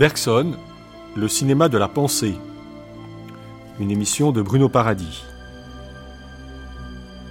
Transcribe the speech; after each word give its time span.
Bergson, 0.00 0.56
le 1.14 1.28
cinéma 1.28 1.68
de 1.68 1.76
la 1.76 1.86
pensée. 1.86 2.34
Une 3.78 3.90
émission 3.90 4.32
de 4.32 4.40
Bruno 4.40 4.70
Paradis. 4.70 5.24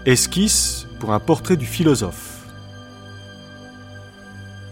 Esquisse 0.06 0.86
pour 1.00 1.12
un 1.12 1.20
portrait 1.20 1.58
du 1.58 1.66
philosophe. 1.66 2.48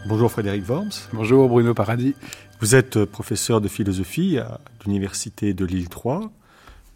Bonjour 0.06 0.32
Frédéric 0.32 0.70
Worms. 0.70 1.10
Bonjour 1.12 1.50
Bruno 1.50 1.74
Paradis. 1.74 2.14
Vous 2.60 2.76
êtes 2.76 3.04
professeur 3.06 3.62
de 3.62 3.68
philosophie 3.68 4.38
à 4.38 4.62
l'Université 4.86 5.56
de 5.56 5.66
Lille 5.66 5.90
3. 5.90 6.30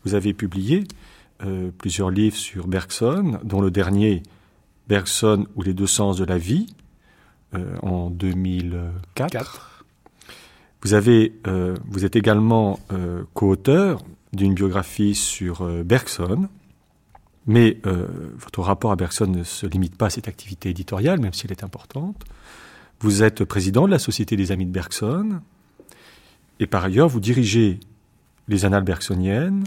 Vous 0.06 0.14
avez 0.14 0.36
publié 0.36 0.84
euh, 1.44 1.72
plusieurs 1.80 2.12
livres 2.12 2.38
sur 2.38 2.68
Bergson, 2.68 3.40
dont 3.44 3.62
le 3.62 3.72
dernier, 3.72 4.22
Bergson 4.88 5.48
ou 5.56 5.64
les 5.64 5.74
deux 5.74 5.88
sens 5.88 6.18
de 6.18 6.26
la 6.26 6.38
vie, 6.38 6.76
euh, 7.56 7.76
en 7.82 8.12
2004. 8.12 9.81
Vous, 10.84 10.94
avez, 10.94 11.34
euh, 11.48 11.76
vous 11.86 12.06
êtes 12.06 12.16
également 12.16 12.80
euh, 12.92 13.24
co-auteur 13.34 14.04
d'une 14.34 14.54
biographie 14.54 15.14
sur 15.14 15.62
euh, 15.62 15.84
Bergson, 15.84 16.48
mais 17.48 17.78
votre 18.38 18.62
rapport 18.62 18.92
à 18.92 18.96
Bergson 18.96 19.26
ne 19.26 19.44
se 19.44 19.66
limite 19.66 19.96
pas 19.96 20.06
à 20.06 20.09
cette 20.12 20.28
activité 20.28 20.70
éditoriale, 20.70 21.20
même 21.20 21.34
si 21.34 21.48
elle 21.48 21.52
est 21.52 21.64
importante. 21.64 22.24
Vous 23.00 23.24
êtes 23.24 23.44
président 23.46 23.88
de 23.88 23.92
la 23.92 23.98
Société 23.98 24.36
des 24.36 24.52
Amis 24.52 24.68
de 24.68 24.72
Bergson, 24.72 25.42
et 26.59 26.68
par 26.68 26.86
ailleurs, 26.86 27.08
vous 27.08 27.20
dirigez 27.20 27.80
les 28.48 28.64
Annales 28.64 28.84
bergsoniennes, 28.84 29.64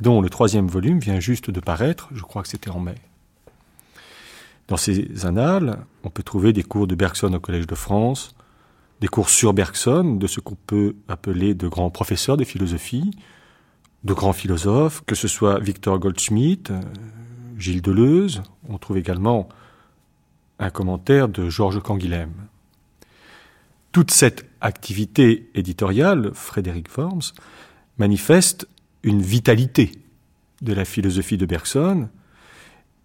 dont 0.00 0.20
le 0.20 0.30
troisième 0.30 0.68
volume 0.68 1.00
vient 1.00 1.18
juste 1.18 1.50
de 1.50 1.58
paraître, 1.58 2.08
je 2.14 2.22
crois 2.22 2.42
que 2.42 2.48
c'était 2.48 2.70
en 2.70 2.78
mai. 2.78 2.94
Dans 4.68 4.76
ces 4.76 5.26
annales, 5.26 5.84
on 6.04 6.10
peut 6.10 6.22
trouver 6.22 6.52
des 6.52 6.62
cours 6.62 6.86
de 6.86 6.94
Bergson 6.94 7.32
au 7.32 7.40
Collège 7.40 7.66
de 7.66 7.74
France, 7.74 8.36
des 9.00 9.08
cours 9.08 9.28
sur 9.28 9.52
Bergson, 9.52 10.16
de 10.16 10.26
ce 10.26 10.40
qu'on 10.40 10.56
peut 10.66 10.96
appeler 11.08 11.54
de 11.54 11.68
grands 11.68 11.90
professeurs 11.90 12.36
de 12.36 12.44
philosophie, 12.44 13.10
de 14.04 14.14
grands 14.14 14.32
philosophes, 14.32 15.02
que 15.06 15.14
ce 15.14 15.28
soit 15.28 15.58
Victor 15.58 15.98
Goldschmidt, 15.98 16.70
euh, 16.70 16.80
Gilles 17.58 17.82
Deleuze. 17.82 18.42
On 18.68 18.78
trouve 18.78 18.98
également 18.98 19.48
un 20.58 20.70
commentaire 20.70 21.28
de 21.28 21.50
Georges 21.50 21.82
Canguilhem. 21.82 22.32
Toute 23.92 24.10
cette 24.10 24.46
activité 24.60 25.50
éditoriale, 25.54 26.30
Frédéric 26.32 26.88
Worms, 26.96 27.32
manifeste 27.98 28.66
une 29.02 29.22
vitalité 29.22 29.92
de 30.62 30.72
la 30.72 30.84
philosophie 30.84 31.38
de 31.38 31.46
Bergson, 31.46 32.08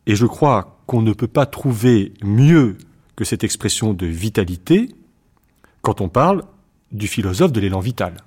et 0.05 0.15
je 0.15 0.25
crois 0.25 0.81
qu'on 0.87 1.01
ne 1.01 1.13
peut 1.13 1.27
pas 1.27 1.45
trouver 1.45 2.13
mieux 2.23 2.77
que 3.15 3.23
cette 3.23 3.43
expression 3.43 3.93
de 3.93 4.05
vitalité 4.05 4.89
quand 5.81 6.01
on 6.01 6.09
parle 6.09 6.43
du 6.91 7.07
philosophe 7.07 7.51
de 7.51 7.59
l'élan 7.59 7.79
vital. 7.79 8.17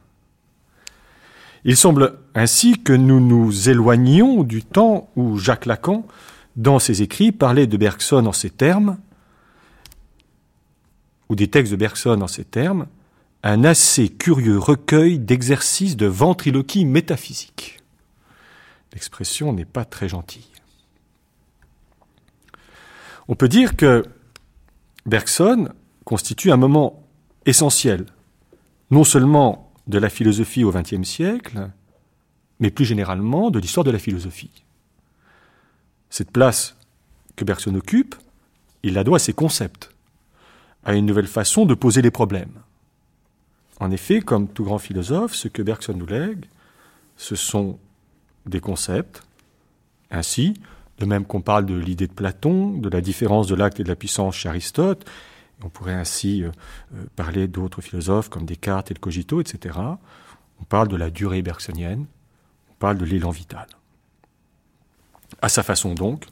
Il 1.64 1.76
semble 1.76 2.18
ainsi 2.34 2.82
que 2.82 2.92
nous 2.92 3.20
nous 3.20 3.70
éloignions 3.70 4.42
du 4.42 4.62
temps 4.62 5.08
où 5.16 5.38
Jacques 5.38 5.66
Lacan, 5.66 6.06
dans 6.56 6.78
ses 6.78 7.02
écrits, 7.02 7.32
parlait 7.32 7.66
de 7.66 7.76
Bergson 7.76 8.26
en 8.26 8.32
ces 8.32 8.50
termes, 8.50 8.98
ou 11.28 11.34
des 11.34 11.48
textes 11.48 11.72
de 11.72 11.76
Bergson 11.76 12.20
en 12.20 12.26
ces 12.26 12.44
termes, 12.44 12.86
un 13.42 13.64
assez 13.64 14.08
curieux 14.08 14.58
recueil 14.58 15.18
d'exercices 15.18 15.96
de 15.96 16.06
ventriloquie 16.06 16.84
métaphysique. 16.84 17.80
L'expression 18.92 19.52
n'est 19.52 19.64
pas 19.64 19.84
très 19.84 20.08
gentille. 20.08 20.46
On 23.26 23.34
peut 23.34 23.48
dire 23.48 23.74
que 23.76 24.04
Bergson 25.06 25.70
constitue 26.04 26.52
un 26.52 26.56
moment 26.56 27.03
essentiel, 27.46 28.06
non 28.90 29.04
seulement 29.04 29.72
de 29.86 29.98
la 29.98 30.08
philosophie 30.08 30.64
au 30.64 30.72
XXe 30.72 31.02
siècle, 31.02 31.70
mais 32.60 32.70
plus 32.70 32.84
généralement 32.84 33.50
de 33.50 33.58
l'histoire 33.58 33.84
de 33.84 33.90
la 33.90 33.98
philosophie. 33.98 34.64
Cette 36.10 36.30
place 36.30 36.76
que 37.36 37.44
Bergson 37.44 37.74
occupe, 37.74 38.14
il 38.82 38.94
la 38.94 39.04
doit 39.04 39.16
à 39.16 39.20
ses 39.20 39.32
concepts, 39.32 39.90
à 40.84 40.94
une 40.94 41.06
nouvelle 41.06 41.26
façon 41.26 41.66
de 41.66 41.74
poser 41.74 42.02
les 42.02 42.10
problèmes. 42.10 42.60
En 43.80 43.90
effet, 43.90 44.20
comme 44.20 44.48
tout 44.48 44.64
grand 44.64 44.78
philosophe, 44.78 45.34
ce 45.34 45.48
que 45.48 45.62
Bergson 45.62 45.94
nous 45.94 46.06
lègue, 46.06 46.44
ce 47.16 47.34
sont 47.36 47.78
des 48.46 48.60
concepts. 48.60 49.22
Ainsi, 50.10 50.54
de 50.98 51.06
même 51.06 51.24
qu'on 51.24 51.40
parle 51.40 51.66
de 51.66 51.74
l'idée 51.74 52.06
de 52.06 52.12
Platon, 52.12 52.78
de 52.78 52.88
la 52.88 53.00
différence 53.00 53.46
de 53.46 53.54
l'acte 53.54 53.80
et 53.80 53.84
de 53.84 53.88
la 53.88 53.96
puissance 53.96 54.36
chez 54.36 54.48
Aristote, 54.48 55.04
on 55.62 55.68
pourrait 55.68 55.94
ainsi 55.94 56.42
euh, 56.42 56.50
euh, 56.94 57.04
parler 57.16 57.48
d'autres 57.48 57.80
philosophes 57.80 58.28
comme 58.28 58.46
Descartes 58.46 58.90
et 58.90 58.94
le 58.94 59.00
cogito, 59.00 59.40
etc. 59.40 59.78
On 60.60 60.64
parle 60.64 60.88
de 60.88 60.96
la 60.96 61.10
durée 61.10 61.42
bergsonienne, 61.42 62.06
on 62.70 62.74
parle 62.74 62.98
de 62.98 63.04
l'élan 63.04 63.30
vital. 63.30 63.66
À 65.42 65.48
sa 65.48 65.62
façon 65.62 65.94
donc, 65.94 66.24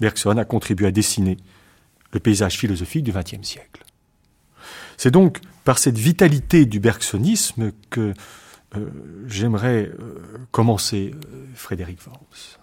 Bergson 0.00 0.36
a 0.36 0.44
contribué 0.44 0.86
à 0.86 0.90
dessiner 0.90 1.36
le 2.12 2.20
paysage 2.20 2.58
philosophique 2.58 3.04
du 3.04 3.12
XXe 3.12 3.46
siècle. 3.46 3.84
C'est 4.96 5.10
donc 5.10 5.40
par 5.64 5.78
cette 5.78 5.98
vitalité 5.98 6.66
du 6.66 6.80
bergsonisme 6.80 7.72
que 7.90 8.12
euh, 8.74 8.90
j'aimerais 9.26 9.90
commencer 10.50 11.14
Frédéric 11.54 12.06
Worms 12.06 12.61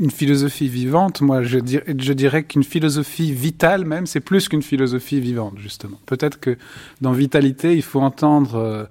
une 0.00 0.10
philosophie 0.10 0.68
vivante, 0.68 1.20
moi 1.20 1.42
je, 1.42 1.58
dirais 1.58 2.42
qu'une 2.42 2.64
philosophie 2.64 3.32
vitale 3.32 3.84
même, 3.84 4.06
c'est 4.06 4.20
plus 4.20 4.48
qu'une 4.48 4.62
philosophie 4.62 5.20
vivante, 5.20 5.58
justement. 5.58 5.98
Peut-être 6.06 6.40
que 6.40 6.56
dans 7.02 7.12
vitalité, 7.12 7.74
il 7.74 7.82
faut 7.82 8.00
entendre 8.00 8.56
euh, 8.56 8.84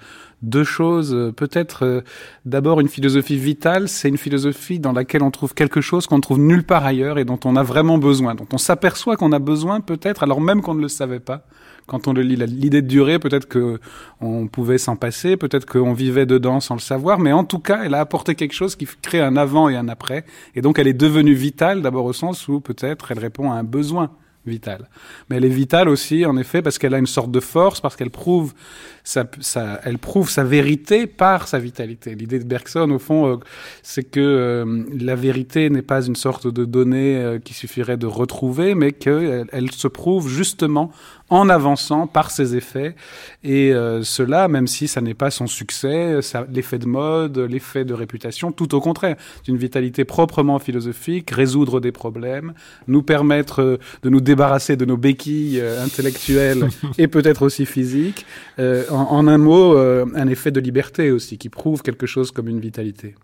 deux 0.43 0.63
choses. 0.63 1.33
Peut-être 1.35 1.83
euh, 1.83 2.01
d'abord 2.45 2.79
une 2.79 2.87
philosophie 2.87 3.37
vitale, 3.37 3.89
c'est 3.89 4.07
une 4.07 4.17
philosophie 4.17 4.79
dans 4.79 4.93
laquelle 4.93 5.23
on 5.23 5.31
trouve 5.31 5.55
quelque 5.55 5.81
chose 5.81 6.05
qu'on 6.05 6.21
trouve 6.21 6.39
nulle 6.39 6.63
part 6.63 6.85
ailleurs 6.85 7.17
et 7.17 7.25
dont 7.25 7.39
on 7.43 7.55
a 7.55 7.63
vraiment 7.63 7.97
besoin, 7.97 8.35
dont 8.35 8.47
on 8.53 8.59
s'aperçoit 8.59 9.17
qu'on 9.17 9.31
a 9.31 9.39
besoin 9.39 9.81
peut-être 9.81 10.21
alors 10.21 10.41
même 10.41 10.61
qu'on 10.61 10.75
ne 10.75 10.81
le 10.81 10.89
savait 10.89 11.19
pas. 11.19 11.43
Quand 11.89 12.07
on 12.07 12.13
le 12.13 12.21
lit, 12.21 12.35
l'idée 12.35 12.83
de 12.83 12.87
durée, 12.87 13.17
peut-être 13.17 13.47
que 13.47 13.79
on 14.21 14.47
pouvait 14.47 14.77
s'en 14.77 14.95
passer, 14.95 15.37
peut-être 15.37 15.65
qu'on 15.65 15.93
vivait 15.93 16.27
dedans 16.27 16.59
sans 16.59 16.75
le 16.75 16.79
savoir, 16.79 17.17
mais 17.17 17.33
en 17.33 17.43
tout 17.43 17.57
cas, 17.57 17.81
elle 17.83 17.95
a 17.95 17.99
apporté 17.99 18.35
quelque 18.35 18.53
chose 18.53 18.75
qui 18.75 18.87
crée 19.01 19.21
un 19.21 19.35
avant 19.35 19.69
et 19.69 19.75
un 19.75 19.89
après, 19.89 20.23
et 20.53 20.61
donc 20.61 20.77
elle 20.77 20.87
est 20.87 20.93
devenue 20.93 21.33
vitale 21.33 21.81
d'abord 21.81 22.05
au 22.05 22.13
sens 22.13 22.47
où 22.47 22.61
peut-être 22.61 23.11
elle 23.11 23.17
répond 23.17 23.51
à 23.51 23.55
un 23.55 23.63
besoin 23.63 24.11
vitale. 24.45 24.87
Mais 25.29 25.37
elle 25.37 25.45
est 25.45 25.49
vitale 25.49 25.89
aussi, 25.89 26.25
en 26.25 26.37
effet, 26.37 26.61
parce 26.61 26.77
qu'elle 26.77 26.93
a 26.93 26.99
une 26.99 27.07
sorte 27.07 27.31
de 27.31 27.39
force, 27.39 27.81
parce 27.81 27.95
qu'elle 27.95 28.11
prouve 28.11 28.53
sa, 29.09 29.79
elle 29.83 29.97
prouve 29.97 30.29
sa 30.29 30.43
vérité 30.43 31.07
par 31.07 31.47
sa 31.47 31.57
vitalité. 31.57 32.13
L'idée 32.13 32.39
de 32.39 32.43
Bergson, 32.43 32.89
au 32.91 32.99
fond, 32.99 33.27
euh, 33.27 33.37
c'est 33.81 34.03
que 34.03 34.19
euh, 34.19 34.83
la 34.99 35.15
vérité 35.15 35.69
n'est 35.69 35.81
pas 35.81 36.05
une 36.05 36.15
sorte 36.15 36.47
de 36.47 36.63
donnée 36.63 37.17
euh, 37.17 37.39
qui 37.39 37.53
suffirait 37.55 37.97
de 37.97 38.05
retrouver, 38.05 38.75
mais 38.75 38.91
qu'elle 38.91 39.47
elle 39.51 39.71
se 39.71 39.87
prouve 39.87 40.29
justement 40.29 40.91
en 41.31 41.49
avançant 41.49 42.07
par 42.07 42.31
ses 42.31 42.55
effets. 42.55 42.95
Et 43.43 43.71
cela, 44.01 44.47
même 44.47 44.65
si 44.65 44.87
ça 44.87 44.99
n'est 44.99 45.13
pas 45.13 45.29
son 45.29 45.45
succès, 45.45 46.19
l'effet 46.51 46.79
de 46.79 46.87
mode, 46.87 47.37
l'effet 47.37 47.85
de 47.85 47.93
réputation, 47.93 48.51
tout 48.51 48.73
au 48.73 48.81
contraire. 48.81 49.15
C'est 49.37 49.51
une 49.51 49.59
vitalité 49.59 50.05
proprement 50.05 50.57
philosophique, 50.57 51.29
résoudre 51.29 51.81
des 51.81 51.91
problèmes, 51.91 52.53
nous 52.87 53.03
permettre 53.03 53.77
de 54.01 54.09
nous 54.09 54.21
débarrasser 54.21 54.75
de 54.75 54.85
nos 54.85 54.97
béquilles 54.97 55.61
intellectuelles 55.61 56.67
et 56.97 57.07
peut-être 57.07 57.43
aussi 57.43 57.67
physiques, 57.67 58.25
un 58.99 59.37
mot, 59.37 59.75
euh, 59.75 60.05
un 60.15 60.27
effet 60.27 60.51
de 60.51 60.59
liberté 60.59 61.11
aussi, 61.11 61.37
qui 61.37 61.49
prouve 61.49 61.81
quelque 61.81 62.05
chose 62.05 62.31
comme 62.31 62.47
une 62.47 62.59
vitalité. 62.59 63.15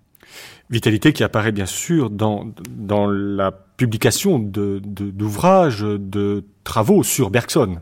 Vitalité 0.69 1.13
qui 1.13 1.23
apparaît 1.23 1.51
bien 1.51 1.65
sûr 1.65 2.09
dans, 2.09 2.51
dans 2.69 3.07
la 3.07 3.51
publication 3.51 4.39
d'ouvrages, 4.39 5.81
de, 5.81 5.97
de 5.97 6.43
travaux 6.63 7.03
sur 7.03 7.29
Bergson. 7.29 7.77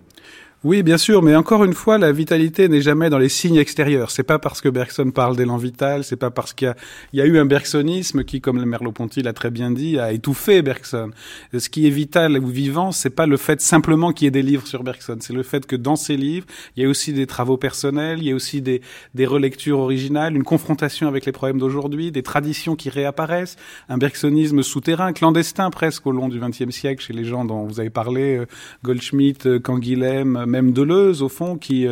Oui, 0.63 0.81
bien 0.81 0.98
sûr, 0.98 1.21
mais 1.21 1.36
encore 1.36 1.65
une 1.65 1.74
fois, 1.74 1.98
la 1.98 2.13
vitalité 2.13 2.69
n'est 2.69 2.80
jamais 2.80 3.10
dans 3.10 3.18
les 3.18 3.27
signes 3.27 3.57
extérieurs. 3.57 4.12
C'est 4.12 4.24
pas 4.24 4.39
parce 4.39 4.62
que 4.62 4.69
Bergson 4.69 5.12
parle 5.12 5.36
d'élan 5.36 5.57
vital, 5.57 6.06
c'est 6.06 6.15
pas 6.15 6.31
parce 6.31 6.54
qu'il 6.54 6.74
y, 7.12 7.18
y, 7.18 7.21
a 7.21 7.25
eu 7.25 7.38
un 7.38 7.44
bergsonisme 7.44 8.24
qui, 8.24 8.39
comme 8.39 8.62
le 8.62 8.65
Merleau-Ponty 8.65 9.24
l'a 9.24 9.33
très 9.33 9.51
bien 9.51 9.71
dit, 9.71 10.00
a 10.00 10.13
étouffé 10.13 10.62
Bergson. 10.62 11.12
Ce 11.54 11.68
qui 11.68 11.86
est 11.86 11.89
vital 11.89 12.39
ou 12.39 12.48
vivant, 12.48 12.94
c'est 12.94 13.10
pas 13.10 13.25
le 13.25 13.36
fait 13.36 13.60
simplement 13.60 14.13
qu'il 14.13 14.24
y 14.24 14.27
ait 14.30 14.31
des 14.31 14.42
livres 14.42 14.65
sur 14.65 14.83
Bergson, 14.83 15.18
c'est 15.19 15.33
le 15.33 15.44
fait 15.44 15.65
que 15.65 15.75
dans 15.75 15.98
ces 15.98 16.15
livres, 16.15 16.45
il 16.77 16.83
y 16.83 16.86
a 16.86 16.89
aussi 16.89 17.12
des 17.12 17.27
travaux 17.27 17.57
personnels, 17.57 18.19
il 18.19 18.30
y 18.30 18.31
a 18.31 18.36
aussi 18.36 18.62
des, 18.62 18.81
des 19.15 19.25
relectures 19.25 19.80
originales, 19.80 20.33
une 20.33 20.45
confrontation 20.45 21.10
avec 21.10 21.25
les 21.25 21.33
problèmes 21.33 21.60
d'aujourd'hui, 21.60 22.10
des 22.13 22.24
traditions 22.24 22.77
qui 22.77 22.89
réapparaissent, 22.89 23.57
un 23.89 23.98
bergsonisme 23.98 24.63
souterrain, 24.63 25.12
clandestin 25.12 25.69
presque 25.71 26.07
au 26.07 26.13
long 26.13 26.30
du 26.30 26.39
XXe 26.39 26.74
siècle 26.74 27.04
chez 27.04 27.12
les 27.12 27.25
gens 27.25 27.44
dont 27.44 27.65
vous 27.65 27.81
avez 27.81 27.89
parlé, 27.89 28.38
euh, 28.38 28.45
Goldschmidt, 28.86 29.45
euh, 29.45 29.60
Canguilhem, 29.60 30.53
même 30.54 30.72
Deleuze 30.72 31.22
au 31.22 31.30
fond, 31.30 31.58
qui 31.58 31.88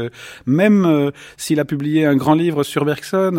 même 0.46 1.12
s'il 1.38 1.60
a 1.60 1.66
publié 1.66 2.06
un 2.06 2.16
grand 2.16 2.36
livre 2.36 2.64
sur 2.64 2.86
Bergson, 2.86 3.32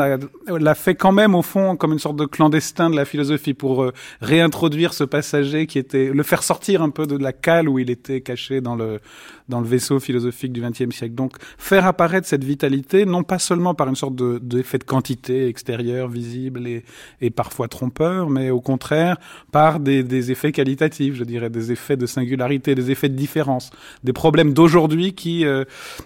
l'a 0.49 0.75
fait 0.75 0.95
quand 0.95 1.13
même 1.13 1.35
au 1.35 1.43
fond 1.43 1.77
comme 1.77 1.93
une 1.93 1.99
sorte 1.99 2.17
de 2.17 2.27
clandestin 2.27 2.91
de 2.91 2.97
la 2.97 3.05
philosophie 3.05 3.55
pour 3.55 3.91
réintroduire 4.21 4.95
ce 4.95 5.05
passager 5.05 5.67
qui 5.67 5.79
était 5.79 6.11
le 6.13 6.23
faire 6.23 6.43
sortir 6.43 6.83
un 6.83 6.91
peu 6.91 7.07
de 7.07 7.17
la 7.17 7.33
cale 7.33 7.69
où 7.69 7.79
il 7.79 7.91
était 7.91 8.21
caché 8.21 8.61
dans 8.61 8.75
le 8.75 9.01
dans 9.49 9.61
le 9.61 9.67
vaisseau 9.67 10.01
philosophique 10.01 10.53
du 10.53 10.63
XXe 10.63 10.95
siècle. 10.95 11.15
Donc 11.15 11.37
faire 11.59 11.87
apparaître 11.87 12.27
cette 12.27 12.45
vitalité, 12.45 13.05
non 13.05 13.23
pas 13.23 13.39
seulement 13.39 13.75
par 13.75 13.89
une 13.89 13.97
sorte 13.97 14.17
d'effet 14.17 14.79
de, 14.79 14.85
de, 14.85 14.89
quantité 14.89 15.47
extérieure, 15.47 16.09
visible 16.09 16.67
et, 16.67 16.85
et, 17.21 17.31
parfois 17.31 17.69
trompeur, 17.69 18.31
mais 18.31 18.51
au 18.51 18.61
contraire 18.61 19.17
par 19.51 19.81
des, 19.81 20.03
des, 20.03 20.31
effets 20.31 20.53
qualitatifs, 20.53 21.15
je 21.15 21.25
dirais, 21.25 21.51
des 21.51 21.73
effets 21.73 21.97
de 21.97 22.07
singularité, 22.07 22.75
des 22.75 22.91
effets 22.91 23.09
de 23.09 23.15
différence, 23.15 23.71
des 24.05 24.13
problèmes 24.13 24.55
d'aujourd'hui 24.55 25.12
qui 25.13 25.45
euh, 25.45 25.65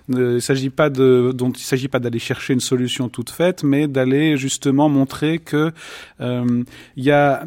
ne 0.08 0.38
s'agit 0.38 0.70
pas 0.70 0.91
de, 0.91 1.32
dont 1.35 1.50
il 1.50 1.61
ne 1.61 1.64
s'agit 1.64 1.88
pas 1.88 1.99
d'aller 1.99 2.19
chercher 2.19 2.53
une 2.53 2.61
solution 2.61 3.08
toute 3.08 3.31
faite, 3.31 3.62
mais 3.62 3.87
d'aller 3.87 4.37
justement 4.37 4.88
montrer 4.88 5.38
que 5.38 5.73
euh, 6.20 6.62
il 6.97 7.05
y 7.05 7.11
a 7.11 7.44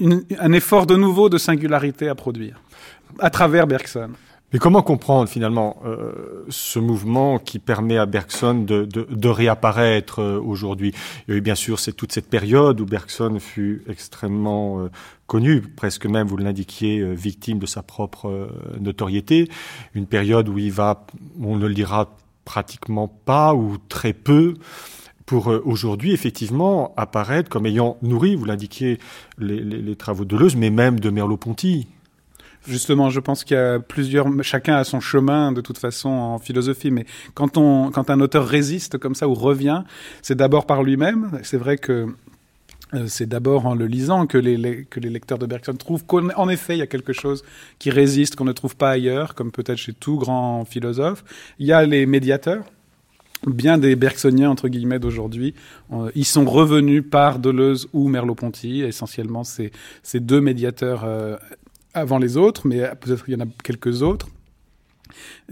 un 0.00 0.52
effort 0.52 0.86
de 0.86 0.96
nouveau 0.96 1.28
de 1.28 1.38
singularité 1.38 2.08
à 2.08 2.14
produire 2.14 2.60
à 3.18 3.30
travers 3.30 3.66
Bergson. 3.66 4.10
Mais 4.52 4.58
comment 4.58 4.82
comprendre 4.82 5.28
finalement 5.28 5.76
euh, 5.84 6.44
ce 6.48 6.80
mouvement 6.80 7.38
qui 7.38 7.60
permet 7.60 7.98
à 7.98 8.06
Bergson 8.06 8.54
de, 8.54 8.84
de, 8.84 9.06
de 9.08 9.28
réapparaître 9.28 10.20
euh, 10.20 10.40
aujourd'hui? 10.40 10.92
Il 11.28 11.30
y 11.30 11.34
a 11.34 11.38
eu 11.38 11.40
bien 11.40 11.54
sûr 11.54 11.78
c'est 11.78 11.92
toute 11.92 12.12
cette 12.12 12.28
période 12.28 12.80
où 12.80 12.84
Bergson 12.84 13.38
fut 13.38 13.84
extrêmement 13.88 14.80
euh, 14.80 14.90
connu, 15.28 15.60
presque 15.60 16.06
même, 16.06 16.26
vous 16.26 16.36
l'indiquiez, 16.36 16.98
euh, 16.98 17.12
victime 17.12 17.60
de 17.60 17.66
sa 17.66 17.84
propre 17.84 18.28
euh, 18.28 18.48
notoriété. 18.80 19.48
Une 19.94 20.06
période 20.06 20.48
où 20.48 20.58
il 20.58 20.72
va, 20.72 21.06
on 21.40 21.56
ne 21.56 21.68
le 21.68 21.74
dira 21.74 22.16
pratiquement 22.44 23.06
pas 23.06 23.54
ou 23.54 23.78
très 23.88 24.12
peu 24.12 24.54
pour 25.26 25.46
aujourd'hui 25.64 26.10
effectivement 26.10 26.92
apparaître 26.96 27.48
comme 27.48 27.64
ayant 27.64 27.98
nourri, 28.02 28.34
vous 28.34 28.46
l'indiquiez, 28.46 28.98
les, 29.38 29.60
les, 29.60 29.80
les 29.80 29.94
travaux 29.94 30.24
de 30.24 30.36
Deleuze, 30.36 30.56
mais 30.56 30.70
même 30.70 30.98
de 30.98 31.08
Merleau-Ponty. 31.08 31.86
Justement, 32.66 33.08
je 33.08 33.20
pense 33.20 33.42
qu'il 33.42 33.56
y 33.56 33.60
a 33.60 33.78
plusieurs, 33.78 34.26
chacun 34.42 34.76
a 34.76 34.84
son 34.84 35.00
chemin 35.00 35.50
de 35.50 35.60
toute 35.60 35.78
façon 35.78 36.10
en 36.10 36.38
philosophie, 36.38 36.90
mais 36.90 37.06
quand 37.34 37.56
on, 37.56 37.90
quand 37.90 38.10
un 38.10 38.20
auteur 38.20 38.46
résiste 38.46 38.98
comme 38.98 39.14
ça 39.14 39.28
ou 39.28 39.34
revient, 39.34 39.82
c'est 40.20 40.36
d'abord 40.36 40.66
par 40.66 40.82
lui-même. 40.82 41.30
C'est 41.42 41.56
vrai 41.56 41.78
que 41.78 42.08
euh, 42.94 43.04
c'est 43.06 43.26
d'abord 43.26 43.66
en 43.66 43.74
le 43.74 43.86
lisant 43.86 44.26
que 44.26 44.36
les, 44.36 44.84
que 44.84 45.00
les 45.00 45.10
lecteurs 45.10 45.38
de 45.38 45.46
Bergson 45.46 45.74
trouvent 45.74 46.04
qu'en 46.04 46.48
effet, 46.48 46.74
il 46.74 46.78
y 46.78 46.82
a 46.82 46.86
quelque 46.86 47.12
chose 47.12 47.44
qui 47.78 47.90
résiste, 47.90 48.36
qu'on 48.36 48.44
ne 48.44 48.52
trouve 48.52 48.76
pas 48.76 48.90
ailleurs, 48.90 49.34
comme 49.34 49.52
peut-être 49.52 49.78
chez 49.78 49.92
tout 49.92 50.16
grand 50.16 50.64
philosophe. 50.64 51.24
Il 51.58 51.66
y 51.66 51.72
a 51.72 51.84
les 51.86 52.06
médiateurs. 52.06 52.64
Bien 53.46 53.78
des 53.78 53.96
Bergsoniens, 53.96 54.50
entre 54.50 54.68
guillemets, 54.68 54.98
d'aujourd'hui, 54.98 55.54
euh, 55.94 56.10
ils 56.14 56.26
sont 56.26 56.44
revenus 56.44 57.02
par 57.10 57.38
Deleuze 57.38 57.88
ou 57.94 58.08
Merleau-Ponty. 58.08 58.82
Essentiellement, 58.82 59.44
c'est 59.44 59.70
ces 60.02 60.20
deux 60.20 60.42
médiateurs 60.42 61.04
euh, 61.04 61.38
avant 61.94 62.18
les 62.18 62.36
autres, 62.36 62.66
mais 62.66 62.80
peut-être 63.00 63.24
qu'il 63.24 63.34
y 63.34 63.36
en 63.36 63.44
a 63.44 63.48
quelques 63.62 64.02
autres 64.02 64.28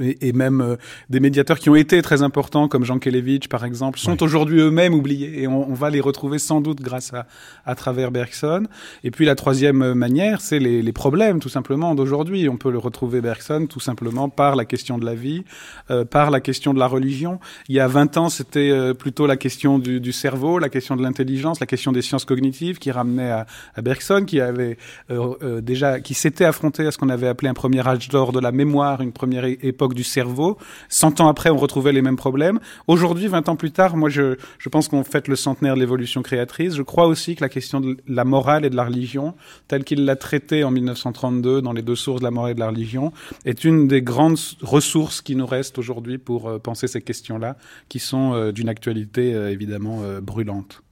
et, 0.01 0.33
même 0.33 0.61
euh, 0.61 0.77
des 1.11 1.21
médiateurs 1.21 1.59
qui 1.59 1.71
ont 1.71 1.75
été 1.75 2.01
très 2.03 2.23
importants, 2.23 2.69
comme 2.69 2.85
Jean 2.85 2.99
Kelevitch 2.99 3.49
par 3.49 3.65
exemple, 3.65 3.99
sont 3.99 4.13
oui. 4.13 4.19
aujourd'hui 4.21 4.61
eux-mêmes 4.61 4.95
oubliés 4.95 5.43
et 5.43 5.47
on, 5.47 5.71
on, 5.71 5.75
va 5.75 5.91
les 5.91 6.01
retrouver 6.01 6.39
sans 6.39 6.61
doute 6.61 6.81
grâce 6.81 7.13
à, 7.15 7.27
à 7.65 7.75
travers 7.75 8.11
Bergson. 8.11 8.67
Et 9.05 9.11
puis 9.11 9.25
la 9.25 9.35
troisième 9.35 9.95
manière, 9.95 10.41
c'est 10.41 10.59
les, 10.59 10.83
les, 10.83 10.93
problèmes 10.93 11.41
tout 11.41 11.49
simplement 11.49 11.95
d'aujourd'hui. 11.95 12.49
On 12.49 12.57
peut 12.57 12.71
le 12.71 12.79
retrouver 12.79 13.21
Bergson 13.21 13.67
tout 13.69 13.81
simplement 13.81 14.29
par 14.29 14.57
la 14.57 14.65
question 14.65 14.99
de 14.99 15.05
la 15.05 15.15
vie, 15.15 15.45
euh, 15.91 16.05
par 16.05 16.31
la 16.31 16.41
question 16.41 16.75
de 16.75 16.79
la 16.79 16.87
religion. 16.87 17.41
Il 17.69 17.75
y 17.75 17.81
a 17.81 17.87
20 17.87 18.17
ans, 18.17 18.29
c'était 18.29 18.71
euh, 18.71 18.95
plutôt 18.95 19.27
la 19.27 19.37
question 19.37 19.79
du, 19.79 20.01
du, 20.01 20.13
cerveau, 20.13 20.59
la 20.59 20.69
question 20.69 20.97
de 20.97 21.03
l'intelligence, 21.03 21.61
la 21.61 21.67
question 21.67 21.93
des 21.93 22.03
sciences 22.03 22.25
cognitives 22.25 22.79
qui 22.79 22.91
ramenait 22.91 23.31
à, 23.31 23.47
à 23.75 23.83
Bergson, 23.83 24.25
qui 24.27 24.41
avait 24.41 24.77
euh, 25.11 25.35
euh, 25.43 25.61
déjà, 25.61 26.01
qui 26.01 26.15
s'était 26.15 26.45
affronté 26.45 26.87
à 26.87 26.91
ce 26.91 26.99
qu'on 26.99 27.09
avait 27.09 27.29
appelé 27.29 27.49
un 27.49 27.55
premier 27.55 27.87
âge 27.87 28.09
d'or 28.09 28.33
de 28.33 28.41
la 28.41 28.53
mémoire, 28.53 29.01
une 29.01 29.13
première 29.13 29.45
époque 29.49 29.95
du 29.95 30.05
cerveau. 30.05 30.59
Cent 30.89 31.21
ans 31.21 31.29
après, 31.29 31.51
on 31.51 31.57
retrouvait 31.57 31.93
les 31.93 32.03
mêmes 32.03 32.17
problèmes. 32.17 32.61
Aujourd'hui, 32.87 33.29
20 33.29 33.49
ans 33.49 33.57
plus 33.57 33.71
tard, 33.71 33.97
moi, 33.97 34.09
je, 34.09 34.37
je 34.59 34.69
pense 34.69 34.89
qu'on 34.89 35.05
fête 35.05 35.29
le 35.29 35.37
centenaire 35.37 35.75
de 35.75 35.81
l'évolution 35.81 36.23
créatrice. 36.23 36.75
Je 36.75 36.83
crois 36.83 37.07
aussi 37.07 37.37
que 37.37 37.41
la 37.41 37.49
question 37.49 37.81
de 37.81 37.97
la 38.07 38.25
morale 38.25 38.65
et 38.65 38.71
de 38.71 38.77
la 38.77 38.85
religion, 38.85 39.35
telle 39.69 39.85
qu'il 39.85 40.05
l'a 40.05 40.17
traitée 40.17 40.65
en 40.65 40.71
1932 40.71 41.63
dans 41.63 41.73
les 41.73 41.83
deux 41.83 41.97
sources 41.97 42.21
de 42.21 42.25
la 42.25 42.31
morale 42.31 42.53
et 42.53 42.55
de 42.55 42.61
la 42.61 42.69
religion, 42.69 43.13
est 43.45 43.65
une 43.65 43.89
des 43.89 44.03
grandes 44.03 44.39
ressources 44.63 45.21
qui 45.21 45.37
nous 45.37 45.47
restent 45.47 45.79
aujourd'hui 45.79 46.19
pour 46.19 46.49
euh, 46.49 46.59
penser 46.59 46.87
ces 46.87 47.01
questions-là, 47.01 47.57
qui 47.89 47.99
sont 47.99 48.35
euh, 48.35 48.53
d'une 48.53 48.69
actualité 48.69 49.35
euh, 49.35 49.51
évidemment 49.51 50.03
euh, 50.03 50.21
brûlante. 50.21 50.83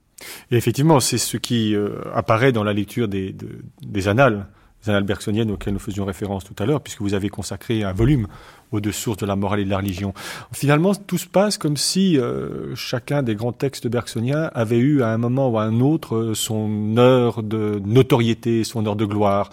Et 0.49 0.57
effectivement, 0.57 0.99
c'est 0.99 1.19
ce 1.19 1.37
qui 1.37 1.75
apparaît 2.11 2.51
dans 2.51 2.63
la 2.63 2.73
lecture 2.73 3.07
des, 3.07 3.33
de, 3.33 3.49
des 3.85 4.07
annales 4.07 4.47
les 4.47 4.56
annales 4.89 5.03
bergsoniennes 5.03 5.51
auxquelles 5.51 5.73
nous 5.73 5.79
faisions 5.79 6.05
référence 6.05 6.43
tout 6.43 6.55
à 6.59 6.65
l'heure, 6.65 6.81
puisque 6.81 7.01
vous 7.01 7.13
avez 7.13 7.29
consacré 7.29 7.83
un 7.83 7.93
volume 7.93 8.27
aux 8.71 8.79
deux 8.81 8.91
sources 8.91 9.17
de 9.17 9.25
la 9.25 9.35
morale 9.35 9.61
et 9.61 9.65
de 9.65 9.69
la 9.69 9.77
religion. 9.77 10.13
Finalement, 10.51 10.93
tout 10.93 11.17
se 11.17 11.27
passe 11.27 11.57
comme 11.57 11.77
si 11.77 12.17
euh, 12.17 12.75
chacun 12.75 13.23
des 13.23 13.35
grands 13.35 13.53
textes 13.53 13.87
bergsoniens 13.87 14.51
avait 14.53 14.77
eu 14.77 15.01
à 15.01 15.09
un 15.09 15.17
moment 15.17 15.49
ou 15.49 15.57
à 15.57 15.63
un 15.63 15.79
autre 15.79 16.15
euh, 16.15 16.33
son 16.33 16.97
heure 16.97 17.43
de 17.43 17.81
notoriété, 17.85 18.63
son 18.63 18.85
heure 18.85 18.95
de 18.95 19.05
gloire. 19.05 19.49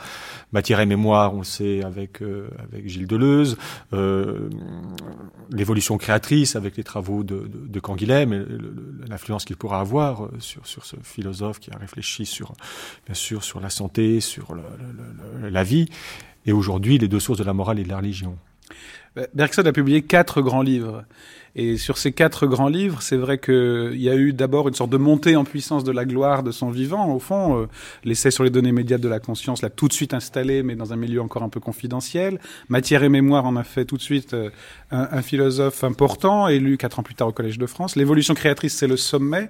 Matière 0.52 0.80
et 0.80 0.86
mémoire, 0.86 1.34
on 1.34 1.38
le 1.38 1.44
sait 1.44 1.82
avec, 1.82 2.22
euh, 2.22 2.48
avec 2.62 2.88
Gilles 2.88 3.08
Deleuze, 3.08 3.56
l'évolution 5.50 5.98
créatrice 5.98 6.56
avec 6.56 6.76
les 6.76 6.84
travaux 6.84 7.22
de, 7.24 7.48
de, 7.48 7.66
de 7.66 7.80
Canguilhem 7.80 8.46
l'influence 9.08 9.44
qu'il 9.44 9.56
pourra 9.56 9.80
avoir 9.80 10.28
sur, 10.38 10.66
sur 10.66 10.84
ce 10.84 10.96
philosophe 11.02 11.58
qui 11.58 11.70
a 11.70 11.78
réfléchi 11.78 12.26
sur, 12.26 12.52
bien 13.06 13.14
sûr, 13.14 13.42
sur 13.42 13.60
la 13.60 13.70
santé, 13.70 14.20
sur 14.20 14.56
la 15.42 15.64
vie, 15.64 15.88
et 16.46 16.52
aujourd'hui 16.52 16.98
les 16.98 17.08
deux 17.08 17.20
sources 17.20 17.38
de 17.38 17.44
la 17.44 17.52
morale 17.52 17.78
et 17.78 17.84
de 17.84 17.88
la 17.88 17.96
religion. 17.98 18.36
Bergson 19.35 19.62
a 19.64 19.73
publié 19.73 20.02
quatre 20.02 20.42
grands 20.42 20.62
livres. 20.62 21.04
Et 21.56 21.76
sur 21.76 21.99
ces 21.99 22.11
quatre 22.11 22.49
grands 22.49 22.68
livres, 22.68 23.00
c'est 23.00 23.16
vrai 23.16 23.38
qu'il 23.38 24.00
y 24.00 24.11
a 24.11 24.16
eu 24.16 24.33
d'abord 24.33 24.66
une 24.66 24.75
sorte 24.75 24.90
de 24.90 24.97
montée 24.97 25.37
en 25.37 25.44
puissance 25.44 25.85
de 25.85 25.92
la 25.92 26.04
gloire 26.04 26.42
de 26.42 26.50
son 26.50 26.71
vivant. 26.71 27.14
Au 27.14 27.21
fond, 27.21 27.61
euh, 27.61 27.66
l'essai 28.02 28.33
sur 28.33 28.42
les 28.42 28.50
données 28.50 28.71
immédiates 28.71 29.00
de 29.00 29.09
la 29.09 29.21
conscience 29.21 29.62
l'a 29.62 29.71
tout 29.71 29.87
de 29.87 29.92
suite 29.92 30.14
installé, 30.14 30.64
mais 30.64 30.75
dans 30.75 30.92
un 30.92 30.97
milieu 30.97 31.23
encore 31.23 31.44
un 31.44 31.49
peu 31.49 31.61
confidentiel. 31.61 32.40
Matière 32.68 33.04
et 33.04 33.09
mémoire 33.09 33.44
en 33.44 33.54
a 33.54 33.62
fait 33.62 33.85
tout 33.85 33.97
de 33.97 34.02
suite 34.02 34.35
euh, 34.35 34.50
un 34.90 35.23
philosophe 35.23 35.85
important, 35.85 36.49
élu 36.49 36.76
quatre 36.76 36.99
ans 36.99 37.04
plus 37.04 37.14
tard 37.14 37.28
au 37.28 37.33
Collège 37.33 37.59
de 37.59 37.66
France. 37.66 37.94
L'évolution 37.94 38.35
créatrice, 38.35 38.75
c'est 38.75 38.88
le 38.88 38.97
sommet. 38.97 39.49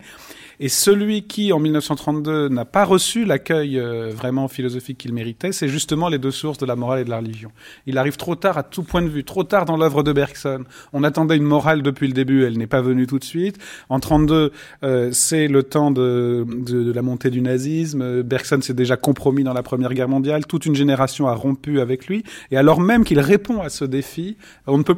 Et 0.61 0.69
celui 0.69 1.23
qui, 1.23 1.53
en 1.53 1.59
1932, 1.59 2.49
n'a 2.49 2.65
pas 2.65 2.85
reçu 2.85 3.25
l'accueil 3.25 3.79
euh, 3.79 4.11
vraiment 4.15 4.49
philosophique 4.49 4.99
qu'il 4.99 5.13
méritait, 5.13 5.53
c'est 5.53 5.69
justement 5.69 6.09
les 6.09 6.19
deux 6.19 6.31
sources 6.31 6.59
de 6.59 6.67
la 6.67 6.77
morale 6.77 7.01
et 7.01 7.05
de 7.05 7.11
la 7.11 7.19
religion. 7.19 7.51
Il 7.87 7.99
arrive 7.99 8.17
trop 8.17 8.37
tard 8.37 8.59
à 8.59 8.63
tout 8.63 8.83
point 8.83 9.03
de 9.03 9.09
vue, 9.09 9.25
trop 9.25 9.45
tard 9.45 9.65
dans 9.65 9.77
l'œuvre 9.77 10.03
de 10.03 10.13
Bergson. 10.13 10.65
On 10.93 11.03
attendait 11.03 11.37
une 11.37 11.45
morale 11.45 11.83
depuis 11.83 12.07
le 12.07 12.13
début, 12.13 12.45
elle 12.45 12.59
n'est 12.59 12.67
pas 12.67 12.83
venue 12.83 13.07
tout 13.07 13.19
de 13.19 13.25
suite. 13.25 13.59
En 13.89 14.01
32, 14.01 14.53
euh, 14.83 15.11
c'est 15.13 15.49
le 15.49 15.63
temps 15.63 15.91
de, 15.91 16.47
la 16.95 17.03
montée 17.03 17.31
du 17.31 17.41
nazisme. 17.41 18.23
Bergson 18.23 18.61
s'est 18.61 18.75
déjà 18.75 18.97
compromis 18.97 19.45
dans 19.45 19.55
la 19.55 19.63
Première 19.63 19.93
Guerre 19.95 20.09
mondiale. 20.09 20.47
Toute 20.47 20.67
une 20.67 20.75
génération 20.75 21.27
a 21.27 21.35
rompu 21.35 21.81
avec 21.81 22.07
lui. 22.07 22.25
Et 22.51 22.57
alors 22.57 22.81
même 22.81 23.05
qu'il 23.05 23.21
répond 23.21 23.61
à 23.61 23.69
ce 23.69 23.85
défi, 23.85 24.37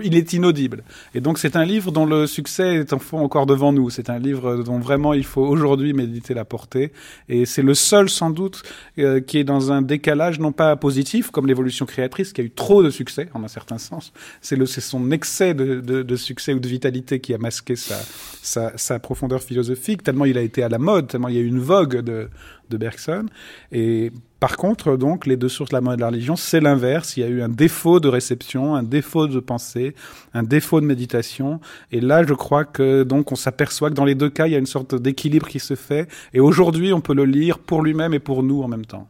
il 0.05 0.17
est 0.17 0.33
inaudible. 0.33 0.85
Et 1.15 1.21
donc 1.21 1.39
c'est 1.39 1.57
un 1.57 1.65
livre 1.65 1.93
dont 1.93 2.07
le 2.07 2.27
succès 2.27 2.77
est 2.77 2.93
encore 3.13 3.47
devant 3.47 3.73
nous. 3.73 3.91
C'est 3.91 4.11
un 4.11 4.19
livre 4.19 4.63
dont 4.63 4.79
vraiment 4.79 5.15
il 5.15 5.25
faut 5.25 5.46
aujourd'hui 5.49 5.93
méditer 5.93 6.35
la 6.35 6.45
portée. 6.45 6.93
Et 7.29 7.45
c'est 7.45 7.63
le 7.63 7.75
seul, 7.75 8.09
sans 8.09 8.31
doute, 8.31 8.63
euh, 8.99 9.21
qui 9.21 9.39
est 9.39 9.45
dans 9.45 9.73
un 9.73 9.83
décalage 9.83 10.39
non 10.39 10.53
pas 10.53 10.77
positif, 10.77 11.31
comme 11.31 11.47
l'évolution 11.47 11.87
créatrice, 11.87 12.33
qui 12.33 12.41
a 12.41 12.45
eu 12.45 12.51
trop 12.51 12.83
de 12.83 12.91
succès, 12.91 13.29
en 13.35 13.45
un 13.45 13.49
certain 13.49 13.79
sens. 13.79 14.13
C'est 14.41 14.57
son 14.81 15.11
excès 15.11 15.55
de, 15.55 16.17
succès 16.17 16.53
ou 16.53 16.61
de 16.61 16.69
vitalité 16.69 17.21
qui 17.21 17.35
a 17.35 17.39
masqué 17.39 17.75
sa, 17.77 18.99
profondeur 18.99 19.43
philosophique, 19.43 20.03
tellement 20.03 20.25
il 20.25 20.39
a 20.39 20.43
été 20.43 20.63
à 20.63 20.69
la 20.69 20.79
mode, 20.79 21.09
tellement 21.09 21.29
il 21.29 21.37
y 21.37 21.39
a 21.39 21.43
eu 21.43 21.47
une 21.47 21.61
vogue 21.61 22.01
de, 22.01 22.29
de 22.71 22.77
Bergson. 22.77 23.27
Et 23.73 24.13
par 24.39 24.59
contre, 24.59 24.97
donc, 24.97 25.27
les 25.27 25.37
deux 25.37 25.49
sources 25.49 25.71
de 25.71 25.77
la 25.77 25.97
de 25.97 26.01
la 26.01 26.09
religion, 26.09 26.37
c'est 26.37 26.61
l'inverse. 26.61 27.17
Il 27.17 27.21
y 27.21 27.23
a 27.25 27.29
eu 27.29 27.41
un 27.41 27.49
défaut 27.49 28.01
de 28.01 28.09
réception, 28.09 28.75
un 28.75 28.83
défaut 28.83 29.27
de 29.27 29.41
pensée, 29.41 29.95
un 30.35 30.43
défaut 30.43 30.81
de 30.81 30.87
méditation. 30.87 31.61
Et 31.91 32.01
là, 32.01 32.23
je 32.23 32.35
crois 32.35 32.65
que 32.65 33.03
donc 33.03 33.33
on 33.33 33.37
s'aperçoit 33.37 33.89
que 33.89 33.95
dans 33.95 34.05
les 34.05 34.15
deux 34.15 34.29
cas, 34.29 34.47
il 34.47 34.53
y 34.53 34.57
a 34.57 34.59
une 34.59 34.67
sorte 34.67 34.95
d'équilibre 34.95 35.49
qui 35.49 35.59
se 35.59 35.75
fait. 35.75 36.09
Et 36.35 36.41
aujourd'hui, 36.41 36.93
on 36.93 37.01
peut 37.01 37.15
le 37.15 37.25
lire 37.25 37.59
pour 37.59 37.83
lui-même 37.83 38.13
et 38.13 38.19
pour 38.19 38.43
nous 38.43 38.63
en 38.63 38.69
même 38.69 38.85
temps. 38.85 39.09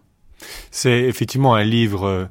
C'est 0.70 1.02
effectivement 1.02 1.54
un 1.54 1.64
livre 1.64 2.28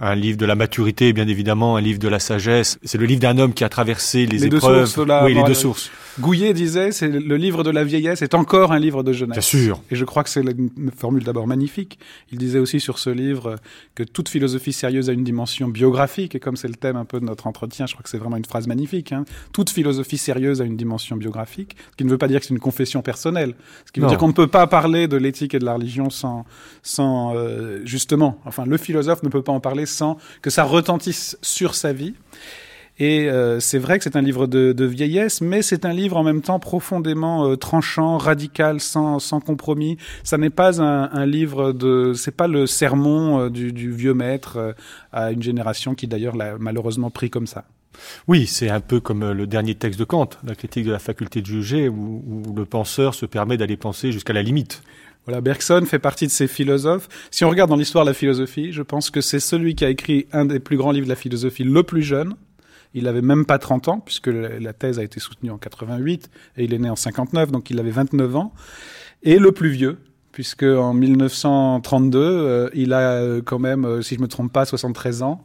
un 0.00 0.14
livre 0.14 0.38
de 0.38 0.46
la 0.46 0.54
maturité, 0.54 1.12
bien 1.12 1.26
évidemment, 1.28 1.76
un 1.76 1.80
livre 1.80 1.98
de 1.98 2.08
la 2.08 2.18
sagesse. 2.18 2.78
C'est 2.84 2.98
le 2.98 3.06
livre 3.06 3.20
d'un 3.20 3.38
homme 3.38 3.54
qui 3.54 3.64
a 3.64 3.68
traversé 3.68 4.26
les, 4.26 4.38
Les 4.38 4.48
deux 4.48 4.56
épreuves. 4.58 4.86
sources, 4.86 5.06
là, 5.08 5.24
oui, 5.24 5.34
les 5.34 5.42
deux 5.44 5.54
sources. 5.54 5.90
Gouillet 6.18 6.54
disait, 6.54 6.92
c'est 6.92 7.08
le 7.08 7.36
livre 7.36 7.62
de 7.62 7.68
la 7.70 7.84
vieillesse 7.84 8.22
est 8.22 8.32
encore 8.34 8.72
un 8.72 8.78
livre 8.78 9.02
de 9.02 9.12
jeunesse. 9.12 9.34
Bien 9.34 9.40
sûr. 9.42 9.82
Et 9.90 9.96
je 9.96 10.04
crois 10.06 10.24
que 10.24 10.30
c'est 10.30 10.40
une 10.40 10.90
formule 10.96 11.22
d'abord 11.24 11.46
magnifique. 11.46 11.98
Il 12.32 12.38
disait 12.38 12.58
aussi 12.58 12.80
sur 12.80 12.98
ce 12.98 13.10
livre 13.10 13.56
que 13.94 14.02
toute 14.02 14.30
philosophie 14.30 14.72
sérieuse 14.72 15.10
a 15.10 15.12
une 15.12 15.24
dimension 15.24 15.68
biographique. 15.68 16.34
Et 16.34 16.40
comme 16.40 16.56
c'est 16.56 16.68
le 16.68 16.74
thème 16.74 16.96
un 16.96 17.04
peu 17.04 17.20
de 17.20 17.26
notre 17.26 17.46
entretien, 17.46 17.84
je 17.86 17.92
crois 17.92 18.02
que 18.02 18.08
c'est 18.08 18.16
vraiment 18.16 18.38
une 18.38 18.46
phrase 18.46 18.66
magnifique. 18.66 19.12
hein. 19.12 19.26
Toute 19.52 19.68
philosophie 19.68 20.16
sérieuse 20.16 20.62
a 20.62 20.64
une 20.64 20.76
dimension 20.78 21.16
biographique. 21.16 21.76
Ce 21.90 21.96
qui 21.96 22.04
ne 22.04 22.10
veut 22.10 22.16
pas 22.18 22.28
dire 22.28 22.40
que 22.40 22.46
c'est 22.46 22.54
une 22.54 22.60
confession 22.60 23.02
personnelle. 23.02 23.54
Ce 23.84 23.92
qui 23.92 24.00
veut 24.00 24.04
Non. 24.06 24.10
dire 24.10 24.18
qu'on 24.18 24.28
ne 24.28 24.32
peut 24.32 24.46
pas 24.46 24.66
parler 24.66 25.08
de 25.08 25.18
l'éthique 25.18 25.52
et 25.54 25.58
de 25.58 25.66
la 25.66 25.74
religion 25.74 26.08
sans, 26.08 26.46
sans 26.82 27.34
euh, 27.36 27.80
justement, 27.84 28.40
enfin, 28.46 28.64
le 28.64 28.78
philosophe 28.78 29.22
ne 29.22 29.28
peut 29.28 29.42
pas 29.42 29.52
en 29.52 29.60
parler 29.66 29.86
sans 29.86 30.16
que 30.42 30.50
ça 30.50 30.62
retentisse 30.62 31.36
sur 31.42 31.74
sa 31.74 31.92
vie. 31.92 32.14
Et 32.98 33.28
euh, 33.28 33.58
c'est 33.58 33.78
vrai 33.78 33.98
que 33.98 34.04
c'est 34.04 34.14
un 34.14 34.22
livre 34.22 34.46
de, 34.46 34.84
vieillesse, 34.84 35.40
mais 35.40 35.60
c'est 35.60 35.84
un 35.84 35.92
livre 35.92 36.16
en 36.16 36.22
même 36.22 36.40
temps 36.40 36.60
profondément 36.60 37.46
euh, 37.48 37.56
tranchant, 37.56 38.16
radical, 38.16 38.80
sans, 38.80 39.18
sans 39.18 39.40
compromis. 39.40 39.98
Ça 40.22 40.38
n'est 40.38 40.50
pas 40.50 40.80
un, 40.80 41.26
livre 41.26 41.72
de, 41.72 42.12
c'est 42.14 42.36
pas 42.36 42.46
le 42.46 42.66
sermon 42.66 43.40
euh, 43.40 43.50
du, 43.50 43.90
vieux 43.90 44.14
maître 44.14 44.76
à 45.12 45.32
une 45.32 45.42
génération 45.42 45.96
qui 45.96 46.06
d'ailleurs 46.06 46.36
l'a 46.36 46.56
malheureusement 46.60 47.10
pris 47.10 47.28
comme 47.28 47.48
ça. 47.48 47.64
Oui, 48.28 48.46
c'est 48.46 48.70
un 48.70 48.80
peu 48.80 49.00
comme 49.00 49.32
le 49.32 49.46
dernier 49.48 49.74
texte 49.74 49.98
de 49.98 50.04
Kant, 50.04 50.30
la 50.44 50.54
critique 50.54 50.84
de 50.84 50.92
la 50.92 50.98
faculté 51.00 51.40
de 51.40 51.46
juger, 51.46 51.88
où 51.88 52.54
le 52.54 52.64
penseur 52.66 53.14
se 53.14 53.26
permet 53.26 53.56
d'aller 53.56 53.76
penser 53.76 54.12
jusqu'à 54.12 54.32
la 54.32 54.42
limite. 54.42 54.82
Voilà, 55.26 55.40
Bergson 55.40 55.84
fait 55.86 55.98
partie 55.98 56.26
de 56.26 56.32
ces 56.32 56.46
philosophes. 56.46 57.08
Si 57.32 57.44
on 57.44 57.50
regarde 57.50 57.68
dans 57.68 57.76
l'histoire 57.76 58.04
de 58.04 58.10
la 58.10 58.14
philosophie, 58.14 58.72
je 58.72 58.82
pense 58.82 59.10
que 59.10 59.20
c'est 59.20 59.40
celui 59.40 59.74
qui 59.74 59.84
a 59.84 59.90
écrit 59.90 60.26
un 60.32 60.44
des 60.44 60.60
plus 60.60 60.76
grands 60.76 60.92
livres 60.92 61.06
de 61.06 61.10
la 61.10 61.16
philosophie 61.16 61.64
le 61.64 61.82
plus 61.82 62.02
jeune. 62.02 62.36
Il 62.94 63.08
avait 63.08 63.22
même 63.22 63.44
pas 63.44 63.58
30 63.58 63.88
ans, 63.88 63.98
puisque 63.98 64.28
la 64.28 64.60
la 64.60 64.72
thèse 64.72 65.00
a 65.00 65.02
été 65.02 65.18
soutenue 65.18 65.50
en 65.50 65.58
88, 65.58 66.30
et 66.56 66.64
il 66.64 66.72
est 66.72 66.78
né 66.78 66.88
en 66.88 66.96
59, 66.96 67.50
donc 67.50 67.70
il 67.70 67.80
avait 67.80 67.90
29 67.90 68.36
ans. 68.36 68.54
Et 69.24 69.38
le 69.38 69.50
plus 69.50 69.70
vieux, 69.70 69.98
puisque 70.36 70.64
en 70.64 70.92
1932, 70.92 72.18
euh, 72.20 72.68
il 72.74 72.92
a 72.92 73.12
euh, 73.12 73.40
quand 73.42 73.58
même, 73.58 73.86
euh, 73.86 74.02
si 74.02 74.16
je 74.16 74.20
me 74.20 74.28
trompe 74.28 74.52
pas, 74.52 74.66
73 74.66 75.22
ans. 75.22 75.42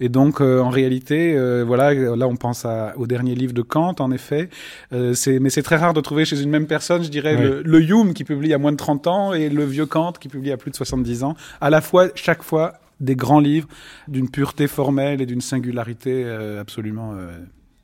Et 0.00 0.10
donc, 0.10 0.42
euh, 0.42 0.60
en 0.60 0.68
réalité, 0.68 1.34
euh, 1.34 1.64
voilà, 1.66 1.94
là, 1.94 2.28
on 2.28 2.36
pense 2.36 2.66
à- 2.66 2.92
au 2.98 3.06
dernier 3.06 3.34
livre 3.34 3.54
de 3.54 3.62
Kant, 3.62 3.94
en 4.00 4.10
effet. 4.12 4.50
Mais 4.92 5.14
c'est 5.48 5.62
très 5.62 5.76
rare 5.76 5.94
de 5.94 6.02
trouver 6.02 6.26
chez 6.26 6.42
une 6.42 6.50
même 6.50 6.66
personne, 6.66 7.02
je 7.02 7.08
dirais, 7.08 7.36
Oui. 7.36 7.42
le, 7.42 7.62
le 7.62 7.80
Hume 7.82 8.12
qui 8.12 8.24
publie 8.24 8.52
à 8.52 8.58
moins 8.58 8.72
de 8.72 8.76
30 8.76 9.06
ans 9.06 9.32
et 9.32 9.48
le 9.48 9.64
vieux 9.64 9.86
Kant 9.86 10.12
qui 10.12 10.28
publie 10.28 10.52
à 10.52 10.58
plus 10.58 10.70
de 10.70 10.76
70 10.76 11.24
ans. 11.24 11.34
À 11.62 11.70
la 11.70 11.80
fois, 11.80 12.08
chaque 12.14 12.42
fois, 12.42 12.74
des 13.00 13.16
grands 13.16 13.40
livres 13.40 13.68
d'une 14.08 14.28
pureté 14.28 14.68
formelle 14.68 15.22
et 15.22 15.26
d'une 15.26 15.40
singularité 15.40 16.22
absolument 16.60 17.14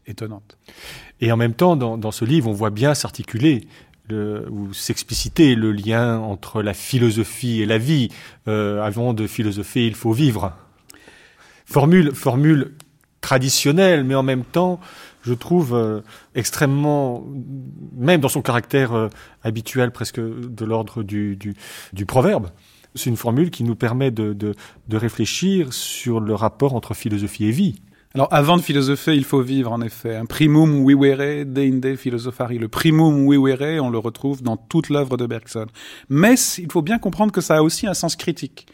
étonnante. 0.06 0.58
Et 1.22 1.32
en 1.32 1.38
même 1.38 1.54
temps, 1.54 1.74
dans, 1.76 1.96
dans 1.96 2.10
ce 2.10 2.26
livre, 2.26 2.48
on 2.50 2.52
voit 2.52 2.70
bien 2.70 2.92
s'articuler 2.92 3.66
ou 4.12 4.72
s'expliciter 4.72 5.54
le 5.54 5.72
lien 5.72 6.18
entre 6.18 6.62
la 6.62 6.74
philosophie 6.74 7.60
et 7.62 7.66
la 7.66 7.78
vie. 7.78 8.08
Euh, 8.48 8.82
avant 8.82 9.12
de 9.12 9.26
philosopher, 9.26 9.86
il 9.86 9.94
faut 9.94 10.12
vivre. 10.12 10.52
Formule, 11.66 12.74
traditionnelle, 13.20 14.04
mais 14.04 14.14
en 14.14 14.22
même 14.22 14.44
temps, 14.44 14.80
je 15.22 15.34
trouve 15.34 15.74
euh, 15.74 16.00
extrêmement, 16.34 17.24
même 17.96 18.20
dans 18.20 18.28
son 18.28 18.42
caractère 18.42 18.92
euh, 18.94 19.08
habituel, 19.42 19.90
presque 19.90 20.20
de 20.20 20.64
l'ordre 20.64 21.02
du, 21.02 21.54
proverbe. 22.06 22.48
C'est 22.94 23.10
une 23.10 23.16
formule 23.16 23.50
qui 23.50 23.62
nous 23.62 23.76
permet 23.76 24.10
de 24.10 24.54
réfléchir 24.90 25.72
sur 25.72 26.18
le 26.18 26.34
rapport 26.34 26.74
entre 26.74 26.94
philosophie 26.94 27.44
et 27.44 27.52
vie. 27.52 27.80
Alors, 28.12 28.26
avant 28.32 28.56
de 28.56 28.62
philosopher, 28.62 29.14
il 29.14 29.22
faut 29.22 29.40
vivre, 29.40 29.70
en 29.70 29.80
effet. 29.82 30.16
Un 30.16 30.24
primum 30.24 30.84
vivere 30.84 31.44
deinde 31.44 31.94
philosophari. 31.94 32.58
Le 32.58 32.66
primum 32.66 33.30
vivere, 33.30 33.80
on 33.80 33.88
le 33.88 33.98
retrouve 33.98 34.42
dans 34.42 34.56
toute 34.56 34.88
l'œuvre 34.88 35.16
de 35.16 35.26
Bergson. 35.26 35.66
Mais 36.08 36.34
il 36.58 36.72
faut 36.72 36.82
bien 36.82 36.98
comprendre 36.98 37.30
que 37.30 37.40
ça 37.40 37.58
a 37.58 37.62
aussi 37.62 37.86
un 37.86 37.94
sens 37.94 38.16
critique. 38.16 38.66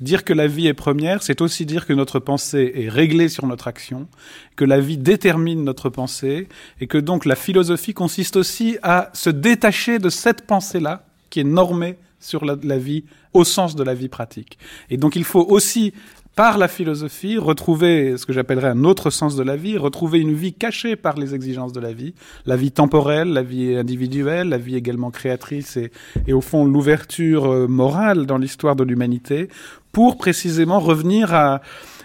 Dire 0.00 0.24
que 0.24 0.32
la 0.32 0.48
vie 0.48 0.66
est 0.66 0.74
première, 0.74 1.22
c'est 1.22 1.40
aussi 1.40 1.66
dire 1.66 1.86
que 1.86 1.92
notre 1.92 2.18
pensée 2.18 2.72
est 2.74 2.88
réglée 2.88 3.28
sur 3.28 3.46
notre 3.46 3.68
action, 3.68 4.08
que 4.56 4.64
la 4.64 4.80
vie 4.80 4.98
détermine 4.98 5.62
notre 5.62 5.88
pensée, 5.88 6.48
et 6.80 6.88
que 6.88 6.98
donc 6.98 7.26
la 7.26 7.36
philosophie 7.36 7.94
consiste 7.94 8.34
aussi 8.34 8.76
à 8.82 9.10
se 9.12 9.30
détacher 9.30 10.00
de 10.00 10.08
cette 10.08 10.48
pensée-là, 10.48 11.04
qui 11.30 11.38
est 11.38 11.44
normée 11.44 11.96
sur 12.18 12.44
la 12.44 12.78
vie, 12.78 13.04
au 13.32 13.44
sens 13.44 13.76
de 13.76 13.84
la 13.84 13.94
vie 13.94 14.08
pratique. 14.08 14.58
Et 14.90 14.96
donc 14.96 15.14
il 15.14 15.22
faut 15.22 15.46
aussi 15.48 15.94
par 16.40 16.56
la 16.56 16.68
philosophie, 16.68 17.36
retrouver 17.36 18.16
ce 18.16 18.24
que 18.24 18.32
j'appellerais 18.32 18.70
un 18.70 18.84
autre 18.84 19.10
sens 19.10 19.36
de 19.36 19.42
la 19.42 19.56
vie, 19.56 19.76
retrouver 19.76 20.20
une 20.20 20.32
vie 20.32 20.54
cachée 20.54 20.96
par 20.96 21.18
les 21.18 21.34
exigences 21.34 21.74
de 21.74 21.80
la 21.80 21.92
vie, 21.92 22.14
la 22.46 22.56
vie 22.56 22.72
temporelle, 22.72 23.28
la 23.34 23.42
vie 23.42 23.76
individuelle, 23.76 24.48
la 24.48 24.56
vie 24.56 24.74
également 24.74 25.10
créatrice 25.10 25.76
et, 25.76 25.90
et 26.26 26.32
au 26.32 26.40
fond 26.40 26.64
l'ouverture 26.64 27.52
euh, 27.52 27.66
morale 27.66 28.24
dans 28.24 28.38
l'histoire 28.38 28.74
de 28.74 28.84
l'humanité, 28.84 29.50
pour 29.92 30.16
précisément 30.16 30.80
revenir 30.80 31.34
à, 31.34 31.60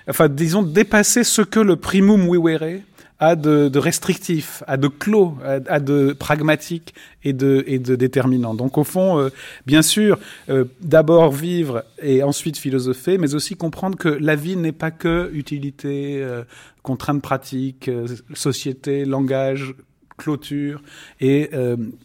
enfin 0.09 0.27
disons 0.27 0.63
dépasser 0.63 1.23
ce 1.23 1.41
que 1.41 1.61
le 1.61 1.77
primum 1.77 2.29
vivere 2.29 2.81
a 3.19 3.35
de, 3.35 3.69
de 3.69 3.79
restrictif, 3.79 4.61
a 4.67 4.77
de 4.77 4.87
clos, 4.87 5.37
a 5.43 5.79
de 5.79 6.13
pragmatique 6.13 6.93
et 7.23 7.33
de, 7.33 7.63
et 7.65 7.79
déterminant. 7.79 8.53
Donc 8.53 8.77
au 8.77 8.83
fond, 8.83 9.19
euh, 9.19 9.29
bien 9.65 9.81
sûr, 9.81 10.19
euh, 10.49 10.65
d'abord 10.81 11.31
vivre 11.31 11.85
et 12.01 12.23
ensuite 12.23 12.57
philosopher, 12.57 13.17
mais 13.17 13.33
aussi 13.33 13.55
comprendre 13.55 13.97
que 13.97 14.09
la 14.09 14.35
vie 14.35 14.57
n'est 14.57 14.73
pas 14.73 14.91
que 14.91 15.31
utilité, 15.33 16.21
euh, 16.21 16.43
contrainte 16.83 17.21
pratique, 17.21 17.87
euh, 17.87 18.07
société, 18.33 19.05
langage, 19.05 19.75
clôture, 20.17 20.81
et 21.19 21.51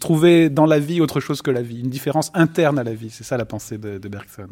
trouver 0.01 0.51
dans 0.51 0.67
la 0.67 0.81
vie 0.81 1.01
autre 1.01 1.21
chose 1.21 1.43
que 1.43 1.51
la 1.53 1.63
vie, 1.63 1.79
une 1.79 1.91
différence 1.91 2.33
interne 2.35 2.77
à 2.77 2.83
la 2.83 2.93
vie. 2.93 3.09
C'est 3.09 3.23
ça 3.23 3.37
la 3.37 3.45
pensée 3.45 3.79
de, 3.79 4.09
Bergson. 4.09 4.49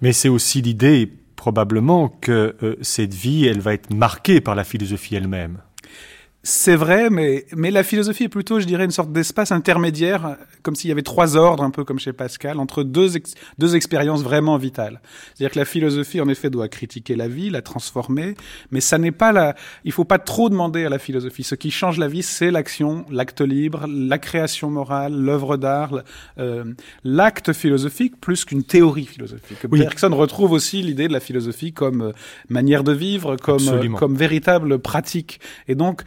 Mais 0.00 0.12
c'est 0.12 0.28
aussi 0.28 0.62
l'idée, 0.62 1.10
probablement, 1.34 2.08
que 2.08 2.54
cette 2.80 3.12
vie, 3.12 3.46
elle 3.46 3.58
va 3.58 3.74
être 3.74 3.92
marquée 3.92 4.40
par 4.40 4.54
la 4.54 4.62
philosophie 4.62 5.16
elle-même. 5.16 5.58
C'est 6.44 6.74
vrai, 6.74 7.08
mais, 7.08 7.46
mais 7.54 7.70
la 7.70 7.84
philosophie 7.84 8.24
est 8.24 8.28
plutôt, 8.28 8.58
je 8.58 8.66
dirais, 8.66 8.84
une 8.84 8.90
sorte 8.90 9.12
d'espace 9.12 9.52
intermédiaire, 9.52 10.38
comme 10.62 10.74
s'il 10.74 10.88
y 10.88 10.92
avait 10.92 11.02
trois 11.02 11.36
ordres, 11.36 11.62
un 11.62 11.70
peu 11.70 11.84
comme 11.84 12.00
chez 12.00 12.12
Pascal, 12.12 12.58
entre 12.58 12.82
deux, 12.82 13.16
ex- 13.16 13.34
deux 13.58 13.76
expériences 13.76 14.24
vraiment 14.24 14.56
vitales. 14.56 15.00
C'est-à-dire 15.34 15.52
que 15.52 15.58
la 15.60 15.64
philosophie, 15.64 16.20
en 16.20 16.28
effet, 16.28 16.50
doit 16.50 16.66
critiquer 16.66 17.14
la 17.14 17.28
vie, 17.28 17.48
la 17.48 17.62
transformer, 17.62 18.34
mais 18.72 18.80
ça 18.80 18.98
n'est 18.98 19.12
pas 19.12 19.30
la, 19.30 19.54
il 19.84 19.92
faut 19.92 20.04
pas 20.04 20.18
trop 20.18 20.50
demander 20.50 20.84
à 20.84 20.88
la 20.88 20.98
philosophie. 20.98 21.44
Ce 21.44 21.54
qui 21.54 21.70
change 21.70 21.96
la 21.98 22.08
vie, 22.08 22.24
c'est 22.24 22.50
l'action, 22.50 23.06
l'acte 23.08 23.40
libre, 23.40 23.86
la 23.86 24.18
création 24.18 24.68
morale, 24.68 25.14
l'œuvre 25.14 25.56
d'art, 25.56 26.02
euh, 26.38 26.64
l'acte 27.04 27.52
philosophique 27.52 28.20
plus 28.20 28.44
qu'une 28.44 28.64
théorie 28.64 29.06
philosophique. 29.06 29.58
Oui. 29.70 29.78
Bergson 29.78 30.10
retrouve 30.16 30.50
aussi 30.50 30.82
l'idée 30.82 31.06
de 31.06 31.12
la 31.12 31.20
philosophie 31.20 31.72
comme 31.72 32.02
euh, 32.02 32.12
manière 32.48 32.82
de 32.82 32.92
vivre, 32.92 33.36
comme, 33.36 33.68
euh, 33.68 33.88
comme 33.90 34.16
véritable 34.16 34.80
pratique. 34.80 35.38
Et 35.68 35.76
donc, 35.76 36.02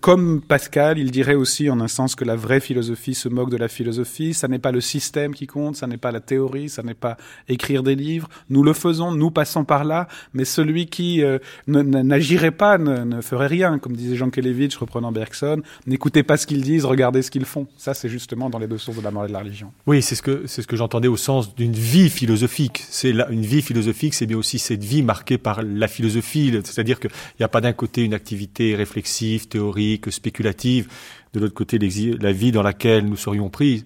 comme 0.00 0.40
Pascal, 0.40 0.98
il 0.98 1.10
dirait 1.10 1.34
aussi 1.34 1.68
en 1.68 1.80
un 1.80 1.88
sens 1.88 2.14
que 2.14 2.24
la 2.24 2.36
vraie 2.36 2.60
philosophie 2.60 3.14
se 3.14 3.28
moque 3.28 3.50
de 3.50 3.56
la 3.56 3.68
philosophie. 3.68 4.32
Ça 4.32 4.48
n'est 4.48 4.58
pas 4.58 4.72
le 4.72 4.80
système 4.80 5.34
qui 5.34 5.46
compte, 5.46 5.76
ça 5.76 5.86
n'est 5.86 5.98
pas 5.98 6.10
la 6.10 6.20
théorie, 6.20 6.68
ça 6.68 6.82
n'est 6.82 6.94
pas 6.94 7.16
écrire 7.48 7.82
des 7.82 7.94
livres. 7.94 8.28
Nous 8.48 8.62
le 8.62 8.72
faisons, 8.72 9.12
nous 9.12 9.30
passons 9.30 9.64
par 9.64 9.84
là, 9.84 10.08
mais 10.32 10.44
celui 10.44 10.86
qui 10.86 11.22
euh, 11.22 11.38
n'agirait 11.66 12.50
pas 12.50 12.78
ne, 12.78 13.20
ferait 13.20 13.46
rien. 13.46 13.78
Comme 13.78 13.94
disait 13.94 14.16
Jean 14.16 14.30
Kelevitch, 14.30 14.76
reprenant 14.76 15.12
Bergson, 15.12 15.62
n'écoutez 15.86 16.22
pas 16.22 16.36
ce 16.36 16.46
qu'ils 16.46 16.62
disent, 16.62 16.84
regardez 16.84 17.22
ce 17.22 17.30
qu'ils 17.30 17.44
font. 17.44 17.66
Ça, 17.76 17.92
c'est 17.92 18.08
justement 18.08 18.48
dans 18.48 18.58
les 18.58 18.68
deux 18.68 18.78
sources 18.78 18.98
de 18.98 19.02
la 19.02 19.10
morale 19.10 19.28
et 19.28 19.32
de 19.32 19.34
la 19.34 19.40
religion. 19.40 19.70
Oui, 19.86 20.00
c'est 20.00 20.14
ce 20.14 20.22
que 20.22 20.44
c'est 20.46 20.62
ce 20.62 20.66
que 20.66 20.76
j'entendais 20.76 21.08
au 21.08 21.16
sens 21.16 21.54
d'une 21.54 21.72
vie 21.72 22.08
philosophique. 22.08 22.84
C'est 22.88 23.10
une 23.10 23.44
vie 23.44 23.62
philosophique, 23.62 24.14
c'est 24.14 24.26
bien 24.26 24.38
aussi 24.38 24.58
cette 24.58 24.82
vie 24.82 25.02
marquée 25.02 25.38
par 25.38 25.62
la 25.62 25.88
philosophie, 25.88 26.52
c'est-à-dire 26.64 27.00
qu'il 27.00 27.10
n'y 27.38 27.44
a 27.44 27.48
pas 27.48 27.60
d'un 27.60 27.72
côté 27.72 28.02
une 28.02 28.14
activité 28.14 28.74
réflexive, 28.74 29.48
théorique, 29.48 29.73
spéculative, 30.10 30.88
de 31.32 31.40
l'autre 31.40 31.54
côté 31.54 31.78
la 31.78 32.32
vie 32.32 32.52
dans 32.52 32.62
laquelle 32.62 33.06
nous 33.06 33.16
serions 33.16 33.50
pris 33.50 33.84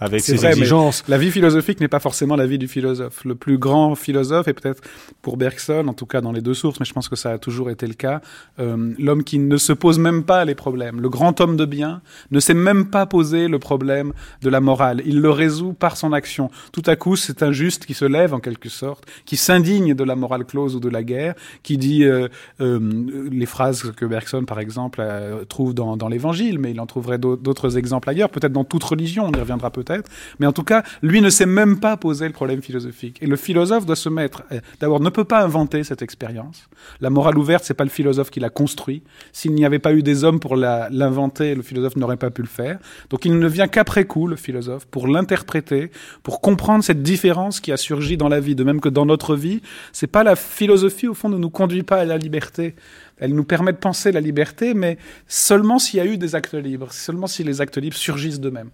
avec 0.00 0.22
ses 0.22 0.36
vrai, 0.36 0.48
exigences. 0.48 1.04
La 1.08 1.18
vie 1.18 1.30
philosophique 1.30 1.78
n'est 1.80 1.88
pas 1.88 2.00
forcément 2.00 2.34
la 2.34 2.46
vie 2.46 2.58
du 2.58 2.68
philosophe. 2.68 3.24
Le 3.24 3.34
plus 3.34 3.58
grand 3.58 3.94
philosophe, 3.94 4.48
et 4.48 4.54
peut-être 4.54 4.82
pour 5.20 5.36
Bergson, 5.36 5.86
en 5.86 5.92
tout 5.92 6.06
cas 6.06 6.20
dans 6.22 6.32
les 6.32 6.40
deux 6.40 6.54
sources, 6.54 6.80
mais 6.80 6.86
je 6.86 6.92
pense 6.94 7.08
que 7.08 7.16
ça 7.16 7.32
a 7.32 7.38
toujours 7.38 7.68
été 7.68 7.86
le 7.86 7.92
cas, 7.94 8.22
euh, 8.58 8.94
l'homme 8.98 9.22
qui 9.24 9.38
ne 9.38 9.56
se 9.58 9.74
pose 9.74 9.98
même 9.98 10.24
pas 10.24 10.44
les 10.46 10.54
problèmes. 10.54 11.00
Le 11.00 11.10
grand 11.10 11.40
homme 11.42 11.56
de 11.56 11.66
bien 11.66 12.00
ne 12.30 12.40
sait 12.40 12.54
même 12.54 12.86
pas 12.86 13.04
poser 13.04 13.46
le 13.46 13.58
problème 13.58 14.12
de 14.40 14.48
la 14.48 14.60
morale. 14.60 15.02
Il 15.04 15.20
le 15.20 15.30
résout 15.30 15.74
par 15.74 15.98
son 15.98 16.14
action. 16.14 16.50
Tout 16.72 16.82
à 16.86 16.96
coup, 16.96 17.14
c'est 17.16 17.42
un 17.42 17.52
juste 17.52 17.84
qui 17.84 17.92
se 17.92 18.06
lève 18.06 18.32
en 18.32 18.40
quelque 18.40 18.70
sorte, 18.70 19.04
qui 19.26 19.36
s'indigne 19.36 19.94
de 19.94 20.04
la 20.04 20.16
morale 20.16 20.46
close 20.46 20.76
ou 20.76 20.80
de 20.80 20.88
la 20.88 21.02
guerre, 21.02 21.34
qui 21.62 21.76
dit 21.76 22.04
euh, 22.04 22.28
euh, 22.62 23.28
les 23.30 23.46
phrases 23.46 23.92
que 23.94 24.06
Bergson, 24.06 24.44
par 24.44 24.60
exemple, 24.60 25.04
trouve 25.50 25.74
dans, 25.74 25.98
dans 25.98 26.08
l'Évangile, 26.08 26.58
mais 26.58 26.70
il 26.70 26.80
en 26.80 26.86
trouverait 26.86 27.18
d'au- 27.18 27.36
d'autres 27.36 27.76
exemples 27.76 28.08
ailleurs, 28.08 28.30
peut-être 28.30 28.52
dans 28.52 28.64
toute 28.64 28.82
religion, 28.84 29.26
on 29.26 29.32
y 29.32 29.40
reviendra 29.40 29.70
peut-être 29.70 29.89
Mais 30.38 30.46
en 30.46 30.52
tout 30.52 30.64
cas, 30.64 30.82
lui 31.02 31.20
ne 31.20 31.30
sait 31.30 31.46
même 31.46 31.80
pas 31.80 31.96
poser 31.96 32.26
le 32.26 32.32
problème 32.32 32.62
philosophique. 32.62 33.18
Et 33.20 33.26
le 33.26 33.36
philosophe 33.36 33.86
doit 33.86 33.96
se 33.96 34.08
mettre, 34.08 34.42
euh, 34.52 34.60
d'abord, 34.80 35.00
ne 35.00 35.10
peut 35.10 35.24
pas 35.24 35.42
inventer 35.42 35.84
cette 35.84 36.02
expérience. 36.02 36.68
La 37.00 37.10
morale 37.10 37.38
ouverte, 37.38 37.64
c'est 37.64 37.74
pas 37.74 37.84
le 37.84 37.90
philosophe 37.90 38.30
qui 38.30 38.40
l'a 38.40 38.50
construit. 38.50 39.02
S'il 39.32 39.52
n'y 39.54 39.64
avait 39.64 39.78
pas 39.78 39.92
eu 39.92 40.02
des 40.02 40.24
hommes 40.24 40.40
pour 40.40 40.56
l'inventer, 40.56 41.54
le 41.54 41.62
philosophe 41.62 41.96
n'aurait 41.96 42.16
pas 42.16 42.30
pu 42.30 42.42
le 42.42 42.48
faire. 42.48 42.78
Donc 43.10 43.24
il 43.24 43.38
ne 43.38 43.48
vient 43.48 43.68
qu'après 43.68 44.04
coup, 44.04 44.26
le 44.26 44.36
philosophe, 44.36 44.86
pour 44.86 45.08
l'interpréter, 45.08 45.90
pour 46.22 46.40
comprendre 46.40 46.84
cette 46.84 47.02
différence 47.02 47.60
qui 47.60 47.72
a 47.72 47.76
surgi 47.76 48.16
dans 48.16 48.28
la 48.28 48.40
vie, 48.40 48.54
de 48.54 48.64
même 48.64 48.80
que 48.80 48.88
dans 48.88 49.06
notre 49.06 49.36
vie. 49.36 49.62
C'est 49.92 50.06
pas 50.06 50.24
la 50.24 50.36
philosophie, 50.36 51.08
au 51.08 51.14
fond, 51.14 51.28
ne 51.28 51.38
nous 51.38 51.50
conduit 51.50 51.82
pas 51.82 51.98
à 51.98 52.04
la 52.04 52.16
liberté. 52.16 52.74
Elle 53.18 53.34
nous 53.34 53.44
permet 53.44 53.72
de 53.72 53.78
penser 53.78 54.12
la 54.12 54.20
liberté, 54.20 54.74
mais 54.74 54.98
seulement 55.28 55.78
s'il 55.78 55.98
y 55.98 56.00
a 56.00 56.06
eu 56.06 56.16
des 56.16 56.34
actes 56.34 56.54
libres, 56.54 56.92
seulement 56.92 57.26
si 57.26 57.44
les 57.44 57.60
actes 57.60 57.76
libres 57.76 57.96
surgissent 57.96 58.40
d'eux-mêmes. 58.40 58.70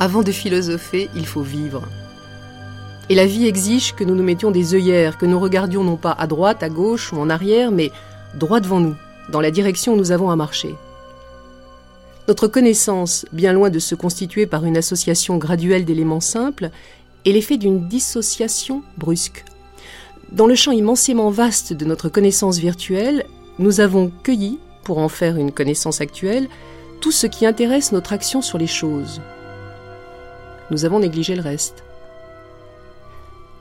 Avant 0.00 0.22
de 0.22 0.32
philosopher, 0.32 1.08
il 1.14 1.24
faut 1.24 1.42
vivre. 1.42 1.82
Et 3.08 3.14
la 3.14 3.26
vie 3.26 3.46
exige 3.46 3.94
que 3.94 4.02
nous 4.02 4.14
nous 4.14 4.24
mettions 4.24 4.50
des 4.50 4.74
œillères, 4.74 5.18
que 5.18 5.26
nous 5.26 5.38
regardions 5.38 5.84
non 5.84 5.96
pas 5.96 6.12
à 6.12 6.26
droite, 6.26 6.62
à 6.62 6.68
gauche 6.68 7.12
ou 7.12 7.18
en 7.18 7.30
arrière, 7.30 7.70
mais 7.70 7.92
droit 8.34 8.60
devant 8.60 8.80
nous, 8.80 8.96
dans 9.30 9.40
la 9.40 9.50
direction 9.50 9.92
où 9.92 9.96
nous 9.96 10.10
avons 10.10 10.30
à 10.30 10.36
marcher. 10.36 10.74
Notre 12.26 12.48
connaissance, 12.48 13.26
bien 13.32 13.52
loin 13.52 13.70
de 13.70 13.78
se 13.78 13.94
constituer 13.94 14.46
par 14.46 14.64
une 14.64 14.76
association 14.76 15.36
graduelle 15.36 15.84
d'éléments 15.84 16.20
simples, 16.20 16.70
est 17.24 17.32
l'effet 17.32 17.58
d'une 17.58 17.86
dissociation 17.86 18.82
brusque. 18.96 19.44
Dans 20.32 20.46
le 20.46 20.54
champ 20.54 20.72
immensément 20.72 21.30
vaste 21.30 21.72
de 21.72 21.84
notre 21.84 22.08
connaissance 22.08 22.58
virtuelle, 22.58 23.26
nous 23.58 23.80
avons 23.80 24.10
cueilli, 24.22 24.58
pour 24.82 24.98
en 24.98 25.08
faire 25.08 25.36
une 25.36 25.52
connaissance 25.52 26.00
actuelle, 26.00 26.48
tout 27.00 27.12
ce 27.12 27.26
qui 27.26 27.46
intéresse 27.46 27.92
notre 27.92 28.12
action 28.12 28.42
sur 28.42 28.58
les 28.58 28.66
choses. 28.66 29.20
Nous 30.74 30.84
avons 30.84 30.98
négligé 30.98 31.36
le 31.36 31.40
reste. 31.40 31.84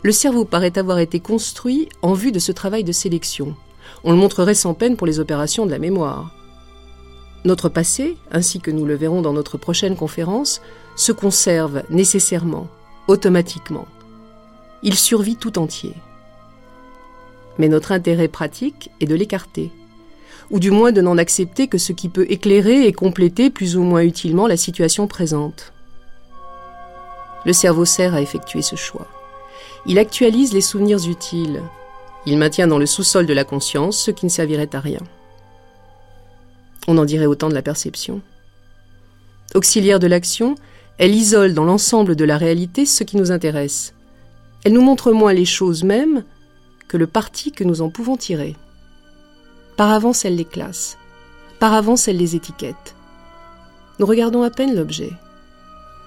Le 0.01 0.12
cerveau 0.12 0.46
paraît 0.46 0.79
avoir 0.79 0.98
été 0.98 1.20
construit 1.20 1.88
en 2.01 2.13
vue 2.13 2.32
de 2.32 2.39
ce 2.39 2.51
travail 2.51 2.84
de 2.84 2.91
sélection. 2.91 3.55
On 4.03 4.10
le 4.13 4.17
montrerait 4.17 4.55
sans 4.55 4.74
peine 4.74 4.98
pour 4.98 5.05
les 5.05 5.20
opérations 5.20 5.67
de 5.67 5.72
la 5.72 5.77
mémoire. 5.77 6.34
Notre 7.46 7.70
passé, 7.70 8.17
ainsi 8.32 8.60
que 8.60 8.72
nous 8.72 8.84
le 8.84 8.96
verrons 8.96 9.22
dans 9.22 9.32
notre 9.32 9.60
prochaine 9.60 9.96
conférence, 9.96 10.60
se 10.96 11.12
conserve 11.12 11.84
nécessairement, 11.91 12.67
automatiquement. 13.08 13.86
Il 14.82 14.96
survit 14.96 15.36
tout 15.36 15.60
entier. 15.60 15.93
Mais 17.60 17.67
notre 17.67 17.91
intérêt 17.91 18.27
pratique 18.27 18.89
est 19.01 19.05
de 19.05 19.13
l'écarter, 19.13 19.70
ou 20.50 20.60
du 20.60 20.72
moins 20.72 20.91
de 20.91 21.01
n'en 21.01 21.20
accepter 21.20 21.67
que 21.67 21.77
ce 21.77 21.93
qui 21.93 22.10
peut 22.10 22.25
éclairer 22.32 22.88
et 22.88 22.91
compléter 22.91 23.51
plus 23.51 23.77
ou 23.77 23.84
moins 23.84 24.01
utilement 24.01 24.48
la 24.48 24.58
situation 24.58 25.05
présente. 25.05 25.74
Le 27.45 27.53
cerveau 27.53 27.85
sert 27.85 28.13
à 28.13 28.21
effectuer 28.21 28.62
ce 28.62 28.75
choix. 28.75 29.07
Il 29.85 30.00
actualise 30.00 30.53
les 30.53 30.62
souvenirs 30.62 31.07
utiles. 31.09 31.62
Il 32.25 32.38
maintient 32.38 32.67
dans 32.67 32.77
le 32.77 32.85
sous-sol 32.85 33.25
de 33.25 33.33
la 33.33 33.43
conscience 33.43 33.97
ce 33.97 34.12
qui 34.12 34.25
ne 34.25 34.31
servirait 34.31 34.73
à 34.73 34.79
rien. 34.79 35.01
On 36.88 36.97
en 36.97 37.05
dirait 37.05 37.25
autant 37.25 37.50
de 37.50 37.53
la 37.53 37.62
perception. 37.62 38.21
Auxiliaire 39.55 39.99
de 39.99 40.08
l'action, 40.08 40.56
elle 40.97 41.15
isole 41.15 41.53
dans 41.53 41.65
l'ensemble 41.65 42.15
de 42.15 42.25
la 42.25 42.38
réalité 42.38 42.86
ce 42.86 43.03
qui 43.03 43.17
nous 43.17 43.32
intéresse. 43.32 43.93
Elle 44.63 44.73
nous 44.73 44.82
montre 44.82 45.12
moins 45.12 45.34
les 45.34 45.45
choses 45.45 45.84
mêmes 45.84 46.23
que 46.88 46.97
le 46.97 47.08
parti 47.08 47.51
que 47.51 47.63
nous 47.63 47.82
en 47.82 47.89
pouvons 47.89 48.17
tirer. 48.17 48.56
Par 49.75 49.91
avance, 49.91 50.23
elle 50.25 50.36
les 50.36 50.45
classe. 50.45 50.97
Par 51.60 51.73
avance, 51.73 52.08
elle 52.08 52.17
les 52.17 52.36
étiquette. 52.36 52.95
Nous 53.99 54.06
regardons 54.06 54.43
à 54.43 54.49
peine 54.49 54.75
l'objet. 54.75 55.12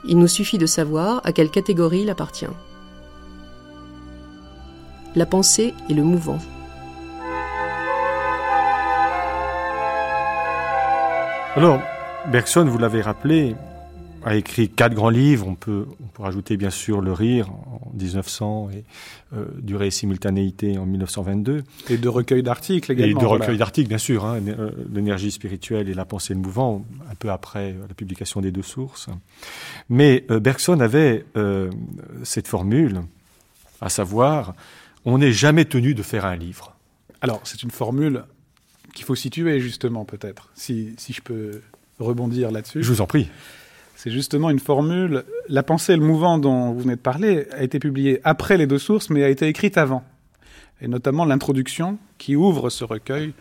Il 0.09 0.19
nous 0.19 0.29
suffit 0.29 0.59
de 0.59 0.66
savoir 0.66 1.21
à 1.25 1.33
quelle 1.33 1.51
catégorie 1.51 2.03
il 2.03 2.11
appartient. 2.11 2.47
La 5.16 5.27
pensée 5.27 5.75
est 5.90 5.95
le 5.95 6.05
mouvant. 6.05 6.38
Alors, 11.57 11.81
Bergson, 12.31 12.66
vous 12.66 12.79
l'avez 12.79 13.01
rappelé, 13.01 13.57
a 14.27 14.35
écrit 14.35 14.69
quatre 14.69 14.95
grands 14.95 15.09
livres. 15.09 15.47
On 15.47 15.55
peut, 15.55 15.87
on 16.03 16.07
peut 16.09 16.23
rajouter 16.25 16.57
bien 16.57 16.71
sûr 16.71 17.01
Le 17.01 17.12
Rire 17.12 17.49
en 17.51 17.93
1900 17.95 18.71
et 18.75 18.85
euh, 19.35 19.47
Durée 19.62 19.87
et 19.87 19.91
simultanéité 19.93 20.79
en 20.79 20.85
1922. 20.85 21.62
Et 21.89 21.97
de 21.97 22.09
recueils 22.09 22.43
d'articles 22.43 22.91
également. 22.91 23.21
Et 23.21 23.23
de 23.23 23.27
recueils 23.27 23.57
d'articles, 23.57 23.89
bien 23.89 23.99
sûr. 23.99 24.25
Hein, 24.25 24.41
euh, 24.49 24.71
L'énergie 24.93 25.31
spirituelle 25.31 25.89
et 25.89 25.95
la 25.95 26.05
pensée 26.05 26.35
le 26.35 26.41
mouvant, 26.41 26.85
un 27.09 27.15
peu 27.15 27.31
après 27.31 27.77
la 27.89 27.95
publication 27.95 28.41
des 28.41 28.51
deux 28.51 28.62
sources. 28.62 29.07
Mais 29.89 30.25
euh, 30.33 30.41
Bergson 30.41 30.81
avait 30.81 31.25
euh, 31.37 31.71
cette 32.25 32.49
formule, 32.49 33.03
à 33.81 33.89
savoir, 33.89 34.57
on 35.05 35.19
n'est 35.19 35.33
jamais 35.33 35.67
tenu 35.67 35.95
de 35.95 36.03
faire 36.03 36.25
un 36.25 36.35
livre. 36.35 36.75
Alors, 37.21 37.41
c'est 37.45 37.62
une 37.62 37.71
formule 37.71 38.25
qu'il 38.93 39.05
faut 39.05 39.15
situer 39.15 39.61
justement 39.61 40.05
peut-être, 40.05 40.51
si, 40.57 40.95
si 40.99 41.12
je 41.12 41.23
peux 41.23 41.61
rebondir 42.01 42.51
là-dessus. 42.51 42.83
Je 42.83 42.89
vous 42.89 43.01
en 43.01 43.07
prie. 43.07 43.29
C'est 44.07 44.12
justement 44.12 44.51
une 44.51 44.61
formule. 44.61 45.25
La 45.49 45.64
pensée 45.64 45.97
le 45.97 46.01
mouvant 46.01 46.38
dont 46.38 46.71
vous 46.71 46.79
venez 46.79 46.95
de 46.95 47.01
parler 47.01 47.49
a 47.51 47.64
été 47.64 47.81
publiée 47.81 48.21
après 48.23 48.57
les 48.57 48.69
deux 48.69 48.79
sources, 48.79 49.11
mais 49.11 49.25
a 49.25 49.29
été 49.29 49.49
écrite 49.49 49.77
avant. 49.77 50.05
Et 50.81 50.87
notamment 50.87 51.25
l'introduction 51.25 51.99
qui 52.16 52.37
ouvre 52.37 52.71
ce 52.71 52.85
recueil 52.85 53.33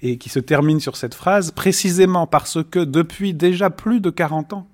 et 0.00 0.16
qui 0.16 0.30
se 0.30 0.38
termine 0.38 0.80
sur 0.80 0.96
cette 0.96 1.12
phrase, 1.12 1.50
précisément 1.50 2.26
parce 2.26 2.64
que 2.64 2.78
depuis 2.78 3.34
déjà 3.34 3.68
plus 3.68 4.00
de 4.00 4.08
40 4.08 4.54
ans, 4.54 4.66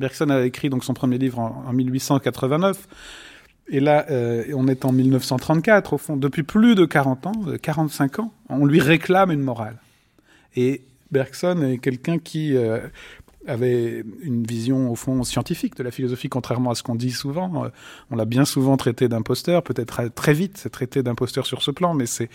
Bergson 0.00 0.28
a 0.28 0.44
écrit 0.44 0.70
donc 0.70 0.82
son 0.82 0.92
premier 0.92 1.18
livre 1.18 1.38
en, 1.38 1.66
en 1.68 1.72
1889, 1.72 2.88
et 3.68 3.78
là, 3.78 4.06
euh, 4.10 4.42
on 4.56 4.66
est 4.66 4.84
en 4.84 4.90
1934, 4.90 5.92
au 5.92 5.98
fond, 5.98 6.16
depuis 6.16 6.42
plus 6.42 6.74
de 6.74 6.84
40 6.84 7.26
ans, 7.28 7.32
45 7.62 8.18
ans, 8.18 8.32
on 8.48 8.66
lui 8.66 8.80
réclame 8.80 9.30
une 9.30 9.42
morale. 9.42 9.76
Et 10.56 10.82
Bergson 11.10 11.62
est 11.62 11.78
quelqu'un 11.78 12.18
qui 12.18 12.56
euh, 12.56 12.78
avait 13.46 14.04
une 14.22 14.44
vision, 14.44 14.90
au 14.90 14.94
fond, 14.94 15.24
scientifique 15.24 15.76
de 15.76 15.82
la 15.82 15.90
philosophie, 15.90 16.28
contrairement 16.28 16.70
à 16.70 16.74
ce 16.74 16.82
qu'on 16.82 16.94
dit 16.94 17.10
souvent. 17.10 17.64
Euh, 17.64 17.68
on 18.10 18.16
l'a 18.16 18.24
bien 18.26 18.44
souvent 18.44 18.76
traité 18.76 19.08
d'imposteur, 19.08 19.62
peut-être 19.62 20.12
très 20.14 20.34
vite, 20.34 20.68
traité 20.70 21.02
d'imposteur 21.02 21.46
sur 21.46 21.62
ce 21.62 21.70
plan, 21.70 21.94
mais 21.94 22.04
c'est 22.06 22.28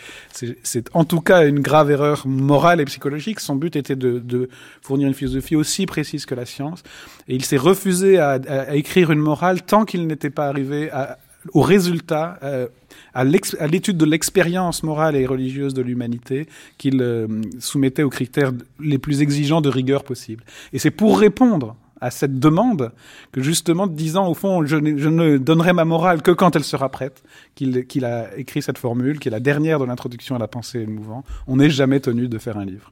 en 0.94 1.06
tout 1.06 1.22
cas 1.22 1.48
une 1.48 1.60
grave 1.60 1.92
erreur 1.92 2.26
morale 2.26 2.82
et 2.82 2.86
psychologique. 2.86 3.40
Son 3.40 3.56
but 3.56 3.76
était 3.76 3.96
de, 3.96 4.20
de 4.20 4.50
fournir 4.82 5.08
une 5.08 5.14
philosophie 5.14 5.56
aussi 5.56 5.86
précise 5.86 6.26
que 6.26 6.36
la 6.36 6.46
science. 6.46 6.84
Et 7.28 7.36
il 7.36 7.46
s'est 7.46 7.58
refusé 7.58 8.18
à, 8.18 8.32
à, 8.32 8.60
à, 8.62 8.76
écrire 8.76 9.12
une 9.12 9.20
morale 9.20 9.62
tant 9.62 9.86
qu'il 9.86 10.08
n'était 10.08 10.30
pas 10.30 10.48
arrivé 10.48 10.90
à, 10.92 11.18
au 11.54 11.62
résultat, 11.62 12.40
euh, 12.44 12.68
à 13.14 13.24
l'étude 13.24 13.98
de 13.98 14.06
l'expérience 14.06 14.84
morale 14.84 15.16
et 15.16 15.26
religieuse 15.26 15.74
de 15.74 15.82
l'humanité 15.82 16.48
qu'il 16.78 17.02
euh, 17.02 17.28
soumettait 17.60 18.04
aux 18.04 18.10
critères 18.10 18.52
les 18.80 18.98
plus 18.98 19.22
exigeants 19.22 19.62
de 19.62 19.70
rigueur 19.70 20.04
possible. 20.04 20.44
Et 20.74 20.80
c'est 20.80 20.92
pour 20.92 21.20
répondre 21.20 21.76
à 22.02 22.12
cette 22.12 22.40
demande 22.40 22.92
que 23.32 23.42
justement, 23.42 23.88
disant 23.88 24.28
au 24.28 24.34
fond, 24.34 24.66
je, 24.66 24.76
ne 24.76 25.38
donnerai 25.38 25.74
ma 25.74 25.86
morale 25.86 26.22
que 26.22 26.32
quand 26.32 26.56
elle 26.56 26.64
sera 26.64 26.90
prête, 26.90 27.24
qu'il 27.56 27.86
qu 27.88 28.04
a 28.04 28.36
écrit 28.38 28.62
cette 28.62 28.78
formule, 28.78 29.20
qui 29.20 29.30
est 29.30 29.32
la 29.32 29.40
dernière 29.40 29.80
de 29.80 29.86
l'introduction 29.86 30.36
à 30.36 30.40
la 30.40 30.48
pensée 30.48 30.82
et 30.82 30.86
le 30.86 30.92
mouvant. 30.92 31.24
On 31.48 31.58
n'est 31.58 31.70
jamais 31.70 32.00
tenu 32.00 32.28
de 32.28 32.38
faire 32.38 32.58
un 32.58 32.66
livre. 32.66 32.92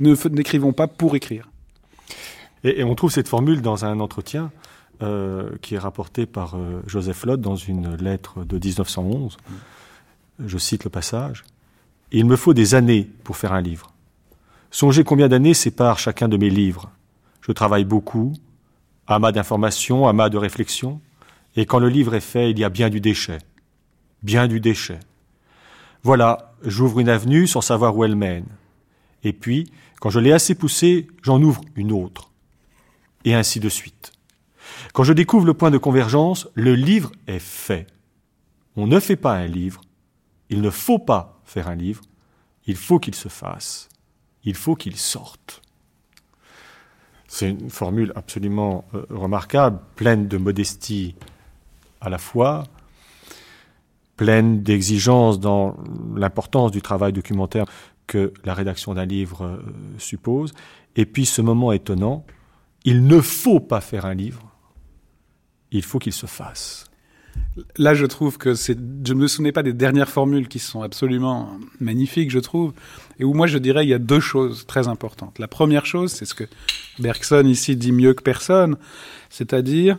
N'écrivons 0.00 0.72
pas 0.72 0.86
pour 0.86 1.16
écrire. 1.16 1.50
Et, 2.64 2.82
on 2.82 2.94
trouve 2.94 3.12
cette 3.12 3.28
formule 3.28 3.60
dans 3.60 3.84
un 3.84 4.00
entretien 4.00 4.50
euh, 5.02 5.50
qui 5.60 5.74
est 5.74 5.78
rapporté 5.78 6.26
par 6.26 6.54
euh, 6.54 6.82
Joseph 6.86 7.24
Lott 7.24 7.40
dans 7.40 7.56
une 7.56 7.96
lettre 7.96 8.44
de 8.44 8.58
1911. 8.58 9.36
Je 10.44 10.58
cite 10.58 10.84
le 10.84 10.90
passage. 10.90 11.44
Il 12.12 12.26
me 12.26 12.36
faut 12.36 12.54
des 12.54 12.74
années 12.74 13.10
pour 13.24 13.36
faire 13.36 13.52
un 13.52 13.60
livre. 13.60 13.92
Songez 14.70 15.04
combien 15.04 15.28
d'années 15.28 15.54
séparent 15.54 15.98
chacun 15.98 16.28
de 16.28 16.36
mes 16.36 16.50
livres. 16.50 16.90
Je 17.40 17.52
travaille 17.52 17.84
beaucoup, 17.84 18.32
amas 19.06 19.32
d'informations, 19.32 20.08
amas 20.08 20.28
de 20.28 20.38
réflexion, 20.38 21.00
et 21.56 21.66
quand 21.66 21.78
le 21.78 21.88
livre 21.88 22.14
est 22.14 22.20
fait, 22.20 22.50
il 22.50 22.58
y 22.58 22.64
a 22.64 22.68
bien 22.68 22.88
du 22.88 23.00
déchet. 23.00 23.38
Bien 24.22 24.48
du 24.48 24.60
déchet. 24.60 25.00
Voilà, 26.02 26.54
j'ouvre 26.64 27.00
une 27.00 27.08
avenue 27.08 27.46
sans 27.46 27.60
savoir 27.60 27.96
où 27.96 28.04
elle 28.04 28.16
mène. 28.16 28.46
Et 29.22 29.32
puis, 29.32 29.70
quand 30.00 30.10
je 30.10 30.18
l'ai 30.18 30.32
assez 30.32 30.54
poussée, 30.54 31.06
j'en 31.22 31.40
ouvre 31.42 31.62
une 31.76 31.92
autre. 31.92 32.30
Et 33.24 33.34
ainsi 33.34 33.60
de 33.60 33.68
suite. 33.68 34.13
Quand 34.92 35.04
je 35.04 35.12
découvre 35.12 35.46
le 35.46 35.54
point 35.54 35.70
de 35.70 35.78
convergence, 35.78 36.48
le 36.54 36.74
livre 36.74 37.12
est 37.26 37.38
fait. 37.38 37.86
On 38.76 38.86
ne 38.86 39.00
fait 39.00 39.16
pas 39.16 39.34
un 39.34 39.46
livre. 39.46 39.80
Il 40.50 40.60
ne 40.60 40.70
faut 40.70 40.98
pas 40.98 41.40
faire 41.44 41.68
un 41.68 41.74
livre. 41.74 42.02
Il 42.66 42.76
faut 42.76 42.98
qu'il 42.98 43.14
se 43.14 43.28
fasse. 43.28 43.88
Il 44.44 44.54
faut 44.54 44.74
qu'il 44.74 44.96
sorte. 44.96 45.62
C'est 47.28 47.50
une 47.50 47.70
formule 47.70 48.12
absolument 48.14 48.84
euh, 48.94 49.06
remarquable, 49.10 49.80
pleine 49.96 50.28
de 50.28 50.36
modestie 50.36 51.16
à 52.00 52.08
la 52.08 52.18
fois, 52.18 52.64
pleine 54.16 54.62
d'exigence 54.62 55.40
dans 55.40 55.76
l'importance 56.14 56.70
du 56.70 56.82
travail 56.82 57.12
documentaire 57.12 57.64
que 58.06 58.32
la 58.44 58.54
rédaction 58.54 58.94
d'un 58.94 59.06
livre 59.06 59.44
euh, 59.44 59.58
suppose. 59.98 60.52
Et 60.96 61.06
puis 61.06 61.26
ce 61.26 61.42
moment 61.42 61.72
étonnant, 61.72 62.24
il 62.84 63.06
ne 63.06 63.20
faut 63.20 63.60
pas 63.60 63.80
faire 63.80 64.06
un 64.06 64.14
livre, 64.14 64.43
il 65.78 65.84
faut 65.84 65.98
qu'il 65.98 66.12
se 66.12 66.26
fasse. 66.26 66.86
Là, 67.76 67.94
je 67.94 68.06
trouve 68.06 68.38
que 68.38 68.54
c'est. 68.54 68.78
Je 69.04 69.12
ne 69.12 69.18
me 69.18 69.26
souvenais 69.26 69.52
pas 69.52 69.64
des 69.64 69.72
dernières 69.72 70.08
formules 70.08 70.46
qui 70.46 70.60
sont 70.60 70.82
absolument 70.82 71.58
magnifiques, 71.80 72.30
je 72.30 72.38
trouve, 72.38 72.72
et 73.18 73.24
où 73.24 73.34
moi 73.34 73.48
je 73.48 73.58
dirais 73.58 73.84
il 73.84 73.88
y 73.88 73.94
a 73.94 73.98
deux 73.98 74.20
choses 74.20 74.66
très 74.66 74.86
importantes. 74.86 75.38
La 75.38 75.48
première 75.48 75.84
chose, 75.84 76.12
c'est 76.12 76.26
ce 76.26 76.34
que 76.34 76.44
Bergson 76.98 77.44
ici 77.46 77.76
dit 77.76 77.92
mieux 77.92 78.14
que 78.14 78.22
personne, 78.22 78.76
c'est-à-dire 79.30 79.98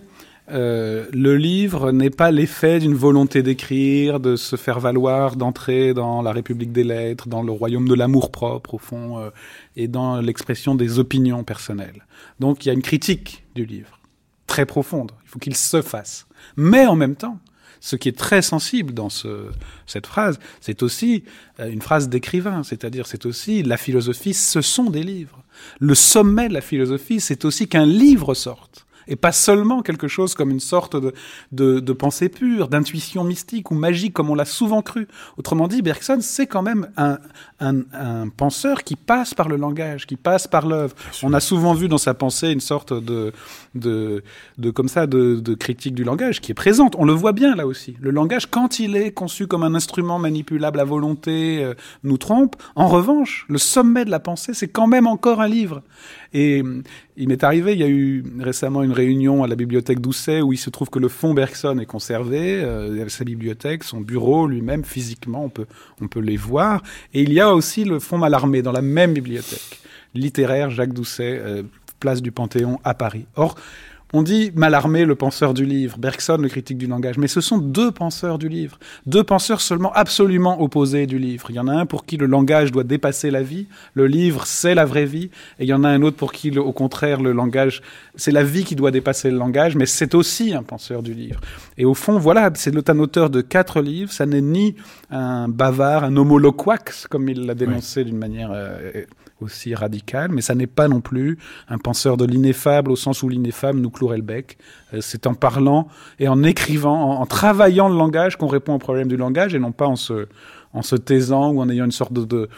euh, 0.51 1.07
le 1.11 1.37
livre 1.37 1.91
n'est 1.91 2.11
pas 2.11 2.31
l'effet 2.31 2.79
d'une 2.79 2.93
volonté 2.93 3.41
d'écrire, 3.41 4.19
de 4.19 4.35
se 4.35 4.55
faire 4.55 4.79
valoir, 4.79 5.35
d'entrer 5.35 5.93
dans 5.93 6.21
la 6.21 6.31
République 6.31 6.71
des 6.71 6.83
lettres, 6.83 7.27
dans 7.27 7.41
le 7.41 7.51
royaume 7.51 7.87
de 7.87 7.95
l'amour 7.95 8.31
propre 8.31 8.75
au 8.75 8.77
fond, 8.77 9.19
euh, 9.19 9.29
et 9.75 9.87
dans 9.87 10.21
l'expression 10.21 10.75
des 10.75 10.99
opinions 10.99 11.43
personnelles. 11.43 12.05
Donc 12.39 12.65
il 12.65 12.67
y 12.69 12.71
a 12.71 12.73
une 12.73 12.83
critique 12.83 13.43
du 13.55 13.65
livre, 13.65 13.99
très 14.47 14.65
profonde. 14.65 15.11
Il 15.23 15.29
faut 15.29 15.39
qu'il 15.39 15.55
se 15.55 15.81
fasse. 15.81 16.27
Mais 16.55 16.85
en 16.85 16.95
même 16.95 17.15
temps, 17.15 17.39
ce 17.79 17.95
qui 17.95 18.09
est 18.09 18.17
très 18.17 18.41
sensible 18.41 18.93
dans 18.93 19.09
ce, 19.09 19.49
cette 19.85 20.07
phrase, 20.07 20.39
c'est 20.59 20.81
aussi 20.81 21.23
euh, 21.59 21.69
une 21.69 21.81
phrase 21.81 22.09
d'écrivain, 22.09 22.63
c'est-à-dire 22.63 23.05
c'est 23.05 23.25
aussi 23.25 23.63
la 23.63 23.77
philosophie, 23.77 24.33
ce 24.33 24.61
sont 24.61 24.89
des 24.89 25.03
livres. 25.03 25.43
Le 25.79 25.95
sommet 25.95 26.49
de 26.49 26.53
la 26.53 26.61
philosophie, 26.61 27.19
c'est 27.19 27.45
aussi 27.45 27.67
qu'un 27.67 27.85
livre 27.85 28.33
sorte 28.33 28.84
et 29.07 29.15
pas 29.15 29.31
seulement 29.31 29.81
quelque 29.81 30.07
chose 30.07 30.35
comme 30.35 30.51
une 30.51 30.59
sorte 30.59 30.95
de, 30.95 31.13
de, 31.51 31.79
de 31.79 31.93
pensée 31.93 32.29
pure, 32.29 32.67
d'intuition 32.67 33.23
mystique 33.23 33.71
ou 33.71 33.75
magique, 33.75 34.13
comme 34.13 34.29
on 34.29 34.35
l'a 34.35 34.45
souvent 34.45 34.81
cru. 34.81 35.07
Autrement 35.37 35.67
dit, 35.67 35.81
Bergson, 35.81 36.19
c'est 36.21 36.47
quand 36.47 36.61
même 36.61 36.89
un, 36.97 37.17
un, 37.59 37.81
un, 37.93 38.29
penseur 38.29 38.83
qui 38.83 38.95
passe 38.95 39.33
par 39.33 39.47
le 39.47 39.55
langage, 39.57 40.05
qui 40.07 40.15
passe 40.15 40.47
par 40.47 40.67
l'œuvre. 40.67 40.95
On 41.23 41.33
a 41.33 41.39
souvent 41.39 41.73
vu 41.73 41.87
dans 41.87 41.97
sa 41.97 42.13
pensée 42.13 42.51
une 42.51 42.59
sorte 42.59 42.93
de, 42.93 43.31
de, 43.75 44.23
de 44.57 44.71
comme 44.71 44.87
ça, 44.87 45.07
de, 45.07 45.35
de 45.35 45.53
critique 45.53 45.95
du 45.95 46.03
langage 46.03 46.41
qui 46.41 46.51
est 46.51 46.55
présente. 46.55 46.95
On 46.97 47.05
le 47.05 47.13
voit 47.13 47.33
bien 47.33 47.55
là 47.55 47.67
aussi. 47.67 47.95
Le 47.99 48.11
langage, 48.11 48.47
quand 48.47 48.79
il 48.79 48.95
est 48.95 49.11
conçu 49.11 49.47
comme 49.47 49.63
un 49.63 49.75
instrument 49.75 50.19
manipulable 50.19 50.79
à 50.79 50.83
volonté, 50.83 51.63
euh, 51.63 51.73
nous 52.03 52.17
trompe. 52.17 52.55
En 52.75 52.87
revanche, 52.87 53.45
le 53.49 53.57
sommet 53.57 54.05
de 54.05 54.11
la 54.11 54.19
pensée, 54.19 54.53
c'est 54.53 54.67
quand 54.67 54.87
même 54.87 55.07
encore 55.07 55.41
un 55.41 55.47
livre. 55.47 55.81
Et 56.37 56.61
il 57.15 57.29
m'est 57.29 57.45
arrivé, 57.45 57.71
il 57.71 57.79
y 57.79 57.83
a 57.83 57.87
eu 57.87 58.21
récemment 58.41 58.83
une 58.83 58.91
réunion 58.91 59.45
à 59.45 59.47
la 59.47 59.55
bibliothèque 59.55 60.01
d'Ousset 60.01 60.41
où 60.41 60.51
il 60.51 60.57
se 60.57 60.69
trouve 60.69 60.89
que 60.89 60.99
le 60.99 61.07
fonds 61.07 61.33
Bergson 61.33 61.79
est 61.79 61.85
conservé, 61.85 62.61
euh, 62.61 63.07
sa 63.07 63.23
bibliothèque, 63.23 63.85
son 63.85 64.01
bureau 64.01 64.45
lui-même, 64.45 64.83
physiquement, 64.83 65.45
on 65.45 65.49
peut, 65.49 65.65
on 66.01 66.09
peut 66.09 66.19
les 66.19 66.35
voir. 66.35 66.83
Et 67.13 67.21
il 67.21 67.31
y 67.31 67.39
a 67.39 67.55
aussi 67.55 67.85
le 67.85 67.99
fonds 67.99 68.17
Mallarmé 68.17 68.61
dans 68.61 68.73
la 68.73 68.81
même 68.81 69.13
bibliothèque, 69.13 69.79
littéraire 70.13 70.71
Jacques 70.71 70.91
Doucet, 70.91 71.39
euh, 71.41 71.63
place 72.01 72.21
du 72.21 72.33
Panthéon 72.33 72.81
à 72.83 72.95
Paris. 72.95 73.27
Or, 73.37 73.55
on 74.15 74.23
dit 74.23 74.53
Mallarmé, 74.55 75.03
le 75.03 75.15
penseur 75.15 75.53
du 75.53 75.65
livre, 75.65 75.97
Bergson, 75.97 76.37
le 76.37 76.47
critique 76.47 76.77
du 76.77 76.87
langage, 76.87 77.17
mais 77.17 77.27
ce 77.27 77.41
sont 77.41 77.57
deux 77.57 77.91
penseurs 77.91 78.37
du 78.37 78.47
livre, 78.47 78.79
deux 79.05 79.25
penseurs 79.25 79.59
seulement 79.59 79.91
absolument 79.91 80.61
opposés 80.61 81.05
du 81.05 81.19
livre. 81.19 81.47
Il 81.49 81.57
y 81.57 81.59
en 81.59 81.67
a 81.67 81.73
un 81.73 81.85
pour 81.85 82.05
qui 82.05 82.15
le 82.15 82.25
langage 82.25 82.71
doit 82.71 82.85
dépasser 82.85 83.29
la 83.29 83.43
vie, 83.43 83.67
le 83.93 84.07
livre 84.07 84.47
c'est 84.47 84.73
la 84.73 84.85
vraie 84.85 85.05
vie, 85.05 85.31
et 85.59 85.65
il 85.65 85.67
y 85.67 85.73
en 85.73 85.83
a 85.83 85.89
un 85.89 86.01
autre 86.01 86.15
pour 86.15 86.31
qui, 86.31 86.57
au 86.57 86.71
contraire, 86.71 87.19
le 87.19 87.33
langage, 87.33 87.81
c'est 88.15 88.31
la 88.31 88.45
vie 88.45 88.63
qui 88.63 88.77
doit 88.77 88.91
dépasser 88.91 89.29
le 89.29 89.37
langage, 89.37 89.75
mais 89.75 89.85
c'est 89.85 90.15
aussi 90.15 90.53
un 90.53 90.63
penseur 90.63 91.03
du 91.03 91.13
livre. 91.13 91.41
Et 91.77 91.83
au 91.83 91.93
fond, 91.93 92.17
voilà, 92.17 92.49
c'est 92.55 92.89
un 92.89 92.99
auteur 92.99 93.29
de 93.29 93.41
quatre 93.41 93.81
livres, 93.81 94.13
ça 94.13 94.25
n'est 94.25 94.39
ni 94.39 94.77
un 95.11 95.49
bavard, 95.49 96.05
un 96.05 96.15
homoloquax, 96.15 97.07
comme 97.07 97.27
il 97.27 97.45
l'a 97.45 97.53
dénoncé 97.53 98.05
d'une 98.05 98.17
manière... 98.17 98.51
Euh, 98.53 99.03
aussi 99.41 99.75
radical, 99.75 100.31
mais 100.31 100.41
ça 100.41 100.55
n'est 100.55 100.67
pas 100.67 100.87
non 100.87 101.01
plus 101.01 101.37
un 101.67 101.77
penseur 101.77 102.17
de 102.17 102.25
l'ineffable 102.25 102.91
au 102.91 102.95
sens 102.95 103.21
où 103.21 103.29
l'ineffable 103.29 103.79
nous 103.79 103.89
clouerait 103.89 104.17
le 104.17 104.23
bec. 104.23 104.57
Euh, 104.93 104.99
c'est 105.01 105.27
en 105.27 105.33
parlant 105.33 105.87
et 106.19 106.27
en 106.27 106.41
écrivant, 106.43 107.19
en, 107.19 107.25
travaillant 107.25 107.89
le 107.89 107.97
langage 107.97 108.37
qu'on 108.37 108.47
répond 108.47 108.75
au 108.75 108.79
problème 108.79 109.07
du 109.07 109.17
langage 109.17 109.53
et 109.53 109.59
non 109.59 109.71
pas 109.71 109.87
en 109.87 109.95
se, 109.95 110.27
en 110.73 110.81
se 110.81 110.95
taisant 110.95 111.51
ou 111.51 111.61
en 111.61 111.69
ayant 111.69 111.85
une 111.85 111.91
sorte 111.91 112.13
de, 112.13 112.49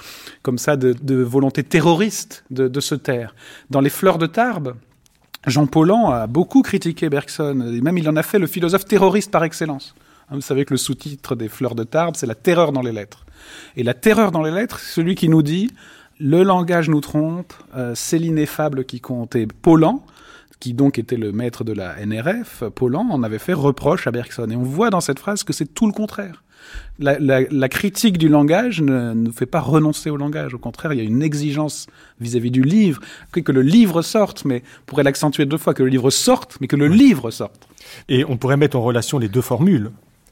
comme 0.44 0.58
ça, 0.58 0.76
de, 0.76 1.16
volonté 1.16 1.64
terroriste 1.64 2.44
de, 2.52 2.80
se 2.80 2.96
taire. 2.96 3.36
Dans 3.70 3.82
Les 3.82 3.90
Fleurs 3.90 4.18
de 4.18 4.28
Tarbes, 4.28 4.76
Jean 5.46 5.66
Paulhan 5.66 6.10
a 6.10 6.28
beaucoup 6.28 6.62
critiqué 6.62 7.10
Bergson, 7.10 7.74
et 7.74 7.82
même 7.82 7.98
il 7.98 8.10
en 8.10 8.16
a 8.16 8.24
fait 8.24 8.40
le 8.40 8.48
philosophe 8.48 8.86
terroriste 8.86 9.32
par 9.32 9.44
excellence. 9.44 9.96
Hein, 10.30 10.36
vous 10.36 10.42
savez 10.42 10.66
que 10.66 10.74
le 10.74 10.78
sous-titre 10.78 11.36
des 11.36 11.48
Fleurs 11.48 11.76
de 11.76 11.84
Tarbes, 11.84 12.16
c'est 12.18 12.26
la 12.26 12.36
terreur 12.36 12.72
dans 12.72 12.82
les 12.82 12.92
lettres. 12.92 13.26
Et 13.76 13.84
la 13.84 13.94
terreur 13.94 14.32
dans 14.32 14.42
les 14.42 14.52
lettres, 14.52 14.80
c'est 14.80 14.96
celui 14.96 15.16
qui 15.16 15.30
nous 15.30 15.42
dit 15.42 15.72
le 16.20 16.44
langage 16.44 16.90
nous 16.90 17.02
trompe, 17.02 17.54
euh, 17.76 17.94
c'est 17.96 18.18
l'ineffable 18.18 18.86
qui 18.86 19.00
comptait. 19.00 19.48
Paulan, 19.48 20.04
qui 20.60 20.74
donc 20.74 20.98
était 20.98 21.18
le 21.18 21.32
maître 21.32 21.64
de 21.64 21.74
la 21.74 22.04
NRF, 22.04 22.64
Paulan 22.74 23.08
en 23.12 23.24
avait 23.24 23.40
fait 23.40 23.54
reproche 23.54 24.08
à 24.08 24.12
Bergson. 24.12 24.50
Et 24.50 24.56
on 24.56 24.64
voit 24.64 24.90
dans 24.90 25.02
cette 25.02 25.20
phrase 25.20 25.44
que 25.44 25.54
c'est 25.54 25.74
tout 25.74 25.86
le 25.86 25.94
contraire. 25.94 26.44
La, 27.00 27.70
critique 27.70 28.18
du 28.18 28.28
langage 28.28 28.82
ne 28.82 29.14
nous 29.14 29.32
fait 29.32 29.46
pas 29.46 29.60
renoncer 29.60 30.10
au 30.10 30.18
langage. 30.18 30.54
Au 30.54 30.58
contraire, 30.58 30.92
il 30.94 30.98
y 30.98 31.02
a 31.02 31.06
une 31.06 31.22
exigence 31.22 31.88
vis-à-vis 32.20 32.52
du 32.52 32.64
livre, 32.64 33.02
que, 33.32 33.52
le 33.52 33.62
livre 33.62 34.02
sorte, 34.02 34.44
mais 34.44 34.64
on 34.82 34.86
pourrait 34.88 35.04
l'accentuer 35.04 35.46
deux 35.46 35.58
fois, 35.58 35.74
que 35.74 35.84
le 35.84 35.90
livre 35.90 36.10
sorte, 36.10 36.58
mais 36.60 36.68
que 36.68 36.76
le 36.76 36.88
livre 36.88 37.30
sorte. 37.30 37.70
Et 38.10 38.26
on 38.26 38.36
pourrait 38.36 38.58
mettre 38.58 38.76
en 38.76 38.82
relation 38.82 39.20
les 39.20 39.30
deux 39.30 39.42
formules. 39.42 39.92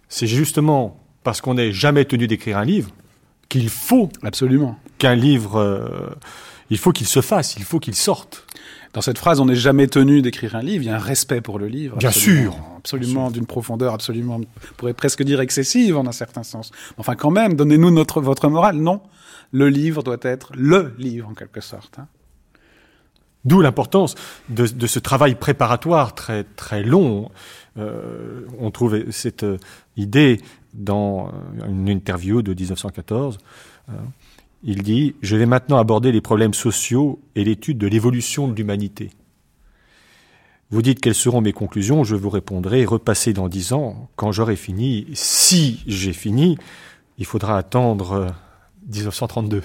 C'est 0.09 0.27
justement 0.27 0.99
parce 1.23 1.39
qu'on 1.39 1.53
n'est 1.53 1.71
jamais 1.71 2.03
tenu 2.05 2.27
d'écrire 2.27 2.57
un 2.57 2.65
livre 2.65 2.89
qu'il 3.49 3.69
faut 3.69 4.09
absolument 4.23 4.77
qu'un 4.97 5.15
livre, 5.15 5.59
euh, 5.59 6.09
il 6.69 6.77
faut 6.77 6.91
qu'il 6.91 7.07
se 7.07 7.21
fasse, 7.21 7.55
il 7.57 7.63
faut 7.63 7.79
qu'il 7.79 7.95
sorte. 7.95 8.45
Dans 8.93 9.01
cette 9.01 9.17
phrase, 9.17 9.41
on 9.41 9.45
n'est 9.45 9.55
jamais 9.55 9.87
tenu 9.87 10.21
d'écrire 10.21 10.55
un 10.55 10.61
livre. 10.61 10.83
Il 10.83 10.87
y 10.87 10.89
a 10.89 10.95
un 10.95 10.99
respect 10.99 11.41
pour 11.41 11.59
le 11.59 11.67
livre. 11.67 11.97
Bien 11.97 12.11
sûr. 12.11 12.55
Absolument 12.77 13.29
d'une 13.29 13.45
profondeur 13.45 13.93
absolument, 13.93 14.37
on 14.37 14.73
pourrait 14.77 14.93
presque 14.93 15.21
dire 15.21 15.41
excessive 15.41 15.97
en 15.97 16.07
un 16.07 16.13
certain 16.13 16.43
sens. 16.43 16.71
Enfin, 16.97 17.15
quand 17.15 17.31
même, 17.31 17.55
donnez-nous 17.55 17.91
notre, 17.91 18.21
votre 18.21 18.47
morale. 18.47 18.77
Non. 18.77 19.01
Le 19.51 19.67
livre 19.67 20.01
doit 20.01 20.17
être 20.21 20.51
le 20.55 20.93
livre, 20.97 21.27
en 21.27 21.33
quelque 21.33 21.59
sorte. 21.59 21.99
Hein. 21.99 22.07
D'où 23.43 23.61
l'importance 23.61 24.15
de, 24.49 24.65
de, 24.65 24.87
ce 24.87 24.97
travail 24.97 25.35
préparatoire 25.35 26.15
très, 26.15 26.43
très 26.43 26.81
long. 26.81 27.29
Euh, 27.77 28.41
on 28.59 28.71
trouve 28.71 29.11
cette 29.11 29.43
euh, 29.43 29.57
idée 29.97 30.41
dans 30.75 31.27
euh, 31.27 31.67
une 31.67 31.89
interview 31.89 32.41
de 32.41 32.53
1914. 32.53 33.37
Euh, 33.89 33.93
il 34.63 34.83
dit 34.83 35.15
Je 35.21 35.35
vais 35.35 35.45
maintenant 35.45 35.77
aborder 35.77 36.11
les 36.11 36.21
problèmes 36.21 36.53
sociaux 36.53 37.19
et 37.35 37.43
l'étude 37.43 37.77
de 37.77 37.87
l'évolution 37.87 38.47
de 38.47 38.55
l'humanité. 38.55 39.11
Vous 40.71 40.81
dites 40.81 40.99
quelles 40.99 41.15
seront 41.15 41.41
mes 41.41 41.53
conclusions, 41.53 42.03
je 42.03 42.15
vous 42.15 42.29
répondrai 42.29 42.85
repassez 42.85 43.33
dans 43.33 43.47
dix 43.47 43.71
ans, 43.71 44.09
quand 44.15 44.31
j'aurai 44.31 44.55
fini. 44.55 45.07
Si 45.13 45.83
j'ai 45.85 46.11
fini, 46.11 46.57
il 47.17 47.25
faudra 47.25 47.57
attendre 47.57 48.33
1932. 48.87 49.61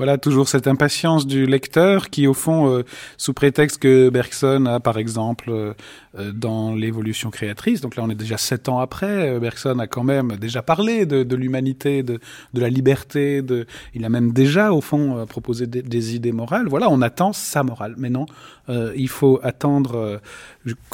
Euh, 0.00 0.04
voilà, 0.04 0.18
toujours 0.18 0.48
cette 0.48 0.66
impatience 0.66 1.26
du 1.26 1.46
lecteur 1.46 2.10
qui, 2.10 2.26
au 2.26 2.34
fond, 2.34 2.82
sous 3.16 3.34
prétexte 3.34 3.78
que 3.78 4.08
Bergson 4.08 4.66
a, 4.66 4.80
par 4.80 4.98
exemple, 4.98 5.74
euh, 6.18 6.32
dans 6.32 6.74
l'évolution 6.74 7.30
créatrice. 7.30 7.80
Donc 7.80 7.94
là, 7.94 8.02
on 8.02 8.10
est 8.10 8.16
déjà 8.16 8.36
sept 8.36 8.68
ans 8.68 8.80
après. 8.80 9.30
Euh, 9.30 9.38
Bergson 9.38 9.78
a 9.78 9.86
quand 9.86 10.02
même 10.02 10.36
déjà 10.40 10.60
parlé 10.60 11.06
de, 11.06 11.22
de 11.22 11.36
l'humanité, 11.36 12.02
de, 12.02 12.18
de, 12.52 12.60
la 12.60 12.68
liberté. 12.68 13.42
De... 13.42 13.64
Il 13.94 14.04
a 14.04 14.08
même 14.08 14.32
déjà, 14.32 14.72
au 14.72 14.80
fond, 14.80 15.18
euh, 15.18 15.24
proposé 15.24 15.68
des, 15.68 15.82
des 15.82 16.16
idées 16.16 16.32
morales. 16.32 16.66
Voilà, 16.66 16.88
on 16.90 17.00
attend 17.00 17.32
sa 17.32 17.62
morale. 17.62 17.94
Mais 17.96 18.10
non, 18.10 18.26
euh, 18.68 18.92
il 18.96 19.08
faut 19.08 19.38
attendre. 19.44 20.20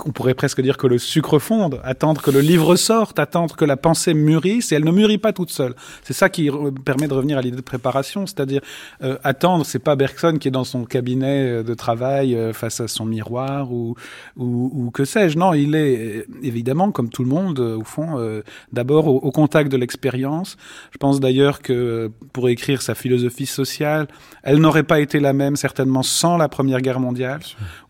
On 0.04 0.12
pourrait 0.12 0.34
presque 0.34 0.60
dire 0.60 0.76
que 0.76 0.86
le 0.86 0.98
sucre 0.98 1.38
fonde, 1.38 1.80
attendre 1.84 2.22
que 2.22 2.30
le 2.30 2.40
livre 2.40 2.76
sorte, 2.76 3.18
attendre 3.18 3.56
que 3.56 3.64
la 3.64 3.76
pensée 3.76 4.14
mûrisse. 4.14 4.72
Et 4.72 4.76
elle 4.76 4.84
ne 4.84 4.92
mûrit 4.92 5.18
pas 5.18 5.32
toute 5.32 5.50
seule. 5.50 5.74
C'est 6.02 6.12
ça 6.12 6.28
qui 6.28 6.50
permet 6.84 7.08
de 7.08 7.14
revenir 7.14 7.38
à 7.38 7.42
l'idée 7.42 7.56
de 7.56 7.62
préparation, 7.62 8.26
c'est-à-dire 8.26 8.60
euh, 9.02 9.18
attendre. 9.24 9.66
C'est 9.66 9.78
pas 9.78 9.96
Bergson 9.96 10.38
qui 10.38 10.48
est 10.48 10.52
dans 10.52 10.64
son 10.64 10.84
cabinet 10.84 11.62
de 11.62 11.74
travail 11.74 12.36
face 12.52 12.80
à 12.80 12.88
son 12.88 13.04
miroir 13.04 13.72
ou, 13.72 13.94
ou, 14.36 14.70
ou 14.72 14.90
que 14.90 15.04
sais-je 15.04 15.38
Non, 15.38 15.52
il 15.54 15.74
est 15.74 15.96
euh, 15.96 16.26
évidemment, 16.42 16.90
comme 16.90 17.08
tout 17.08 17.22
le 17.22 17.28
monde, 17.28 17.58
euh, 17.60 17.76
au 17.76 17.84
fond, 17.84 18.18
euh, 18.18 18.42
d'abord 18.72 19.06
au, 19.08 19.30
contact 19.30 19.70
de 19.70 19.76
l'expérience. 19.76 20.56
Je 20.92 20.98
pense 20.98 21.20
d'ailleurs 21.20 21.60
que 21.60 22.10
pour 22.32 22.48
écrire 22.48 22.80
sa 22.80 22.94
philosophie 22.94 23.46
sociale, 23.46 24.08
elle 24.42 24.58
n'aurait 24.58 24.82
pas 24.82 25.00
été 25.00 25.20
la 25.20 25.32
même 25.32 25.56
certainement 25.56 26.02
sans 26.02 26.36
la 26.36 26.48
Première 26.48 26.80
Guerre 26.80 27.00
mondiale, 27.00 27.40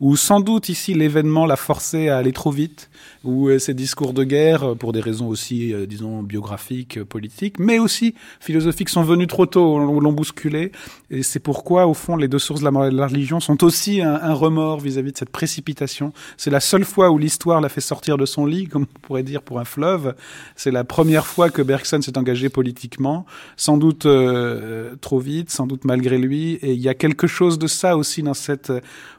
ou 0.00 0.16
sans 0.16 0.40
doute 0.40 0.68
ici 0.68 0.94
l'événement 0.94 1.46
l'a 1.46 1.56
forcé 1.66 2.08
à 2.08 2.18
aller 2.18 2.32
trop 2.32 2.52
vite, 2.52 2.88
ou 3.26 3.58
ses 3.58 3.74
discours 3.74 4.12
de 4.12 4.24
guerre, 4.24 4.76
pour 4.76 4.92
des 4.92 5.00
raisons 5.00 5.28
aussi, 5.28 5.74
disons, 5.88 6.22
biographiques, 6.22 7.02
politiques, 7.04 7.58
mais 7.58 7.78
aussi 7.78 8.14
philosophiques, 8.40 8.88
sont 8.88 9.02
venus 9.02 9.28
trop 9.28 9.46
tôt, 9.46 9.78
l'ont 9.78 10.12
bousculé. 10.12 10.72
Et 11.10 11.22
c'est 11.22 11.40
pourquoi, 11.40 11.86
au 11.86 11.94
fond, 11.94 12.16
les 12.16 12.28
deux 12.28 12.38
sources 12.38 12.60
de 12.60 12.64
la 12.64 12.90
de 12.90 12.96
la 12.96 13.06
religion 13.06 13.40
sont 13.40 13.62
aussi 13.64 14.00
un, 14.02 14.32
remords 14.34 14.80
vis-à-vis 14.80 15.12
de 15.12 15.18
cette 15.18 15.30
précipitation. 15.30 16.12
C'est 16.36 16.50
la 16.50 16.60
seule 16.60 16.84
fois 16.84 17.10
où 17.10 17.18
l'histoire 17.18 17.60
l'a 17.60 17.68
fait 17.68 17.80
sortir 17.80 18.16
de 18.16 18.26
son 18.26 18.46
lit, 18.46 18.66
comme 18.66 18.82
on 18.82 19.00
pourrait 19.00 19.22
dire 19.22 19.42
pour 19.42 19.58
un 19.58 19.64
fleuve. 19.64 20.14
C'est 20.56 20.70
la 20.70 20.84
première 20.84 21.26
fois 21.26 21.50
que 21.50 21.62
Bergson 21.62 22.00
s'est 22.02 22.18
engagé 22.18 22.48
politiquement, 22.48 23.26
sans 23.56 23.76
doute 23.76 24.06
euh, 24.06 24.94
trop 25.00 25.18
vite, 25.18 25.50
sans 25.50 25.66
doute 25.66 25.84
malgré 25.84 26.18
lui. 26.18 26.54
Et 26.54 26.72
il 26.72 26.80
y 26.80 26.88
a 26.88 26.94
quelque 26.94 27.26
chose 27.26 27.58
de 27.58 27.66
ça 27.66 27.96
aussi 27.96 28.22
dans 28.22 28.34
cette 28.34 28.72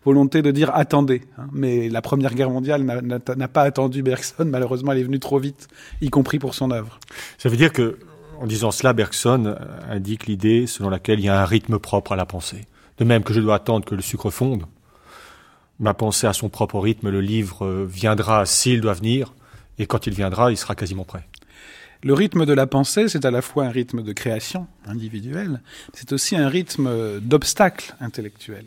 volonté 0.06 0.42
de 0.42 0.52
dire 0.52 0.72
attendez. 0.74 1.22
Hein. 1.38 1.48
Mais 1.52 1.90
la 1.90 2.02
Première 2.02 2.34
Guerre 2.34 2.50
mondiale 2.50 2.84
n'a 2.84 3.48
pas 3.48 3.64
attendu 3.64 3.97
Bergson. 4.02 4.46
Malheureusement, 4.46 4.92
elle 4.92 5.00
est 5.00 5.04
venue 5.04 5.20
trop 5.20 5.40
vite, 5.40 5.68
y 6.02 6.10
compris 6.10 6.40
pour 6.40 6.56
son 6.56 6.72
œuvre. 6.72 7.00
Ça 7.38 7.50
veut 7.50 7.58
dire 7.58 7.72
que 7.72 8.00
en 8.40 8.46
disant 8.46 8.72
cela, 8.72 8.94
Bergson 8.94 9.56
indique 9.90 10.28
l'idée 10.28 10.68
selon 10.68 10.90
laquelle 10.90 11.20
il 11.20 11.26
y 11.26 11.30
a 11.30 11.42
un 11.42 11.46
rythme 11.46 11.80
propre 11.80 12.12
à 12.12 12.16
la 12.16 12.26
pensée. 12.26 12.68
De 13.00 13.04
même 13.04 13.24
que 13.24 13.34
je 13.34 13.40
dois 13.40 13.56
attendre 13.56 13.86
que 13.86 13.96
le 13.96 14.02
sucre 14.02 14.30
fonde, 14.30 14.64
ma 15.80 15.94
pensée 15.94 16.28
à 16.28 16.34
son 16.34 16.50
propre 16.50 16.80
rythme, 16.80 17.10
le 17.10 17.22
livre 17.22 17.86
viendra 17.86 18.46
s'il 18.46 18.82
doit 18.82 18.94
venir, 18.94 19.34
et 19.80 19.88
quand 19.88 20.08
il 20.08 20.14
viendra, 20.14 20.52
il 20.52 20.58
sera 20.58 20.76
quasiment 20.76 21.04
prêt. 21.04 21.28
Le 22.04 22.14
rythme 22.14 22.46
de 22.46 22.54
la 22.54 22.68
pensée, 22.68 23.10
c'est 23.10 23.26
à 23.26 23.32
la 23.32 23.42
fois 23.42 23.66
un 23.66 23.72
rythme 23.72 24.04
de 24.04 24.14
création 24.14 24.68
individuelle, 24.86 25.62
c'est 25.94 26.14
aussi 26.14 26.36
un 26.36 26.48
rythme 26.48 27.20
d'obstacle 27.20 27.96
intellectuel. 28.00 28.66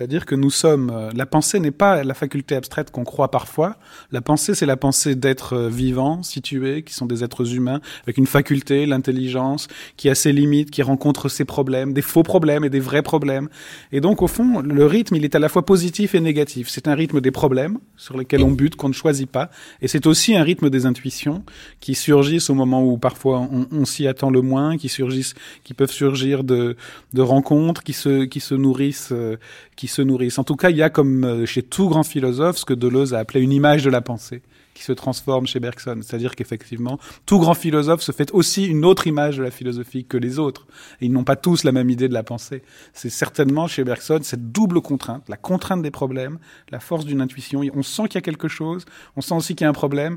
C'est-à-dire 0.00 0.24
que 0.24 0.34
nous 0.34 0.50
sommes. 0.50 0.90
Euh, 0.90 1.10
la 1.14 1.26
pensée 1.26 1.60
n'est 1.60 1.70
pas 1.70 2.02
la 2.04 2.14
faculté 2.14 2.56
abstraite 2.56 2.90
qu'on 2.90 3.04
croit 3.04 3.30
parfois. 3.30 3.76
La 4.12 4.22
pensée, 4.22 4.54
c'est 4.54 4.64
la 4.64 4.78
pensée 4.78 5.14
d'êtres 5.14 5.54
euh, 5.54 5.68
vivants, 5.68 6.22
situés, 6.22 6.82
qui 6.82 6.94
sont 6.94 7.04
des 7.04 7.22
êtres 7.22 7.54
humains, 7.54 7.82
avec 8.04 8.16
une 8.16 8.26
faculté, 8.26 8.86
l'intelligence, 8.86 9.68
qui 9.98 10.08
a 10.08 10.14
ses 10.14 10.32
limites, 10.32 10.70
qui 10.70 10.80
rencontre 10.80 11.28
ses 11.28 11.44
problèmes, 11.44 11.92
des 11.92 12.00
faux 12.00 12.22
problèmes 12.22 12.64
et 12.64 12.70
des 12.70 12.80
vrais 12.80 13.02
problèmes. 13.02 13.50
Et 13.92 14.00
donc, 14.00 14.22
au 14.22 14.26
fond, 14.26 14.60
le 14.60 14.86
rythme, 14.86 15.16
il 15.16 15.24
est 15.24 15.34
à 15.34 15.38
la 15.38 15.50
fois 15.50 15.66
positif 15.66 16.14
et 16.14 16.20
négatif. 16.20 16.68
C'est 16.70 16.88
un 16.88 16.94
rythme 16.94 17.20
des 17.20 17.30
problèmes 17.30 17.78
sur 17.98 18.16
lesquels 18.16 18.42
on 18.42 18.52
bute, 18.52 18.76
qu'on 18.76 18.88
ne 18.88 18.94
choisit 18.94 19.28
pas. 19.28 19.50
Et 19.82 19.88
c'est 19.88 20.06
aussi 20.06 20.34
un 20.34 20.42
rythme 20.42 20.70
des 20.70 20.86
intuitions 20.86 21.44
qui 21.80 21.94
surgissent 21.94 22.48
au 22.48 22.54
moment 22.54 22.82
où 22.82 22.96
parfois 22.96 23.40
on, 23.40 23.66
on 23.70 23.84
s'y 23.84 24.06
attend 24.06 24.30
le 24.30 24.40
moins, 24.40 24.78
qui 24.78 24.88
surgissent, 24.88 25.34
qui 25.62 25.74
peuvent 25.74 25.92
surgir 25.92 26.42
de, 26.42 26.76
de 27.12 27.20
rencontres, 27.20 27.82
qui 27.82 27.92
se, 27.92 28.24
qui 28.24 28.40
se 28.40 28.54
nourrissent, 28.54 29.10
euh, 29.12 29.36
qui 29.76 29.88
se 29.88 30.02
nourrissent. 30.02 30.38
En 30.38 30.44
tout 30.44 30.56
cas, 30.56 30.70
il 30.70 30.76
y 30.76 30.82
a 30.82 30.90
comme 30.90 31.24
euh, 31.24 31.46
chez 31.46 31.62
tout 31.62 31.88
grand 31.88 32.02
philosophe 32.02 32.58
ce 32.58 32.64
que 32.64 32.74
Deleuze 32.74 33.14
a 33.14 33.18
appelé 33.18 33.40
une 33.40 33.52
image 33.52 33.84
de 33.84 33.90
la 33.90 34.00
pensée 34.00 34.42
qui 34.74 34.84
se 34.84 34.92
transforme 34.92 35.46
chez 35.46 35.60
Bergson. 35.60 36.00
C'est-à-dire 36.02 36.34
qu'effectivement, 36.34 36.98
tout 37.26 37.38
grand 37.38 37.54
philosophe 37.54 38.00
se 38.00 38.12
fait 38.12 38.30
aussi 38.32 38.66
une 38.66 38.84
autre 38.84 39.06
image 39.06 39.36
de 39.36 39.42
la 39.42 39.50
philosophie 39.50 40.04
que 40.04 40.16
les 40.16 40.38
autres. 40.38 40.66
Ils 41.00 41.12
n'ont 41.12 41.24
pas 41.24 41.36
tous 41.36 41.64
la 41.64 41.72
même 41.72 41.90
idée 41.90 42.08
de 42.08 42.14
la 42.14 42.22
pensée. 42.22 42.62
C'est 42.94 43.10
certainement 43.10 43.66
chez 43.66 43.84
Bergson 43.84 44.20
cette 44.22 44.52
double 44.52 44.80
contrainte, 44.80 45.28
la 45.28 45.36
contrainte 45.36 45.82
des 45.82 45.90
problèmes, 45.90 46.38
la 46.70 46.80
force 46.80 47.04
d'une 47.04 47.20
intuition. 47.20 47.62
On 47.74 47.82
sent 47.82 48.04
qu'il 48.04 48.14
y 48.14 48.18
a 48.18 48.22
quelque 48.22 48.48
chose, 48.48 48.84
on 49.16 49.20
sent 49.20 49.34
aussi 49.34 49.54
qu'il 49.54 49.64
y 49.64 49.66
a 49.66 49.70
un 49.70 49.74
problème. 49.74 50.16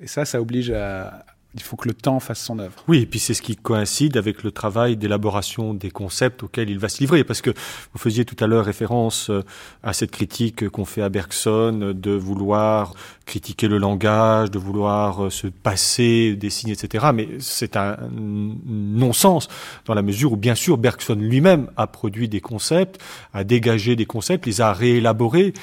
Et 0.00 0.06
ça, 0.06 0.24
ça 0.24 0.40
oblige 0.40 0.70
à, 0.70 1.24
il 1.54 1.62
faut 1.62 1.76
que 1.76 1.88
le 1.88 1.94
temps 1.94 2.20
fasse 2.20 2.40
son 2.40 2.58
œuvre. 2.58 2.74
Oui, 2.88 3.00
et 3.00 3.06
puis 3.06 3.18
c'est 3.20 3.34
ce 3.34 3.42
qui 3.42 3.56
coïncide 3.56 4.16
avec 4.16 4.42
le 4.42 4.50
travail 4.50 4.96
d'élaboration 4.96 5.74
des 5.74 5.90
concepts 5.90 6.42
auxquels 6.42 6.68
il 6.68 6.78
va 6.78 6.88
se 6.88 7.00
livrer, 7.00 7.24
parce 7.24 7.40
que 7.42 7.50
vous 7.50 7.98
faisiez 7.98 8.24
tout 8.24 8.36
à 8.42 8.46
l'heure 8.46 8.64
référence 8.64 9.30
euh, 9.30 9.42
à 9.82 9.92
cette 9.92 10.10
critique 10.10 10.68
qu'on 10.68 10.84
fait 10.84 11.02
à 11.02 11.08
Bergson 11.08 11.94
de 11.94 12.10
vouloir 12.10 12.94
critiquer 13.26 13.68
le 13.68 13.78
langage, 13.78 14.50
de 14.50 14.58
vouloir 14.58 15.26
euh, 15.26 15.30
se 15.30 15.46
passer 15.46 16.36
des 16.36 16.50
signes, 16.50 16.70
etc. 16.70 17.06
Mais 17.14 17.28
c'est 17.38 17.76
un 17.76 17.96
non-sens 18.10 19.48
dans 19.84 19.94
la 19.94 20.02
mesure 20.02 20.32
où, 20.32 20.36
bien 20.36 20.54
sûr, 20.54 20.78
Bergson 20.78 21.14
lui-même 21.14 21.70
a 21.76 21.86
produit 21.86 22.28
des 22.28 22.40
concepts, 22.40 23.00
a 23.32 23.44
dégagé 23.44 23.96
des 23.96 24.06
concepts, 24.06 24.46
les 24.46 24.60
a 24.60 24.72
réélaborés, 24.72 25.54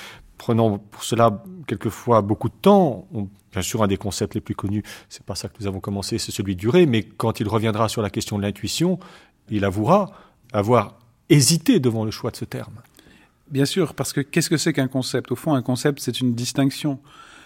prenant 0.42 0.80
pour 0.80 1.04
cela 1.04 1.44
quelquefois 1.68 2.24
beaucoup 2.24 2.50
de 2.50 2.56
temps. 2.60 3.08
Bien 3.52 3.62
sûr, 3.62 3.84
un 3.84 3.88
des 3.88 3.98
concepts 3.98 4.34
les 4.34 4.42
plus 4.42 4.56
connus, 4.56 4.82
c'est 5.08 5.24
pas 5.24 5.36
ça 5.36 5.50
que 5.50 5.54
nous 5.60 5.68
avons 5.68 5.80
commencé, 5.80 6.18
c'est 6.18 6.32
celui 6.32 6.56
de 6.56 6.60
durée, 6.60 6.88
mais 6.88 7.04
quand 7.04 7.40
il 7.40 7.48
reviendra 7.48 7.90
sur 7.90 8.02
la 8.02 8.10
question 8.10 8.40
de 8.40 8.42
l'intuition, 8.42 8.98
il 9.52 9.64
avouera 9.66 10.10
avoir 10.52 10.98
hésité 11.30 11.80
devant 11.80 12.06
le 12.06 12.12
choix 12.12 12.32
de 12.32 12.38
ce 12.38 12.46
terme. 12.46 12.74
Bien 13.52 13.66
sûr, 13.66 13.94
parce 13.94 14.14
que 14.14 14.22
qu'est-ce 14.22 14.50
que 14.50 14.58
c'est 14.58 14.74
qu'un 14.74 14.88
concept? 14.88 15.32
Au 15.32 15.36
fond, 15.36 15.54
un 15.54 15.62
concept, 15.62 16.00
c'est 16.00 16.20
une 16.22 16.34
distinction. 16.34 16.98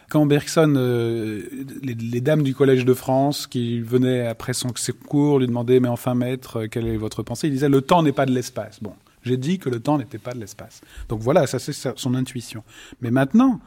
Quand 0.10 0.26
Bergson, 0.26 0.76
euh, 0.78 1.42
les, 1.84 2.22
dames 2.22 2.44
du 2.44 2.56
Collège 2.56 2.86
de 2.86 2.94
France 2.94 3.46
qui 3.46 3.82
venaient 3.82 4.26
après 4.26 4.54
son, 4.54 4.70
ses 4.76 4.94
cours 4.94 5.40
lui 5.40 5.48
demandaient 5.48 5.82
Mais 5.82 5.90
enfin, 5.90 6.14
maître, 6.14 6.68
quelle 6.68 6.88
est 6.88 6.98
votre 6.98 7.24
pensée? 7.24 7.48
Il 7.48 7.52
disait 7.52 7.68
Le 7.68 7.82
temps 7.82 8.04
n'est 8.04 8.14
pas 8.14 8.26
de 8.26 8.32
l'espace. 8.32 8.82
Bon, 8.82 8.94
j'ai 9.26 9.38
dit 9.38 9.60
que 9.60 9.70
le 9.70 9.80
temps 9.80 9.98
n'était 9.98 10.18
pas 10.18 10.34
de 10.34 10.40
l'espace. 10.40 10.82
Donc 11.10 11.22
voilà, 11.22 11.48
ça 11.48 11.60
c'est 11.60 11.74
son 11.98 12.16
intuition. 12.16 12.64
Mais 13.02 13.12
maintenant, 13.12 13.60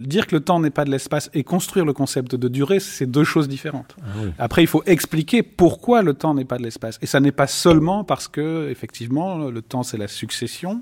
Dire 0.00 0.26
que 0.26 0.34
le 0.34 0.40
temps 0.40 0.60
n'est 0.60 0.70
pas 0.70 0.86
de 0.86 0.90
l'espace 0.90 1.28
et 1.34 1.44
construire 1.44 1.84
le 1.84 1.92
concept 1.92 2.34
de 2.34 2.48
durée, 2.48 2.80
c'est 2.80 3.04
deux 3.04 3.22
choses 3.22 3.48
différentes. 3.48 3.94
Ah 4.02 4.32
Après, 4.38 4.62
il 4.62 4.66
faut 4.66 4.82
expliquer 4.86 5.42
pourquoi 5.42 6.00
le 6.00 6.14
temps 6.14 6.32
n'est 6.32 6.46
pas 6.46 6.56
de 6.56 6.62
l'espace. 6.62 6.98
Et 7.02 7.06
ça 7.06 7.20
n'est 7.20 7.32
pas 7.32 7.46
seulement 7.46 8.02
parce 8.02 8.26
que, 8.26 8.70
effectivement, 8.70 9.50
le 9.50 9.60
temps, 9.60 9.82
c'est 9.82 9.98
la 9.98 10.08
succession. 10.08 10.80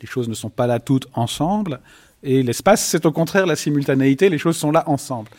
Les 0.00 0.08
choses 0.08 0.28
ne 0.28 0.34
sont 0.34 0.50
pas 0.50 0.66
là 0.66 0.80
toutes 0.80 1.06
ensemble. 1.14 1.78
Et 2.24 2.42
l'espace, 2.42 2.84
c'est 2.84 3.06
au 3.06 3.12
contraire 3.12 3.46
la 3.46 3.54
simultanéité. 3.54 4.28
Les 4.28 4.38
choses 4.38 4.56
sont 4.56 4.72
là 4.72 4.82
ensemble. 4.88 5.30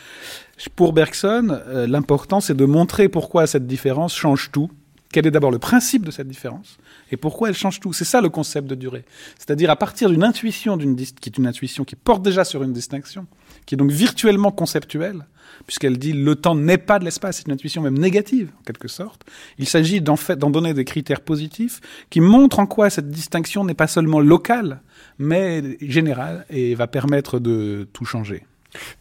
Pour 0.77 0.93
Bergson, 0.93 1.49
euh, 1.67 1.85
l'important, 1.85 2.39
c'est 2.39 2.55
de 2.55 2.65
montrer 2.65 3.09
pourquoi 3.09 3.45
cette 3.45 3.67
différence 3.67 4.15
change 4.15 4.51
tout 4.53 4.71
quel 5.17 5.25
est 5.25 5.31
d'abord 5.31 5.49
le 5.49 5.57
principe 5.57 6.05
de 6.05 6.11
cette 6.11 6.27
différence 6.27 6.77
et 7.11 7.17
pourquoi 7.17 7.49
elle 7.49 7.55
change 7.55 7.79
tout. 7.79 7.91
C'est 7.91 8.05
ça 8.05 8.21
le 8.21 8.29
concept 8.29 8.67
de 8.67 8.75
durée. 8.75 9.03
C'est-à-dire 9.39 9.71
à 9.71 9.75
partir 9.75 10.11
d'une 10.11 10.23
intuition 10.23 10.77
d'une 10.77 10.95
qui 10.95 11.29
est 11.29 11.39
une 11.39 11.47
intuition 11.47 11.85
qui 11.85 11.95
porte 11.95 12.21
déjà 12.21 12.45
sur 12.45 12.61
une 12.61 12.71
distinction, 12.71 13.25
qui 13.65 13.73
est 13.73 13.79
donc 13.79 13.89
virtuellement 13.89 14.51
conceptuelle, 14.51 15.25
puisqu'elle 15.65 15.97
dit 15.97 16.13
le 16.13 16.35
temps 16.35 16.53
n'est 16.53 16.77
pas 16.77 16.99
de 16.99 17.05
l'espace, 17.05 17.37
c'est 17.37 17.47
une 17.47 17.53
intuition 17.53 17.81
même 17.81 17.97
négative 17.97 18.51
en 18.59 18.63
quelque 18.63 18.87
sorte. 18.87 19.23
Il 19.57 19.67
s'agit 19.67 20.01
d'en 20.01 20.17
donner 20.51 20.75
des 20.75 20.85
critères 20.85 21.21
positifs 21.21 21.81
qui 22.11 22.21
montrent 22.21 22.59
en 22.59 22.67
quoi 22.67 22.91
cette 22.91 23.09
distinction 23.09 23.65
n'est 23.65 23.73
pas 23.73 23.87
seulement 23.87 24.19
locale, 24.19 24.83
mais 25.17 25.79
générale 25.81 26.45
et 26.51 26.75
va 26.75 26.85
permettre 26.85 27.39
de 27.39 27.87
tout 27.91 28.05
changer. 28.05 28.45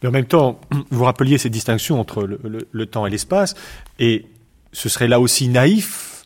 Mais 0.01 0.09
en 0.09 0.11
même 0.11 0.25
temps, 0.25 0.59
vous 0.89 1.03
rappeliez 1.03 1.37
ces 1.37 1.51
distinctions 1.51 1.99
entre 1.99 2.23
le, 2.23 2.39
le 2.71 2.85
temps 2.87 3.05
et 3.05 3.11
l'espace, 3.11 3.53
et 3.99 4.25
ce 4.77 4.89
serait 4.89 5.07
là 5.07 5.19
aussi 5.19 5.47
naïf 5.47 6.16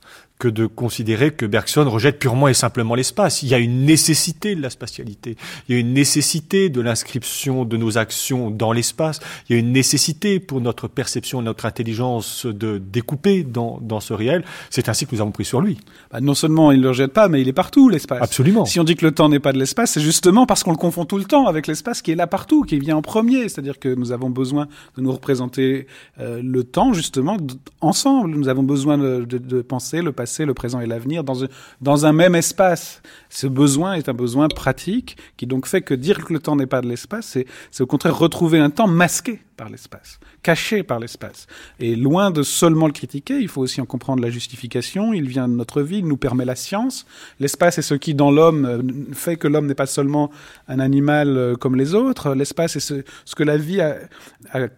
que 0.42 0.48
de 0.48 0.66
considérer 0.66 1.30
que 1.30 1.46
Bergson 1.46 1.88
rejette 1.88 2.18
purement 2.18 2.48
et 2.48 2.56
simplement 2.56 2.96
l'espace. 2.96 3.44
Il 3.44 3.50
y 3.50 3.54
a 3.54 3.60
une 3.60 3.86
nécessité 3.86 4.56
de 4.56 4.62
la 4.64 4.72
spatialité, 4.72 5.38
il 5.70 5.76
y 5.76 5.78
a 5.78 5.80
une 5.80 5.94
nécessité 5.94 6.70
de 6.70 6.82
l'inscription 6.82 7.64
de 7.64 7.78
nos 7.78 8.00
actions 8.00 8.50
dans 8.50 8.72
l'espace, 8.72 9.20
il 9.48 9.54
y 9.54 9.56
a 9.56 9.60
une 9.60 9.72
nécessité 9.72 10.40
pour 10.40 10.60
notre 10.60 10.88
perception, 10.88 11.44
notre 11.44 11.68
intelligence 11.68 12.48
de 12.48 12.80
découper 12.80 13.44
dans, 13.44 13.78
dans 13.84 14.00
ce 14.00 14.14
réel. 14.16 14.44
C'est 14.72 14.90
ainsi 14.90 15.06
que 15.06 15.14
nous 15.16 15.22
avons 15.22 15.30
pris 15.30 15.46
sur 15.46 15.62
lui. 15.62 15.78
Bah 16.12 16.22
non 16.22 16.34
seulement 16.34 16.72
il 16.72 16.80
ne 16.80 16.84
le 16.84 16.90
rejette 16.90 17.14
pas, 17.14 17.28
mais 17.28 17.40
il 17.40 17.48
est 17.48 17.54
partout, 17.54 17.88
l'espace. 17.88 18.24
Absolument. 18.24 18.66
Si 18.66 18.80
on 18.80 18.84
dit 18.84 18.96
que 18.96 19.06
le 19.06 19.12
temps 19.12 19.30
n'est 19.30 19.40
pas 19.40 19.54
de 19.54 19.60
l'espace, 19.60 19.92
c'est 19.92 20.02
justement 20.02 20.48
parce 20.48 20.64
qu'on 20.64 20.72
le 20.72 20.78
confond 20.78 21.06
tout 21.06 21.20
le 21.20 21.26
temps 21.26 21.46
avec 21.46 21.68
l'espace 21.68 22.02
qui 22.02 22.10
est 22.14 22.16
là 22.16 22.26
partout, 22.26 22.64
qui 22.64 22.80
vient 22.80 22.98
en 22.98 23.04
premier. 23.04 23.48
C'est-à-dire 23.48 23.78
que 23.78 23.94
nous 23.94 24.12
avons 24.12 24.32
besoin 24.32 24.68
de 24.98 25.04
nous 25.04 25.12
représenter 25.12 25.86
euh, 26.20 26.42
le 26.44 26.64
temps, 26.64 26.94
justement, 26.94 27.38
ensemble. 27.80 28.32
Nous 28.32 28.50
avons 28.50 28.64
besoin 28.64 28.98
de, 28.98 29.24
de, 29.24 29.38
de 29.38 29.62
penser 29.62 30.02
le 30.02 30.12
passé 30.12 30.31
le 30.40 30.54
présent 30.54 30.80
et 30.80 30.86
l'avenir 30.86 31.24
dans, 31.24 32.06
un 32.06 32.14
même 32.14 32.36
espace. 32.36 33.02
Ce 33.32 33.48
besoin 33.48 33.94
est 33.94 34.10
un 34.10 34.14
besoin 34.14 34.50
pratique 34.50 35.18
qui 35.38 35.48
donc 35.48 35.66
fait 35.66 35.82
que 35.82 35.94
dire 35.94 36.24
que 36.24 36.34
le 36.34 36.40
temps 36.40 36.58
n'est 36.58 36.68
pas 36.68 36.82
de 36.82 36.88
l'espace, 36.88 37.38
c'est 37.72 37.82
au 37.82 37.88
contraire 37.88 38.18
retrouver 38.18 38.60
un 38.60 38.70
temps 38.70 38.88
masqué 38.88 39.40
par 39.62 39.70
l'espace, 39.70 40.20
caché 40.42 40.82
par 40.82 41.00
l'espace. 41.00 41.46
Et 41.80 41.96
loin 41.96 42.32
de 42.32 42.42
seulement 42.42 42.88
le 42.88 42.94
critiquer, 42.94 43.40
il 43.40 43.48
faut 43.48 43.62
aussi 43.62 43.80
en 43.80 43.86
comprendre 43.86 44.24
la 44.24 44.32
justification. 44.32 45.14
Il 45.14 45.28
vient 45.28 45.48
de 45.48 45.54
notre 45.54 45.84
vie, 45.84 46.00
il 46.00 46.08
nous 46.08 46.18
permet 46.18 46.46
la 46.46 46.56
science. 46.56 47.06
L'espace 47.40 47.78
est 47.78 47.84
ce 47.84 47.94
qui, 47.94 48.16
dans 48.16 48.32
l'homme, 48.32 48.66
euh, 48.66 48.82
fait 49.14 49.36
que 49.36 49.48
l'homme 49.48 49.68
n'est 49.68 49.76
pas 49.76 49.86
seulement 49.86 50.32
un 50.68 50.80
animal 50.80 51.38
euh, 51.38 51.56
comme 51.56 51.76
les 51.76 51.94
autres. 51.94 52.34
L'espace 52.34 52.76
est 52.76 52.80
ce, 52.80 53.36
que 53.36 53.44
la 53.44 53.56
vie 53.56 53.82
a, 53.82 54.00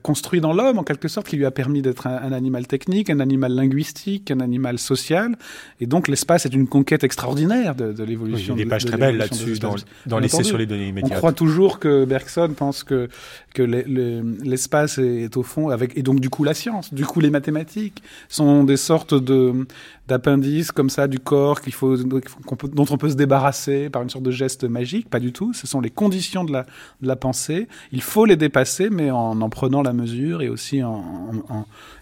construit 0.02 0.42
dans 0.42 0.52
l'homme, 0.52 0.78
en 0.78 0.84
quelque 0.84 1.08
sorte, 1.08 1.28
qui 1.28 1.38
lui 1.38 1.46
a 1.46 1.52
permis 1.52 1.82
d'être 1.82 2.06
un, 2.06 2.34
animal 2.34 2.68
technique, 2.68 3.10
un 3.10 3.22
animal 3.22 3.54
linguistique, 3.54 4.32
un 4.32 4.42
animal 4.42 4.80
social. 4.80 5.38
Et 5.80 5.86
donc 5.86 6.10
l'espace 6.10 6.46
est 6.46 6.54
une 6.54 6.68
conquête 6.68 7.06
extraordinaire 7.06 7.74
de, 7.74 8.04
l'évolution. 8.04 8.43
Il 8.44 8.50
y 8.50 8.52
a 8.52 8.56
des 8.56 8.66
pages 8.66 8.86
très 8.86 8.98
belles 8.98 9.18
là-dessus 9.18 9.60
dans, 9.60 9.76
dans 10.06 10.20
l'essai 10.20 10.44
sur 10.44 10.58
les 10.58 10.66
données 10.66 10.90
immédiates. 10.90 11.12
On 11.14 11.16
croit 11.16 11.34
toujours 11.34 11.80
que 11.80 12.06
Bergson 12.06 12.54
pense 12.56 12.84
que, 12.84 13.10
que 13.54 13.64
l'espace 13.64 14.98
est, 14.98 15.36
au 15.38 15.44
fond 15.44 15.70
avec 15.70 15.98
et 15.98 16.04
donc 16.04 16.20
du 16.20 16.30
coup 16.30 16.44
la 16.44 16.54
science, 16.54 16.94
du 16.94 17.06
coup 17.06 17.20
les 17.20 17.30
mathématiques 17.30 18.04
sont 18.30 18.64
des 18.64 18.78
sortes 18.78 19.14
de 19.14 19.66
d'appendices 20.08 20.72
comme 20.72 20.90
ça 20.90 21.08
du 21.08 21.20
corps 21.20 21.62
qu'il 21.62 21.74
faut 21.74 21.96
dont 21.98 22.86
on 22.90 22.98
peut 22.98 23.10
se 23.10 23.16
débarrasser 23.16 23.90
par 23.90 24.02
une 24.02 24.10
sorte 24.10 24.26
de 24.26 24.32
geste 24.32 24.66
magique. 24.66 25.10
Pas 25.10 25.20
du 25.20 25.32
tout. 25.32 25.54
Ce 25.54 25.66
sont 25.66 25.80
les 25.80 25.90
conditions 25.90 26.44
de 26.44 26.52
la 26.52 26.66
de 27.02 27.08
la 27.08 27.16
pensée. 27.16 27.68
Il 27.92 28.02
faut 28.02 28.26
les 28.26 28.36
dépasser, 28.36 28.90
mais 28.90 29.12
en 29.12 29.42
en 29.42 29.50
prenant 29.50 29.82
la 29.82 29.94
mesure 29.94 30.42
et 30.42 30.50
aussi 30.50 30.84
en, 30.84 31.32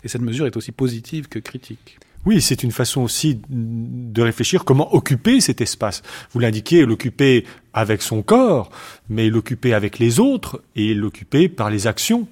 et 0.03 0.07
cette 0.07 0.21
mesure 0.21 0.45
est 0.45 0.57
aussi 0.57 0.71
positive 0.71 1.27
que 1.27 1.39
critique. 1.39 1.99
Oui, 2.25 2.41
c'est 2.41 2.63
une 2.63 2.71
façon 2.71 3.01
aussi 3.01 3.41
de 3.49 4.21
réfléchir 4.21 4.63
comment 4.63 4.93
occuper 4.93 5.41
cet 5.41 5.59
espace. 5.59 6.03
Vous 6.31 6.39
l'indiquez, 6.39 6.85
l'occuper 6.85 7.45
avec 7.73 8.01
son 8.01 8.21
corps, 8.21 8.69
mais 9.09 9.29
l'occuper 9.29 9.73
avec 9.73 9.97
les 9.97 10.19
autres 10.19 10.61
et 10.75 10.93
l'occuper 10.93 11.49
par 11.49 11.69
les 11.69 11.87
actions 11.87 12.27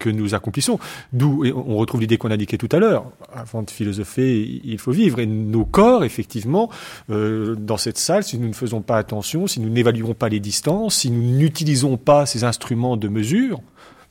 que 0.00 0.08
nous 0.08 0.34
accomplissons. 0.34 0.80
D'où 1.12 1.44
on 1.44 1.76
retrouve 1.76 2.00
l'idée 2.00 2.16
qu'on 2.16 2.30
indiquait 2.30 2.56
tout 2.56 2.68
à 2.72 2.78
l'heure. 2.78 3.04
Avant 3.32 3.62
de 3.62 3.70
philosopher, 3.70 4.60
il 4.64 4.78
faut 4.78 4.90
vivre. 4.90 5.20
Et 5.20 5.26
nos 5.26 5.64
corps, 5.64 6.02
effectivement, 6.02 6.70
euh, 7.10 7.54
dans 7.54 7.76
cette 7.76 7.98
salle, 7.98 8.24
si 8.24 8.38
nous 8.38 8.48
ne 8.48 8.54
faisons 8.54 8.80
pas 8.80 8.96
attention, 8.96 9.46
si 9.46 9.60
nous 9.60 9.68
n'évaluons 9.68 10.14
pas 10.14 10.28
les 10.28 10.40
distances, 10.40 10.96
si 10.96 11.10
nous 11.10 11.22
n'utilisons 11.22 11.98
pas 11.98 12.26
ces 12.26 12.42
instruments 12.42 12.96
de 12.96 13.08
mesure, 13.08 13.60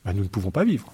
ben, 0.04 0.12
nous 0.14 0.22
ne 0.22 0.28
pouvons 0.28 0.52
pas 0.52 0.64
vivre. 0.64 0.92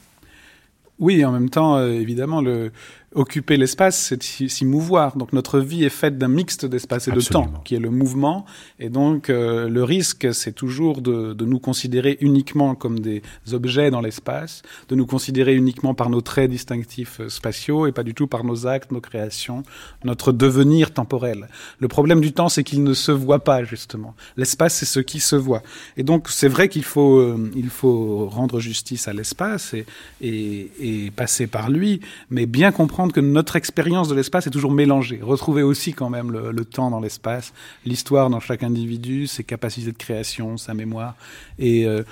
Oui, 0.99 1.23
en 1.27 1.33
même 1.33 1.51
temps, 1.51 1.77
euh, 1.77 1.91
évidemment, 1.91 2.41
le, 2.41 2.73
occuper 3.15 3.57
l'espace, 3.57 3.97
c'est 3.97 4.23
s'y 4.23 4.65
mouvoir. 4.65 5.17
Donc 5.17 5.33
notre 5.33 5.61
vie 5.61 5.85
est 5.85 5.91
faite 5.91 6.19
d'un 6.19 6.29
mixte 6.29 6.67
d'espace 6.67 7.09
et 7.09 7.13
de 7.13 7.21
temps, 7.21 7.53
qui 7.65 7.75
est 7.75 7.81
le 7.81 7.91
mouvement. 7.91 8.45
Et 8.81 8.89
donc 8.89 9.31
euh, 9.31 9.69
le 9.69 9.85
risque, 9.85 10.35
c'est 10.35 10.53
toujours 10.53 11.01
de, 11.01 11.33
de, 11.33 11.45
nous 11.45 11.59
considérer 11.59 12.19
uniquement 12.21 12.75
comme 12.75 13.01
des 13.01 13.23
objets 13.53 13.91
dans 13.91 14.01
l'espace, 14.01 14.63
de 14.89 14.97
nous 14.97 15.07
considérer 15.07 15.55
uniquement 15.55 15.95
par 15.95 16.11
nos 16.11 16.21
traits 16.21 16.51
distinctifs 16.51 17.21
euh, 17.21 17.29
spatiaux 17.29 17.87
et 17.87 17.93
pas 17.93 18.03
du 18.03 18.13
tout 18.13 18.27
par 18.27 18.45
nos 18.45 18.67
actes, 18.67 18.91
nos 18.91 19.01
créations, 19.01 19.63
notre 20.05 20.33
devenir 20.33 20.93
temporel. 20.93 21.49
Le 21.79 21.89
problème 21.89 22.21
du 22.21 22.33
temps, 22.33 22.49
c'est 22.49 22.65
qu'il 22.65 22.83
ne 22.83 22.95
se 22.95 23.13
voit 23.13 23.45
pas 23.45 23.63
justement. 23.63 24.15
L'espace, 24.37 24.75
c'est 24.75 24.87
ce 24.87 25.01
qui 25.01 25.21
se 25.21 25.37
voit. 25.37 25.63
Et 25.97 26.03
donc 26.03 26.29
c'est 26.29 26.49
vrai 26.49 26.69
qu'il 26.69 26.85
faut, 26.85 27.19
euh, 27.19 27.51
il 27.55 27.71
faut 27.71 28.27
rendre 28.27 28.59
justice 28.59 29.07
à 29.07 29.13
l'espace 29.13 29.75
et, 29.75 29.87
et, 30.21 30.71
et 30.81 31.11
passer 31.13 31.47
par 31.47 31.71
lui, 31.71 32.01
mais 32.31 32.47
bien 32.47 32.73
comprendre 32.73 32.96
que 33.13 33.21
notre 33.21 33.57
expérience 33.57 34.09
de 34.09 34.15
l'espace 34.15 34.47
est 34.47 34.51
toujours 34.51 34.73
mélangée. 34.73 35.21
Retrouver 35.23 35.63
aussi 35.63 35.93
quand 35.93 36.11
même 36.11 36.33
le, 36.33 36.65
temps 36.65 36.91
dans 36.91 37.01
l'espace, 37.01 37.53
l'histoire 37.85 38.31
dans 38.31 38.41
chaque 38.41 38.63
individu, 38.63 39.27
ses 39.27 39.45
capacités 39.45 39.93
de 39.93 39.97
création, 39.97 40.57
sa 40.57 40.75
mémoire, 40.75 41.15
et 41.59 41.87
euh, 41.87 42.03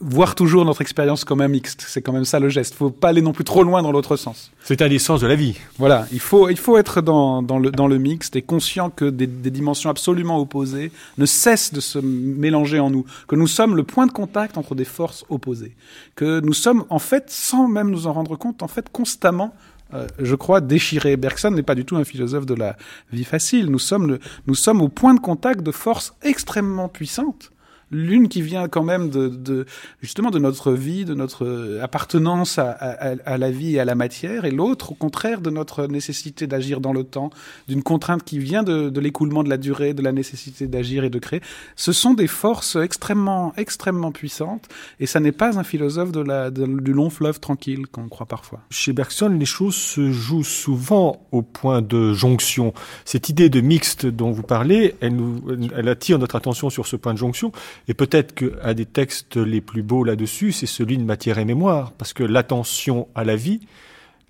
voir 0.00 0.34
toujours 0.34 0.64
notre 0.64 0.80
expérience 0.80 1.24
comme 1.24 1.40
un 1.40 1.48
mixte. 1.48 1.84
C'est 1.86 2.02
quand 2.02 2.12
même 2.12 2.24
ça 2.24 2.40
le 2.40 2.48
geste. 2.48 2.74
Faut 2.74 2.90
pas 2.90 3.08
aller 3.08 3.22
non 3.22 3.32
plus 3.32 3.44
trop 3.44 3.62
loin 3.62 3.82
dans 3.82 3.92
l'autre 3.92 4.16
sens. 4.16 4.50
C'est 4.62 4.82
un 4.82 4.88
des 4.88 4.98
sens 4.98 5.20
de 5.20 5.26
la 5.26 5.36
vie. 5.36 5.56
Voilà, 5.78 6.06
il 6.12 6.20
faut, 6.20 6.48
il 6.48 6.58
faut 6.58 6.76
être 6.78 7.00
dans, 7.00 7.42
dans, 7.42 7.58
le, 7.58 7.70
dans 7.70 7.86
le 7.86 7.98
mixte 7.98 8.34
et 8.34 8.42
conscient 8.42 8.90
que 8.90 9.04
des, 9.04 9.26
des, 9.26 9.50
dimensions 9.50 9.90
absolument 9.90 10.38
opposées 10.40 10.90
ne 11.16 11.26
cessent 11.26 11.72
de 11.72 11.80
se 11.80 11.98
mélanger 11.98 12.80
en 12.80 12.90
nous, 12.90 13.04
que 13.28 13.36
nous 13.36 13.46
sommes 13.46 13.76
le 13.76 13.84
point 13.84 14.06
de 14.06 14.12
contact 14.12 14.58
entre 14.58 14.74
des 14.74 14.84
forces 14.84 15.24
opposées, 15.28 15.76
que 16.16 16.40
nous 16.40 16.54
sommes 16.54 16.84
en 16.90 16.98
fait, 16.98 17.30
sans 17.30 17.68
même 17.68 17.90
nous 17.90 18.06
en 18.06 18.12
rendre 18.12 18.36
compte, 18.36 18.62
en 18.62 18.68
fait 18.68 18.88
constamment 18.90 19.54
euh, 19.94 20.06
je 20.18 20.34
crois, 20.34 20.60
déchiré. 20.60 21.16
Bergson 21.16 21.50
n'est 21.50 21.62
pas 21.62 21.74
du 21.74 21.84
tout 21.84 21.96
un 21.96 22.04
philosophe 22.04 22.46
de 22.46 22.54
la 22.54 22.76
vie 23.12 23.24
facile. 23.24 23.70
Nous 23.70 23.78
sommes, 23.78 24.18
nous 24.46 24.54
sommes 24.54 24.80
au 24.82 24.88
point 24.88 25.14
de 25.14 25.20
contact 25.20 25.62
de 25.62 25.70
forces 25.70 26.14
extrêmement 26.22 26.88
puissantes 26.88 27.53
l'une 27.90 28.28
qui 28.28 28.42
vient 28.42 28.68
quand 28.68 28.82
même 28.82 29.10
de, 29.10 29.28
de, 29.28 29.66
justement 30.02 30.30
de 30.30 30.38
notre 30.38 30.72
vie, 30.72 31.04
de 31.04 31.14
notre 31.14 31.78
appartenance 31.82 32.58
à, 32.58 32.70
à, 32.70 33.14
à 33.24 33.38
la 33.38 33.50
vie 33.50 33.76
et 33.76 33.80
à 33.80 33.84
la 33.84 33.94
matière, 33.94 34.44
et 34.44 34.50
l'autre, 34.50 34.92
au 34.92 34.94
contraire, 34.94 35.40
de 35.40 35.50
notre 35.50 35.86
nécessité 35.86 36.46
d'agir 36.46 36.80
dans 36.80 36.92
le 36.92 37.04
temps, 37.04 37.30
d'une 37.68 37.82
contrainte 37.82 38.24
qui 38.24 38.38
vient 38.38 38.62
de, 38.62 38.88
de 38.88 39.00
l'écoulement 39.00 39.42
de 39.42 39.50
la 39.50 39.56
durée, 39.56 39.94
de 39.94 40.02
la 40.02 40.12
nécessité 40.12 40.66
d'agir 40.66 41.04
et 41.04 41.10
de 41.10 41.18
créer. 41.18 41.40
Ce 41.76 41.92
sont 41.92 42.14
des 42.14 42.26
forces 42.26 42.76
extrêmement, 42.76 43.52
extrêmement 43.56 44.12
puissantes, 44.12 44.68
et 45.00 45.06
ça 45.06 45.20
n'est 45.20 45.32
pas 45.32 45.58
un 45.58 45.64
philosophe 45.64 46.12
de 46.12 46.20
la, 46.20 46.50
du 46.50 46.92
long 46.92 47.10
fleuve 47.10 47.40
tranquille 47.40 47.86
qu'on 47.86 48.08
croit 48.08 48.26
parfois. 48.26 48.60
Chez 48.70 48.92
Bergson, 48.92 49.36
les 49.38 49.44
choses 49.44 49.74
se 49.74 50.12
jouent 50.12 50.44
souvent 50.44 51.26
au 51.32 51.42
point 51.42 51.82
de 51.82 52.12
jonction. 52.12 52.72
Cette 53.04 53.28
idée 53.28 53.48
de 53.48 53.60
mixte 53.60 54.06
dont 54.06 54.30
vous 54.30 54.42
parlez, 54.42 54.94
elle, 55.00 55.16
nous, 55.16 55.42
elle 55.76 55.88
attire 55.88 56.18
notre 56.18 56.36
attention 56.36 56.70
sur 56.70 56.86
ce 56.86 56.96
point 56.96 57.12
de 57.12 57.18
jonction. 57.18 57.52
Et 57.88 57.94
peut-être 57.94 58.34
qu'un 58.34 58.74
des 58.74 58.86
textes 58.86 59.36
les 59.36 59.60
plus 59.60 59.82
beaux 59.82 60.04
là-dessus, 60.04 60.52
c'est 60.52 60.66
celui 60.66 60.98
de 60.98 61.04
Matière 61.04 61.38
et 61.38 61.44
Mémoire, 61.44 61.92
parce 61.92 62.12
que 62.12 62.22
l'attention 62.22 63.08
à 63.14 63.24
la 63.24 63.36
vie 63.36 63.60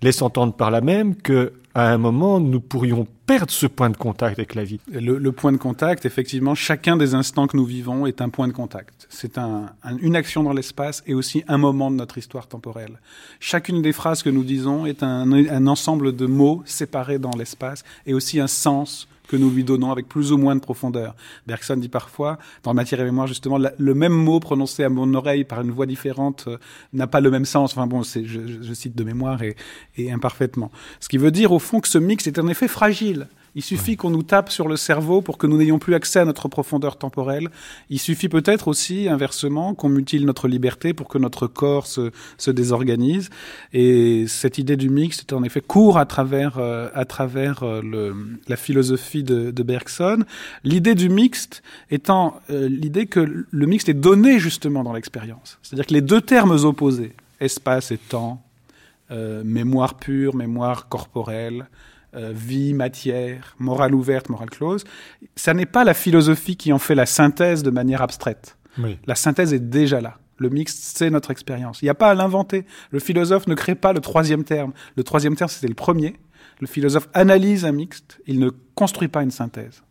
laisse 0.01 0.21
entendre 0.21 0.53
par 0.53 0.71
là 0.71 0.81
même 0.81 1.15
que 1.15 1.53
à 1.75 1.91
un 1.91 1.97
moment, 1.97 2.39
nous 2.39 2.61
pourrions 2.61 3.05
perdre 3.25 3.51
ce 3.51 3.67
point 3.67 3.89
de 3.89 3.97
contact 3.97 4.39
avec 4.39 4.55
la 4.55 4.63
vie. 4.63 4.79
Le, 4.89 5.31
point 5.33 5.51
de 5.51 5.57
contact, 5.57 6.05
effectivement, 6.05 6.55
chacun 6.55 6.95
des 6.95 7.15
instants 7.15 7.47
que 7.47 7.57
nous 7.57 7.65
vivons 7.65 8.05
est 8.05 8.21
un 8.21 8.29
point 8.29 8.47
de 8.47 8.53
contact. 8.53 9.07
C'est 9.09 9.37
un, 9.37 9.65
un, 9.83 9.97
une 9.97 10.15
action 10.15 10.41
dans 10.41 10.53
l'espace 10.53 11.03
et 11.05 11.13
aussi 11.13 11.43
un 11.49 11.57
moment 11.57 11.91
de 11.91 11.97
notre 11.97 12.17
histoire 12.17 12.47
temporelle. 12.47 13.01
Chacune 13.41 13.81
des 13.81 13.91
phrases 13.91 14.23
que 14.23 14.29
nous 14.29 14.45
disons 14.45 14.85
est 14.85 15.03
un 15.03 15.67
ensemble 15.67 16.15
de 16.15 16.25
mots 16.25 16.63
séparés 16.65 17.19
dans 17.19 17.35
l'espace 17.37 17.83
et 18.05 18.13
aussi 18.13 18.39
un 18.39 18.47
sens 18.47 19.09
que 19.25 19.35
nous 19.35 19.49
lui 19.49 19.63
donnons 19.63 19.91
avec 19.91 20.07
plus 20.07 20.31
ou 20.31 20.37
moins 20.37 20.55
de 20.55 20.61
profondeur. 20.61 21.15
Bergson 21.47 21.77
dit 21.77 21.89
parfois, 21.89 22.37
dans 22.63 22.73
Matière 22.73 23.01
et 23.01 23.05
Mémoire, 23.05 23.27
justement, 23.27 23.57
le 23.57 23.93
même 23.93 24.13
mot 24.13 24.39
prononcé 24.39 24.83
à 24.83 24.89
mon 24.89 25.13
oreille 25.13 25.43
par 25.43 25.61
une 25.61 25.71
voix 25.71 25.85
différente 25.85 26.45
euh, 26.47 26.57
n'a 26.93 27.07
pas 27.07 27.21
le 27.21 27.31
même 27.31 27.45
sens. 27.45 27.73
Enfin 27.73 27.87
bon, 27.87 28.03
je, 28.03 28.23
je, 28.25 28.73
cite 28.73 28.95
de 28.95 29.03
mémoire 29.03 29.41
et, 29.43 29.55
et 29.97 30.11
imparfaitement. 30.11 30.71
Ce 30.99 31.09
qui 31.09 31.17
veut 31.17 31.31
dire, 31.31 31.51
au 31.51 31.59
fond, 31.59 31.79
que 31.79 31.87
ce 31.87 31.97
mix 31.97 32.27
est 32.27 32.39
en 32.39 32.47
effet 32.47 32.67
fragile. 32.67 33.27
Il 33.57 33.63
suffit 33.63 33.95
qu'on 33.95 34.09
nous 34.09 34.21
tape 34.21 34.51
sur 34.51 34.67
le 34.67 34.75
cerveau 34.75 35.21
pour 35.21 35.37
que 35.37 35.47
nous 35.47 35.57
n'ayons 35.57 35.79
plus 35.79 35.95
accès 35.95 36.19
à 36.19 36.25
notre 36.25 36.49
profondeur 36.49 36.97
temporelle. 36.97 37.49
Il 37.89 37.99
suffit 37.99 38.27
peut-être 38.27 38.67
aussi, 38.67 39.07
inversement, 39.07 39.73
qu'on 39.73 39.87
mutile 39.87 40.25
notre 40.25 40.49
liberté 40.49 40.93
pour 40.93 41.07
que 41.07 41.17
notre 41.17 41.47
corps 41.47 41.87
se, 41.87 42.11
se, 42.37 42.51
désorganise. 42.51 43.29
Et 43.71 44.27
cette 44.27 44.57
idée 44.57 44.75
du 44.75 44.89
mix 44.89 45.19
est 45.19 45.31
en 45.31 45.41
effet 45.43 45.61
court 45.61 45.97
à 45.97 46.05
travers, 46.05 46.57
euh, 46.57 46.89
à 46.93 47.05
travers 47.05 47.63
euh, 47.63 47.81
le, 47.81 48.13
la 48.49 48.57
philosophie 48.57 49.23
de, 49.23 49.51
de 49.51 49.63
Bergson. 49.63 50.25
L'idée 50.65 50.93
du 50.93 51.07
mixte 51.07 51.63
étant 51.89 52.41
euh, 52.49 52.67
l'idée 52.67 53.05
que 53.05 53.45
le 53.49 53.65
mixte 53.65 53.87
est 53.87 53.93
donné 53.93 54.37
justement 54.37 54.83
dans 54.83 54.91
l'expérience. 54.91 55.59
C'est-à-dire 55.63 55.85
que 55.85 55.93
les 55.93 56.01
deux 56.01 56.19
termes 56.19 56.57
opposés, 56.65 57.13
espace 57.39 57.91
et 57.91 57.97
temps, 57.97 58.41
mémoire 59.43 59.93
pure, 59.93 60.35
mémoire 60.35 60.89
corporelle, 60.89 61.67
euh, 62.15 62.31
vie, 62.33 62.73
matière, 62.73 63.55
morale 63.59 63.93
ouverte, 63.93 64.29
morale 64.29 64.49
close. 64.49 64.83
Ça 65.35 65.53
n'est 65.53 65.65
pas 65.65 65.83
la 65.83 65.93
philosophie 65.93 66.57
qui 66.57 66.73
en 66.73 66.79
fait 66.79 66.95
la 66.95 67.05
synthèse 67.05 67.63
de 67.63 67.69
manière 67.69 68.01
abstraite. 68.01 68.57
Oui. 68.77 68.97
La 69.05 69.15
synthèse 69.15 69.53
est 69.53 69.59
déjà 69.59 70.01
là. 70.01 70.17
Le 70.37 70.49
mixte, 70.49 70.97
c'est 70.97 71.09
notre 71.09 71.31
expérience. 71.31 71.81
Il 71.81 71.85
n'y 71.85 71.89
a 71.89 71.95
pas 71.95 72.09
à 72.09 72.13
l'inventer. 72.13 72.65
Le 72.91 72.99
philosophe 72.99 73.47
ne 73.47 73.55
crée 73.55 73.75
pas 73.75 73.93
le 73.93 74.01
troisième 74.01 74.43
terme. 74.43 74.73
Le 74.97 75.03
troisième 75.03 75.35
terme, 75.35 75.49
c'était 75.49 75.67
le 75.67 75.75
premier. 75.75 76.15
Le 76.59 76.67
philosophe 76.67 77.07
analyse 77.13 77.63
un 77.65 77.71
mixte. 77.71 78.19
Il 78.27 78.39
ne 78.39 78.49
construit 78.75 79.07
pas 79.07 79.23
une 79.23 79.31
synthèse. 79.31 79.83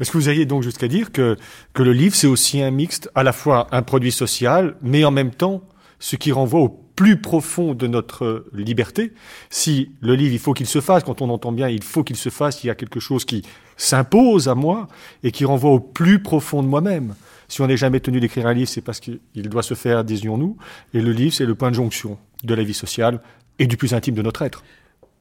Est-ce 0.00 0.10
que 0.10 0.18
vous 0.18 0.28
alliez 0.28 0.46
donc 0.46 0.62
jusqu'à 0.62 0.88
dire 0.88 1.12
que, 1.12 1.36
que 1.72 1.82
le 1.82 1.92
livre, 1.92 2.14
c'est 2.14 2.26
aussi 2.26 2.62
un 2.62 2.70
mixte, 2.70 3.10
à 3.14 3.22
la 3.22 3.32
fois 3.32 3.68
un 3.72 3.82
produit 3.82 4.12
social, 4.12 4.76
mais 4.82 5.04
en 5.04 5.10
même 5.10 5.30
temps, 5.30 5.62
ce 5.98 6.16
qui 6.16 6.32
renvoie 6.32 6.60
au 6.60 6.85
plus 6.96 7.20
profond 7.20 7.74
de 7.74 7.86
notre 7.86 8.46
liberté. 8.52 9.12
Si 9.50 9.90
le 10.00 10.14
livre, 10.14 10.32
il 10.32 10.38
faut 10.38 10.54
qu'il 10.54 10.66
se 10.66 10.80
fasse, 10.80 11.04
quand 11.04 11.20
on 11.20 11.28
entend 11.28 11.52
bien, 11.52 11.68
il 11.68 11.84
faut 11.84 12.02
qu'il 12.02 12.16
se 12.16 12.30
fasse, 12.30 12.64
il 12.64 12.68
y 12.68 12.70
a 12.70 12.74
quelque 12.74 13.00
chose 13.00 13.24
qui 13.24 13.42
s'impose 13.76 14.48
à 14.48 14.54
moi 14.54 14.88
et 15.22 15.30
qui 15.30 15.44
renvoie 15.44 15.70
au 15.70 15.80
plus 15.80 16.22
profond 16.22 16.62
de 16.62 16.68
moi-même. 16.68 17.14
Si 17.48 17.60
on 17.60 17.66
n'est 17.66 17.76
jamais 17.76 18.00
tenu 18.00 18.18
d'écrire 18.18 18.46
un 18.46 18.54
livre, 18.54 18.68
c'est 18.68 18.80
parce 18.80 18.98
qu'il 18.98 19.20
doit 19.34 19.62
se 19.62 19.74
faire, 19.74 20.02
disions-nous. 20.02 20.56
Et 20.94 21.00
le 21.00 21.12
livre, 21.12 21.34
c'est 21.34 21.46
le 21.46 21.54
point 21.54 21.70
de 21.70 21.76
jonction 21.76 22.18
de 22.42 22.54
la 22.54 22.64
vie 22.64 22.74
sociale 22.74 23.20
et 23.58 23.66
du 23.66 23.76
plus 23.76 23.94
intime 23.94 24.14
de 24.14 24.22
notre 24.22 24.42
être. 24.42 24.64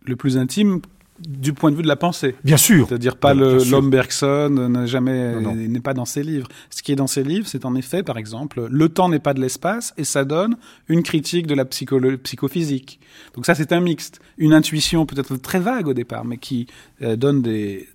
Le 0.01 0.15
plus 0.15 0.37
intime, 0.37 0.81
du 1.19 1.53
point 1.53 1.71
de 1.71 1.75
vue 1.75 1.81
de 1.81 1.87
la 1.87 1.95
pensée. 1.95 2.35
Bien 2.43 2.57
sûr. 2.57 2.87
C'est-à-dire 2.87 3.15
pas 3.15 3.33
l'homme 3.33 3.89
Bergson 3.89 4.49
n'a 4.49 4.85
jamais 4.85 5.39
n'est 5.39 5.79
pas 5.79 5.93
dans 5.93 6.05
ses 6.05 6.23
livres. 6.23 6.47
Ce 6.69 6.83
qui 6.83 6.91
est 6.91 6.95
dans 6.95 7.07
ses 7.07 7.23
livres, 7.23 7.47
c'est 7.47 7.65
en 7.65 7.75
effet, 7.75 8.03
par 8.03 8.17
exemple, 8.17 8.67
le 8.69 8.89
temps 8.89 9.09
n'est 9.09 9.19
pas 9.19 9.33
de 9.33 9.41
l'espace 9.41 9.93
et 9.97 10.03
ça 10.03 10.25
donne 10.25 10.57
une 10.87 11.03
critique 11.03 11.47
de 11.47 11.55
la 11.55 11.65
psychophysique. 11.65 12.99
Donc 13.33 13.45
ça, 13.45 13.55
c'est 13.55 13.71
un 13.71 13.79
mixte, 13.79 14.19
une 14.37 14.53
intuition 14.53 15.05
peut-être 15.05 15.37
très 15.37 15.59
vague 15.59 15.87
au 15.87 15.93
départ, 15.93 16.25
mais 16.25 16.37
qui 16.37 16.67
euh, 17.01 17.15
donne 17.15 17.41
des 17.41 17.87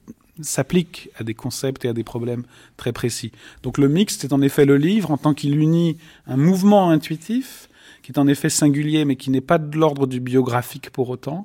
s'applique 0.43 1.11
à 1.19 1.25
des 1.25 1.35
concepts 1.35 1.85
et 1.85 1.89
à 1.89 1.93
des 1.93 2.05
problèmes 2.05 2.45
très 2.79 2.93
précis. 2.93 3.31
Donc 3.63 3.77
le 3.77 3.89
mixte 3.89 4.25
est 4.25 4.33
en 4.33 4.41
effet 4.41 4.65
le 4.65 4.77
livre 4.77 5.11
en 5.11 5.19
tant 5.19 5.35
qu'il 5.35 5.59
unit 5.59 5.99
un 6.27 6.39
mouvement 6.39 6.91
intuitif 6.91 7.69
qui 8.03 8.13
est 8.13 8.19
en 8.19 8.27
effet 8.27 8.49
singulier, 8.49 9.05
mais 9.05 9.17
qui 9.17 9.31
n'est 9.31 9.41
pas 9.41 9.59
de 9.59 9.77
l'ordre 9.77 10.07
du 10.07 10.21
biographique 10.21 10.91
pour 10.91 11.11
autant, 11.11 11.45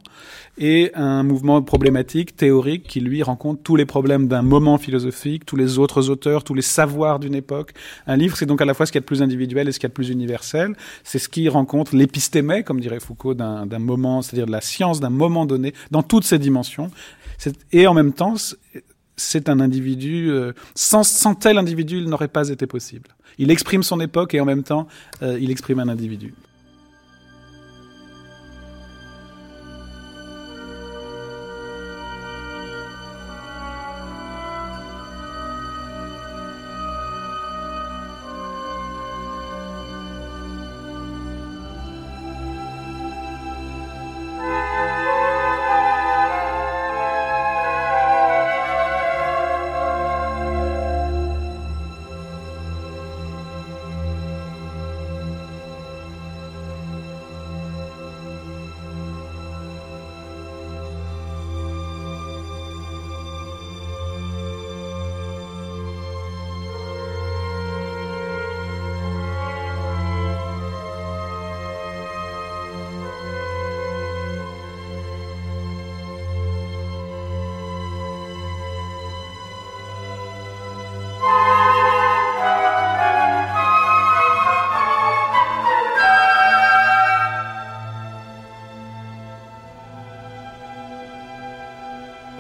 et 0.58 0.92
un 0.94 1.24
mouvement 1.24 1.62
problématique, 1.62 2.36
théorique, 2.36 2.84
qui 2.88 3.02
lui 3.02 3.24
rencontre 3.24 3.62
tous 3.64 3.76
les 3.76 3.86
problèmes 3.86 4.28
d'un 4.28 4.42
moment 4.42 4.78
philosophique, 4.78 5.46
tous 5.46 5.56
les 5.56 5.80
autres 5.80 6.10
auteurs, 6.10 6.44
tous 6.44 6.54
les 6.54 6.62
savoirs 6.62 7.20
d'une 7.20 7.36
époque. 7.36 7.74
Un 8.08 8.18
livre, 8.18 8.38
c'est 8.38 8.46
donc 8.46 8.62
à 8.62 8.66
la 8.66 8.74
fois 8.74 8.86
ce 8.86 8.92
qu'il 8.92 9.00
y 9.00 9.02
a 9.02 9.06
de 9.06 9.06
plus 9.06 9.22
individuel 9.22 9.68
et 9.68 9.72
ce 9.72 9.80
qu'il 9.80 9.86
y 9.86 9.88
a 9.88 9.90
de 9.90 9.94
plus 9.94 10.10
universel. 10.10 10.76
C'est 11.04 11.20
ce 11.20 11.30
qui 11.30 11.50
rencontre 11.50 11.96
l'épistémé, 11.96 12.64
comme 12.64 12.80
dirait 12.80 13.00
Foucault, 13.00 13.34
d'un 13.34 13.80
moment, 13.80 14.22
c'est-à-dire 14.22 14.46
de 14.46 14.52
la 14.52 14.62
science 14.62 15.00
d'un 15.00 15.10
moment 15.10 15.46
donné, 15.46 15.74
dans 15.92 16.04
toutes 16.04 16.24
ses 16.24 16.40
dimensions. 16.40 16.90
Et 17.72 17.86
en 17.88 17.94
même 17.94 18.14
temps, 18.14 18.36
c'est 19.18 19.50
un 19.50 19.60
individu, 19.60 20.30
euh, 20.30 20.54
sans, 20.74 21.04
sans 21.04 21.36
tel 21.36 21.58
individu, 21.58 21.98
il 21.98 22.10
n'aurait 22.10 22.28
pas 22.28 22.50
été 22.50 22.68
possible. 22.68 23.10
Il 23.38 23.52
exprime 23.52 23.84
son 23.84 24.00
époque 24.00 24.34
et 24.34 24.40
en 24.40 24.46
même 24.46 24.64
temps, 24.64 24.88
euh, 25.22 25.38
il 25.40 25.52
exprime 25.52 25.80
un 25.80 25.90
individu. 25.90 26.34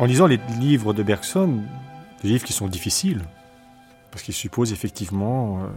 En 0.06 0.08
lisant 0.08 0.28
les 0.28 0.39
livres 0.60 0.93
de 0.93 1.01
Bergson, 1.01 1.64
des 2.22 2.28
livres 2.28 2.43
qui 2.45 2.53
sont 2.53 2.68
difficiles, 2.68 3.24
parce 4.12 4.22
qu'ils 4.22 4.36
supposent 4.36 4.72
effectivement 4.72 5.64
euh, 5.64 5.68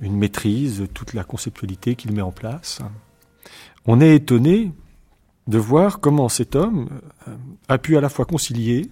une 0.00 0.16
maîtrise 0.16 0.80
de 0.80 0.86
toute 0.86 1.14
la 1.14 1.22
conceptualité 1.22 1.94
qu'il 1.94 2.10
met 2.10 2.22
en 2.22 2.32
place, 2.32 2.80
on 3.86 4.00
est 4.00 4.16
étonné 4.16 4.72
de 5.46 5.58
voir 5.58 6.00
comment 6.00 6.28
cet 6.28 6.56
homme 6.56 6.88
euh, 7.28 7.36
a 7.68 7.78
pu 7.78 7.96
à 7.96 8.00
la 8.00 8.08
fois 8.08 8.24
concilier 8.24 8.90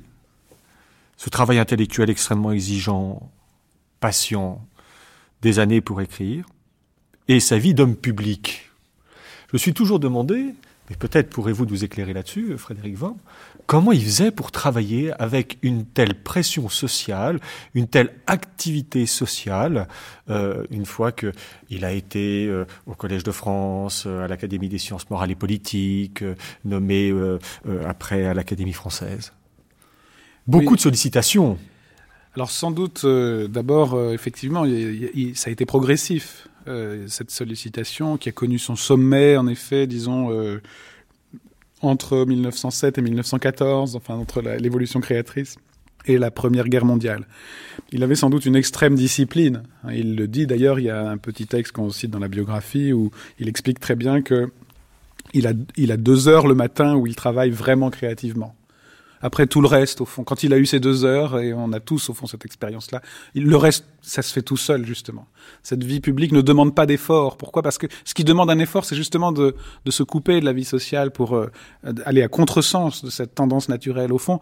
ce 1.16 1.30
travail 1.30 1.58
intellectuel 1.58 2.08
extrêmement 2.08 2.52
exigeant, 2.52 3.32
patient, 3.98 4.64
des 5.42 5.58
années 5.58 5.80
pour 5.80 6.00
écrire, 6.00 6.46
et 7.26 7.40
sa 7.40 7.58
vie 7.58 7.74
d'homme 7.74 7.96
public. 7.96 8.70
Je 9.48 9.54
me 9.54 9.58
suis 9.58 9.74
toujours 9.74 9.98
demandé, 9.98 10.54
mais 10.88 10.96
peut-être 10.96 11.30
pourrez-vous 11.30 11.66
nous 11.66 11.84
éclairer 11.84 12.12
là-dessus, 12.12 12.56
Frédéric 12.56 12.96
Van, 12.96 13.16
comment 13.66 13.92
il 13.92 14.02
faisait 14.02 14.30
pour 14.30 14.50
travailler 14.50 15.12
avec 15.20 15.58
une 15.62 15.84
telle 15.84 16.14
pression 16.14 16.68
sociale, 16.68 17.40
une 17.74 17.88
telle 17.88 18.14
activité 18.26 19.04
sociale, 19.06 19.88
euh, 20.30 20.64
une 20.70 20.86
fois 20.86 21.12
qu'il 21.12 21.84
a 21.84 21.92
été 21.92 22.46
euh, 22.46 22.64
au 22.86 22.94
Collège 22.94 23.24
de 23.24 23.32
France, 23.32 24.04
euh, 24.06 24.24
à 24.24 24.28
l'Académie 24.28 24.68
des 24.68 24.78
sciences 24.78 25.10
morales 25.10 25.30
et 25.30 25.34
politiques, 25.34 26.24
nommé 26.64 27.12
après 27.86 28.26
à 28.26 28.34
l'Académie 28.34 28.72
française? 28.72 29.32
Beaucoup 30.46 30.76
de 30.76 30.80
sollicitations. 30.80 31.58
Alors 32.34 32.50
sans 32.50 32.70
doute, 32.70 33.04
d'abord, 33.04 34.12
effectivement, 34.12 34.64
ça 35.34 35.50
a 35.50 35.52
été 35.52 35.66
progressif. 35.66 36.48
Cette 37.06 37.30
sollicitation 37.30 38.16
qui 38.16 38.28
a 38.28 38.32
connu 38.32 38.58
son 38.58 38.76
sommet, 38.76 39.36
en 39.36 39.46
effet, 39.46 39.86
disons, 39.86 40.60
entre 41.82 42.24
1907 42.24 42.98
et 42.98 43.02
1914, 43.02 43.96
enfin 43.96 44.14
entre 44.14 44.42
l'évolution 44.42 45.00
créatrice 45.00 45.56
et 46.06 46.18
la 46.18 46.30
Première 46.30 46.68
Guerre 46.68 46.84
mondiale. 46.84 47.26
Il 47.92 48.02
avait 48.02 48.14
sans 48.14 48.30
doute 48.30 48.46
une 48.46 48.56
extrême 48.56 48.94
discipline. 48.94 49.62
Il 49.90 50.16
le 50.16 50.26
dit 50.26 50.46
d'ailleurs, 50.46 50.78
il 50.78 50.86
y 50.86 50.90
a 50.90 51.08
un 51.08 51.18
petit 51.18 51.46
texte 51.46 51.72
qu'on 51.72 51.90
cite 51.90 52.10
dans 52.10 52.18
la 52.18 52.28
biographie 52.28 52.92
où 52.92 53.10
il 53.38 53.48
explique 53.48 53.80
très 53.80 53.94
bien 53.94 54.22
que 54.22 54.50
il 55.34 55.46
a, 55.46 55.52
il 55.76 55.92
a 55.92 55.96
deux 55.96 56.28
heures 56.28 56.46
le 56.46 56.54
matin 56.54 56.94
où 56.96 57.06
il 57.06 57.14
travaille 57.14 57.50
vraiment 57.50 57.90
créativement. 57.90 58.54
Après 59.20 59.46
tout 59.46 59.60
le 59.60 59.68
reste, 59.68 60.00
au 60.00 60.04
fond, 60.04 60.24
quand 60.24 60.42
il 60.42 60.52
a 60.52 60.58
eu 60.58 60.66
ces 60.66 60.80
deux 60.80 61.04
heures, 61.04 61.38
et 61.40 61.52
on 61.52 61.72
a 61.72 61.80
tous 61.80 62.10
au 62.10 62.14
fond 62.14 62.26
cette 62.26 62.44
expérience-là, 62.44 63.02
le 63.34 63.56
reste, 63.56 63.86
ça 64.02 64.22
se 64.22 64.32
fait 64.32 64.42
tout 64.42 64.56
seul 64.56 64.86
justement. 64.86 65.26
Cette 65.62 65.84
vie 65.84 66.00
publique 66.00 66.32
ne 66.32 66.40
demande 66.40 66.74
pas 66.74 66.86
d'effort. 66.86 67.36
Pourquoi? 67.36 67.62
Parce 67.62 67.78
que 67.78 67.86
ce 68.04 68.14
qui 68.14 68.24
demande 68.24 68.50
un 68.50 68.58
effort, 68.58 68.84
c'est 68.84 68.96
justement 68.96 69.32
de, 69.32 69.54
de, 69.84 69.90
se 69.90 70.02
couper 70.02 70.40
de 70.40 70.44
la 70.44 70.52
vie 70.52 70.64
sociale 70.64 71.10
pour 71.10 71.36
euh, 71.36 71.50
aller 72.04 72.22
à 72.22 72.28
contresens 72.28 73.04
de 73.04 73.10
cette 73.10 73.34
tendance 73.34 73.68
naturelle. 73.68 74.12
Au 74.12 74.18
fond, 74.18 74.40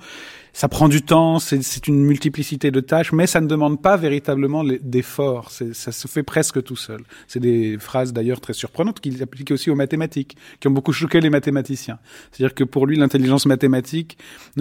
ça 0.53 0.68
prend 0.68 0.89
du 0.89 1.03
temps, 1.03 1.39
c'est 1.39 1.87
une 1.87 2.03
multiplicité 2.03 2.70
de 2.70 2.81
tâches, 2.81 3.12
mais 3.12 3.27
ça 3.27 3.43
ne 3.43 3.47
demande 3.47 3.83
pas 3.83 3.99
véritablement 3.99 4.64
d'effort. 4.64 5.51
Ça 5.51 5.93
se 5.93 6.09
fait 6.09 6.22
presque 6.22 6.62
tout 6.62 6.77
seul. 6.77 7.03
C'est 7.29 7.41
des 7.41 7.77
phrases 7.79 8.14
d'ailleurs 8.14 8.41
très 8.41 8.55
surprenantes 8.55 9.01
qu'il 9.01 9.22
applique 9.22 9.51
aussi 9.51 9.70
aux 9.70 9.74
mathématiques, 9.74 10.37
qui 10.59 10.68
ont 10.68 10.70
beaucoup 10.70 10.95
choqué 10.95 11.20
les 11.20 11.29
mathématiciens. 11.29 11.99
C'est-à-dire 12.33 12.55
que 12.55 12.64
pour 12.64 12.87
lui, 12.87 12.97
l'intelligence 12.97 13.45
mathématique 13.45 14.16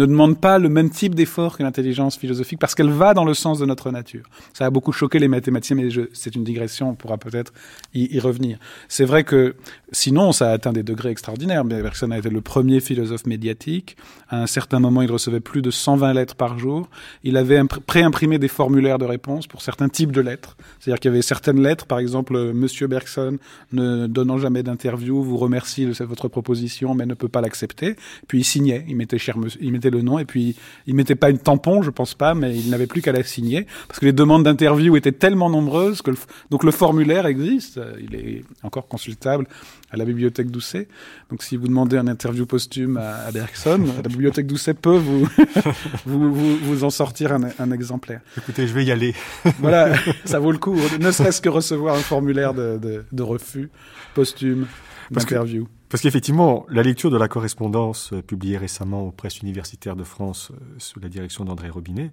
demande 0.06 0.40
pas 0.40 0.60
le 0.60 0.70
même 0.70 0.90
type 0.90 1.16
d'effort 1.16 1.58
que 1.58 1.64
l'intelligence 1.64 2.18
philosophique, 2.18 2.60
parce 2.60 2.76
qu'elle 2.76 2.90
va 2.90 3.14
dans 3.14 3.26
le 3.26 3.34
sens 3.34 3.60
de 3.60 3.66
notre 3.66 3.92
nature. 3.92 4.26
Ça 4.54 4.66
a 4.66 4.70
beaucoup 4.70 4.92
choqué 4.92 5.20
les 5.20 5.28
mathématiciens, 5.28 5.76
mais 5.76 5.90
c'est 6.14 6.36
une 6.36 6.44
digression, 6.44 6.92
on 6.92 6.96
pourra 6.96 7.18
peut-être 7.18 7.54
y, 7.94 8.16
y, 8.16 8.20
revenir. 8.20 8.58
C'est 8.88 9.06
vrai 9.06 9.24
que 9.24 9.56
sinon, 9.92 10.32
ça 10.32 10.50
a 10.50 10.54
atteint 10.54 10.74
des 10.74 10.84
degrés 10.84 11.10
extraordinaires. 11.10 11.64
Bergson 11.66 12.12
a 12.12 12.18
été 12.18 12.30
le 12.30 12.42
premier 12.42 12.80
philosophe 12.80 13.26
médiatique. 13.26 13.98
À 14.30 14.42
un 14.42 14.48
certain 14.48 14.80
moment, 14.80 15.02
il 15.02 15.12
recevait 15.12 15.40
plus 15.40 15.62
de 15.62 15.72
120 15.72 16.14
lettres 16.14 16.36
par 16.36 16.58
jour. 16.58 16.90
Il 17.24 17.38
avait 17.38 17.62
pré-imprimé 17.86 18.40
des 18.40 18.48
formulaires 18.48 18.98
de 18.98 19.06
réponse 19.06 19.48
pour 19.48 19.62
certains 19.62 19.90
types 19.90 20.12
de 20.12 20.22
lettres. 20.22 20.58
C'est-à-dire 20.80 21.00
qu'il 21.00 21.12
y 21.12 21.14
avait 21.14 21.22
certaines 21.22 21.62
lettres, 21.62 21.86
par 21.86 22.00
exemple, 22.00 22.36
euh, 22.36 22.54
Monsieur 22.54 22.88
Bergson, 22.88 23.38
ne 23.72 24.08
donnant 24.08 24.38
jamais 24.38 24.64
d'interview, 24.64 25.22
vous 25.22 25.38
remercie 25.38 25.86
de 25.86 26.04
votre 26.04 26.28
proposition, 26.28 26.96
mais 26.96 27.06
ne 27.06 27.14
peut 27.14 27.28
pas 27.28 27.42
l'accepter. 27.42 27.96
Puis 28.28 28.40
il 28.40 28.44
signait, 28.44 28.86
il 28.88 28.96
mettait, 28.96 29.18
cher, 29.18 29.36
il 29.60 29.72
mettait 29.72 29.92
le 29.96 30.02
nom, 30.02 30.20
et 30.20 30.26
puis 30.26 30.56
il 30.88 30.96
mettait 30.96 31.16
pas 31.16 31.30
une 31.30 31.40
tampon, 31.40 31.82
je 31.82 31.90
pense 31.90 32.14
pas, 32.14 32.34
mais 32.36 32.56
il 32.56 32.70
n'avait 32.70 32.88
plus 32.88 33.02
qu'à 33.02 33.12
la 33.12 33.24
signer, 33.24 33.66
parce 33.88 34.00
que 34.00 34.06
les 34.06 34.14
demandes 34.14 34.44
d'interview 34.44 34.96
étaient 34.96 35.12
tellement 35.12 35.50
nombreuses 35.50 36.02
que 36.02 36.12
le, 36.12 36.18
donc 36.52 36.64
le 36.64 36.72
formulaire 36.72 37.26
existe, 37.26 37.80
il 38.00 38.16
est 38.16 38.44
encore 38.64 38.88
consultable 38.88 39.48
à 39.92 39.98
la 39.98 40.06
bibliothèque 40.06 40.52
Doucet. 40.52 40.88
Donc 41.30 41.44
si 41.44 41.58
vous 41.58 41.68
demandez 41.68 41.98
un 41.98 42.08
interview 42.08 42.46
posthume 42.46 42.98
à, 42.98 43.32
Bergson, 43.32 43.80
la 44.04 44.10
bibliothèque 44.10 44.48
Doucet 44.48 44.74
peut 44.74 44.98
vous, 44.98 45.28
vous, 46.06 46.58
vous, 46.58 46.84
en 46.84 46.90
sortir 46.90 47.32
un, 47.34 47.72
exemplaire. 47.72 48.22
Écoutez, 48.38 48.68
je 48.68 48.74
vais 48.74 48.86
y 48.86 48.92
aller. 48.92 49.14
voilà, 49.60 49.96
ça 50.26 50.40
vaut 50.40 50.52
le 50.52 50.58
coup, 50.58 50.78
ne 51.00 51.12
serait-ce 51.12 51.42
que 51.42 51.50
recevoir 51.50 51.96
un 51.96 52.00
formulaire 52.00 52.54
de, 52.54 52.80
de, 53.12 53.24
refus 53.24 53.70
posthume 54.14 54.68
d'interview. 55.12 55.68
Parce 55.96 56.02
qu'effectivement, 56.02 56.66
la 56.68 56.84
lecture 56.84 57.10
de 57.10 57.16
la 57.16 57.30
correspondance 57.30 58.12
euh, 58.12 58.22
publiée 58.22 58.58
récemment 58.58 59.04
aux 59.04 59.12
presses 59.12 59.40
universitaires 59.40 59.96
de 59.96 60.04
France 60.04 60.52
euh, 60.52 60.76
sous 60.78 61.00
la 61.00 61.08
direction 61.08 61.46
d'André 61.46 61.70
Robinet 61.70 62.12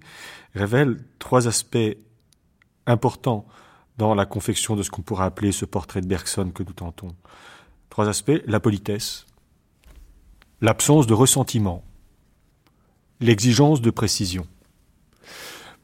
révèle 0.55 1.03
trois 1.19 1.49
aspects 1.49 1.97
importants 2.87 3.45
dans 3.97 4.15
la 4.15 4.25
confection 4.25 4.77
de 4.77 4.83
ce 4.83 4.89
qu'on 4.89 5.01
pourrait 5.01 5.25
appeler 5.25 5.51
ce 5.51 5.65
portrait 5.65 5.99
de 5.99 6.07
Bergson 6.07 6.51
que 6.55 6.63
nous 6.63 6.71
tentons. 6.71 7.13
Trois 7.89 8.07
aspects, 8.07 8.41
la 8.45 8.61
politesse, 8.61 9.25
l'absence 10.61 11.05
de 11.05 11.13
ressentiment, 11.13 11.83
l'exigence 13.19 13.81
de 13.81 13.89
précision. 13.89 14.47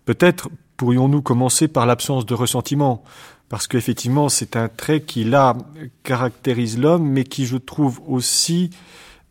Peut-être 0.06 0.48
pourrions-nous 0.78 1.22
commencer 1.22 1.68
par 1.68 1.86
l'absence 1.86 2.26
de 2.26 2.34
ressentiment, 2.34 3.04
parce 3.50 3.68
qu'effectivement 3.68 4.30
c'est 4.30 4.56
un 4.56 4.70
trait 4.70 5.02
qui 5.02 5.24
là 5.24 5.58
caractérise 6.04 6.78
l'homme, 6.78 7.10
mais 7.10 7.24
qui 7.24 7.46
je 7.46 7.58
trouve 7.58 8.00
aussi 8.08 8.70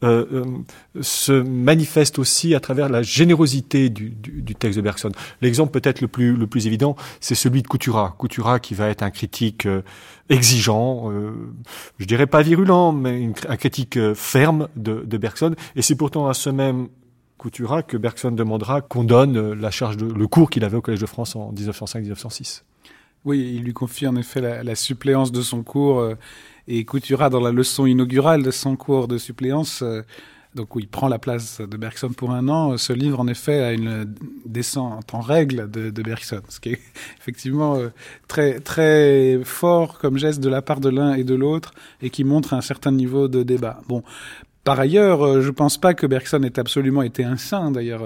euh, 0.04 0.26
euh, 0.32 1.02
se 1.02 1.32
manifeste 1.32 2.20
aussi 2.20 2.54
à 2.54 2.60
travers 2.60 2.88
la 2.88 3.02
générosité 3.02 3.88
du, 3.88 4.10
du, 4.10 4.54
texte 4.54 4.76
de 4.76 4.82
Bergson. 4.82 5.10
L'exemple 5.40 5.72
peut-être 5.72 6.00
le 6.00 6.06
plus, 6.06 6.36
le 6.36 6.46
plus 6.46 6.68
évident, 6.68 6.94
c'est 7.18 7.34
celui 7.34 7.62
de 7.62 7.66
Coutura. 7.66 8.14
Coutura 8.16 8.60
qui 8.60 8.74
va 8.74 8.86
être 8.90 9.02
un 9.02 9.10
critique 9.10 9.66
euh, 9.66 9.82
exigeant, 10.28 11.10
je 11.98 12.04
dirais 12.04 12.26
pas 12.28 12.42
virulent, 12.42 12.92
mais 12.92 13.32
un 13.48 13.56
critique 13.56 13.98
ferme 14.14 14.68
de, 14.76 15.02
de 15.04 15.16
Bergson. 15.16 15.56
Et 15.74 15.82
c'est 15.82 15.96
pourtant 15.96 16.28
à 16.28 16.34
ce 16.34 16.50
même 16.50 16.88
Coutura 17.38 17.82
que 17.82 17.96
Bergson 17.96 18.30
demandera 18.30 18.80
qu'on 18.82 19.04
donne 19.04 19.52
la 19.54 19.70
charge 19.70 19.96
de, 19.96 20.06
le 20.06 20.26
cours 20.28 20.50
qu'il 20.50 20.64
avait 20.64 20.76
au 20.76 20.82
Collège 20.82 21.00
de 21.00 21.06
France 21.06 21.34
en 21.34 21.52
1905-1906. 21.54 22.62
Oui, 23.24 23.54
il 23.56 23.62
lui 23.62 23.72
confie 23.72 24.06
en 24.06 24.16
effet 24.16 24.40
la, 24.40 24.74
suppléance 24.74 25.32
de 25.32 25.42
son 25.42 25.62
cours 25.62 26.14
et 26.68 26.84
Coutura, 26.84 27.30
dans 27.30 27.40
la 27.40 27.50
leçon 27.50 27.86
inaugurale 27.86 28.42
de 28.42 28.50
son 28.50 28.76
cours 28.76 29.08
de 29.08 29.16
suppléance, 29.16 29.80
euh, 29.82 30.02
donc 30.54 30.76
où 30.76 30.80
il 30.80 30.88
prend 30.88 31.08
la 31.08 31.18
place 31.18 31.60
de 31.62 31.76
Bergson 31.78 32.10
pour 32.10 32.30
un 32.30 32.48
an, 32.48 32.76
ce 32.76 32.92
livre 32.92 33.20
en 33.20 33.26
effet 33.26 33.62
a 33.62 33.72
une 33.72 34.14
descente 34.44 35.14
en 35.14 35.20
règle 35.20 35.70
de, 35.70 36.02
Bergson, 36.02 36.42
ce 36.48 36.60
qui 36.60 36.70
est 36.70 36.80
effectivement 37.18 37.76
euh, 37.76 37.88
très 38.28 38.60
très 38.60 39.40
fort 39.44 39.98
comme 39.98 40.18
geste 40.18 40.40
de 40.40 40.48
la 40.50 40.60
part 40.60 40.80
de 40.80 40.90
l'un 40.90 41.14
et 41.14 41.24
de 41.24 41.34
l'autre 41.34 41.72
et 42.02 42.10
qui 42.10 42.22
montre 42.22 42.52
un 42.52 42.60
certain 42.60 42.92
niveau 42.92 43.28
de 43.28 43.42
débat. 43.42 43.80
Bon, 43.88 44.02
par 44.64 44.78
ailleurs, 44.78 45.22
euh, 45.22 45.40
je 45.40 45.46
ne 45.46 45.52
pense 45.52 45.78
pas 45.78 45.94
que 45.94 46.06
Bergson 46.06 46.42
ait 46.42 46.58
absolument 46.58 47.00
été 47.00 47.24
un 47.24 47.38
saint, 47.38 47.70
d'ailleurs. 47.70 48.02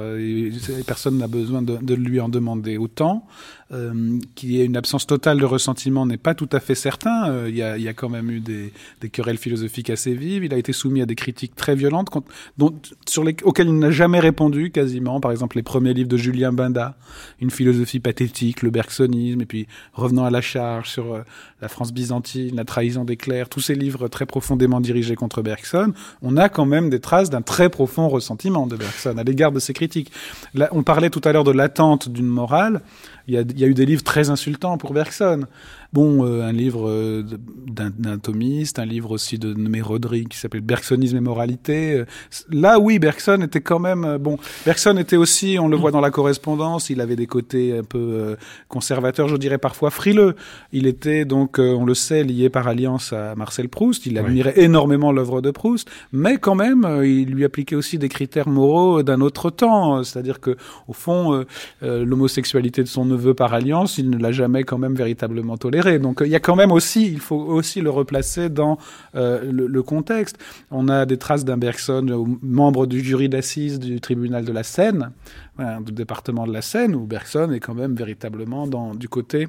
Personne 0.86 1.18
n'a 1.18 1.26
besoin 1.26 1.62
de, 1.62 1.94
lui 1.94 2.20
en 2.20 2.28
demander 2.28 2.76
autant. 2.76 3.26
Euh, 3.72 4.18
qu'il 4.34 4.52
y 4.52 4.60
ait 4.60 4.66
une 4.66 4.76
absence 4.76 5.06
totale 5.06 5.40
de 5.40 5.46
ressentiment 5.46 6.04
n'est 6.04 6.18
pas 6.18 6.34
tout 6.34 6.48
à 6.52 6.60
fait 6.60 6.74
certain. 6.74 7.30
Euh, 7.30 7.48
il, 7.48 7.56
y 7.56 7.62
a, 7.62 7.78
il, 7.78 7.82
y 7.82 7.88
a, 7.88 7.94
quand 7.94 8.10
même 8.10 8.30
eu 8.30 8.40
des, 8.40 8.70
des, 9.00 9.08
querelles 9.08 9.38
philosophiques 9.38 9.88
assez 9.88 10.12
vives. 10.14 10.44
Il 10.44 10.52
a 10.52 10.58
été 10.58 10.74
soumis 10.74 11.00
à 11.00 11.06
des 11.06 11.14
critiques 11.14 11.56
très 11.56 11.74
violentes 11.74 12.10
dont, 12.58 12.74
sur 13.08 13.24
les, 13.24 13.34
auxquelles 13.44 13.68
il 13.68 13.78
n'a 13.78 13.90
jamais 13.90 14.20
répondu 14.20 14.70
quasiment. 14.70 15.20
Par 15.20 15.30
exemple, 15.30 15.56
les 15.56 15.62
premiers 15.62 15.94
livres 15.94 16.10
de 16.10 16.18
Julien 16.18 16.52
Binda, 16.52 16.96
une 17.40 17.50
philosophie 17.50 17.98
pathétique, 17.98 18.60
le 18.60 18.68
bergsonisme, 18.68 19.40
et 19.40 19.46
puis 19.46 19.66
revenant 19.94 20.24
à 20.24 20.30
la 20.30 20.42
charge 20.42 20.90
sur 20.90 21.14
euh, 21.14 21.22
la 21.62 21.68
France 21.68 21.92
byzantine, 21.92 22.54
la 22.54 22.64
trahison 22.64 23.04
des 23.04 23.16
clercs, 23.16 23.48
tous 23.48 23.60
ces 23.60 23.74
livres 23.74 24.08
très 24.08 24.26
profondément 24.26 24.82
dirigés 24.82 25.16
contre 25.16 25.40
Bergson. 25.40 25.94
On 26.20 26.36
a 26.36 26.50
quand 26.50 26.66
même 26.66 26.90
des 26.90 27.00
traces 27.00 27.30
d'un 27.30 27.42
très 27.42 27.70
profond 27.70 28.10
ressentiment 28.10 28.66
de 28.66 28.76
Bergson 28.76 29.16
à 29.16 29.22
l'égard 29.22 29.50
de 29.50 29.60
ses 29.60 29.72
critiques. 29.72 30.12
Là, 30.52 30.68
on 30.72 30.82
parlait 30.82 31.08
tout 31.08 31.22
à 31.24 31.32
l'heure 31.32 31.44
de 31.44 31.52
l'attente 31.52 32.10
d'une 32.10 32.26
morale. 32.26 32.82
Il 33.28 33.34
y, 33.34 33.64
a, 33.64 33.66
eu 33.66 33.74
des 33.74 33.86
livres 33.86 34.02
très 34.02 34.30
insultants 34.30 34.78
pour 34.78 34.92
Bergson. 34.92 35.46
Bon, 35.92 36.24
euh, 36.24 36.42
un 36.42 36.52
livre 36.52 36.88
euh, 36.88 37.22
d'un 37.66 38.18
thomiste, 38.18 38.78
un 38.78 38.86
livre 38.86 39.10
aussi 39.10 39.38
de 39.38 39.52
nommé 39.52 39.80
Rodrigue 39.80 40.28
qui 40.28 40.38
s'appelle 40.38 40.60
Bergsonisme 40.60 41.16
et 41.16 41.20
moralité. 41.20 41.94
Euh, 41.94 42.04
là, 42.50 42.78
oui, 42.78 42.98
Bergson 42.98 43.40
était 43.42 43.60
quand 43.60 43.78
même 43.78 44.18
bon. 44.18 44.38
Bergson 44.64 44.96
était 44.96 45.16
aussi, 45.16 45.58
on 45.60 45.68
le 45.68 45.76
voit 45.76 45.90
dans 45.90 46.00
la 46.00 46.10
correspondance, 46.10 46.90
il 46.90 47.00
avait 47.00 47.16
des 47.16 47.26
côtés 47.26 47.78
un 47.78 47.84
peu 47.84 48.36
conservateurs, 48.68 49.28
je 49.28 49.36
dirais 49.36 49.58
parfois 49.58 49.90
frileux. 49.90 50.34
Il 50.72 50.86
était 50.86 51.24
donc, 51.24 51.58
on 51.58 51.84
le 51.84 51.94
sait, 51.94 52.24
lié 52.24 52.48
par 52.48 52.68
alliance 52.68 53.12
à 53.12 53.34
Marcel 53.34 53.68
Proust. 53.68 54.06
Il 54.06 54.18
admirait 54.18 54.54
énormément 54.56 55.12
l'œuvre 55.12 55.40
de 55.40 55.50
Proust, 55.50 55.90
mais 56.12 56.38
quand 56.38 56.54
même, 56.54 56.84
euh, 56.84 57.06
il 57.06 57.30
lui 57.30 57.44
appliquait 57.44 57.76
aussi 57.76 57.98
des 57.98 58.08
critères 58.08 58.48
moraux 58.48 59.02
d'un 59.02 59.20
autre 59.20 59.50
temps. 59.50 60.02
C'est-à-dire 60.04 60.40
que, 60.40 60.56
au 60.88 60.92
fond, 60.92 61.34
euh, 61.34 61.44
euh, 61.82 62.04
l'homosexualité 62.04 62.82
de 62.82 62.88
son 62.88 63.04
neveu 63.04 63.34
par 63.34 63.54
alliance, 63.54 63.98
il 63.98 64.10
ne 64.10 64.18
l'a 64.18 64.32
jamais 64.32 64.64
quand 64.64 64.78
même 64.78 64.94
véritablement 64.94 65.56
tolérée. 65.56 65.81
Donc, 65.98 66.22
il 66.24 66.30
y 66.30 66.34
a 66.34 66.40
quand 66.40 66.56
même 66.56 66.72
aussi, 66.72 67.06
il 67.10 67.20
faut 67.20 67.36
aussi 67.36 67.80
le 67.80 67.90
replacer 67.90 68.48
dans 68.48 68.78
le, 69.14 69.66
le, 69.66 69.82
contexte. 69.82 70.38
On 70.70 70.88
a 70.88 71.06
des 71.06 71.18
traces 71.18 71.44
d'un 71.44 71.56
Bergson, 71.56 72.06
membre 72.42 72.86
du 72.86 73.00
jury 73.00 73.28
d'assises 73.28 73.78
du 73.78 74.00
tribunal 74.00 74.44
de 74.44 74.52
la 74.52 74.62
Seine, 74.62 75.12
du 75.58 75.92
département 75.92 76.46
de 76.46 76.52
la 76.52 76.62
Seine, 76.62 76.94
où 76.94 77.06
Bergson 77.06 77.50
est 77.52 77.60
quand 77.60 77.74
même 77.74 77.94
véritablement 77.94 78.66
dans, 78.66 78.94
du 78.94 79.08
côté 79.08 79.48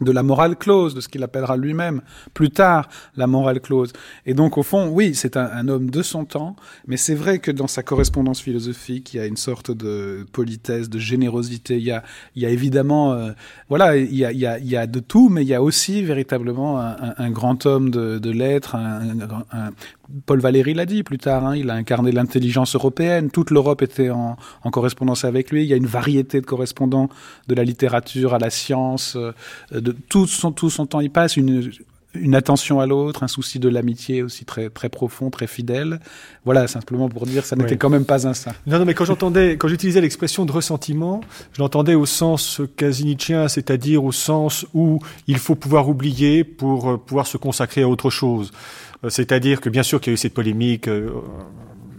de 0.00 0.12
la 0.12 0.22
morale 0.22 0.56
clause, 0.56 0.94
de 0.94 1.00
ce 1.00 1.08
qu'il 1.08 1.22
appellera 1.22 1.56
lui-même 1.56 2.02
plus 2.34 2.50
tard 2.50 2.88
la 3.16 3.26
morale 3.26 3.60
clause. 3.60 3.92
Et 4.26 4.34
donc, 4.34 4.58
au 4.58 4.62
fond, 4.62 4.88
oui, 4.88 5.14
c'est 5.14 5.36
un, 5.36 5.68
homme 5.68 5.90
de 5.90 6.02
son 6.02 6.24
temps, 6.24 6.56
mais 6.86 6.96
c'est 6.96 7.14
vrai 7.14 7.38
que 7.38 7.50
dans 7.50 7.66
sa 7.66 7.82
correspondance 7.82 8.40
philosophique, 8.40 9.14
il 9.14 9.18
y 9.18 9.20
a 9.20 9.26
une 9.26 9.36
sorte 9.36 9.70
de 9.70 10.26
politesse, 10.32 10.88
de 10.88 10.98
générosité. 10.98 11.76
Il 11.76 11.84
y 11.84 11.92
a, 11.92 12.02
il 12.34 12.42
y 12.42 12.46
a 12.46 12.50
évidemment, 12.50 13.12
euh, 13.12 13.30
voilà, 13.68 13.96
il 13.96 14.14
y 14.14 14.24
a, 14.24 14.32
il, 14.32 14.38
y 14.38 14.46
a, 14.46 14.58
il 14.58 14.68
y 14.68 14.76
a 14.76 14.86
de 14.86 15.00
tout, 15.00 15.28
mais 15.28 15.42
il 15.42 15.48
y 15.48 15.54
a 15.54 15.62
aussi 15.62 16.02
véritablement 16.02 16.80
un, 16.80 17.30
grand 17.30 17.64
homme 17.66 17.90
de, 17.90 18.18
de 18.18 18.32
un, 18.74 19.70
Paul 20.26 20.40
Valéry 20.40 20.74
l'a 20.74 20.86
dit 20.86 21.02
plus 21.02 21.18
tard, 21.18 21.46
hein, 21.46 21.56
il 21.56 21.70
a 21.70 21.74
incarné 21.74 22.12
l'intelligence 22.12 22.74
européenne, 22.74 23.30
toute 23.30 23.50
l'Europe 23.50 23.82
était 23.82 24.10
en, 24.10 24.36
en, 24.62 24.70
correspondance 24.70 25.24
avec 25.24 25.50
lui, 25.50 25.62
il 25.62 25.68
y 25.68 25.72
a 25.72 25.76
une 25.76 25.86
variété 25.86 26.40
de 26.40 26.46
correspondants 26.46 27.08
de 27.48 27.54
la 27.54 27.64
littérature 27.64 28.34
à 28.34 28.38
la 28.38 28.50
science, 28.50 29.16
euh, 29.16 29.32
de 29.72 29.92
tout 29.92 30.26
son, 30.26 30.52
tout 30.52 30.70
son 30.70 30.86
temps 30.86 31.00
il 31.00 31.10
passe, 31.10 31.36
une, 31.36 31.70
une 32.14 32.34
attention 32.34 32.80
à 32.80 32.86
l'autre, 32.86 33.22
un 33.22 33.28
souci 33.28 33.58
de 33.58 33.68
l'amitié 33.68 34.22
aussi 34.22 34.44
très 34.44 34.68
très 34.70 34.88
profond, 34.88 35.30
très 35.30 35.46
fidèle. 35.46 36.00
Voilà, 36.44 36.68
simplement 36.68 37.08
pour 37.08 37.26
dire, 37.26 37.44
ça 37.44 37.56
n'était 37.56 37.76
quand 37.76 37.90
même 37.90 38.04
pas 38.04 38.26
un 38.26 38.34
saint. 38.34 38.52
Non, 38.66 38.78
non, 38.78 38.84
mais 38.84 38.94
quand 38.94 39.04
j'entendais, 39.04 39.56
quand 39.56 39.68
j'utilisais 39.68 40.00
l'expression 40.00 40.44
de 40.44 40.52
ressentiment, 40.52 41.20
je 41.52 41.60
l'entendais 41.60 41.94
au 41.94 42.06
sens 42.06 42.60
quasi 42.76 43.16
c'est-à-dire 43.48 44.04
au 44.04 44.12
sens 44.12 44.66
où 44.74 44.98
il 45.26 45.38
faut 45.38 45.54
pouvoir 45.54 45.88
oublier 45.88 46.44
pour 46.44 46.90
euh, 46.90 46.96
pouvoir 46.96 47.26
se 47.26 47.36
consacrer 47.36 47.82
à 47.82 47.88
autre 47.88 48.10
chose. 48.10 48.52
Euh, 49.04 49.10
c'est-à-dire 49.10 49.60
que 49.60 49.68
bien 49.68 49.82
sûr 49.82 50.00
qu'il 50.00 50.10
y 50.10 50.12
a 50.12 50.14
eu 50.14 50.18
cette 50.18 50.34
polémique 50.34 50.88
euh, 50.88 51.10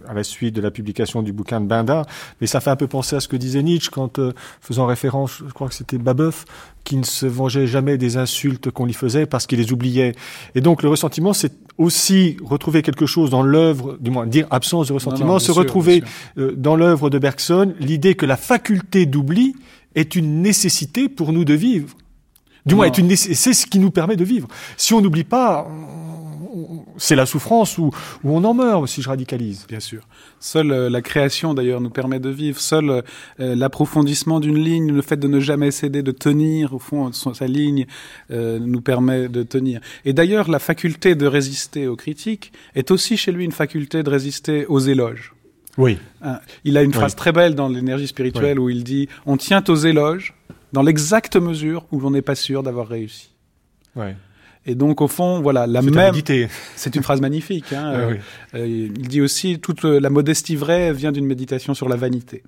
à 0.08 0.14
la 0.14 0.24
suite 0.24 0.54
de 0.54 0.60
la 0.60 0.70
publication 0.70 1.22
du 1.22 1.32
bouquin 1.32 1.60
de 1.60 1.66
Benda, 1.66 2.06
mais 2.40 2.46
ça 2.46 2.60
fait 2.60 2.70
un 2.70 2.76
peu 2.76 2.86
penser 2.86 3.16
à 3.16 3.20
ce 3.20 3.28
que 3.28 3.36
disait 3.36 3.62
Nietzsche 3.62 3.90
quand, 3.92 4.18
euh, 4.18 4.32
faisant 4.60 4.86
référence, 4.86 5.42
je 5.46 5.52
crois 5.52 5.68
que 5.68 5.74
c'était 5.74 5.98
Babeuf, 5.98 6.44
qui 6.84 6.96
ne 6.96 7.04
se 7.04 7.26
vengeait 7.26 7.66
jamais 7.66 7.96
des 7.96 8.16
insultes 8.16 8.70
qu'on 8.70 8.86
lui 8.86 8.92
faisait 8.92 9.26
parce 9.26 9.46
qu'il 9.46 9.58
les 9.58 9.72
oubliait. 9.72 10.14
Et 10.54 10.60
donc 10.60 10.82
le 10.82 10.88
ressentiment, 10.88 11.32
c'est 11.32 11.52
aussi 11.78 12.36
retrouver 12.44 12.82
quelque 12.82 13.06
chose 13.06 13.30
dans 13.30 13.42
l'œuvre, 13.42 13.96
du 14.00 14.10
moins 14.10 14.26
dire 14.26 14.46
absence 14.50 14.88
de 14.88 14.92
ressentiment, 14.92 15.38
se 15.38 15.52
retrouver 15.52 16.04
euh, 16.38 16.52
dans 16.56 16.76
l'œuvre 16.76 17.10
de 17.10 17.18
Bergson, 17.18 17.74
l'idée 17.80 18.14
que 18.14 18.26
la 18.26 18.36
faculté 18.36 19.06
d'oubli 19.06 19.54
est 19.94 20.16
une 20.16 20.42
nécessité 20.42 21.08
pour 21.08 21.32
nous 21.32 21.44
de 21.44 21.54
vivre. 21.54 21.88
Du 22.66 22.74
moins, 22.74 22.90
c'est 23.14 23.52
ce 23.52 23.66
qui 23.66 23.78
nous 23.78 23.90
permet 23.90 24.16
de 24.16 24.24
vivre. 24.24 24.48
Si 24.78 24.94
on 24.94 25.02
n'oublie 25.02 25.24
pas, 25.24 25.68
c'est 26.96 27.16
la 27.16 27.26
souffrance 27.26 27.78
où, 27.78 27.90
on 28.24 28.44
en 28.44 28.54
meurt 28.54 28.86
si 28.88 29.02
je 29.02 29.08
radicalise. 29.08 29.66
Bien 29.68 29.80
sûr. 29.80 30.06
Seule 30.40 30.72
euh, 30.72 30.90
la 30.90 31.02
création 31.02 31.54
d'ailleurs 31.54 31.80
nous 31.80 31.90
permet 31.90 32.20
de 32.20 32.28
vivre. 32.28 32.60
Seul 32.60 32.90
euh, 32.90 33.02
l'approfondissement 33.38 34.40
d'une 34.40 34.58
ligne, 34.58 34.92
le 34.92 35.02
fait 35.02 35.16
de 35.16 35.28
ne 35.28 35.40
jamais 35.40 35.70
céder, 35.70 36.02
de 36.02 36.12
tenir 36.12 36.74
au 36.74 36.78
fond 36.78 37.12
sa 37.12 37.46
ligne, 37.46 37.86
euh, 38.30 38.58
nous 38.58 38.80
permet 38.80 39.28
de 39.28 39.42
tenir. 39.42 39.80
Et 40.04 40.12
d'ailleurs, 40.12 40.50
la 40.50 40.58
faculté 40.58 41.14
de 41.14 41.26
résister 41.26 41.86
aux 41.86 41.96
critiques 41.96 42.52
est 42.74 42.90
aussi 42.90 43.16
chez 43.16 43.32
lui 43.32 43.44
une 43.44 43.52
faculté 43.52 44.02
de 44.02 44.10
résister 44.10 44.66
aux 44.66 44.80
éloges. 44.80 45.34
Oui. 45.76 45.98
Hein, 46.22 46.38
il 46.64 46.76
a 46.76 46.82
une 46.82 46.92
phrase 46.92 47.16
très 47.16 47.32
belle 47.32 47.54
dans 47.54 47.68
l'énergie 47.68 48.06
spirituelle 48.06 48.60
où 48.60 48.70
il 48.70 48.84
dit 48.84 49.08
On 49.26 49.36
tient 49.36 49.64
aux 49.68 49.74
éloges 49.74 50.34
dans 50.72 50.82
l'exacte 50.82 51.36
mesure 51.36 51.86
où 51.90 52.00
l'on 52.00 52.10
n'est 52.10 52.22
pas 52.22 52.34
sûr 52.34 52.62
d'avoir 52.62 52.88
réussi. 52.88 53.30
Ouais. 53.96 54.16
Et 54.66 54.74
donc 54.74 55.00
au 55.00 55.08
fond, 55.08 55.40
voilà, 55.40 55.66
la 55.66 55.82
même. 55.82 55.94
C'est 56.76 56.94
une 56.96 57.02
phrase 57.02 57.20
magnifique. 57.20 57.72
Hein, 57.72 57.92
euh, 57.94 58.14
euh, 58.54 58.66
il 58.66 59.08
dit 59.08 59.20
aussi 59.20 59.58
toute 59.58 59.84
la 59.84 60.10
modestie 60.10 60.56
vraie 60.56 60.92
vient 60.92 61.12
d'une 61.12 61.26
méditation 61.26 61.74
sur 61.74 61.88
la 61.88 61.96
vanité. 61.96 62.42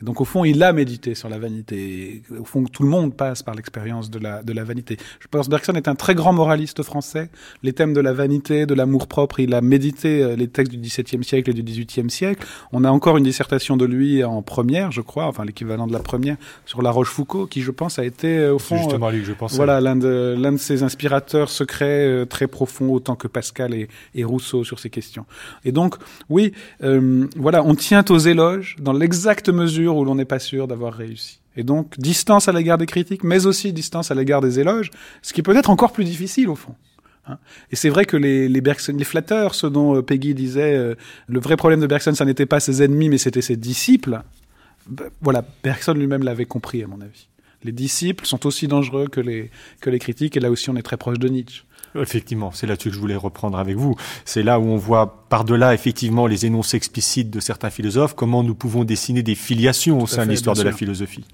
Et 0.00 0.04
donc 0.04 0.20
au 0.20 0.24
fond, 0.26 0.44
il 0.44 0.62
a 0.62 0.74
médité 0.74 1.14
sur 1.14 1.30
la 1.30 1.38
vanité. 1.38 2.22
au 2.38 2.44
fond, 2.44 2.64
tout 2.64 2.82
le 2.82 2.88
monde 2.88 3.14
passe 3.14 3.42
par 3.42 3.54
l'expérience 3.54 4.10
de 4.10 4.18
la, 4.18 4.42
de 4.42 4.52
la 4.52 4.62
vanité. 4.62 4.98
Je 5.20 5.28
pense 5.28 5.46
que 5.46 5.50
Bergson 5.50 5.72
est 5.72 5.88
un 5.88 5.94
très 5.94 6.14
grand 6.14 6.34
moraliste 6.34 6.82
français. 6.82 7.30
Les 7.62 7.72
thèmes 7.72 7.94
de 7.94 8.00
la 8.00 8.12
vanité, 8.12 8.66
de 8.66 8.74
l'amour 8.74 9.06
propre, 9.06 9.40
il 9.40 9.54
a 9.54 9.62
médité 9.62 10.22
euh, 10.22 10.36
les 10.36 10.48
textes 10.48 10.72
du 10.72 10.78
XVIIe 10.78 11.24
siècle 11.24 11.48
et 11.48 11.54
du 11.54 11.62
XVIIIe 11.62 12.10
siècle. 12.10 12.46
On 12.72 12.84
a 12.84 12.90
encore 12.90 13.16
une 13.16 13.24
dissertation 13.24 13.78
de 13.78 13.86
lui 13.86 14.22
en 14.22 14.42
première, 14.42 14.92
je 14.92 15.00
crois, 15.00 15.26
enfin 15.26 15.46
l'équivalent 15.46 15.86
de 15.86 15.94
la 15.94 16.00
première, 16.00 16.36
sur 16.66 16.82
La 16.82 16.90
Rochefoucauld, 16.90 17.48
qui 17.48 17.62
je 17.62 17.70
pense 17.70 17.98
a 17.98 18.04
été 18.04 18.36
euh, 18.36 18.54
au 18.54 18.58
fond, 18.58 18.76
justement 18.76 19.08
lui 19.08 19.20
que 19.20 19.26
je 19.26 19.32
pensais. 19.32 19.56
voilà, 19.56 19.80
l'un 19.80 19.96
de 19.96 20.36
l'un 20.38 20.52
de 20.52 20.58
ses 20.58 20.82
inspirateurs 20.82 21.48
secrets 21.48 22.06
euh, 22.06 22.26
très 22.26 22.48
profonds, 22.48 22.92
autant 22.92 23.16
que 23.16 23.28
Pascal 23.28 23.72
et, 23.72 23.88
et, 24.14 24.24
Rousseau 24.24 24.62
sur 24.62 24.78
ces 24.78 24.90
questions. 24.90 25.24
Et 25.64 25.72
donc, 25.72 25.94
oui, 26.28 26.52
voilà, 27.36 27.64
on 27.64 27.74
tient 27.74 28.04
aux 28.10 28.18
éloges 28.18 28.76
dans 28.80 28.92
l'exacte 28.92 29.48
mesure 29.48 29.85
où 29.94 30.04
l'on 30.04 30.14
n'est 30.14 30.24
pas 30.24 30.38
sûr 30.38 30.66
d'avoir 30.66 30.94
réussi. 30.94 31.40
Et 31.56 31.62
donc, 31.62 31.98
distance 31.98 32.48
à 32.48 32.52
l'égard 32.52 32.78
des 32.78 32.86
critiques, 32.86 33.24
mais 33.24 33.46
aussi 33.46 33.72
distance 33.72 34.10
à 34.10 34.14
l'égard 34.14 34.40
des 34.40 34.60
éloges, 34.60 34.90
ce 35.22 35.32
qui 35.32 35.42
peut 35.42 35.56
être 35.56 35.70
encore 35.70 35.92
plus 35.92 36.04
difficile 36.04 36.48
au 36.48 36.54
fond. 36.54 36.74
Hein. 37.26 37.38
Et 37.70 37.76
c'est 37.76 37.88
vrai 37.88 38.04
que 38.04 38.16
les, 38.16 38.48
les, 38.48 39.04
flatteurs, 39.04 39.54
ce 39.54 39.66
dont 39.66 39.96
euh, 39.96 40.02
Peggy 40.02 40.34
disait, 40.34 40.74
euh, 40.74 40.94
le 41.28 41.40
vrai 41.40 41.56
problème 41.56 41.80
de 41.80 41.86
Bergson, 41.86 42.14
ça 42.14 42.24
n'était 42.24 42.46
pas 42.46 42.60
ses 42.60 42.82
ennemis, 42.82 43.08
mais 43.08 43.18
c'était 43.18 43.42
ses 43.42 43.56
disciples. 43.56 44.20
Ben, 44.86 45.06
voilà, 45.20 45.44
Bergson 45.62 45.94
lui-même 45.94 46.22
l'avait 46.22 46.44
compris, 46.44 46.82
à 46.82 46.86
mon 46.86 47.00
avis. 47.00 47.28
Les 47.64 47.72
disciples 47.72 48.26
sont 48.26 48.46
aussi 48.46 48.68
dangereux 48.68 49.08
que 49.08 49.20
les, 49.20 49.50
que 49.80 49.90
les 49.90 49.98
critiques, 49.98 50.36
et 50.36 50.40
là 50.40 50.50
aussi 50.50 50.70
on 50.70 50.76
est 50.76 50.82
très 50.82 50.96
proche 50.96 51.18
de 51.18 51.28
Nietzsche. 51.28 51.64
Effectivement, 52.00 52.52
c'est 52.52 52.66
là-dessus 52.66 52.90
que 52.90 52.94
je 52.94 53.00
voulais 53.00 53.16
reprendre 53.16 53.58
avec 53.58 53.76
vous. 53.76 53.96
C'est 54.24 54.42
là 54.42 54.60
où 54.60 54.64
on 54.64 54.76
voit 54.76 55.25
par-delà 55.28 55.74
effectivement 55.74 56.26
les 56.26 56.46
énoncés 56.46 56.76
explicites 56.76 57.30
de 57.30 57.40
certains 57.40 57.70
philosophes, 57.70 58.14
comment 58.14 58.42
nous 58.42 58.54
pouvons 58.54 58.84
dessiner 58.84 59.22
des 59.22 59.34
filiations 59.34 60.00
au 60.00 60.06
sein 60.06 60.24
de 60.24 60.30
l'histoire 60.30 60.56
de 60.56 60.62
la 60.62 60.72
philosophie. 60.72 61.24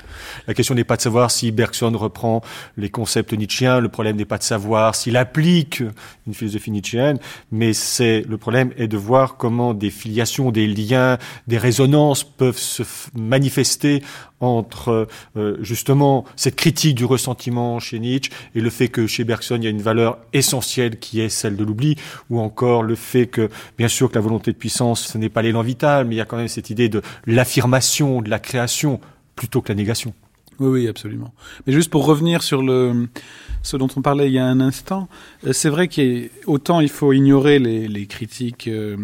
La 0.47 0.55
question 0.55 0.75
n'est 0.75 0.85
pas 0.85 0.97
de 0.97 1.03
savoir 1.03 1.31
si 1.31 1.51
Bergson 1.53 1.93
reprend 1.97 2.43
les 2.77 2.89
concepts 2.89 3.33
nietzschéens, 3.33 3.81
le 3.81 3.89
problème 3.89 4.17
n'est 4.17 4.25
pas 4.25 4.39
de 4.39 4.43
savoir 4.43 4.95
s'il 4.95 5.17
applique 5.17 5.83
une 6.27 6.35
philosophie 6.35 6.71
nietzschéenne, 6.71 7.19
mais 7.51 7.73
c'est 7.73 8.23
le 8.29 8.39
problème 8.39 8.73
est 8.77 8.89
de 8.89 8.97
voir 8.97 9.37
comment 9.37 9.75
des 9.75 9.91
filiations, 9.91 10.51
des 10.51 10.67
liens, 10.67 11.19
des 11.47 11.59
résonances 11.59 12.25
peuvent 12.25 12.59
se 12.59 12.83
manifester 13.15 14.03
entre 14.43 15.07
euh, 15.37 15.57
justement 15.63 16.25
cette 16.35 16.57
critique 16.57 16.97
du 16.97 17.05
ressentiment 17.05 17.79
chez 17.79 18.01
Nietzsche 18.01 18.33
et 18.55 18.61
le 18.61 18.71
fait 18.71 18.89
que 18.89 19.07
chez 19.07 19.25
Bergson 19.25 19.57
il 19.57 19.65
y 19.65 19.67
a 19.69 19.71
une 19.71 19.81
valeur 19.81 20.19
essentielle 20.33 20.99
qui 20.99 21.21
est 21.21 21.29
celle 21.29 21.57
de 21.57 21.65
l'oubli, 21.65 21.97
ou 22.29 22.41
encore 22.41 22.83
le 22.83 22.97
fait 22.97 23.27
que 23.27 23.49
bien 23.83 23.89
sûr 23.89 24.11
que 24.11 24.15
la 24.15 24.21
volonté 24.21 24.53
de 24.53 24.57
puissance 24.57 25.09
ce 25.09 25.19
n'est 25.19 25.29
pas 25.29 25.43
l'élan 25.43 25.63
vital, 25.63 26.07
mais 26.07 26.15
il 26.15 26.19
y 26.19 26.21
a 26.21 26.25
quand 26.25 26.37
même 26.37 26.47
cette 26.47 26.71
idée 26.71 26.89
de 26.89 27.03
l'affirmation, 27.27 28.23
de 28.23 28.31
la 28.31 28.39
création 28.39 29.01
plutôt 29.35 29.61
que 29.61 29.71
la 29.71 29.75
négation. 29.75 30.15
Oui, 30.61 30.69
oui, 30.69 30.89
absolument. 30.89 31.35
Mais 31.67 31.73
juste 31.73 31.91
pour 31.91 32.07
revenir 32.07 32.45
sur 32.45 32.61
ce 32.61 33.77
dont 33.77 33.89
on 33.97 34.01
parlait 34.01 34.29
il 34.29 34.35
y 34.35 34.39
a 34.39 34.47
un 34.47 34.61
instant, 34.61 35.09
euh, 35.45 35.53
c'est 35.53 35.69
vrai 35.69 35.89
qu'autant 35.89 36.79
il 36.79 36.91
faut 36.91 37.13
ignorer 37.13 37.59
les, 37.59 38.07
critiques, 38.07 38.69
euh, 38.69 38.97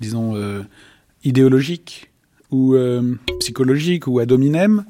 disons, 0.00 0.34
idéologiques 1.24 2.10
ou 2.50 2.74
euh, 2.74 3.02
psychologique 3.38 4.06
ou 4.06 4.18
ad 4.18 4.32
hominem, 4.32 4.86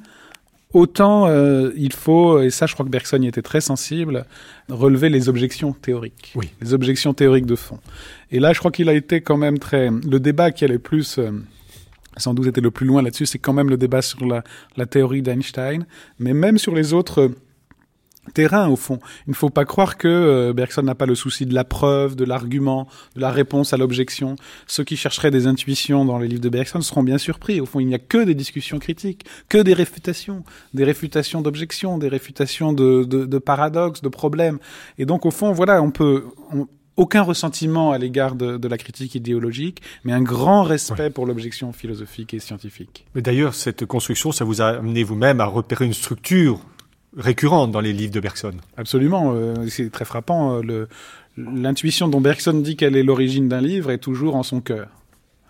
autant 0.72 1.26
euh, 1.26 1.70
il 1.76 1.92
faut, 1.92 2.40
et 2.40 2.50
ça 2.50 2.66
je 2.66 2.74
crois 2.74 2.84
que 2.84 2.90
Bergson 2.90 3.20
y 3.22 3.26
était 3.26 3.42
très 3.42 3.60
sensible, 3.60 4.24
relever 4.68 5.08
les 5.08 5.28
objections 5.28 5.72
théoriques. 5.72 6.32
Oui. 6.34 6.50
Les 6.60 6.74
objections 6.74 7.14
théoriques 7.14 7.46
de 7.46 7.56
fond. 7.56 7.78
Et 8.30 8.40
là 8.40 8.52
je 8.52 8.58
crois 8.58 8.70
qu'il 8.70 8.88
a 8.88 8.94
été 8.94 9.20
quand 9.20 9.36
même 9.36 9.58
très... 9.58 9.90
Le 9.90 10.18
débat 10.18 10.50
qui 10.50 10.64
allait 10.64 10.78
plus... 10.78 11.18
Euh, 11.18 11.30
sans 12.18 12.34
doute 12.34 12.46
était 12.46 12.60
le 12.60 12.70
plus 12.70 12.86
loin 12.86 13.00
là-dessus, 13.00 13.24
c'est 13.26 13.38
quand 13.38 13.54
même 13.54 13.70
le 13.70 13.78
débat 13.78 14.02
sur 14.02 14.26
la, 14.26 14.44
la 14.76 14.84
théorie 14.84 15.22
d'Einstein, 15.22 15.86
mais 16.18 16.34
même 16.34 16.58
sur 16.58 16.74
les 16.74 16.92
autres 16.92 17.30
terrain 18.34 18.68
au 18.68 18.76
fond. 18.76 18.98
Il 19.26 19.30
ne 19.30 19.34
faut 19.34 19.50
pas 19.50 19.64
croire 19.64 19.96
que 19.96 20.08
euh, 20.08 20.52
Bergson 20.52 20.82
n'a 20.82 20.94
pas 20.94 21.06
le 21.06 21.14
souci 21.14 21.44
de 21.44 21.54
la 21.54 21.64
preuve, 21.64 22.14
de 22.14 22.24
l'argument, 22.24 22.88
de 23.16 23.20
la 23.20 23.30
réponse 23.30 23.72
à 23.72 23.76
l'objection. 23.76 24.36
Ceux 24.66 24.84
qui 24.84 24.96
chercheraient 24.96 25.30
des 25.30 25.46
intuitions 25.46 26.04
dans 26.04 26.18
les 26.18 26.28
livres 26.28 26.40
de 26.40 26.48
Bergson 26.48 26.80
seront 26.80 27.02
bien 27.02 27.18
surpris. 27.18 27.60
Au 27.60 27.66
fond, 27.66 27.80
il 27.80 27.86
n'y 27.86 27.94
a 27.94 27.98
que 27.98 28.24
des 28.24 28.34
discussions 28.34 28.78
critiques, 28.78 29.24
que 29.48 29.58
des 29.58 29.74
réfutations, 29.74 30.44
des 30.72 30.84
réfutations 30.84 31.42
d'objections, 31.42 31.98
des 31.98 32.08
réfutations 32.08 32.72
de, 32.72 33.04
de, 33.04 33.38
paradoxes, 33.38 34.02
de 34.02 34.08
problèmes. 34.08 34.58
Et 34.98 35.04
donc 35.04 35.26
au 35.26 35.30
fond, 35.30 35.52
voilà, 35.52 35.82
on 35.82 35.90
peut 35.90 36.24
aucun 36.96 37.22
ressentiment 37.22 37.92
à 37.92 37.98
l'égard 37.98 38.34
de, 38.34 38.68
la 38.68 38.78
critique 38.78 39.14
idéologique, 39.14 39.82
mais 40.04 40.12
un 40.12 40.22
grand 40.22 40.62
respect 40.62 41.10
pour 41.10 41.26
l'objection 41.26 41.72
philosophique 41.72 42.34
et 42.34 42.38
scientifique. 42.38 43.06
Mais 43.14 43.22
d'ailleurs, 43.22 43.54
cette 43.54 43.86
construction, 43.86 44.32
ça 44.32 44.44
vous 44.44 44.60
a 44.60 44.68
amené 44.68 45.02
vous-même 45.02 45.40
à 45.40 45.46
repérer 45.46 45.86
une 45.86 45.94
structure 45.94 46.60
récurrente 47.16 47.70
dans 47.70 47.80
les 47.80 47.92
livres 47.92 48.12
de 48.12 48.20
Bergson. 48.20 48.54
Absolument, 48.76 49.32
euh, 49.34 49.66
c'est 49.68 49.90
très 49.90 50.04
frappant. 50.04 50.62
Euh, 50.62 50.88
l'intuition 51.36 52.08
dont 52.08 52.20
Bergson 52.20 52.54
dit 52.54 52.76
qu'elle 52.76 52.96
est 52.96 53.02
l'origine 53.02 53.48
d'un 53.48 53.60
livre 53.60 53.90
est 53.90 53.98
toujours 53.98 54.36
en 54.36 54.42
son 54.42 54.60
cœur. 54.60 54.88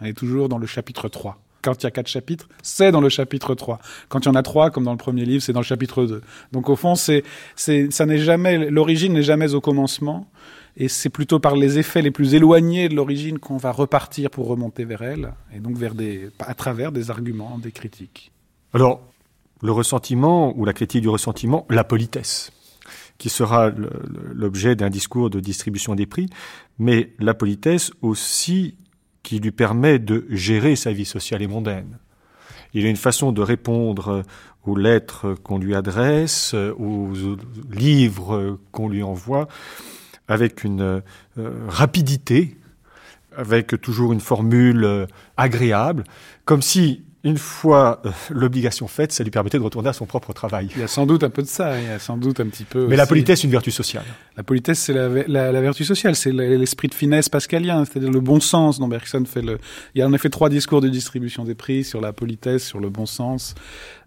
On 0.00 0.04
est 0.04 0.14
toujours 0.14 0.48
dans 0.48 0.58
le 0.58 0.66
chapitre 0.66 1.08
3 1.08 1.38
quand 1.62 1.80
il 1.80 1.84
y 1.84 1.86
a 1.86 1.90
quatre 1.90 2.08
chapitres, 2.08 2.48
c'est 2.62 2.90
dans 2.90 3.00
le 3.00 3.08
chapitre 3.08 3.54
3. 3.54 3.78
Quand 4.08 4.20
il 4.20 4.26
y 4.26 4.28
en 4.28 4.34
a 4.34 4.42
trois, 4.42 4.70
comme 4.70 4.84
dans 4.84 4.92
le 4.92 4.98
premier 4.98 5.24
livre, 5.24 5.42
c'est 5.42 5.52
dans 5.52 5.60
le 5.60 5.64
chapitre 5.64 6.04
2. 6.04 6.20
Donc 6.50 6.68
au 6.68 6.76
fond, 6.76 6.96
c'est, 6.96 7.22
c'est, 7.54 7.90
ça 7.92 8.04
n'est 8.04 8.18
jamais, 8.18 8.68
l'origine 8.68 9.12
n'est 9.12 9.22
jamais 9.22 9.54
au 9.54 9.60
commencement. 9.60 10.28
Et 10.76 10.88
c'est 10.88 11.10
plutôt 11.10 11.38
par 11.38 11.54
les 11.54 11.78
effets 11.78 12.02
les 12.02 12.10
plus 12.10 12.34
éloignés 12.34 12.88
de 12.88 12.94
l'origine 12.94 13.38
qu'on 13.38 13.58
va 13.58 13.72
repartir 13.72 14.30
pour 14.30 14.48
remonter 14.48 14.84
vers 14.84 15.02
elle, 15.02 15.34
et 15.54 15.60
donc 15.60 15.76
vers 15.76 15.94
des, 15.94 16.30
à 16.40 16.54
travers 16.54 16.92
des 16.92 17.10
arguments, 17.10 17.58
des 17.58 17.72
critiques. 17.72 18.32
Alors, 18.72 19.02
le 19.62 19.72
ressentiment 19.72 20.56
ou 20.56 20.64
la 20.64 20.72
critique 20.72 21.02
du 21.02 21.08
ressentiment, 21.08 21.66
la 21.70 21.84
politesse, 21.84 22.52
qui 23.18 23.28
sera 23.28 23.70
l'objet 24.34 24.74
d'un 24.74 24.90
discours 24.90 25.30
de 25.30 25.40
distribution 25.40 25.94
des 25.94 26.06
prix, 26.06 26.28
mais 26.78 27.12
la 27.18 27.34
politesse 27.34 27.92
aussi 28.02 28.76
qui 29.22 29.38
lui 29.38 29.52
permet 29.52 29.98
de 29.98 30.26
gérer 30.30 30.74
sa 30.74 30.92
vie 30.92 31.04
sociale 31.04 31.42
et 31.42 31.46
mondaine. 31.46 31.98
Il 32.74 32.84
a 32.86 32.88
une 32.88 32.96
façon 32.96 33.32
de 33.32 33.42
répondre 33.42 34.24
aux 34.64 34.76
lettres 34.76 35.34
qu'on 35.42 35.58
lui 35.58 35.74
adresse, 35.74 36.54
aux 36.54 37.12
livres 37.70 38.58
qu'on 38.72 38.88
lui 38.88 39.02
envoie, 39.02 39.46
avec 40.28 40.64
une 40.64 40.80
euh, 40.80 41.66
rapidité, 41.68 42.56
avec 43.36 43.80
toujours 43.80 44.12
une 44.12 44.20
formule 44.20 44.84
euh, 44.84 45.06
agréable, 45.36 46.04
comme 46.44 46.62
si 46.62 47.02
une 47.24 47.38
fois 47.38 48.02
euh, 48.04 48.10
l'obligation 48.30 48.88
faite, 48.88 49.12
ça 49.12 49.22
lui 49.22 49.30
permettait 49.30 49.58
de 49.58 49.62
retourner 49.62 49.88
à 49.88 49.92
son 49.92 50.06
propre 50.06 50.32
travail. 50.32 50.68
Il 50.74 50.80
y 50.80 50.84
a 50.84 50.88
sans 50.88 51.06
doute 51.06 51.22
un 51.22 51.30
peu 51.30 51.42
de 51.42 51.46
ça, 51.46 51.78
il 51.80 51.86
y 51.86 51.90
a 51.90 51.98
sans 51.98 52.16
doute 52.16 52.40
un 52.40 52.46
petit 52.46 52.64
peu. 52.64 52.86
Mais 52.88 52.96
la 52.96 53.06
politesse, 53.06 53.40
c'est 53.40 53.46
une 53.46 53.52
vertu 53.52 53.70
sociale. 53.70 54.04
La 54.36 54.42
politesse, 54.42 54.80
c'est 54.80 54.92
la, 54.92 55.08
la, 55.52 55.60
vertu 55.60 55.84
sociale, 55.84 56.16
c'est 56.16 56.32
l'esprit 56.32 56.88
de 56.88 56.94
finesse 56.94 57.28
pascalien, 57.28 57.84
c'est-à-dire 57.84 58.10
le 58.10 58.20
bon 58.20 58.40
sens 58.40 58.78
dont 58.78 58.88
Bergson 58.88 59.24
fait 59.24 59.42
le. 59.42 59.58
Il 59.94 60.00
y 60.00 60.02
a 60.02 60.06
en 60.06 60.12
effet 60.12 60.30
trois 60.30 60.48
discours 60.48 60.80
de 60.80 60.88
distribution 60.88 61.44
des 61.44 61.54
prix 61.54 61.84
sur 61.84 62.00
la 62.00 62.12
politesse, 62.12 62.64
sur 62.64 62.80
le 62.80 62.90
bon 62.90 63.06
sens, 63.06 63.54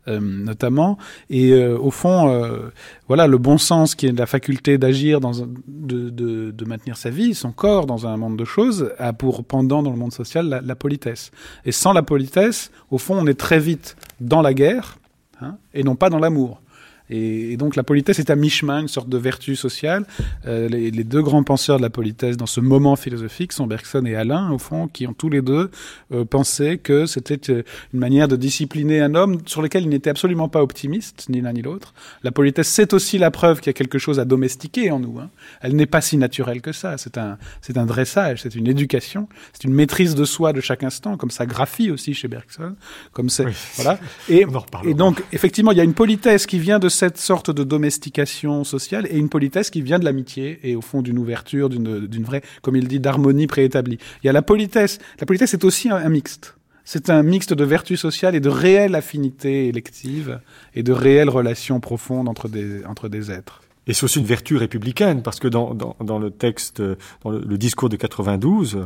euh, 0.07 0.19
notamment. 0.19 0.97
Et 1.29 1.51
euh, 1.51 1.77
au 1.79 1.89
fond, 1.89 2.29
euh, 2.29 2.69
voilà, 3.07 3.25
le 3.25 3.39
bon 3.39 3.57
sens 3.57 3.95
qui 3.95 4.05
est 4.05 4.11
la 4.11 4.27
faculté 4.27 4.77
d'agir, 4.77 5.19
dans 5.19 5.31
de, 5.31 6.09
de, 6.09 6.51
de, 6.51 6.65
maintenir 6.65 6.95
sa 6.95 7.09
vie, 7.09 7.33
son 7.33 7.51
corps 7.51 7.87
dans 7.87 8.05
un 8.05 8.15
monde 8.15 8.37
de 8.37 8.45
choses, 8.45 8.91
a 8.99 9.13
pour 9.13 9.43
pendant 9.43 9.81
dans 9.81 9.89
le 9.89 9.97
monde 9.97 10.13
social 10.13 10.61
la, 10.63 10.75
politesse. 10.75 11.31
Et 11.65 11.71
sans 11.71 11.91
la 11.91 12.03
politesse, 12.03 12.71
au 12.91 12.99
fond, 12.99 13.15
on 13.17 13.25
est 13.25 13.39
très 13.39 13.59
vite 13.59 13.97
dans 14.19 14.41
la 14.41 14.53
guerre 14.53 14.97
hein, 15.41 15.57
et 15.73 15.83
non 15.83 15.95
pas 15.95 16.09
dans 16.11 16.19
l'amour. 16.19 16.61
Et, 17.09 17.57
donc 17.57 17.75
la 17.75 17.83
politesse 17.83 18.19
est 18.19 18.29
à 18.29 18.35
mi-chemin, 18.35 18.81
une 18.81 18.87
sorte 18.87 19.09
de 19.09 19.17
vertu 19.17 19.55
sociale. 19.55 20.05
Euh, 20.47 20.67
les, 20.67 20.91
les, 20.91 21.03
deux 21.03 21.21
grands 21.21 21.43
penseurs 21.43 21.77
de 21.77 21.81
la 21.81 21.89
politesse 21.89 22.37
dans 22.37 22.45
ce 22.45 22.59
moment 22.59 22.95
philosophique 22.95 23.53
sont 23.53 23.67
Bergson 23.67 24.05
et 24.05 24.15
Alain, 24.15 24.51
au 24.51 24.57
fond, 24.57 24.87
qui 24.87 25.07
ont 25.07 25.13
tous 25.13 25.29
les 25.29 25.41
deux 25.41 25.69
euh, 26.11 26.25
pensé 26.25 26.77
que 26.77 27.05
c'était 27.05 27.51
euh, 27.51 27.63
une 27.93 27.99
manière 27.99 28.27
de 28.27 28.35
discipliner 28.35 29.01
un 29.01 29.15
homme 29.15 29.39
sur 29.45 29.61
lequel 29.61 29.83
ils 29.83 29.89
n'étaient 29.89 30.09
absolument 30.09 30.49
pas 30.49 30.61
optimistes, 30.61 31.27
ni 31.29 31.41
l'un 31.41 31.53
ni 31.53 31.61
l'autre. 31.61 31.93
La 32.23 32.31
politesse, 32.31 32.67
c'est 32.67 32.93
aussi 32.93 33.17
la 33.17 33.31
preuve 33.31 33.59
qu'il 33.59 33.67
y 33.67 33.69
a 33.69 33.73
quelque 33.73 33.99
chose 33.99 34.19
à 34.19 34.25
domestiquer 34.25 34.91
en 34.91 34.99
nous. 34.99 35.19
Hein. 35.19 35.29
Elle 35.61 35.75
n'est 35.75 35.85
pas 35.85 36.01
si 36.01 36.17
naturelle 36.17 36.61
que 36.61 36.71
ça. 36.71 36.97
C'est 36.97 37.17
un, 37.17 37.37
c'est 37.61 37.77
un 37.77 37.85
dressage, 37.85 38.41
c'est 38.41 38.55
une 38.55 38.67
éducation, 38.67 39.27
c'est 39.53 39.63
une 39.63 39.73
maîtrise 39.73 40.15
de 40.15 40.25
soi 40.25 40.53
de 40.53 40.61
chaque 40.61 40.83
instant, 40.83 41.17
comme 41.17 41.31
sa 41.31 41.45
graphie 41.45 41.91
aussi 41.91 42.13
chez 42.13 42.27
Bergson, 42.27 42.75
comme 43.13 43.29
c'est, 43.29 43.45
voilà. 43.75 43.99
Et, 44.29 44.45
et 44.85 44.93
donc, 44.93 45.23
effectivement, 45.31 45.71
il 45.71 45.77
y 45.77 45.81
a 45.81 45.83
une 45.83 45.93
politesse 45.93 46.45
qui 46.45 46.59
vient 46.59 46.79
de 46.79 46.89
cette 46.95 47.17
sorte 47.17 47.51
de 47.51 47.63
domestication 47.63 48.63
sociale 48.63 49.07
et 49.11 49.17
une 49.17 49.29
politesse 49.29 49.69
qui 49.69 49.81
vient 49.81 49.99
de 49.99 50.05
l'amitié 50.05 50.59
et 50.63 50.75
au 50.75 50.81
fond 50.81 51.01
d'une 51.01 51.19
ouverture, 51.19 51.69
d'une 51.69 52.23
vraie, 52.23 52.41
comme 52.61 52.75
il 52.75 52.87
dit, 52.87 52.99
d'harmonie 52.99 53.47
préétablie. 53.47 53.99
Il 54.23 54.27
y 54.27 54.29
a 54.29 54.33
la 54.33 54.41
politesse. 54.41 54.97
La 55.19 55.25
politesse 55.25 55.53
est 55.53 55.63
aussi 55.63 55.89
un, 55.89 56.09
mixte. 56.09 56.55
C'est 56.83 57.09
un 57.09 57.21
mixte 57.21 57.53
de 57.53 57.63
vertus 57.63 57.99
sociales 57.99 58.35
et 58.35 58.39
de 58.39 58.49
réelles 58.49 58.95
affinités 58.95 59.67
électives 59.67 60.39
et 60.73 60.83
de 60.83 60.93
réelles 60.93 61.29
relations 61.29 61.79
profondes 61.79 62.29
entre 62.29 62.47
des, 62.47 62.83
entre 62.85 63.09
des 63.09 63.31
êtres. 63.31 63.61
Et 63.87 63.93
c'est 63.93 64.03
aussi 64.03 64.19
une 64.19 64.25
vertu 64.25 64.57
républicaine, 64.57 65.21
parce 65.21 65.39
que 65.39 65.47
dans, 65.47 65.75
dans, 65.75 66.17
le 66.17 66.31
texte, 66.31 66.81
dans 67.23 67.29
le, 67.29 67.57
discours 67.57 67.89
de 67.89 67.97
92, 67.97 68.85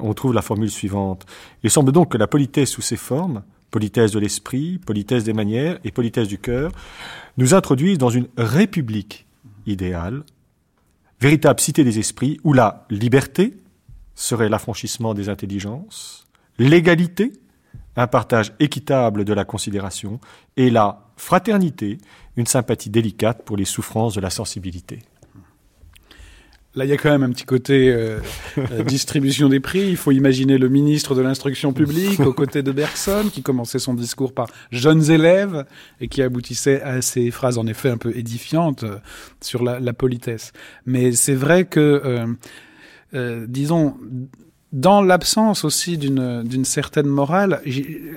on 0.00 0.12
trouve 0.12 0.34
la 0.34 0.42
formule 0.42 0.70
suivante. 0.70 1.24
Il 1.62 1.70
semble 1.70 1.92
donc 1.92 2.10
que 2.10 2.18
la 2.18 2.26
politesse 2.26 2.70
sous 2.70 2.82
ses 2.82 2.96
formes 2.96 3.42
politesse 3.70 4.12
de 4.12 4.18
l'esprit, 4.18 4.78
politesse 4.78 5.24
des 5.24 5.32
manières 5.32 5.78
et 5.84 5.90
politesse 5.90 6.28
du 6.28 6.38
cœur, 6.38 6.72
nous 7.36 7.54
introduisent 7.54 7.98
dans 7.98 8.10
une 8.10 8.28
république 8.36 9.26
idéale, 9.66 10.24
véritable 11.20 11.60
cité 11.60 11.84
des 11.84 11.98
esprits, 11.98 12.40
où 12.44 12.52
la 12.52 12.86
liberté 12.90 13.56
serait 14.14 14.48
l'affranchissement 14.48 15.14
des 15.14 15.28
intelligences, 15.28 16.26
l'égalité, 16.58 17.32
un 17.96 18.06
partage 18.06 18.52
équitable 18.60 19.24
de 19.24 19.32
la 19.32 19.44
considération, 19.44 20.20
et 20.56 20.70
la 20.70 21.10
fraternité, 21.16 21.98
une 22.36 22.46
sympathie 22.46 22.90
délicate 22.90 23.44
pour 23.44 23.56
les 23.56 23.64
souffrances 23.64 24.14
de 24.14 24.20
la 24.20 24.30
sensibilité. 24.30 25.00
Là, 26.76 26.84
il 26.84 26.88
y 26.88 26.92
a 26.92 26.96
quand 26.96 27.10
même 27.10 27.24
un 27.24 27.30
petit 27.30 27.46
côté 27.46 27.90
euh, 27.90 28.20
euh, 28.58 28.84
distribution 28.86 29.48
des 29.48 29.58
prix. 29.58 29.88
Il 29.88 29.96
faut 29.96 30.12
imaginer 30.12 30.56
le 30.56 30.68
ministre 30.68 31.16
de 31.16 31.20
l'instruction 31.20 31.72
publique 31.72 32.20
aux 32.20 32.32
côtés 32.32 32.62
de 32.62 32.70
Bergson, 32.70 33.28
qui 33.32 33.42
commençait 33.42 33.80
son 33.80 33.94
discours 33.94 34.32
par 34.32 34.46
jeunes 34.70 35.10
élèves 35.10 35.64
et 36.00 36.06
qui 36.06 36.22
aboutissait 36.22 36.80
à 36.82 37.02
ces 37.02 37.32
phrases 37.32 37.58
en 37.58 37.66
effet 37.66 37.88
un 37.88 37.96
peu 37.96 38.16
édifiantes 38.16 38.84
euh, 38.84 38.98
sur 39.40 39.64
la, 39.64 39.80
la, 39.80 39.92
politesse. 39.92 40.52
Mais 40.86 41.10
c'est 41.10 41.34
vrai 41.34 41.64
que, 41.64 42.36
euh, 43.14 43.46
disons, 43.48 43.96
dans 44.72 45.02
l'absence 45.02 45.64
aussi 45.64 45.98
d'une 45.98 46.64
certaine 46.64 47.08
morale, 47.08 47.62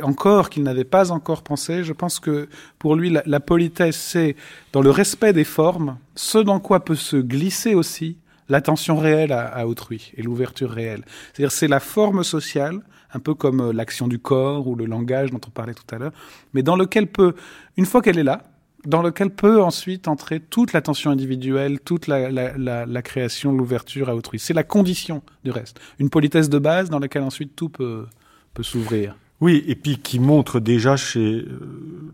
encore 0.04 0.52
qu'il 0.52 0.62
n'avait 0.62 0.84
pas 0.84 1.12
encore 1.12 1.42
pensé, 1.42 1.84
je 1.84 1.94
pense 1.94 2.20
que 2.20 2.48
pour 2.78 2.96
lui, 2.96 3.10
la, 3.10 3.24
la 3.26 3.40
politesse, 3.40 3.98
c'est 3.98 4.36
dans 4.74 4.84
le 4.84 4.92
respect 4.92 5.34
des 5.34 5.44
formes, 5.44 5.98
ce 6.14 6.38
dans 6.38 6.60
quoi 6.60 6.86
peut 6.86 6.94
se 6.94 7.18
glisser 7.18 7.74
aussi 7.74 8.18
l'attention 8.50 8.98
réelle 8.98 9.32
à, 9.32 9.68
autrui 9.68 10.12
et 10.16 10.22
l'ouverture 10.22 10.70
réelle. 10.70 11.04
C'est-à-dire 11.34 11.52
c'est 11.52 11.68
la 11.68 11.80
forme 11.80 12.24
sociale, 12.24 12.80
un 13.14 13.20
peu 13.20 13.34
comme 13.34 13.62
euh, 13.62 13.74
l'action 13.74 14.08
du 14.08 14.20
corps 14.20 14.68
ou 14.68 14.76
le 14.76 14.86
langage 14.86 15.32
dont 15.32 15.42
on 15.46 15.50
parlait 15.50 15.74
tout 15.74 15.96
à 15.96 15.98
l'heure, 15.98 16.14
mais 16.54 16.64
dans 16.64 16.76
lequel 16.76 17.08
peut, 17.08 17.36
une 17.78 17.86
fois 17.86 18.02
qu'elle 18.02 18.18
est 18.18 18.24
là, 18.24 18.44
dans 18.86 19.02
lequel 19.02 19.30
peut 19.30 19.62
ensuite 19.62 20.08
entrer 20.08 20.40
toute 20.40 20.74
l'attention 20.74 21.12
individuelle, 21.12 21.80
toute 21.80 22.08
la, 22.08 22.30
la, 22.30 23.02
création, 23.02 23.54
l'ouverture 23.54 24.10
à 24.10 24.16
autrui. 24.16 24.40
C'est 24.40 24.54
la 24.54 24.64
condition 24.64 25.24
du 25.44 25.52
reste. 25.52 25.80
Une 26.00 26.10
politesse 26.10 26.50
de 26.50 26.60
base 26.60 26.90
dans 26.90 27.00
laquelle 27.00 27.24
ensuite 27.24 27.56
tout 27.56 27.70
peut, 27.70 28.06
peut 28.54 28.64
s'ouvrir. 28.64 29.16
Oui, 29.40 29.64
et 29.68 29.76
puis 29.76 29.98
qui 29.98 30.20
montre 30.20 30.60
déjà 30.60 30.96
chez 30.96 31.46
euh, 31.46 32.14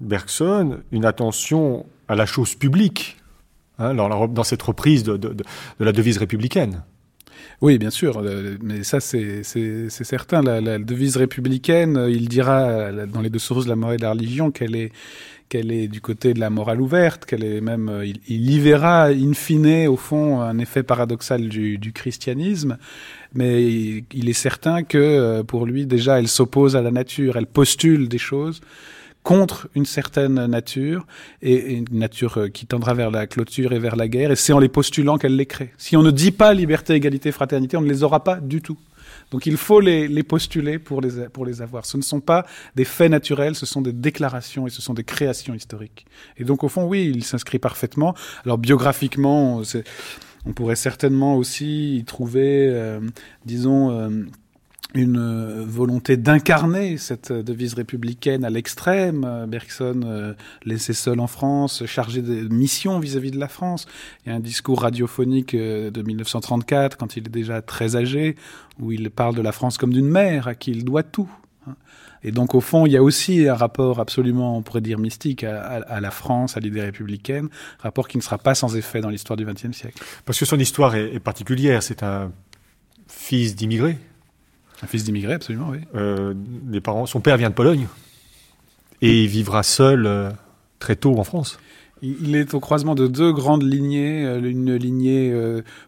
Bergson 0.00 0.80
une 0.90 1.04
attention 1.04 1.86
à 2.08 2.14
la 2.14 2.26
chose 2.26 2.54
publique, 2.54 3.16
hein, 3.78 3.94
dans, 3.94 4.44
cette 4.44 4.62
reprise 4.62 5.02
de, 5.02 5.16
de, 5.16 5.44
la 5.80 5.92
devise 5.92 6.18
républicaine. 6.18 6.82
Oui, 7.62 7.78
bien 7.78 7.90
sûr, 7.90 8.18
euh, 8.18 8.56
mais 8.60 8.82
ça 8.82 8.98
c'est 8.98 9.44
certain. 9.44 10.42
La, 10.42 10.78
devise 10.78 11.16
républicaine, 11.16 11.96
euh, 11.96 12.10
il 12.10 12.28
dira 12.28 12.62
euh, 12.62 13.06
dans 13.06 13.20
les 13.20 13.30
deux 13.30 13.38
sources 13.38 13.66
de 13.66 13.70
la 13.70 13.76
morale 13.76 13.94
et 13.94 13.98
de 13.98 14.02
la 14.02 14.10
religion 14.10 14.50
qu'elle 14.50 14.74
est 14.74 14.90
qu'elle 15.48 15.70
est 15.70 15.86
du 15.86 16.00
côté 16.00 16.32
de 16.34 16.40
la 16.40 16.48
morale 16.48 16.80
ouverte, 16.80 17.26
qu'elle 17.26 17.44
est 17.44 17.60
même, 17.60 18.02
il, 18.04 18.50
y 18.50 18.58
verra 18.58 19.08
in 19.08 19.34
fine 19.34 19.86
au 19.86 19.98
fond 19.98 20.40
un 20.40 20.58
effet 20.58 20.82
paradoxal 20.82 21.46
du, 21.50 21.92
christianisme, 21.94 22.78
mais 23.34 23.62
il, 23.62 24.30
est 24.30 24.32
certain 24.32 24.82
que 24.82 25.42
pour 25.42 25.66
lui 25.66 25.84
déjà 25.84 26.18
elle 26.18 26.28
s'oppose 26.28 26.74
à 26.74 26.80
la 26.80 26.90
nature, 26.90 27.36
elle 27.36 27.46
postule 27.46 28.08
des 28.08 28.16
choses 28.16 28.62
contre 29.22 29.68
une 29.74 29.86
certaine 29.86 30.46
nature, 30.46 31.06
et 31.42 31.74
une 31.74 31.86
nature 31.92 32.38
euh, 32.38 32.48
qui 32.48 32.66
tendra 32.66 32.94
vers 32.94 33.10
la 33.10 33.26
clôture 33.26 33.72
et 33.72 33.78
vers 33.78 33.96
la 33.96 34.08
guerre, 34.08 34.32
et 34.32 34.36
c'est 34.36 34.52
en 34.52 34.58
les 34.58 34.68
postulant 34.68 35.18
qu'elle 35.18 35.36
les 35.36 35.46
crée. 35.46 35.72
Si 35.78 35.96
on 35.96 36.02
ne 36.02 36.10
dit 36.10 36.32
pas 36.32 36.52
liberté, 36.54 36.94
égalité, 36.94 37.30
fraternité, 37.30 37.76
on 37.76 37.82
ne 37.82 37.88
les 37.88 38.02
aura 38.02 38.24
pas 38.24 38.36
du 38.36 38.62
tout. 38.62 38.78
Donc 39.30 39.46
il 39.46 39.56
faut 39.56 39.80
les, 39.80 40.22
postuler 40.22 40.78
pour 40.78 41.00
les, 41.00 41.28
pour 41.28 41.46
les 41.46 41.62
avoir. 41.62 41.86
Ce 41.86 41.96
ne 41.96 42.02
sont 42.02 42.20
pas 42.20 42.44
des 42.76 42.84
faits 42.84 43.10
naturels, 43.10 43.54
ce 43.54 43.64
sont 43.64 43.80
des 43.80 43.92
déclarations 43.92 44.66
et 44.66 44.70
ce 44.70 44.82
sont 44.82 44.92
des 44.92 45.04
créations 45.04 45.54
historiques. 45.54 46.04
Et 46.36 46.44
donc 46.44 46.64
au 46.64 46.68
fond, 46.68 46.84
oui, 46.84 47.10
il 47.14 47.24
s'inscrit 47.24 47.58
parfaitement. 47.58 48.14
Alors 48.44 48.58
biographiquement, 48.58 49.62
on 50.44 50.52
pourrait 50.52 50.76
certainement 50.76 51.36
aussi 51.36 51.96
y 51.96 52.04
trouver, 52.04 52.68
euh, 52.68 53.00
disons, 53.46 53.90
euh, 53.90 54.24
une 54.94 55.18
euh, 55.18 55.64
volonté 55.66 56.16
d'incarner 56.16 56.98
cette 56.98 57.32
devise 57.32 57.74
républicaine 57.74 58.44
à 58.44 58.50
l'extrême. 58.50 59.24
Euh, 59.26 59.46
Bergson 59.46 60.00
euh, 60.04 60.34
laissé 60.64 60.92
seul 60.92 61.20
en 61.20 61.26
France, 61.26 61.84
chargé 61.86 62.22
de 62.22 62.48
mission 62.52 62.98
vis-à-vis 62.98 63.30
-vis 63.30 63.34
de 63.34 63.40
la 63.40 63.48
France. 63.48 63.86
Il 64.24 64.30
y 64.30 64.32
a 64.32 64.36
un 64.36 64.40
discours 64.40 64.82
radiophonique 64.82 65.56
de 65.56 66.02
1934, 66.02 66.96
quand 66.96 67.16
il 67.16 67.26
est 67.26 67.30
déjà 67.30 67.62
très 67.62 67.96
âgé, 67.96 68.36
où 68.80 68.92
il 68.92 69.10
parle 69.10 69.34
de 69.34 69.42
la 69.42 69.52
France 69.52 69.78
comme 69.78 69.92
d'une 69.92 70.08
mère 70.08 70.48
à 70.48 70.54
qui 70.54 70.70
il 70.72 70.84
doit 70.84 71.02
tout. 71.02 71.30
Hein. 71.66 71.74
Et 72.24 72.30
donc, 72.30 72.54
au 72.54 72.60
fond, 72.60 72.86
il 72.86 72.92
y 72.92 72.96
a 72.96 73.02
aussi 73.02 73.48
un 73.48 73.54
rapport 73.54 73.98
absolument, 73.98 74.56
on 74.56 74.62
pourrait 74.62 74.80
dire, 74.80 74.98
mystique 74.98 75.42
à, 75.42 76.00
la 76.00 76.10
France, 76.10 76.56
à 76.56 76.60
l'idée 76.60 76.80
républicaine, 76.80 77.48
rapport 77.80 78.06
qui 78.06 78.16
ne 78.16 78.22
sera 78.22 78.38
pas 78.38 78.54
sans 78.54 78.76
effet 78.76 79.00
dans 79.00 79.10
l'histoire 79.10 79.36
du 79.36 79.44
XXe 79.44 79.72
siècle. 79.72 80.00
Parce 80.24 80.38
que 80.38 80.44
son 80.44 80.58
histoire 80.58 80.94
est 80.94 81.18
particulière. 81.18 81.82
C'est 81.82 82.04
un 82.04 82.30
fils 83.08 83.56
d'immigrés 83.56 83.98
Un 84.82 84.86
fils 84.86 85.04
d'immigré, 85.04 85.34
absolument, 85.34 85.68
oui. 85.70 85.78
Euh, 85.94 86.34
les 86.68 86.80
parents, 86.80 87.06
son 87.06 87.20
père 87.20 87.36
vient 87.36 87.50
de 87.50 87.54
Pologne 87.54 87.86
et 89.00 89.22
il 89.24 89.28
vivra 89.28 89.62
seul 89.62 90.06
euh, 90.06 90.30
très 90.78 90.96
tôt 90.96 91.18
en 91.18 91.24
France. 91.24 91.58
Il 92.04 92.34
est 92.34 92.52
au 92.52 92.58
croisement 92.58 92.96
de 92.96 93.06
deux 93.06 93.32
grandes 93.32 93.62
lignées, 93.62 94.24
euh, 94.24 94.40
une 94.42 94.74
lignée 94.74 95.32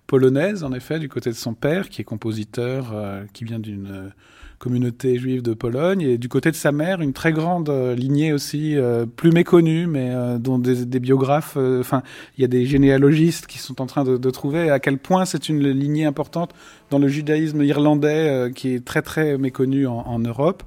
polonaise, 0.07 0.63
en 0.63 0.73
effet, 0.73 1.01
du 1.01 1.09
côté 1.09 1.31
de 1.31 1.35
son 1.35 1.55
père, 1.55 1.89
qui 1.89 2.03
est 2.03 2.05
compositeur, 2.05 2.95
qui 3.33 3.45
vient 3.45 3.59
d'une 3.59 4.13
communauté 4.59 5.19
juive 5.19 5.43
de 5.43 5.55
Pologne, 5.55 6.01
et 6.03 6.19
du 6.19 6.29
côté 6.29 6.51
de 6.51 6.57
sa 6.57 6.73
mère, 6.73 7.01
une 7.01 7.13
très 7.13 7.33
grande 7.33 7.71
lignée 7.97 8.33
aussi, 8.33 8.77
plus 9.17 9.31
méconnue, 9.31 9.87
mais 9.87 10.13
dont 10.39 10.59
des, 10.59 11.01
biographes, 11.01 11.57
enfin, 11.57 12.03
il 12.39 12.43
y 12.43 12.45
a 12.45 12.49
des 12.49 12.65
généalogistes 12.65 13.47
qui 13.47 13.59
sont 13.59 13.81
en 13.83 13.87
train 13.87 14.05
de, 14.05 14.31
trouver 14.31 14.71
à 14.71 14.81
quel 14.81 14.99
point 14.99 15.25
c'est 15.25 15.49
une 15.49 15.69
lignée 15.69 16.07
importante 16.07 16.53
dans 16.91 16.99
le 16.99 17.09
judaïsme 17.09 17.63
irlandais, 17.63 18.51
qui 18.55 18.75
est 18.75 18.85
très 18.85 19.03
très 19.03 19.39
méconnu 19.39 19.87
en, 19.87 20.19
Europe. 20.19 20.63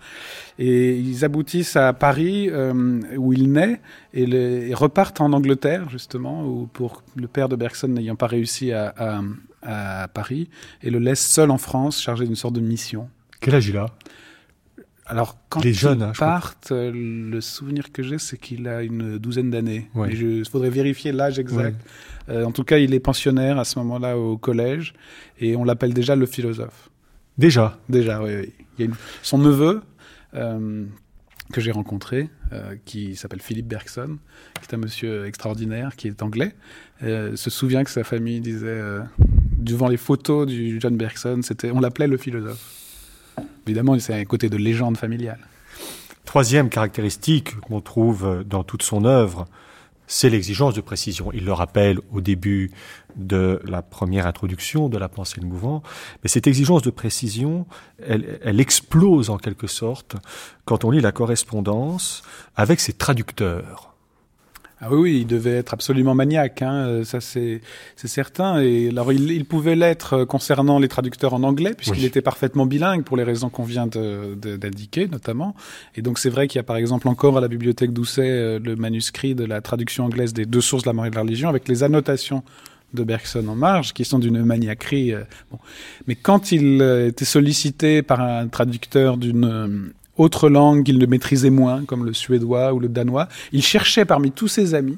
Et 0.60 0.98
ils 0.98 1.24
aboutissent 1.24 1.76
à 1.76 1.94
Paris, 1.94 2.50
euh, 2.50 3.02
où 3.18 3.34
il 3.34 3.52
naît, 3.52 3.80
et, 4.14 4.74
repartent 4.74 5.22
en 5.22 5.34
Angleterre, 5.34 5.90
justement, 5.90 6.46
où 6.46 6.68
pour 6.72 7.04
le 7.16 7.28
père 7.28 7.50
de 7.50 7.56
Bergson 7.56 7.88
n'ayant 7.90 8.16
pas 8.16 8.28
réussi 8.28 8.72
à, 8.72 8.94
à, 8.98 9.22
à, 10.04 10.08
Paris, 10.08 10.50
et 10.82 10.90
le 10.90 11.00
laisse 11.00 11.26
seul 11.26 11.52
en 11.52 11.58
France, 11.58 12.02
chargé 12.02 12.26
d'une 12.26 12.36
sorte 12.36 12.56
de 12.56 12.62
mission. 12.62 13.10
Quel 13.40 13.56
âge 13.56 13.68
il 13.68 13.78
a? 13.78 13.88
Alors, 15.10 15.38
quand 15.48 15.64
Les 15.64 15.74
jeunes, 15.74 16.00
ils 16.00 16.04
hein, 16.04 16.12
partent, 16.18 16.74
euh, 16.74 16.92
le 16.94 17.40
souvenir 17.40 17.94
que 17.94 18.04
j'ai, 18.04 18.18
c'est 18.18 18.38
qu'il 18.38 18.68
a 18.68 18.84
une 18.84 19.18
douzaine 19.18 19.50
d'années. 19.50 19.90
Ouais. 19.96 20.14
Il 20.14 20.44
faudrait 20.46 20.70
vérifier 20.70 21.14
l'âge 21.14 21.40
exact. 21.40 21.82
Ouais. 22.28 22.36
Euh, 22.36 22.44
en 22.44 22.52
tout 22.52 22.66
cas, 22.66 22.78
il 22.78 22.94
est 22.94 23.00
pensionnaire 23.00 23.58
à 23.58 23.64
ce 23.64 23.80
moment-là 23.80 24.18
au 24.18 24.38
collège, 24.38 24.94
et 25.40 25.56
on 25.56 25.64
l'appelle 25.64 25.94
déjà 25.94 26.18
le 26.18 26.26
philosophe. 26.26 26.90
Déjà? 27.38 27.80
Déjà, 27.88 28.22
oui. 28.22 28.32
oui. 28.36 28.54
Il 28.78 28.82
y 28.82 28.84
a 28.84 28.86
une... 28.88 28.96
Son 29.24 29.38
neveu, 29.38 29.82
euh, 30.34 30.86
que 31.54 31.62
j'ai 31.62 31.72
rencontré, 31.72 32.30
euh, 32.52 32.76
qui 32.84 33.16
s'appelle 33.16 33.42
Philippe 33.42 33.68
Bergson, 33.68 34.18
qui 34.56 34.68
est 34.70 34.76
un 34.76 34.78
monsieur 34.78 35.26
extraordinaire, 35.26 35.96
qui 35.96 36.10
est 36.10 36.22
anglais, 36.22 36.54
se 37.02 37.50
souvient 37.50 37.86
que 37.86 37.92
sa 37.92 38.04
famille 38.04 38.42
disait, 38.42 38.82
devant 39.58 39.88
les 39.88 39.96
photos 39.96 40.48
du 40.48 40.82
John 40.82 40.98
Bergson, 40.98 41.40
on 41.72 41.80
l'appelait 41.80 42.08
le 42.08 42.18
philosophe. 42.18 42.87
Évidemment, 43.68 44.00
c'est 44.00 44.14
un 44.14 44.26
côté 44.26 44.50
de 44.50 44.58
légende 44.58 44.98
familiale. 44.98 45.40
Troisième 46.24 46.70
caractéristique 46.70 47.60
qu'on 47.60 47.82
trouve 47.82 48.44
dans 48.46 48.64
toute 48.64 48.82
son 48.82 49.04
œuvre, 49.04 49.46
c'est 50.08 50.30
l'exigence 50.30 50.74
de 50.74 50.82
précision. 50.82 51.32
Il 51.34 51.44
le 51.44 51.52
rappelle 51.52 52.00
au 52.14 52.22
début 52.22 52.72
de 53.18 53.60
la 53.66 53.82
première 53.82 54.26
introduction 54.26 54.88
de 54.88 54.98
la 54.98 55.10
pensée 55.10 55.42
de 55.42 55.46
mouvement, 55.46 55.84
mais 56.24 56.30
cette 56.30 56.48
exigence 56.48 56.82
de 56.82 56.90
précision, 56.90 57.66
elle, 58.02 58.60
explose 58.60 59.30
en 59.30 59.38
quelque 59.38 59.68
sorte 59.68 60.16
quand 60.66 60.86
on 60.86 60.92
lit 60.92 61.02
la 61.02 61.12
correspondance 61.12 62.24
avec 62.56 62.80
ses 62.80 62.94
traducteurs. 62.94 63.87
Ah 64.80 64.90
oui, 64.92 65.00
oui, 65.00 65.18
il 65.22 65.28
devait 65.28 65.58
être 65.58 65.74
absolument 65.74 66.14
maniaque, 66.14 66.62
hein, 66.62 67.04
ça 67.04 67.20
c'est 67.20 67.62
certain. 67.96 68.62
Et 68.62 68.90
alors 68.90 69.12
il, 69.12 69.32
il 69.32 69.46
pouvait 69.46 69.76
l'être 69.76 70.24
concernant 70.24 70.78
les 70.78 70.88
traducteurs 70.88 71.34
en 71.34 71.44
anglais, 71.44 71.74
puisqu'il 71.76 72.02
oui. 72.02 72.06
était 72.06 72.22
parfaitement 72.22 72.66
bilingue 72.66 73.04
pour 73.04 73.18
les 73.18 73.24
raisons 73.24 73.50
qu'on 73.50 73.64
vient 73.64 73.88
d'indiquer 73.88 75.08
notamment. 75.08 75.56
Et 75.96 76.02
donc 76.02 76.20
c'est 76.20 76.30
vrai 76.30 76.48
qu'il 76.48 76.60
y 76.60 76.60
a 76.60 76.64
par 76.64 76.78
exemple 76.78 77.08
encore 77.08 77.38
à 77.38 77.42
la 77.42 77.48
bibliothèque 77.48 77.92
d'Ousset 77.92 78.60
le 78.60 78.76
manuscrit 78.76 79.34
de 79.34 79.46
la 79.46 79.62
traduction 79.62 80.06
anglaise 80.06 80.34
des 80.34 80.46
deux 80.46 80.62
sources 80.62 80.84
de 80.84 80.90
la 80.90 80.94
mort 80.94 81.06
et 81.08 81.10
de 81.10 81.16
la 81.16 81.22
religion, 81.22 81.50
avec 81.50 81.68
les 81.68 81.84
annotations 81.84 82.44
de 82.94 83.04
Bergson 83.04 83.48
en 83.48 83.56
marge, 83.56 83.94
qui 83.94 84.06
sont 84.06 84.20
d'une 84.20 84.44
maniaquerie. 84.44 85.14
Euh, 85.14 85.24
bon. 85.52 85.60
Mais 86.08 86.16
quand 86.16 86.52
il 86.52 86.82
euh, 86.82 87.08
était 87.08 87.26
sollicité 87.26 88.02
par 88.02 88.22
un 88.22 88.48
traducteur 88.48 89.18
d'une 89.18 89.92
euh, 90.20 90.24
autre 90.24 90.50
langue 90.50 90.84
qu'il 90.84 90.98
ne 90.98 91.06
maîtrisait 91.06 91.50
moins, 91.50 91.84
comme 91.86 92.06
le 92.06 92.14
suédois 92.14 92.74
ou 92.74 92.80
le 92.80 92.90
danois, 92.90 93.28
il 93.52 93.64
cherchait 93.64 94.06
parmi 94.06 94.32
tous 94.32 94.48
ses 94.48 94.74
amis 94.74 94.98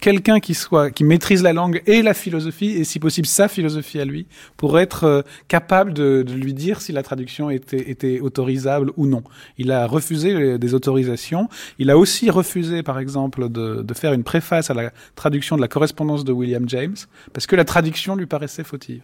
quelqu'un 0.00 0.40
qui 0.40 0.54
soit 0.54 0.90
qui 0.90 1.04
maîtrise 1.04 1.42
la 1.42 1.52
langue 1.52 1.82
et 1.86 2.02
la 2.02 2.14
philosophie 2.14 2.70
et 2.70 2.84
si 2.84 2.98
possible 2.98 3.26
sa 3.26 3.48
philosophie 3.48 3.98
à 3.98 4.04
lui 4.04 4.26
pour 4.56 4.78
être 4.78 5.04
euh, 5.04 5.22
capable 5.48 5.94
de, 5.94 6.24
lui 6.28 6.54
dire 6.54 6.80
si 6.80 6.92
la 6.92 7.02
traduction 7.02 7.50
était, 7.50 8.20
autorisable 8.20 8.92
ou 8.96 9.06
non. 9.06 9.22
Il 9.58 9.70
a 9.70 9.86
refusé 9.86 10.58
des 10.58 10.74
autorisations. 10.74 11.48
Il 11.78 11.90
a 11.90 11.98
aussi 11.98 12.30
refusé, 12.30 12.82
par 12.82 12.98
exemple, 12.98 13.48
de 13.48 13.94
faire 13.94 14.12
une 14.12 14.24
préface 14.24 14.70
à 14.70 14.74
la 14.74 14.92
traduction 15.14 15.56
de 15.56 15.60
la 15.60 15.68
correspondance 15.68 16.24
de 16.24 16.32
William 16.32 16.68
James 16.68 16.96
parce 17.32 17.46
que 17.46 17.56
la 17.56 17.64
traduction 17.64 18.16
lui 18.16 18.26
paraissait 18.26 18.64
fautive. 18.64 19.02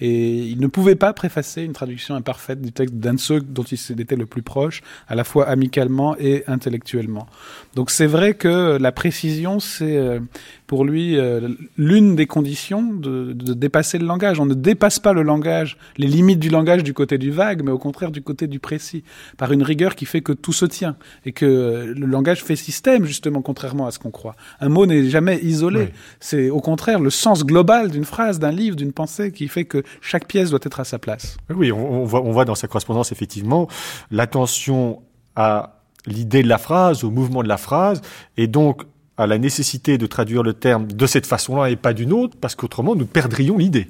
Et 0.00 0.38
il 0.38 0.60
ne 0.60 0.66
pouvait 0.66 0.94
pas 0.94 1.12
préfacer 1.12 1.62
une 1.62 1.72
traduction 1.72 2.14
imparfaite 2.14 2.60
du 2.60 2.72
texte 2.72 2.94
d'un 2.94 3.14
de 3.14 3.20
ceux 3.20 3.40
dont 3.40 3.64
il 3.64 4.00
était 4.00 4.16
le 4.16 4.26
plus 4.26 4.42
proche, 4.42 4.82
à 5.08 5.14
la 5.14 5.24
fois 5.24 5.48
amicalement 5.48 6.16
et 6.18 6.44
intellectuellement. 6.46 7.26
Donc 7.74 7.90
c'est 7.90 8.06
vrai 8.06 8.34
que 8.34 8.78
la 8.78 8.92
précision, 8.92 9.60
c'est 9.60 10.20
pour 10.68 10.84
lui 10.84 11.16
euh, 11.16 11.48
l'une 11.78 12.14
des 12.14 12.26
conditions 12.26 12.82
de, 12.92 13.32
de, 13.32 13.54
dépasser 13.54 13.98
le 13.98 14.06
langage. 14.06 14.38
On 14.38 14.44
ne 14.44 14.54
dépasse 14.54 14.98
pas 14.98 15.14
le 15.14 15.22
langage, 15.22 15.78
les 15.96 16.06
limites 16.06 16.38
du 16.38 16.50
langage 16.50 16.84
du 16.84 16.92
côté 16.92 17.16
du 17.16 17.30
vague, 17.30 17.62
mais 17.64 17.70
au 17.70 17.78
contraire 17.78 18.10
du 18.10 18.20
côté 18.20 18.46
du 18.46 18.60
précis, 18.60 19.02
par 19.38 19.50
une 19.50 19.62
rigueur 19.62 19.96
qui 19.96 20.04
fait 20.04 20.20
que 20.20 20.32
tout 20.32 20.52
se 20.52 20.66
tient 20.66 20.96
et 21.24 21.32
que 21.32 21.94
le 21.96 22.06
langage 22.06 22.44
fait 22.44 22.54
système, 22.54 23.06
justement, 23.06 23.40
contrairement 23.40 23.86
à 23.86 23.90
ce 23.90 23.98
qu'on 23.98 24.10
croit. 24.10 24.36
Un 24.60 24.68
mot 24.68 24.84
n'est 24.84 25.08
jamais 25.08 25.38
isolé. 25.42 25.80
Oui. 25.80 25.88
C'est 26.20 26.50
au 26.50 26.60
contraire 26.60 27.00
le 27.00 27.10
sens 27.10 27.46
global 27.46 27.90
d'une 27.90 28.04
phrase, 28.04 28.38
d'un 28.38 28.52
livre, 28.52 28.76
d'une 28.76 28.92
pensée 28.92 29.32
qui 29.32 29.48
fait 29.48 29.64
que 29.64 29.82
chaque 30.00 30.26
pièce 30.26 30.50
doit 30.50 30.60
être 30.62 30.80
à 30.80 30.84
sa 30.84 30.98
place. 30.98 31.36
Oui, 31.50 31.72
on, 31.72 32.02
on, 32.02 32.04
voit, 32.04 32.22
on 32.22 32.32
voit 32.32 32.44
dans 32.44 32.54
sa 32.54 32.68
correspondance 32.68 33.12
effectivement 33.12 33.68
l'attention 34.10 35.02
à 35.36 35.80
l'idée 36.06 36.42
de 36.42 36.48
la 36.48 36.58
phrase, 36.58 37.04
au 37.04 37.10
mouvement 37.10 37.42
de 37.42 37.48
la 37.48 37.58
phrase, 37.58 38.00
et 38.36 38.46
donc 38.46 38.82
à 39.16 39.26
la 39.26 39.38
nécessité 39.38 39.98
de 39.98 40.06
traduire 40.06 40.42
le 40.42 40.54
terme 40.54 40.86
de 40.86 41.06
cette 41.06 41.26
façon-là 41.26 41.70
et 41.70 41.76
pas 41.76 41.92
d'une 41.92 42.12
autre, 42.12 42.36
parce 42.40 42.54
qu'autrement 42.54 42.94
nous 42.94 43.06
perdrions 43.06 43.58
l'idée. 43.58 43.88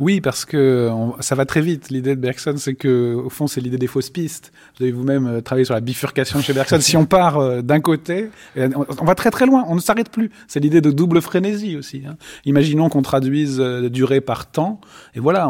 Oui, 0.00 0.20
parce 0.20 0.44
que 0.44 0.90
ça 1.20 1.34
va 1.34 1.44
très 1.44 1.60
vite. 1.60 1.90
L'idée 1.90 2.14
de 2.14 2.20
Bergson, 2.20 2.54
c'est 2.56 2.74
que, 2.74 3.14
au 3.14 3.30
fond, 3.30 3.46
c'est 3.46 3.60
l'idée 3.60 3.78
des 3.78 3.88
fausses 3.88 4.10
pistes. 4.10 4.52
Vous 4.76 4.84
avez 4.84 4.92
vous-même 4.92 5.26
euh, 5.26 5.40
travaillé 5.40 5.64
sur 5.64 5.74
la 5.74 5.80
bifurcation 5.80 6.40
chez 6.40 6.52
Bergson. 6.52 6.80
si 6.80 6.96
on 6.96 7.04
part 7.04 7.38
euh, 7.38 7.62
d'un 7.62 7.80
côté, 7.80 8.30
on, 8.56 9.04
va 9.04 9.14
très 9.14 9.30
très 9.30 9.46
loin. 9.46 9.64
On 9.68 9.74
ne 9.74 9.80
s'arrête 9.80 10.10
plus. 10.10 10.30
C'est 10.46 10.60
l'idée 10.60 10.80
de 10.80 10.90
double 10.90 11.20
frénésie 11.20 11.76
aussi. 11.76 12.02
Hein. 12.06 12.16
Imaginons 12.44 12.88
qu'on 12.88 13.02
traduise 13.02 13.58
euh, 13.60 13.88
durée 13.88 14.20
par 14.20 14.46
temps, 14.50 14.80
et 15.14 15.20
voilà, 15.20 15.48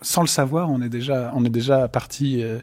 sans 0.00 0.22
le 0.22 0.28
savoir, 0.28 0.70
on 0.70 0.80
est 0.82 0.88
déjà, 0.88 1.32
on 1.34 1.44
est 1.44 1.50
déjà 1.50 1.88
parti 1.88 2.42
euh, 2.42 2.58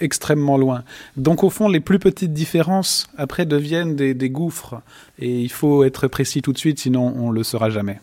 extrêmement 0.00 0.56
loin. 0.56 0.84
Donc, 1.16 1.44
au 1.44 1.50
fond, 1.50 1.68
les 1.68 1.80
plus 1.80 1.98
petites 1.98 2.32
différences 2.32 3.08
après 3.18 3.46
deviennent 3.46 3.96
des, 3.96 4.30
gouffres, 4.30 4.80
et 5.18 5.40
il 5.40 5.50
faut 5.50 5.84
être 5.84 6.08
précis 6.08 6.40
tout 6.42 6.52
de 6.52 6.58
suite, 6.58 6.78
sinon 6.78 7.14
on 7.16 7.30
le 7.30 7.42
saura 7.42 7.70
jamais. 7.70 8.00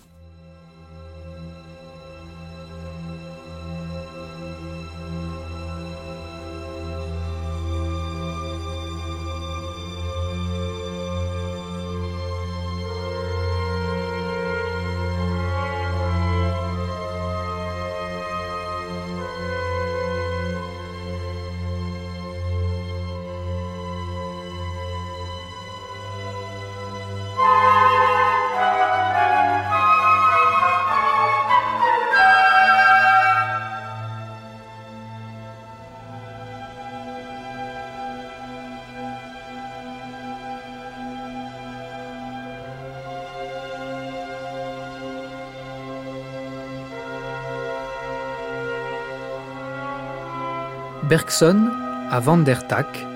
À 52.09 52.19
Van 52.19 52.37
der 52.37 52.67
Tak, 52.67 53.07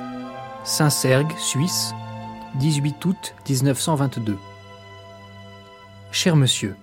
Saint-Sergue, 0.63 1.34
Suisse, 1.38 1.93
18 2.55 3.03
août 3.03 3.36
1922. 3.45 4.38
Cher 6.11 6.38
monsieur, 6.38 6.76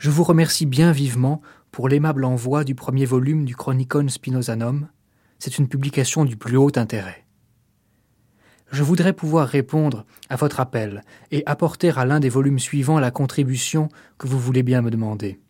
je 0.00 0.10
vous 0.10 0.24
remercie 0.24 0.66
bien 0.66 0.90
vivement 0.90 1.40
pour 1.70 1.88
l'aimable 1.88 2.24
envoi 2.24 2.64
du 2.64 2.74
premier 2.74 3.04
volume 3.06 3.44
du 3.44 3.54
Chronicon 3.54 4.08
Spinosanum. 4.08 4.88
C'est 5.38 5.58
une 5.58 5.68
publication 5.68 6.24
du 6.24 6.36
plus 6.36 6.56
haut 6.56 6.72
intérêt. 6.74 7.24
Je 8.72 8.82
voudrais 8.82 9.12
pouvoir 9.12 9.46
répondre 9.46 10.04
à 10.28 10.34
votre 10.34 10.58
appel 10.58 11.04
et 11.30 11.44
apporter 11.46 11.92
à 11.96 12.04
l'un 12.04 12.18
des 12.18 12.28
volumes 12.28 12.58
suivants 12.58 12.98
la 12.98 13.12
contribution 13.12 13.88
que 14.18 14.26
vous 14.26 14.40
voulez 14.40 14.64
bien 14.64 14.82
me 14.82 14.90
demander. 14.90 15.40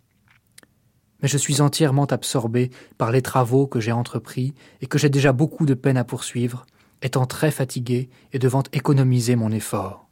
Mais 1.24 1.28
je 1.28 1.38
suis 1.38 1.62
entièrement 1.62 2.04
absorbé 2.04 2.70
par 2.98 3.10
les 3.10 3.22
travaux 3.22 3.66
que 3.66 3.80
j'ai 3.80 3.92
entrepris 3.92 4.52
et 4.82 4.86
que 4.86 4.98
j'ai 4.98 5.08
déjà 5.08 5.32
beaucoup 5.32 5.64
de 5.64 5.72
peine 5.72 5.96
à 5.96 6.04
poursuivre, 6.04 6.66
étant 7.00 7.24
très 7.24 7.50
fatigué 7.50 8.10
et 8.34 8.38
devant 8.38 8.62
économiser 8.74 9.34
mon 9.34 9.50
effort. 9.50 10.06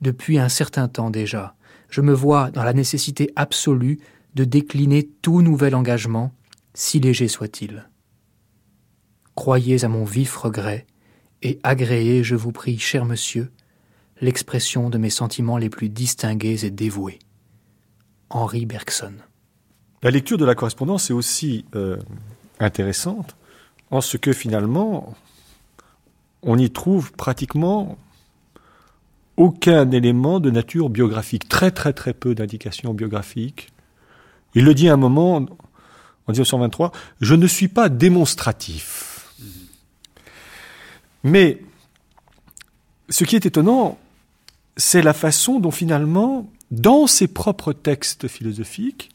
Depuis 0.00 0.38
un 0.38 0.48
certain 0.48 0.88
temps 0.88 1.10
déjà, 1.10 1.56
je 1.90 2.00
me 2.00 2.14
vois 2.14 2.50
dans 2.50 2.64
la 2.64 2.72
nécessité 2.72 3.30
absolue 3.36 3.98
de 4.34 4.44
décliner 4.44 5.06
tout 5.20 5.42
nouvel 5.42 5.74
engagement, 5.74 6.32
si 6.72 7.00
léger 7.00 7.28
soit-il. 7.28 7.86
Croyez 9.34 9.84
à 9.84 9.88
mon 9.88 10.04
vif 10.04 10.34
regret, 10.38 10.86
et 11.42 11.60
agréez, 11.62 12.24
je 12.24 12.34
vous 12.34 12.52
prie, 12.52 12.78
cher 12.78 13.04
monsieur, 13.04 13.52
l'expression 14.22 14.88
de 14.88 14.96
mes 14.96 15.10
sentiments 15.10 15.58
les 15.58 15.68
plus 15.68 15.90
distingués 15.90 16.64
et 16.64 16.70
dévoués. 16.70 17.18
Henri 18.30 18.64
Bergson. 18.64 19.12
La 20.02 20.10
lecture 20.10 20.38
de 20.38 20.44
la 20.44 20.54
correspondance 20.54 21.10
est 21.10 21.12
aussi 21.12 21.64
euh, 21.74 21.96
intéressante 22.60 23.36
en 23.90 24.00
ce 24.00 24.16
que 24.16 24.32
finalement, 24.32 25.14
on 26.42 26.58
y 26.58 26.70
trouve 26.70 27.12
pratiquement 27.12 27.98
aucun 29.36 29.90
élément 29.90 30.40
de 30.40 30.50
nature 30.50 30.90
biographique, 30.90 31.48
très 31.48 31.70
très 31.70 31.92
très 31.92 32.12
peu 32.12 32.34
d'indications 32.34 32.94
biographiques. 32.94 33.70
Il 34.54 34.64
le 34.64 34.74
dit 34.74 34.88
à 34.88 34.94
un 34.94 34.96
moment, 34.96 35.36
en 35.36 36.32
1923, 36.32 36.92
je 37.20 37.34
ne 37.34 37.46
suis 37.46 37.68
pas 37.68 37.88
démonstratif. 37.88 39.34
Mais 41.24 41.62
ce 43.08 43.24
qui 43.24 43.36
est 43.36 43.46
étonnant, 43.46 43.98
c'est 44.76 45.02
la 45.02 45.12
façon 45.12 45.58
dont 45.58 45.70
finalement, 45.70 46.48
dans 46.70 47.06
ses 47.06 47.26
propres 47.26 47.72
textes 47.72 48.28
philosophiques, 48.28 49.10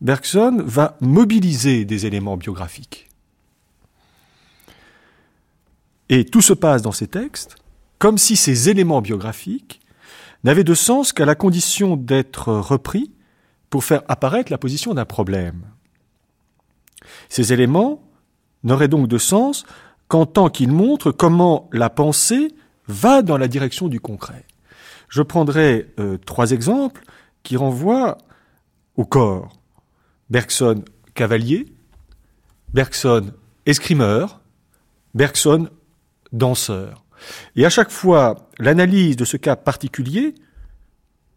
Bergson 0.00 0.62
va 0.64 0.96
mobiliser 1.00 1.84
des 1.84 2.06
éléments 2.06 2.36
biographiques. 2.36 3.08
Et 6.08 6.24
tout 6.24 6.42
se 6.42 6.52
passe 6.52 6.82
dans 6.82 6.92
ces 6.92 7.08
textes 7.08 7.56
comme 7.98 8.18
si 8.18 8.36
ces 8.36 8.68
éléments 8.68 9.00
biographiques 9.00 9.80
n'avaient 10.44 10.64
de 10.64 10.74
sens 10.74 11.12
qu'à 11.12 11.24
la 11.24 11.34
condition 11.34 11.96
d'être 11.96 12.52
repris 12.52 13.12
pour 13.70 13.84
faire 13.84 14.02
apparaître 14.08 14.52
la 14.52 14.58
position 14.58 14.94
d'un 14.94 15.04
problème. 15.04 15.62
Ces 17.28 17.52
éléments 17.52 18.02
n'auraient 18.62 18.88
donc 18.88 19.08
de 19.08 19.18
sens 19.18 19.64
qu'en 20.08 20.26
tant 20.26 20.50
qu'ils 20.50 20.72
montrent 20.72 21.10
comment 21.10 21.68
la 21.72 21.90
pensée 21.90 22.54
va 22.86 23.22
dans 23.22 23.38
la 23.38 23.48
direction 23.48 23.88
du 23.88 23.98
concret. 23.98 24.44
Je 25.08 25.22
prendrai 25.22 25.92
euh, 25.98 26.18
trois 26.18 26.52
exemples 26.52 27.02
qui 27.42 27.56
renvoient 27.56 28.18
au 28.96 29.04
corps. 29.04 29.52
Bergson 30.30 30.84
cavalier, 31.14 31.66
Bergson 32.72 33.32
escrimeur, 33.64 34.40
Bergson 35.14 35.68
danseur. 36.32 37.04
Et 37.54 37.64
à 37.64 37.70
chaque 37.70 37.90
fois, 37.90 38.48
l'analyse 38.58 39.16
de 39.16 39.24
ce 39.24 39.36
cas 39.36 39.56
particulier, 39.56 40.34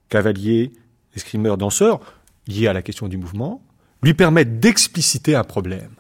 cavalier, 0.09 0.73
escrimeur, 1.15 1.57
danseur, 1.57 2.01
lié 2.47 2.67
à 2.67 2.73
la 2.73 2.81
question 2.81 3.07
du 3.07 3.17
mouvement, 3.17 3.63
lui 4.03 4.13
permet 4.13 4.45
d'expliciter 4.45 5.35
un 5.35 5.43
problème. 5.43 5.91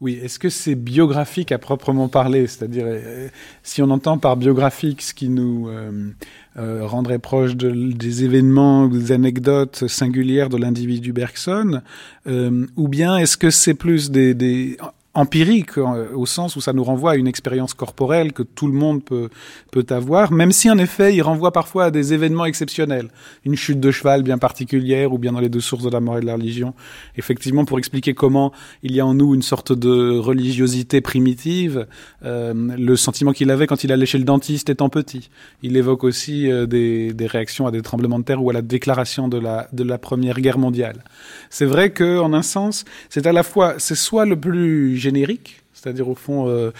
Oui, 0.00 0.20
est-ce 0.22 0.38
que 0.38 0.48
c'est 0.48 0.76
biographique 0.76 1.50
à 1.50 1.58
proprement 1.58 2.08
parler? 2.08 2.46
C'est-à-dire, 2.46 2.84
euh, 2.86 3.28
si 3.64 3.82
on 3.82 3.90
entend 3.90 4.16
par 4.18 4.36
biographique 4.36 5.02
ce 5.02 5.12
qui 5.12 5.28
nous 5.28 5.68
euh, 5.68 6.12
euh, 6.58 6.80
rendrait 6.84 7.18
proche 7.18 7.56
des 7.56 8.24
événements, 8.24 8.88
des 8.88 9.12
anecdotes 9.12 9.86
singulières 9.86 10.48
de 10.48 10.56
l'individu 10.56 11.12
Bergson, 11.12 11.82
ou 12.26 12.88
bien 12.88 13.16
est-ce 13.16 13.36
que 13.36 13.50
c'est 13.50 13.74
plus 13.74 14.10
des, 14.10 14.34
des 14.34 14.76
empirique 15.14 15.78
euh, 15.78 16.06
au 16.14 16.26
sens 16.26 16.56
où 16.56 16.60
ça 16.60 16.72
nous 16.72 16.84
renvoie 16.84 17.12
à 17.12 17.16
une 17.16 17.26
expérience 17.26 17.74
corporelle 17.74 18.32
que 18.32 18.42
tout 18.42 18.66
le 18.66 18.72
monde 18.72 19.02
peut, 19.02 19.30
peut 19.72 19.86
avoir, 19.90 20.32
même 20.32 20.52
si 20.52 20.70
en 20.70 20.78
effet 20.78 21.14
il 21.14 21.22
renvoie 21.22 21.52
parfois 21.52 21.86
à 21.86 21.90
des 21.90 22.12
événements 22.12 22.44
exceptionnels, 22.44 23.08
une 23.44 23.56
chute 23.56 23.80
de 23.80 23.90
cheval 23.90 24.22
bien 24.22 24.38
particulière 24.38 25.12
ou 25.12 25.18
bien 25.18 25.32
dans 25.32 25.40
les 25.40 25.48
deux 25.48 25.60
sources 25.60 25.82
de 25.82 25.90
la 25.90 26.00
mort 26.00 26.18
et 26.18 26.20
de 26.20 26.26
la 26.26 26.34
religion, 26.34 26.74
effectivement 27.16 27.64
pour 27.64 27.78
expliquer 27.78 28.14
comment 28.14 28.52
il 28.82 28.92
y 28.92 29.00
a 29.00 29.06
en 29.06 29.14
nous 29.14 29.34
une 29.34 29.42
sorte 29.42 29.72
de 29.72 30.18
religiosité 30.18 31.00
primitive, 31.00 31.86
euh, 32.24 32.52
le 32.54 32.96
sentiment 32.96 33.32
qu'il 33.32 33.50
avait 33.50 33.66
quand 33.66 33.84
il 33.84 33.92
allait 33.92 34.06
chez 34.06 34.18
le 34.18 34.24
dentiste 34.24 34.68
étant 34.68 34.88
petit. 34.88 35.30
Il 35.62 35.76
évoque 35.76 36.04
aussi 36.04 36.50
euh, 36.50 36.66
des, 36.66 37.12
des 37.14 37.26
réactions 37.26 37.66
à 37.66 37.70
des 37.70 37.82
tremblements 37.82 38.18
de 38.18 38.24
terre 38.24 38.42
ou 38.42 38.50
à 38.50 38.52
la 38.52 38.62
déclaration 38.62 39.28
de 39.28 39.38
la, 39.38 39.68
de 39.72 39.84
la 39.84 39.98
Première 39.98 40.40
Guerre 40.40 40.58
mondiale. 40.58 41.02
C'est 41.50 41.66
vrai 41.66 41.90
que 41.90 42.18
en 42.18 42.34
un 42.34 42.42
sens, 42.42 42.84
c'est 43.08 43.26
à 43.26 43.32
la 43.32 43.42
fois, 43.42 43.74
c'est 43.78 43.94
soit 43.94 44.26
le 44.26 44.38
plus 44.38 44.97
générique, 44.98 45.62
c'est-à-dire 45.72 46.08
au 46.08 46.14
fond 46.14 46.48
euh, 46.48 46.72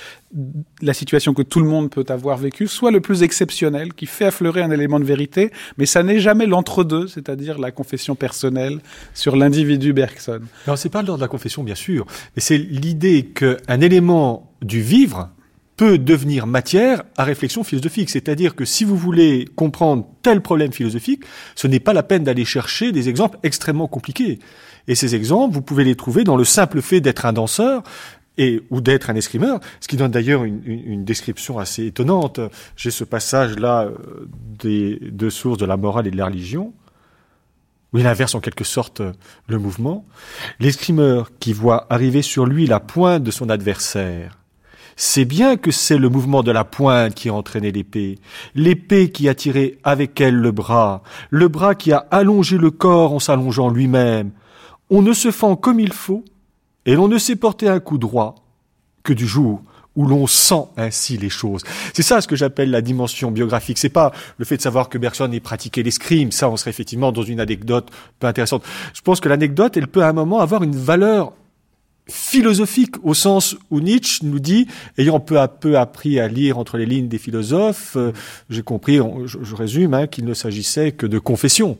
la 0.82 0.92
situation 0.92 1.34
que 1.34 1.42
tout 1.42 1.60
le 1.60 1.68
monde 1.68 1.90
peut 1.90 2.04
avoir 2.08 2.36
vécue, 2.36 2.66
soit 2.66 2.90
le 2.90 3.00
plus 3.00 3.22
exceptionnel, 3.22 3.94
qui 3.94 4.06
fait 4.06 4.26
affleurer 4.26 4.62
un 4.62 4.70
élément 4.70 4.98
de 5.00 5.04
vérité, 5.04 5.50
mais 5.76 5.86
ça 5.86 6.02
n'est 6.02 6.20
jamais 6.20 6.46
l'entre-deux, 6.46 7.06
c'est-à-dire 7.06 7.58
la 7.58 7.70
confession 7.70 8.14
personnelle 8.14 8.80
sur 9.14 9.36
l'individu 9.36 9.92
Bergson. 9.92 10.40
Non, 10.66 10.76
c'est 10.76 10.88
pas 10.88 11.02
l'ordre 11.02 11.18
de 11.18 11.24
la 11.24 11.28
confession, 11.28 11.62
bien 11.62 11.74
sûr, 11.74 12.06
mais 12.36 12.42
c'est 12.42 12.58
l'idée 12.58 13.24
qu'un 13.24 13.80
élément 13.80 14.52
du 14.62 14.80
vivre 14.80 15.30
peut 15.78 15.96
devenir 15.96 16.48
matière 16.48 17.04
à 17.16 17.22
réflexion 17.22 17.62
philosophique. 17.62 18.10
C'est-à-dire 18.10 18.56
que 18.56 18.64
si 18.64 18.84
vous 18.84 18.96
voulez 18.96 19.46
comprendre 19.54 20.06
tel 20.22 20.42
problème 20.42 20.72
philosophique, 20.72 21.22
ce 21.54 21.68
n'est 21.68 21.78
pas 21.78 21.92
la 21.92 22.02
peine 22.02 22.24
d'aller 22.24 22.44
chercher 22.44 22.90
des 22.90 23.08
exemples 23.08 23.38
extrêmement 23.44 23.86
compliqués. 23.86 24.40
Et 24.88 24.94
ces 24.94 25.14
exemples, 25.14 25.54
vous 25.54 25.62
pouvez 25.62 25.84
les 25.84 25.94
trouver 25.94 26.24
dans 26.24 26.36
le 26.36 26.44
simple 26.44 26.82
fait 26.82 27.00
d'être 27.00 27.26
un 27.26 27.34
danseur 27.34 27.82
ou 28.70 28.80
d'être 28.80 29.10
un 29.10 29.16
escrimeur, 29.16 29.60
ce 29.80 29.88
qui 29.88 29.96
donne 29.96 30.10
d'ailleurs 30.10 30.44
une, 30.44 31.04
description 31.04 31.58
assez 31.58 31.86
étonnante. 31.86 32.40
J'ai 32.76 32.90
ce 32.90 33.04
passage-là 33.04 33.84
euh, 33.84 34.28
des 34.30 34.98
deux 35.10 35.30
sources 35.30 35.58
de 35.58 35.66
la 35.66 35.76
morale 35.76 36.06
et 36.06 36.10
de 36.10 36.16
la 36.16 36.26
religion, 36.26 36.72
où 37.92 37.98
il 37.98 38.06
inverse 38.06 38.34
en 38.34 38.40
quelque 38.40 38.64
sorte 38.64 39.02
le 39.48 39.58
mouvement. 39.58 40.06
L'escrimeur 40.60 41.32
qui 41.40 41.52
voit 41.52 41.86
arriver 41.90 42.22
sur 42.22 42.46
lui 42.46 42.66
la 42.66 42.80
pointe 42.80 43.24
de 43.24 43.30
son 43.30 43.50
adversaire, 43.50 44.38
c'est 44.94 45.24
bien 45.24 45.56
que 45.56 45.70
c'est 45.70 45.98
le 45.98 46.08
mouvement 46.08 46.42
de 46.42 46.50
la 46.52 46.64
pointe 46.64 47.14
qui 47.14 47.28
a 47.28 47.34
entraîné 47.34 47.72
l'épée, 47.72 48.18
l'épée 48.54 49.10
qui 49.10 49.28
a 49.28 49.34
tiré 49.34 49.78
avec 49.84 50.20
elle 50.20 50.34
le 50.34 50.52
bras, 50.52 51.02
le 51.30 51.48
bras 51.48 51.74
qui 51.74 51.92
a 51.92 52.06
allongé 52.10 52.56
le 52.58 52.70
corps 52.70 53.12
en 53.12 53.18
s'allongeant 53.18 53.70
lui-même, 53.70 54.30
on 54.90 55.02
ne 55.02 55.12
se 55.12 55.30
fend 55.30 55.56
comme 55.56 55.80
il 55.80 55.92
faut, 55.92 56.24
et 56.86 56.94
l'on 56.94 57.08
ne 57.08 57.18
sait 57.18 57.36
porter 57.36 57.68
un 57.68 57.80
coup 57.80 57.98
droit 57.98 58.36
que 59.02 59.12
du 59.12 59.26
jour 59.26 59.62
où 59.98 60.06
l'on 60.06 60.26
sent 60.28 60.64
ainsi 60.76 61.16
les 61.18 61.28
choses. 61.28 61.62
C'est 61.92 62.04
ça 62.04 62.20
ce 62.20 62.28
que 62.28 62.36
j'appelle 62.36 62.70
la 62.70 62.80
dimension 62.80 63.32
biographique. 63.32 63.78
C'est 63.78 63.88
pas 63.88 64.12
le 64.38 64.44
fait 64.44 64.56
de 64.56 64.62
savoir 64.62 64.88
que 64.88 64.96
Bergson 64.96 65.30
ait 65.32 65.40
pratiqué 65.40 65.82
l'escrime. 65.82 66.30
Ça, 66.30 66.48
on 66.48 66.56
serait 66.56 66.70
effectivement 66.70 67.10
dans 67.10 67.24
une 67.24 67.40
anecdote 67.40 67.90
peu 68.20 68.28
intéressante. 68.28 68.62
Je 68.94 69.00
pense 69.00 69.18
que 69.18 69.28
l'anecdote, 69.28 69.76
elle 69.76 69.88
peut 69.88 70.04
à 70.04 70.08
un 70.08 70.12
moment 70.12 70.38
avoir 70.38 70.62
une 70.62 70.76
valeur 70.76 71.32
philosophique 72.06 72.94
au 73.02 73.12
sens 73.12 73.56
où 73.70 73.80
Nietzsche 73.80 74.20
nous 74.22 74.38
dit, 74.38 74.68
ayant 74.98 75.20
peu 75.20 75.40
à 75.40 75.48
peu 75.48 75.76
appris 75.76 76.20
à 76.20 76.28
lire 76.28 76.58
entre 76.58 76.78
les 76.78 76.86
lignes 76.86 77.08
des 77.08 77.18
philosophes, 77.18 77.96
euh, 77.96 78.12
j'ai 78.50 78.62
compris, 78.62 78.98
je, 79.26 79.54
résume, 79.54 79.94
hein, 79.94 80.06
qu'il 80.06 80.24
ne 80.24 80.32
s'agissait 80.34 80.92
que 80.92 81.06
de 81.06 81.18
confession. 81.18 81.76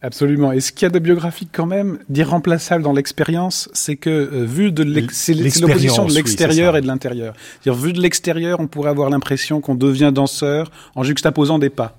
Absolument. 0.00 0.52
Et 0.52 0.60
ce 0.60 0.70
qu'il 0.70 0.82
y 0.82 0.86
a 0.86 0.90
de 0.90 0.98
biographique 1.00 1.48
quand 1.52 1.66
même, 1.66 1.98
d'irremplaçable 2.08 2.84
dans 2.84 2.92
l'expérience, 2.92 3.68
c'est 3.72 3.96
que 3.96 4.10
euh, 4.10 4.44
vu 4.44 4.70
de 4.70 4.84
c'est 5.10 5.34
l'opposition 5.34 6.06
de 6.06 6.14
l'extérieur 6.14 6.76
et 6.76 6.80
de 6.80 6.86
l'intérieur. 6.86 7.34
Vu 7.66 7.92
de 7.92 8.00
l'extérieur, 8.00 8.60
on 8.60 8.68
pourrait 8.68 8.90
avoir 8.90 9.10
l'impression 9.10 9.60
qu'on 9.60 9.74
devient 9.74 10.12
danseur 10.14 10.70
en 10.94 11.02
juxtaposant 11.02 11.58
des 11.58 11.70
pas. 11.70 11.98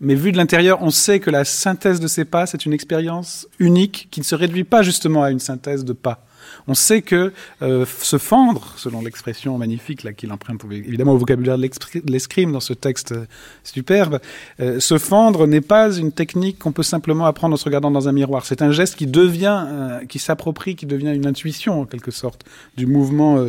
Mais 0.00 0.14
vu 0.14 0.32
de 0.32 0.36
l'intérieur, 0.36 0.82
on 0.82 0.90
sait 0.90 1.20
que 1.20 1.30
la 1.30 1.44
synthèse 1.44 2.00
de 2.00 2.08
ces 2.08 2.24
pas, 2.24 2.46
c'est 2.46 2.66
une 2.66 2.72
expérience 2.72 3.46
unique 3.58 4.08
qui 4.10 4.20
ne 4.20 4.24
se 4.24 4.34
réduit 4.34 4.64
pas 4.64 4.82
justement 4.82 5.22
à 5.22 5.30
une 5.30 5.40
synthèse 5.40 5.84
de 5.84 5.92
pas. 5.92 6.26
On 6.66 6.74
sait 6.74 7.02
que 7.02 7.32
euh, 7.62 7.84
se 7.86 8.18
fendre, 8.18 8.74
selon 8.76 9.02
l'expression 9.02 9.56
magnifique 9.58 10.06
qu'il 10.16 10.32
emprunte 10.32 10.62
évidemment 10.70 11.12
au 11.12 11.18
vocabulaire 11.18 11.58
de 11.58 11.68
l'escrime 12.10 12.52
dans 12.52 12.60
ce 12.60 12.72
texte 12.72 13.12
euh, 13.12 13.26
superbe, 13.64 14.20
euh, 14.60 14.80
se 14.80 14.98
fendre 14.98 15.46
n'est 15.46 15.60
pas 15.60 15.92
une 15.92 16.12
technique 16.12 16.58
qu'on 16.58 16.72
peut 16.72 16.82
simplement 16.82 17.26
apprendre 17.26 17.54
en 17.54 17.56
se 17.56 17.64
regardant 17.64 17.90
dans 17.90 18.08
un 18.08 18.12
miroir. 18.12 18.44
C'est 18.46 18.62
un 18.62 18.72
geste 18.72 18.96
qui 18.96 19.06
devient, 19.06 20.00
qui 20.08 20.18
s'approprie, 20.18 20.76
qui 20.76 20.86
devient 20.86 21.14
une 21.14 21.26
intuition 21.26 21.80
en 21.80 21.84
quelque 21.84 22.10
sorte 22.10 22.44
du 22.76 22.86
mouvement 22.86 23.44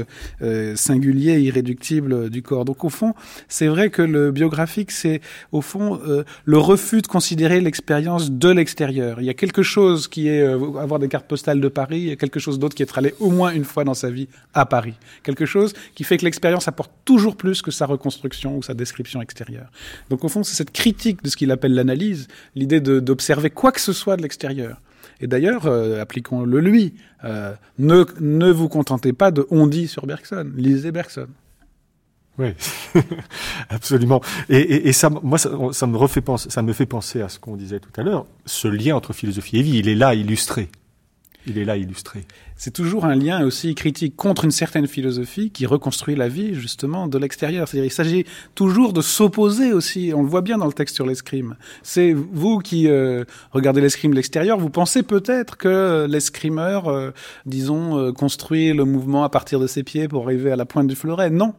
singulier, 0.75 1.39
irréductible 1.39 2.29
du 2.29 2.41
corps. 2.41 2.65
Donc 2.65 2.83
au 2.83 2.89
fond, 2.89 3.13
c'est 3.47 3.67
vrai 3.67 3.89
que 3.89 4.01
le 4.01 4.31
biographique, 4.31 4.91
c'est 4.91 5.21
au 5.51 5.61
fond 5.61 5.99
le 6.45 6.57
refus 6.57 7.01
de 7.01 7.07
considérer 7.07 7.61
l'expérience 7.61 8.31
de 8.31 8.49
l'extérieur. 8.49 9.21
Il 9.21 9.25
y 9.25 9.29
a 9.29 9.33
quelque 9.33 9.63
chose 9.63 10.07
qui 10.07 10.27
est 10.27 10.43
avoir 10.43 10.99
des 10.99 11.07
cartes 11.07 11.27
postales 11.27 11.61
de 11.61 11.67
Paris, 11.67 11.99
il 11.99 12.07
y 12.07 12.11
a 12.11 12.15
quelque 12.15 12.39
chose 12.39 12.59
d'autre 12.59 12.75
qui 12.75 12.83
est 12.83 12.90
aller 12.97 13.15
au 13.19 13.29
moins 13.29 13.51
une 13.51 13.63
fois 13.63 13.83
dans 13.83 13.93
sa 13.93 14.09
vie 14.09 14.27
à 14.53 14.65
Paris. 14.65 14.95
Quelque 15.23 15.45
chose 15.45 15.73
qui 15.95 16.03
fait 16.03 16.17
que 16.17 16.25
l'expérience 16.25 16.67
apporte 16.67 16.91
toujours 17.05 17.35
plus 17.35 17.61
que 17.61 17.71
sa 17.71 17.85
reconstruction 17.85 18.57
ou 18.57 18.63
sa 18.63 18.73
description 18.73 19.21
extérieure. 19.21 19.69
Donc 20.09 20.23
au 20.23 20.29
fond, 20.29 20.43
c'est 20.43 20.55
cette 20.55 20.71
critique 20.71 21.23
de 21.23 21.29
ce 21.29 21.37
qu'il 21.37 21.51
appelle 21.51 21.73
l'analyse, 21.73 22.27
l'idée 22.55 22.81
d'observer 22.81 23.49
quoi 23.49 23.71
que 23.71 23.81
ce 23.81 23.93
soit 23.93 24.17
de 24.17 24.21
l'extérieur 24.21 24.81
Et 25.19 25.27
d'ailleurs, 25.27 25.65
euh, 25.65 26.01
appliquons-le 26.01 26.59
lui. 26.59 26.93
Euh, 27.23 27.53
ne, 27.79 28.05
ne 28.19 28.51
vous 28.51 28.69
contentez 28.69 29.13
pas 29.13 29.31
de 29.31 29.45
on 29.51 29.67
dit 29.67 29.87
sur 29.87 30.05
Bergson. 30.05 30.51
Lisez 30.55 30.91
Bergson. 30.91 31.27
Oui, 32.37 32.53
absolument. 33.69 34.21
Et, 34.49 34.93
ça, 34.93 35.09
moi, 35.09 35.37
ça, 35.37 35.51
ça, 35.73 35.85
me 35.85 35.97
refait 35.97 36.21
penser, 36.21 36.49
ça 36.49 36.61
me 36.61 36.71
fait 36.73 36.85
penser 36.85 37.21
à 37.21 37.29
ce 37.29 37.39
qu'on 37.39 37.57
disait 37.57 37.79
tout 37.79 37.91
à 37.97 38.03
l'heure, 38.03 38.25
ce 38.45 38.67
lien 38.67 38.95
entre 38.95 39.13
philosophie 39.13 39.57
et 39.57 39.61
vie. 39.61 39.77
Il 39.77 39.89
est 39.89 39.95
là 39.95 40.15
illustré. 40.15 40.69
Il 41.47 41.57
est 41.57 41.65
là 41.65 41.75
illustré. 41.77 42.25
C'est 42.55 42.71
toujours 42.71 43.05
un 43.05 43.15
lien 43.15 43.43
aussi 43.43 43.73
critique 43.73 44.15
contre 44.15 44.45
une 44.45 44.51
certaine 44.51 44.85
philosophie 44.85 45.49
qui 45.49 45.65
reconstruit 45.65 46.15
la 46.15 46.27
vie 46.27 46.53
justement 46.53 47.07
de 47.07 47.17
l'extérieur. 47.17 47.67
C'est-à-dire 47.67 47.87
il 47.87 47.93
s'agit 47.93 48.25
toujours 48.53 48.93
de 48.93 49.01
s'opposer 49.01 49.73
aussi. 49.73 50.11
On 50.15 50.21
le 50.21 50.29
voit 50.29 50.41
bien 50.41 50.59
dans 50.59 50.67
le 50.67 50.73
texte 50.73 50.95
sur 50.95 51.07
l'escrime. 51.07 51.55
C'est 51.81 52.13
vous 52.13 52.59
qui 52.59 52.87
euh, 52.87 53.23
regardez 53.51 53.81
l'escrime 53.81 54.11
de 54.11 54.17
l'extérieur, 54.17 54.59
vous 54.59 54.69
pensez 54.69 55.01
peut-être 55.01 55.57
que 55.57 56.05
l'escrimeur, 56.07 56.87
euh, 56.87 57.11
disons, 57.47 57.97
euh, 57.97 58.11
construit 58.11 58.73
le 58.73 58.85
mouvement 58.85 59.23
à 59.23 59.29
partir 59.29 59.59
de 59.59 59.65
ses 59.65 59.81
pieds 59.81 60.07
pour 60.07 60.25
arriver 60.25 60.51
à 60.51 60.55
la 60.55 60.65
pointe 60.65 60.87
du 60.87 60.95
fleuret. 60.95 61.31
Non, 61.31 61.55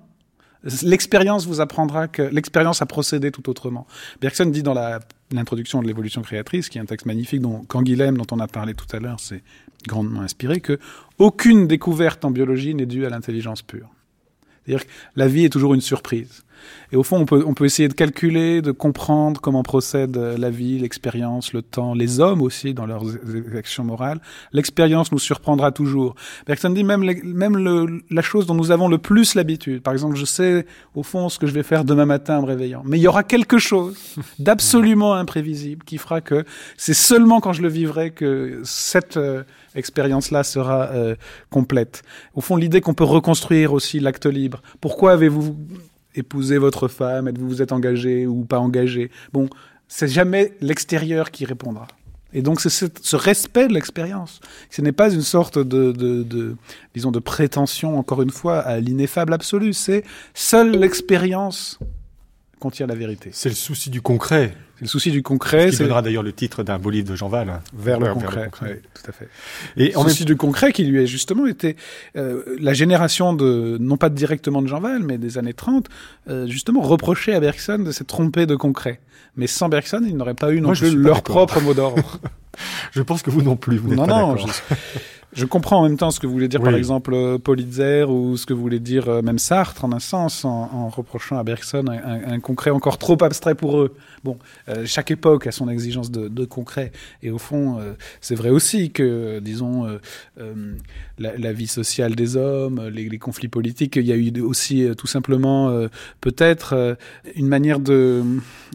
L'expérience 0.82 1.46
vous 1.46 1.60
apprendra 1.60 2.06
que 2.06 2.22
l'expérience 2.22 2.82
a 2.82 2.86
procédé 2.86 3.32
tout 3.32 3.50
autrement. 3.50 3.86
Bergson 4.20 4.46
dit 4.46 4.62
dans 4.62 4.74
l'introduction 5.32 5.82
de 5.82 5.88
l'évolution 5.88 6.22
créatrice, 6.22 6.68
qui 6.68 6.78
est 6.78 6.80
un 6.80 6.86
texte 6.86 7.06
magnifique 7.06 7.40
dont 7.40 7.64
Canguilhem, 7.64 8.16
dont 8.16 8.26
on 8.30 8.38
a 8.38 8.46
parlé 8.46 8.74
tout 8.74 8.86
à 8.94 9.00
l'heure, 9.00 9.18
c'est 9.18 9.42
grandement 9.86 10.20
inspiré, 10.20 10.60
que 10.60 10.78
aucune 11.18 11.66
découverte 11.66 12.24
en 12.24 12.30
biologie 12.30 12.74
n'est 12.74 12.86
due 12.86 13.06
à 13.06 13.10
l'intelligence 13.10 13.62
pure. 13.62 13.88
C'est-à-dire 14.64 14.86
que 14.86 14.92
la 15.16 15.28
vie 15.28 15.44
est 15.44 15.50
toujours 15.50 15.74
une 15.74 15.80
surprise. 15.80 16.44
Et 16.92 16.96
au 16.96 17.02
fond, 17.02 17.18
on 17.18 17.24
peut, 17.24 17.44
on 17.46 17.54
peut 17.54 17.64
essayer 17.64 17.88
de 17.88 17.94
calculer, 17.94 18.62
de 18.62 18.72
comprendre 18.72 19.40
comment 19.40 19.62
procède 19.62 20.16
euh, 20.16 20.36
la 20.36 20.50
vie, 20.50 20.78
l'expérience, 20.78 21.52
le 21.52 21.62
temps, 21.62 21.94
les 21.94 22.20
hommes 22.20 22.42
aussi 22.42 22.74
dans 22.74 22.86
leurs 22.86 23.04
actions 23.56 23.84
morales. 23.84 24.20
L'expérience 24.52 25.12
nous 25.12 25.18
surprendra 25.18 25.72
toujours. 25.72 26.14
Bergson 26.46 26.70
dit 26.70 26.84
même, 26.84 27.04
même 27.24 27.56
le, 27.56 28.02
la 28.10 28.22
chose 28.22 28.46
dont 28.46 28.54
nous 28.54 28.70
avons 28.70 28.88
le 28.88 28.98
plus 28.98 29.34
l'habitude. 29.34 29.82
Par 29.82 29.92
exemple, 29.92 30.16
je 30.16 30.24
sais 30.24 30.66
au 30.94 31.02
fond 31.02 31.28
ce 31.28 31.38
que 31.38 31.46
je 31.46 31.52
vais 31.52 31.62
faire 31.62 31.84
demain 31.84 32.06
matin 32.06 32.38
en 32.38 32.42
me 32.42 32.46
réveillant. 32.46 32.82
Mais 32.84 32.98
il 32.98 33.02
y 33.02 33.08
aura 33.08 33.22
quelque 33.22 33.58
chose 33.58 33.96
d'absolument 34.38 35.14
imprévisible 35.14 35.84
qui 35.84 35.98
fera 35.98 36.20
que 36.20 36.44
c'est 36.76 36.94
seulement 36.94 37.40
quand 37.40 37.52
je 37.52 37.62
le 37.62 37.68
vivrai 37.68 38.10
que 38.10 38.60
cette 38.64 39.16
euh, 39.16 39.42
expérience-là 39.74 40.42
sera 40.44 40.90
euh, 40.90 41.14
complète. 41.50 42.02
Au 42.34 42.40
fond, 42.40 42.56
l'idée 42.56 42.80
qu'on 42.80 42.94
peut 42.94 43.04
reconstruire 43.04 43.72
aussi 43.72 44.00
l'acte 44.00 44.26
libre. 44.26 44.62
Pourquoi 44.80 45.12
avez-vous 45.12 45.56
épouser 46.14 46.58
votre 46.58 46.88
femme, 46.88 47.28
êtes-vous 47.28 47.48
vous 47.48 47.62
êtes 47.62 47.72
engagé 47.72 48.26
ou 48.26 48.44
pas 48.44 48.58
engagé? 48.58 49.10
Bon, 49.32 49.48
c'est 49.88 50.08
jamais 50.08 50.52
l'extérieur 50.60 51.30
qui 51.30 51.44
répondra. 51.44 51.86
Et 52.34 52.40
donc 52.40 52.60
c'est 52.60 52.70
ce, 52.70 53.16
respect 53.16 53.68
de 53.68 53.74
l'expérience. 53.74 54.40
Ce 54.70 54.80
n'est 54.80 54.92
pas 54.92 55.12
une 55.12 55.22
sorte 55.22 55.58
de, 55.58 55.92
de, 55.92 56.22
de, 56.22 56.56
disons, 56.94 57.10
de 57.10 57.18
prétention, 57.18 57.98
encore 57.98 58.22
une 58.22 58.30
fois, 58.30 58.60
à 58.60 58.80
l'ineffable 58.80 59.34
absolu. 59.34 59.74
C'est 59.74 60.02
seule 60.32 60.70
l'expérience 60.70 61.78
contient 62.62 62.86
la 62.86 62.94
vérité. 62.94 63.30
C'est 63.32 63.48
le 63.48 63.56
souci 63.56 63.90
du 63.90 64.00
concret. 64.00 64.54
C'est 64.76 64.82
le 64.82 64.88
souci 64.88 65.10
du 65.10 65.20
concret. 65.24 65.72
Ce 65.72 65.78
qui 65.78 65.82
donnera 65.82 66.00
d'ailleurs 66.00 66.22
le 66.22 66.32
titre 66.32 66.62
d'un 66.62 66.78
beau 66.78 66.90
livre 66.90 67.10
de 67.10 67.16
Jean 67.16 67.26
Val. 67.26 67.60
Vers, 67.74 67.98
le, 67.98 68.14
concret. 68.14 68.50
Oui, 68.62 68.68
tout 68.94 69.02
à 69.08 69.12
fait. 69.12 69.28
Et 69.76 69.96
en 69.96 70.04
souci 70.04 70.24
du 70.24 70.36
concret 70.36 70.72
qui 70.72 70.84
lui 70.84 71.00
a 71.00 71.04
justement 71.04 71.46
été 71.48 71.74
euh, 72.16 72.56
la 72.60 72.72
génération 72.72 73.32
de, 73.32 73.78
non 73.80 73.96
pas 73.96 74.10
directement 74.10 74.62
de 74.62 74.68
Jean 74.68 74.78
Val, 74.78 75.02
mais 75.02 75.18
des 75.18 75.38
années 75.38 75.54
30, 75.54 75.88
euh, 76.28 76.46
justement 76.46 76.82
reproché 76.82 77.34
à 77.34 77.40
Bergson 77.40 77.80
de 77.80 77.90
s'être 77.90 78.06
trompé 78.06 78.46
de 78.46 78.54
concret. 78.54 79.00
Mais 79.34 79.48
sans 79.48 79.68
Bergson, 79.68 80.02
il 80.06 80.16
n'aurait 80.16 80.34
pas 80.34 80.52
eu 80.52 80.60
non 80.60 80.72
plus 80.72 80.94
leur 80.94 81.22
propre 81.22 81.60
mot 81.60 81.74
d'ordre. 81.74 82.20
je 82.92 83.02
pense 83.02 83.22
que 83.22 83.30
vous 83.30 83.42
non 83.42 83.56
plus, 83.56 83.78
vous 83.78 83.88
n'êtes 83.88 83.98
pas 83.98 84.06
non, 84.06 84.36
je... 84.36 84.46
Je 85.34 85.46
comprends 85.46 85.78
en 85.78 85.84
même 85.84 85.96
temps 85.96 86.10
ce 86.10 86.20
que 86.20 86.26
voulez 86.26 86.46
dire, 86.46 86.60
par 86.60 86.74
exemple, 86.74 87.14
euh, 87.14 87.38
Politzer 87.38 88.04
ou 88.06 88.36
ce 88.36 88.44
que 88.44 88.52
voulez 88.52 88.80
dire 88.80 89.08
euh, 89.08 89.22
même 89.22 89.38
Sartre, 89.38 89.82
en 89.82 89.92
un 89.92 89.98
sens, 89.98 90.44
en, 90.44 90.50
en 90.50 90.88
reprochant 90.90 91.38
à 91.38 91.42
Bergson 91.42 91.86
un, 91.88 92.32
un, 92.34 92.40
concret 92.40 92.70
encore 92.70 92.98
trop 92.98 93.16
abstrait 93.24 93.54
pour 93.54 93.80
eux. 93.80 93.94
Bon, 94.24 94.38
euh, 94.68 94.84
chaque 94.84 95.10
époque 95.10 95.46
a 95.46 95.52
son 95.52 95.70
exigence 95.70 96.10
de, 96.10 96.28
de 96.28 96.44
concret. 96.44 96.92
Et 97.22 97.30
au 97.30 97.38
fond, 97.38 97.78
euh, 97.80 97.94
c'est 98.20 98.34
vrai 98.34 98.50
aussi 98.50 98.90
que, 98.90 99.38
disons, 99.38 99.86
la, 101.18 101.38
la, 101.38 101.52
vie 101.52 101.66
sociale 101.66 102.14
des 102.14 102.36
hommes, 102.36 102.88
les, 102.88 103.08
les, 103.08 103.18
conflits 103.18 103.48
politiques, 103.48 103.96
il 103.96 104.06
y 104.06 104.12
a 104.12 104.16
eu 104.16 104.38
aussi 104.42 104.86
tout 104.98 105.06
simplement 105.06 105.86
peut-être 106.20 106.96
une 107.36 107.48
manière 107.48 107.80
de, 107.80 108.22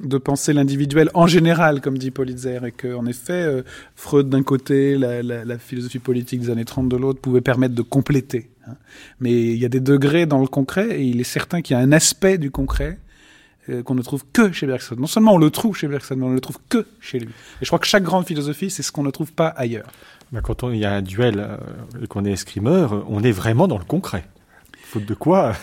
de 0.03 0.17
penser 0.17 0.53
l'individuel 0.53 1.09
en 1.13 1.27
général, 1.27 1.81
comme 1.81 1.97
dit 1.97 2.11
Politzer, 2.11 2.65
et 2.65 2.71
qu'en 2.71 3.05
effet, 3.05 3.63
Freud 3.95 4.29
d'un 4.29 4.43
côté, 4.43 4.97
la, 4.97 5.21
la, 5.21 5.45
la 5.45 5.57
philosophie 5.57 5.99
politique 5.99 6.46
années 6.49 6.65
30 6.65 6.89
de 6.89 6.97
l'autre 6.97 7.21
pouvait 7.21 7.41
permettre 7.41 7.75
de 7.75 7.81
compléter. 7.81 8.49
Hein. 8.67 8.75
Mais 9.19 9.31
il 9.31 9.57
y 9.57 9.65
a 9.65 9.69
des 9.69 9.79
degrés 9.79 10.25
dans 10.25 10.39
le 10.39 10.47
concret 10.47 10.99
et 10.99 11.03
il 11.03 11.19
est 11.19 11.25
certain 11.25 11.61
qu'il 11.61 11.75
y 11.75 11.79
a 11.79 11.81
un 11.81 11.91
aspect 11.91 12.37
du 12.37 12.51
concret 12.51 12.99
euh, 13.69 13.83
qu'on 13.83 13.95
ne 13.95 14.01
trouve 14.01 14.23
que 14.31 14.51
chez 14.51 14.65
Bergson. 14.65 14.95
Non 14.97 15.07
seulement 15.07 15.33
on 15.33 15.37
le 15.37 15.49
trouve 15.49 15.75
chez 15.75 15.87
Bergson, 15.87 16.15
mais 16.17 16.25
on 16.25 16.29
ne 16.29 16.35
le 16.35 16.41
trouve 16.41 16.57
que 16.69 16.85
chez 17.01 17.19
lui. 17.19 17.29
Et 17.29 17.63
je 17.63 17.67
crois 17.67 17.79
que 17.79 17.87
chaque 17.87 18.03
grande 18.03 18.25
philosophie, 18.25 18.69
c'est 18.69 18.83
ce 18.83 18.91
qu'on 18.91 19.03
ne 19.03 19.11
trouve 19.11 19.33
pas 19.33 19.47
ailleurs. 19.47 19.87
Ben 20.31 20.41
quand 20.41 20.69
il 20.69 20.77
y 20.77 20.85
a 20.85 20.93
un 20.93 21.01
duel 21.01 21.39
euh, 21.39 21.57
et 22.03 22.07
qu'on 22.07 22.25
est 22.25 22.31
escrimeur, 22.31 23.05
on 23.09 23.23
est 23.23 23.31
vraiment 23.31 23.67
dans 23.67 23.77
le 23.77 23.85
concret. 23.85 24.25
Faute 24.83 25.05
de 25.05 25.13
quoi, 25.13 25.53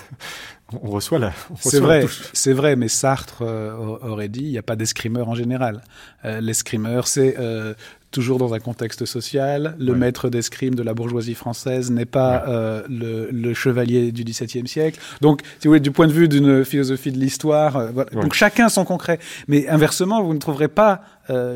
on 0.83 0.91
reçoit 0.91 1.19
la. 1.19 1.33
C'est 1.61 1.81
vrai, 1.81 2.07
c'est 2.33 2.53
vrai, 2.53 2.77
mais 2.77 2.89
Sartre 2.89 3.43
euh, 3.43 3.75
aurait 3.77 4.29
dit 4.29 4.43
il 4.43 4.51
n'y 4.51 4.59
a 4.59 4.63
pas 4.63 4.77
d'escrimeur 4.77 5.29
en 5.29 5.35
général. 5.35 5.83
Euh, 6.25 6.41
L'escrimeur, 6.41 7.07
c'est 7.07 7.37
euh, 7.39 7.75
toujours 8.11 8.39
dans 8.39 8.55
un 8.55 8.59
contexte 8.59 9.05
social. 9.05 9.77
Le 9.79 9.93
ouais. 9.93 9.99
maître 9.99 10.29
d'escrime 10.29 10.75
de 10.75 10.83
la 10.83 10.95
bourgeoisie 10.95 11.35
française 11.35 11.91
n'est 11.91 12.05
pas 12.05 12.45
ouais. 12.47 12.83
le, 12.89 13.31
le, 13.31 13.55
chevalier 13.55 14.13
du 14.13 14.25
XVIIe 14.25 14.67
siècle. 14.67 15.01
Donc, 15.21 15.43
si 15.59 15.67
vous 15.67 15.71
voulez, 15.71 15.81
du 15.81 15.91
point 15.91 16.07
de 16.07 16.13
vue 16.13 16.29
d'une 16.29 16.65
philosophie 16.65 17.13
de 17.13 17.19
l'histoire, 17.19 17.93
voilà. 17.93 18.15
ouais. 18.15 18.23
donc 18.23 18.35
chacun 18.35 18.69
son 18.69 18.85
concret. 18.85 19.19
Mais 19.49 19.69
inversement, 19.69 20.23
vous 20.23 20.35
ne 20.35 20.39
trouverez 20.39 20.69
pas 20.69 21.03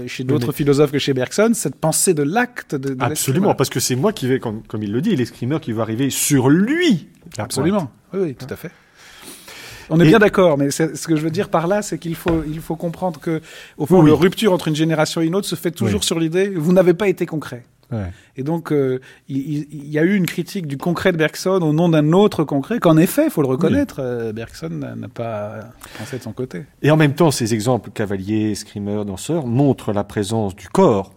chez 0.07 0.25
d'autres 0.25 0.53
philosophes 0.53 0.93
que 0.93 0.99
chez 0.99 1.13
Bergson 1.13 1.51
cette 1.53 1.77
pensée 1.77 2.15
de 2.15 2.23
l'acte 2.23 2.75
de, 2.75 2.95
de 2.95 3.03
Absolument, 3.03 3.55
parce 3.55 3.69
que 3.69 3.81
c'est 3.81 3.97
moi 3.97 4.13
qui 4.13 4.27
vais, 4.27 4.39
comme, 4.39 4.63
comme 4.63 4.83
il 4.83 4.93
le 4.93 5.03
dit, 5.03 5.15
l'escrimeur 5.15 5.61
qui 5.61 5.73
va 5.73 5.83
arriver 5.83 6.11
sur 6.11 6.49
lui. 6.49 7.09
Absolument, 7.37 7.91
oui, 8.15 8.21
oui, 8.23 8.35
tout 8.35 8.47
à 8.49 8.57
fait. 8.57 8.71
On 9.91 10.01
est 10.01 10.05
et... 10.05 10.09
bien 10.09 10.19
d'accord, 10.19 10.59
mais 10.59 10.71
ce 10.71 11.07
que 11.07 11.17
je 11.17 11.23
veux 11.23 11.31
dire 11.31 11.49
par 11.49 11.67
là, 11.67 11.83
c'est 11.83 11.99
qu'il 11.99 12.15
faut, 12.15 12.43
il 12.47 12.61
faut 12.61 12.77
comprendre 12.77 13.21
que, 13.21 13.41
au 13.77 13.87
fond, 13.87 14.03
oui. 14.03 14.11
la 14.11 14.17
rupture 14.17 14.53
entre 14.53 14.69
une 14.69 14.77
génération 14.77 15.21
et 15.21 15.27
une 15.27 15.35
autre 15.35 15.47
se 15.47 15.55
fait 15.55 15.71
toujours 15.71 16.01
oui. 16.01 16.07
sur 16.07 16.19
l'idée 16.19 16.49
vous 16.49 16.73
n'avez 16.73 16.95
pas 16.95 17.09
été 17.09 17.27
concret. 17.27 17.65
Ouais. 17.91 18.13
Et 18.37 18.43
donc, 18.43 18.71
euh, 18.71 19.01
il, 19.29 19.67
il, 19.73 19.89
y 19.89 19.99
a 19.99 20.03
eu 20.03 20.15
une 20.15 20.27
critique 20.27 20.67
du 20.67 20.77
concret 20.77 21.11
de 21.11 21.17
Bergson 21.17 21.61
au 21.63 21.73
nom 21.73 21.89
d'un 21.89 22.13
autre 22.13 22.45
concret 22.45 22.81
qu'en 22.81 22.99
effet, 22.99 23.25
il 23.25 23.31
faut 23.31 23.41
le 23.41 23.49
reconnaître, 23.49 23.97
oui. 23.99 24.05
euh, 24.07 24.33
Bergson 24.33 24.69
n'a 24.69 25.09
pas 25.09 25.61
pensé 25.99 26.19
de 26.19 26.23
son 26.23 26.33
côté. 26.33 26.67
Et 26.83 26.91
en 26.91 26.97
même 26.97 27.15
temps, 27.15 27.31
ces 27.31 27.55
exemples, 27.55 27.91
cavalier, 27.91 28.55
screamer, 28.55 29.05
danseur, 29.07 29.47
montrent 29.47 29.93
la 29.93 30.05
présence 30.05 30.55
du 30.55 30.69
corps 30.69 31.15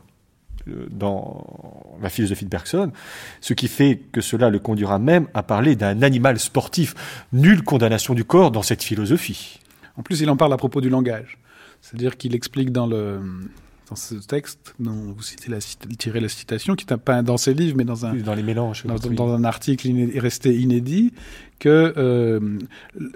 dans 0.67 1.97
la 2.01 2.09
philosophie 2.09 2.45
de 2.45 2.49
Bergson, 2.49 2.91
ce 3.39 3.53
qui 3.53 3.67
fait 3.67 4.01
que 4.11 4.21
cela 4.21 4.49
le 4.49 4.59
conduira 4.59 4.99
même 4.99 5.27
à 5.33 5.43
parler 5.43 5.75
d'un 5.75 6.01
animal 6.01 6.39
sportif. 6.39 6.95
Nulle 7.33 7.63
condamnation 7.63 8.13
du 8.13 8.23
corps 8.23 8.51
dans 8.51 8.63
cette 8.63 8.83
philosophie. 8.83 9.59
En 9.97 10.03
plus, 10.03 10.21
il 10.21 10.29
en 10.29 10.37
parle 10.37 10.53
à 10.53 10.57
propos 10.57 10.81
du 10.81 10.89
langage. 10.89 11.37
C'est-à-dire 11.81 12.17
qu'il 12.17 12.35
explique 12.35 12.71
dans 12.71 12.87
le 12.87 13.19
dans 13.89 13.97
ce 13.97 14.15
texte 14.15 14.73
dont 14.79 15.13
vous 15.13 15.21
citez 15.21 15.51
la, 15.51 15.57
tirez 15.59 16.21
la 16.21 16.29
citation, 16.29 16.75
qui 16.75 16.85
n'est 16.89 16.97
pas 16.97 17.21
dans 17.23 17.35
ses 17.35 17.53
livres, 17.53 17.75
mais 17.75 17.83
dans 17.83 18.05
un 18.05 18.13
dans 18.13 18.33
les 18.33 18.43
mélanges, 18.43 18.85
dans, 18.85 18.95
dans 18.95 19.33
un 19.33 19.43
article 19.43 19.85
inédit, 19.87 20.17
resté 20.17 20.55
inédit, 20.55 21.11
que 21.59 21.93
euh, 21.97 22.57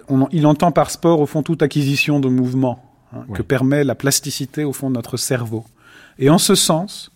on, 0.10 0.28
il 0.34 0.46
entend 0.46 0.74
par 0.74 0.92
sport 0.92 1.22
au 1.22 1.26
fond 1.28 1.44
toute 1.44 1.62
acquisition 1.62 2.20
de 2.20 2.28
mouvement 2.28 2.84
hein, 3.14 3.24
ouais. 3.30 3.38
que 3.38 3.42
permet 3.42 3.86
la 3.86 3.96
plasticité 3.96 4.66
au 4.66 4.74
fond 4.74 4.90
de 4.90 4.96
notre 4.96 5.16
cerveau. 5.16 5.64
Et 6.20 6.30
en 6.30 6.38
ce 6.38 6.56
sens, 6.56 7.10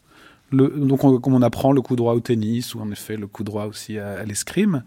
le, 0.51 0.69
donc 0.69 1.03
on, 1.03 1.19
comme 1.19 1.33
on 1.33 1.41
apprend 1.41 1.71
le 1.71 1.81
coup 1.81 1.95
droit 1.95 2.13
au 2.13 2.19
tennis 2.19 2.75
ou 2.75 2.81
en 2.81 2.91
effet 2.91 3.17
le 3.17 3.27
coup 3.27 3.43
droit 3.43 3.65
aussi 3.65 3.97
à, 3.97 4.23
l'escrime. 4.23 4.83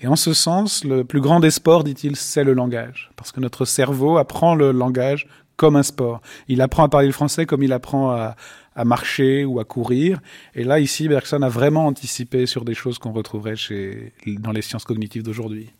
Et 0.00 0.06
en 0.06 0.16
ce 0.16 0.32
sens, 0.32 0.84
le 0.84 1.04
plus 1.04 1.20
grand 1.20 1.40
des 1.40 1.50
sports, 1.50 1.84
dit-il, 1.84 2.16
c'est 2.16 2.44
le 2.44 2.52
langage, 2.52 3.10
parce 3.16 3.32
que 3.32 3.40
notre 3.40 3.64
cerveau 3.64 4.18
apprend 4.18 4.54
le 4.54 4.72
langage 4.72 5.26
comme 5.56 5.76
un 5.76 5.82
sport. 5.82 6.20
Il 6.48 6.60
apprend 6.60 6.84
à 6.84 6.88
parler 6.88 7.06
le 7.06 7.12
français 7.12 7.46
comme 7.46 7.62
il 7.62 7.72
apprend 7.72 8.10
à, 8.10 8.36
marcher 8.84 9.46
ou 9.46 9.58
à 9.58 9.64
courir. 9.64 10.20
Et 10.54 10.62
là, 10.62 10.80
ici, 10.80 11.08
Bergson 11.08 11.40
a 11.40 11.48
vraiment 11.48 11.86
anticipé 11.86 12.44
sur 12.44 12.66
des 12.66 12.74
choses 12.74 12.98
qu'on 12.98 13.12
retrouverait 13.12 13.56
chez, 13.56 14.12
dans 14.26 14.52
les 14.52 14.60
sciences 14.60 14.84
cognitives 14.84 15.22
d'aujourd'hui. 15.22 15.70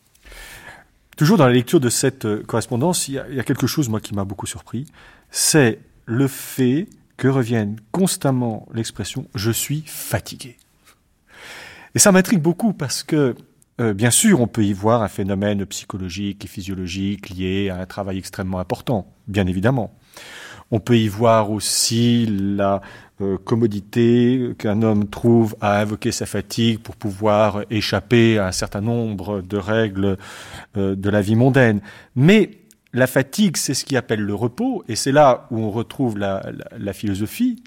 Toujours 1.18 1.36
dans 1.36 1.46
la 1.46 1.52
lecture 1.52 1.78
de 1.78 1.90
cette 1.90 2.24
euh, 2.24 2.42
correspondance, 2.42 3.08
il 3.08 3.14
y 3.14 3.22
il 3.30 3.36
y 3.36 3.40
a 3.40 3.42
quelque 3.42 3.66
chose, 3.66 3.90
moi, 3.90 4.00
qui 4.00 4.14
m'a 4.14 4.24
beaucoup 4.24 4.46
surpris. 4.46 4.86
C'est 5.30 5.78
le 6.06 6.26
fait 6.26 6.88
que 7.16 7.28
revienne 7.28 7.76
constamment 7.92 8.66
l'expression 8.72 9.26
je 9.34 9.50
suis 9.50 9.82
fatigué. 9.86 10.56
Et 11.94 11.98
ça 11.98 12.12
m'intrigue 12.12 12.42
beaucoup 12.42 12.72
parce 12.72 13.02
que 13.02 13.34
euh, 13.78 13.92
bien 13.92 14.10
sûr, 14.10 14.40
on 14.40 14.46
peut 14.46 14.64
y 14.64 14.72
voir 14.72 15.02
un 15.02 15.08
phénomène 15.08 15.66
psychologique 15.66 16.44
et 16.44 16.48
physiologique 16.48 17.28
lié 17.28 17.68
à 17.68 17.78
un 17.78 17.86
travail 17.86 18.18
extrêmement 18.18 18.58
important, 18.58 19.12
bien 19.28 19.46
évidemment. 19.46 19.94
On 20.70 20.80
peut 20.80 20.96
y 20.96 21.08
voir 21.08 21.50
aussi 21.50 22.26
la 22.26 22.80
euh, 23.20 23.36
commodité 23.38 24.52
qu'un 24.58 24.82
homme 24.82 25.08
trouve 25.08 25.56
à 25.60 25.80
invoquer 25.80 26.10
sa 26.10 26.26
fatigue 26.26 26.80
pour 26.80 26.96
pouvoir 26.96 27.62
échapper 27.70 28.38
à 28.38 28.46
un 28.46 28.52
certain 28.52 28.80
nombre 28.80 29.42
de 29.42 29.58
règles 29.58 30.16
euh, 30.76 30.96
de 30.96 31.10
la 31.10 31.20
vie 31.20 31.36
mondaine. 31.36 31.80
Mais 32.14 32.50
la 32.92 33.06
fatigue, 33.06 33.56
c'est 33.56 33.74
ce 33.74 33.84
qui 33.84 33.96
appelle 33.96 34.20
le 34.20 34.34
repos, 34.34 34.84
et 34.88 34.96
c'est 34.96 35.12
là 35.12 35.46
où 35.50 35.58
on 35.58 35.70
retrouve 35.70 36.18
la, 36.18 36.50
la, 36.78 36.92
philosophie, 36.92 37.62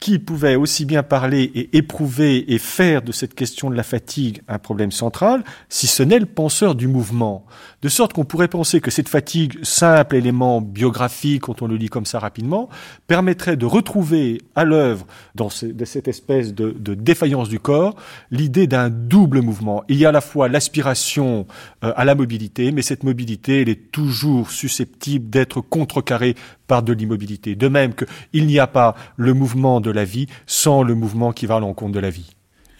qui 0.00 0.18
pouvait 0.18 0.54
aussi 0.54 0.84
bien 0.84 1.02
parler 1.02 1.50
et 1.54 1.76
éprouver 1.76 2.52
et 2.52 2.58
faire 2.58 3.02
de 3.02 3.12
cette 3.12 3.34
question 3.34 3.68
de 3.68 3.74
la 3.74 3.82
fatigue 3.82 4.42
un 4.46 4.58
problème 4.58 4.92
central, 4.92 5.42
si 5.68 5.86
ce 5.86 6.02
n'est 6.02 6.18
le 6.18 6.26
penseur 6.26 6.74
du 6.74 6.86
mouvement. 6.86 7.44
De 7.82 7.88
sorte 7.88 8.12
qu'on 8.12 8.24
pourrait 8.24 8.48
penser 8.48 8.80
que 8.80 8.90
cette 8.90 9.08
fatigue, 9.08 9.58
simple 9.64 10.16
élément 10.16 10.60
biographique, 10.60 11.42
quand 11.42 11.62
on 11.62 11.66
le 11.66 11.76
lit 11.76 11.88
comme 11.88 12.06
ça 12.06 12.18
rapidement, 12.18 12.68
permettrait 13.06 13.56
de 13.56 13.66
retrouver 13.66 14.42
à 14.54 14.64
l'œuvre, 14.64 15.06
dans 15.34 15.48
cette 15.50 16.08
espèce 16.08 16.54
de, 16.54 16.72
défaillance 16.94 17.48
du 17.48 17.60
corps, 17.60 17.96
l'idée 18.30 18.66
d'un 18.66 18.90
double 18.90 19.42
mouvement. 19.42 19.84
Il 19.88 19.96
y 19.96 20.06
a 20.06 20.10
à 20.10 20.12
la 20.12 20.20
fois 20.20 20.48
l'aspiration 20.48 21.46
euh, 21.84 21.92
à 21.96 22.04
la 22.04 22.14
mobilité, 22.14 22.72
mais 22.72 22.82
cette 22.82 23.04
mobilité, 23.04 23.62
elle 23.62 23.68
est 23.68 23.90
toujours 23.92 24.50
susceptible 24.50 25.30
d'être 25.30 25.60
contrecarrée 25.60 26.34
par 26.66 26.82
de 26.82 26.92
l'immobilité. 26.92 27.56
De 27.56 27.68
même 27.68 27.94
qu'il 27.94 28.46
n'y 28.46 28.58
a 28.58 28.66
pas 28.66 28.94
le 29.16 29.34
mouvement 29.34 29.80
de 29.80 29.87
la 29.90 30.04
vie 30.04 30.26
sans 30.46 30.82
le 30.82 30.94
mouvement 30.94 31.32
qui 31.32 31.46
va 31.46 31.56
à 31.56 31.60
l'encontre 31.60 31.92
de 31.92 32.00
la 32.00 32.10
vie. 32.10 32.30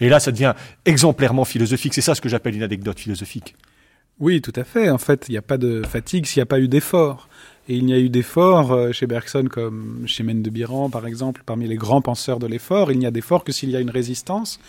Et 0.01 0.09
là, 0.09 0.19
ça 0.19 0.31
devient 0.31 0.53
exemplairement 0.85 1.45
philosophique. 1.45 1.93
C'est 1.93 2.01
ça 2.01 2.15
ce 2.15 2.21
que 2.21 2.29
j'appelle 2.29 2.55
une 2.55 2.63
anecdote 2.63 2.99
philosophique. 2.99 3.55
Oui, 4.19 4.41
tout 4.41 4.53
à 4.55 4.63
fait. 4.63 4.89
En 4.89 4.97
fait, 4.97 5.25
il 5.27 5.31
n'y 5.31 5.37
a 5.37 5.41
pas 5.41 5.57
de 5.57 5.81
fatigue 5.87 6.25
s'il 6.25 6.39
n'y 6.39 6.43
a 6.43 6.45
pas 6.45 6.59
eu 6.59 6.67
d'effort. 6.67 7.29
Et 7.67 7.75
il 7.75 7.85
n'y 7.85 7.93
a 7.93 7.99
eu 7.99 8.09
d'effort 8.09 8.71
euh, 8.71 8.91
chez 8.91 9.05
Bergson 9.05 9.45
comme 9.49 10.03
chez 10.07 10.23
Mendebiran, 10.23 10.89
par 10.89 11.05
exemple, 11.05 11.43
parmi 11.45 11.67
les 11.67 11.75
grands 11.75 12.01
penseurs 12.01 12.39
de 12.39 12.47
l'effort. 12.47 12.91
Il 12.91 12.99
n'y 12.99 13.05
a 13.05 13.11
d'effort 13.11 13.43
que 13.43 13.51
s'il 13.51 13.69
y 13.69 13.75
a 13.75 13.79
une 13.79 13.91
résistance. 13.91 14.59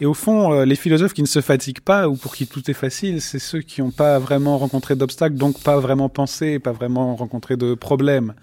Et 0.00 0.06
au 0.06 0.14
fond, 0.14 0.52
euh, 0.52 0.64
les 0.64 0.76
philosophes 0.76 1.14
qui 1.14 1.22
ne 1.22 1.26
se 1.26 1.40
fatiguent 1.40 1.80
pas 1.80 2.08
ou 2.08 2.16
pour 2.16 2.34
qui 2.34 2.46
tout 2.46 2.70
est 2.70 2.74
facile, 2.74 3.20
c'est 3.22 3.38
ceux 3.38 3.60
qui 3.60 3.82
n'ont 3.82 3.90
pas 3.90 4.18
vraiment 4.18 4.58
rencontré 4.58 4.94
d'obstacles, 4.94 5.36
donc 5.36 5.60
pas 5.62 5.78
vraiment 5.78 6.08
pensé, 6.08 6.58
pas 6.58 6.72
vraiment 6.72 7.16
rencontré 7.16 7.56
de 7.56 7.74
problèmes. 7.74 8.34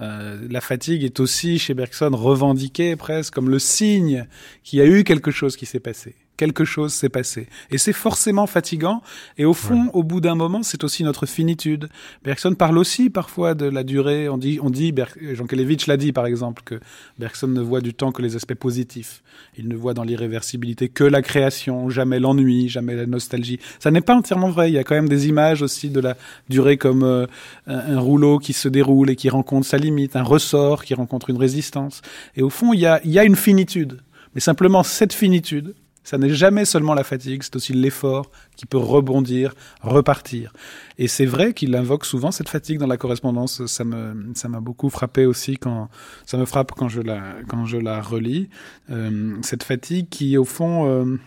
Euh, 0.00 0.46
la 0.48 0.60
fatigue 0.60 1.02
est 1.02 1.18
aussi 1.20 1.58
chez 1.58 1.74
Bergson 1.74 2.10
revendiquée 2.12 2.94
presque 2.96 3.34
comme 3.34 3.50
le 3.50 3.58
signe 3.58 4.26
qu'il 4.62 4.78
y 4.78 4.82
a 4.82 4.86
eu 4.86 5.04
quelque 5.04 5.30
chose 5.30 5.56
qui 5.56 5.66
s'est 5.66 5.80
passé 5.80 6.14
quelque 6.38 6.64
chose 6.64 6.94
s'est 6.94 7.10
passé. 7.10 7.48
Et 7.70 7.76
c'est 7.76 7.92
forcément 7.92 8.46
fatigant. 8.46 9.02
Et 9.36 9.44
au 9.44 9.52
fond, 9.52 9.90
au 9.92 10.02
bout 10.02 10.22
d'un 10.22 10.36
moment, 10.36 10.62
c'est 10.62 10.84
aussi 10.84 11.04
notre 11.04 11.26
finitude. 11.26 11.90
Bergson 12.24 12.54
parle 12.54 12.78
aussi 12.78 13.10
parfois 13.10 13.54
de 13.54 13.66
la 13.66 13.82
durée. 13.82 14.30
On 14.30 14.38
dit, 14.38 14.58
on 14.62 14.70
dit, 14.70 14.94
Jean 15.34 15.46
Kelevitch 15.46 15.86
l'a 15.86 15.98
dit 15.98 16.12
par 16.12 16.24
exemple, 16.24 16.62
que 16.64 16.80
Bergson 17.18 17.48
ne 17.48 17.60
voit 17.60 17.80
du 17.82 17.92
temps 17.92 18.12
que 18.12 18.22
les 18.22 18.36
aspects 18.36 18.54
positifs. 18.54 19.22
Il 19.58 19.68
ne 19.68 19.76
voit 19.76 19.94
dans 19.94 20.04
l'irréversibilité 20.04 20.88
que 20.88 21.04
la 21.04 21.22
création, 21.22 21.90
jamais 21.90 22.20
l'ennui, 22.20 22.68
jamais 22.68 22.94
la 22.94 23.06
nostalgie. 23.06 23.58
Ça 23.80 23.90
n'est 23.90 24.00
pas 24.00 24.14
entièrement 24.14 24.50
vrai. 24.50 24.70
Il 24.70 24.74
y 24.74 24.78
a 24.78 24.84
quand 24.84 24.94
même 24.94 25.08
des 25.08 25.28
images 25.28 25.60
aussi 25.60 25.90
de 25.90 26.00
la 26.00 26.16
durée 26.48 26.76
comme 26.76 27.02
euh, 27.02 27.26
un, 27.66 27.98
rouleau 27.98 28.38
qui 28.38 28.52
se 28.52 28.68
déroule 28.68 29.10
et 29.10 29.16
qui 29.16 29.28
rencontre 29.28 29.66
sa 29.66 29.76
limite, 29.76 30.14
un 30.14 30.22
ressort 30.22 30.84
qui 30.84 30.94
rencontre 30.94 31.30
une 31.30 31.36
résistance. 31.36 32.00
Et 32.36 32.42
au 32.42 32.50
fond, 32.50 32.72
il 32.72 32.80
y 32.80 32.86
a, 32.86 33.00
il 33.04 33.10
y 33.10 33.18
a 33.18 33.24
une 33.24 33.36
finitude. 33.36 34.00
Mais 34.34 34.40
simplement, 34.40 34.84
cette 34.84 35.12
finitude, 35.12 35.74
ça 36.08 36.16
n'est 36.16 36.30
jamais 36.30 36.64
seulement 36.64 36.94
la 36.94 37.04
fatigue, 37.04 37.42
c'est 37.42 37.54
aussi 37.54 37.74
l'effort 37.74 38.30
qui 38.56 38.64
peut 38.64 38.78
rebondir, 38.78 39.52
repartir. 39.82 40.54
Et 40.96 41.06
c'est 41.06 41.26
vrai 41.26 41.52
qu'il 41.52 41.76
invoque 41.76 42.06
souvent 42.06 42.30
cette 42.30 42.48
fatigue 42.48 42.78
dans 42.78 42.86
la 42.86 42.96
correspondance. 42.96 43.66
Ça 43.66 43.84
me, 43.84 44.32
ça 44.34 44.48
m'a 44.48 44.60
beaucoup 44.60 44.88
frappé 44.88 45.26
aussi 45.26 45.58
quand, 45.58 45.90
ça 46.24 46.38
me 46.38 46.46
frappe 46.46 46.72
quand 46.72 46.88
je 46.88 47.02
la, 47.02 47.34
quand 47.46 47.66
je 47.66 47.76
la 47.76 48.00
relis. 48.00 48.48
Euh, 48.88 49.36
cette 49.42 49.64
fatigue 49.64 50.08
qui, 50.08 50.38
au 50.38 50.46
fond, 50.46 50.86
euh, 50.86 51.18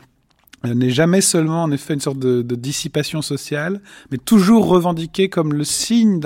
n'est 0.73 0.89
jamais 0.89 1.21
seulement 1.21 1.61
en 1.61 1.69
effet 1.69 1.93
une 1.93 1.99
sorte 1.99 2.17
de, 2.17 2.41
dissipation 2.55 3.21
sociale, 3.21 3.81
mais 4.09 4.17
toujours 4.17 4.65
revendiquée 4.67 5.29
comme 5.29 5.53
le 5.53 5.63
signe 5.63 6.19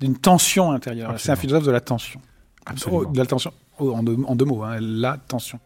d'une 0.00 0.18
tension 0.18 0.70
intérieure. 0.70 1.14
C'est 1.16 1.30
un 1.32 1.36
philosophe 1.36 1.64
de 1.64 1.70
la 1.70 1.80
tension. 1.80 2.20
Absolument. 2.66 3.10
de 3.10 3.18
la 3.18 3.24
tension, 3.24 3.54
en, 3.78 4.02
deux, 4.02 4.18
en 4.26 4.36
deux 4.36 4.44
mots, 4.44 4.64
hein, 4.64 4.76
la 4.80 5.16
tension. 5.16 5.58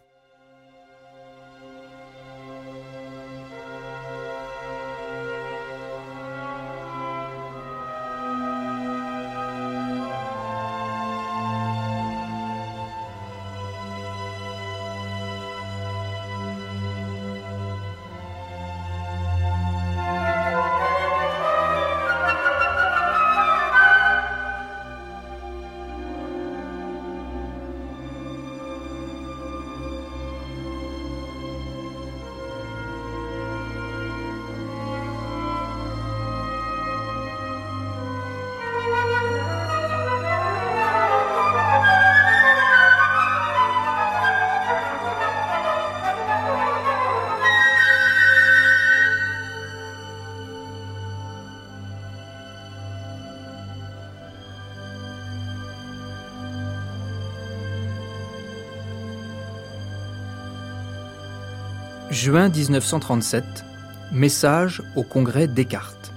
Juin 62.21 62.49
1937, 62.49 63.65
message 64.11 64.83
au 64.95 65.01
congrès 65.01 65.47
Descartes 65.47 66.13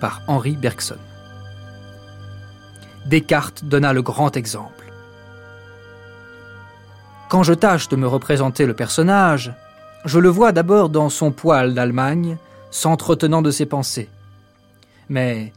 par 0.00 0.20
Henri 0.26 0.56
Bergson. 0.56 0.96
Descartes 3.06 3.64
donna 3.64 3.92
le 3.92 4.02
grand 4.02 4.36
exemple. 4.36 4.92
Quand 7.28 7.44
je 7.44 7.54
tâche 7.54 7.88
de 7.88 7.94
me 7.94 8.08
représenter 8.08 8.66
le 8.66 8.74
personnage, 8.74 9.54
je 10.06 10.18
le 10.18 10.28
vois 10.28 10.50
d'abord 10.50 10.88
dans 10.88 11.08
son 11.08 11.30
poil 11.30 11.72
d'Allemagne, 11.72 12.36
s'entretenant 12.72 13.42
de 13.42 13.52
ses 13.52 13.66
pensées. 13.66 14.08
Mais 15.08 15.52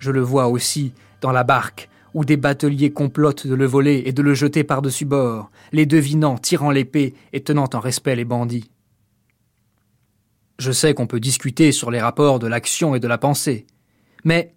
je 0.00 0.10
le 0.10 0.22
vois 0.22 0.48
aussi 0.48 0.92
dans 1.20 1.30
la 1.30 1.44
barque 1.44 1.88
où 2.14 2.24
des 2.24 2.36
bateliers 2.36 2.92
complotent 2.92 3.46
de 3.46 3.54
le 3.54 3.66
voler 3.66 4.02
et 4.06 4.12
de 4.12 4.22
le 4.22 4.34
jeter 4.34 4.64
par-dessus 4.64 5.04
bord, 5.04 5.50
les 5.72 5.86
devinant, 5.86 6.38
tirant 6.38 6.70
l'épée 6.70 7.14
et 7.32 7.42
tenant 7.42 7.68
en 7.72 7.80
respect 7.80 8.16
les 8.16 8.24
bandits. 8.24 8.70
Je 10.58 10.72
sais 10.72 10.94
qu'on 10.94 11.06
peut 11.06 11.20
discuter 11.20 11.72
sur 11.72 11.90
les 11.90 12.00
rapports 12.00 12.38
de 12.38 12.46
l'action 12.46 12.94
et 12.94 13.00
de 13.00 13.08
la 13.08 13.18
pensée, 13.18 13.66
mais 14.24 14.54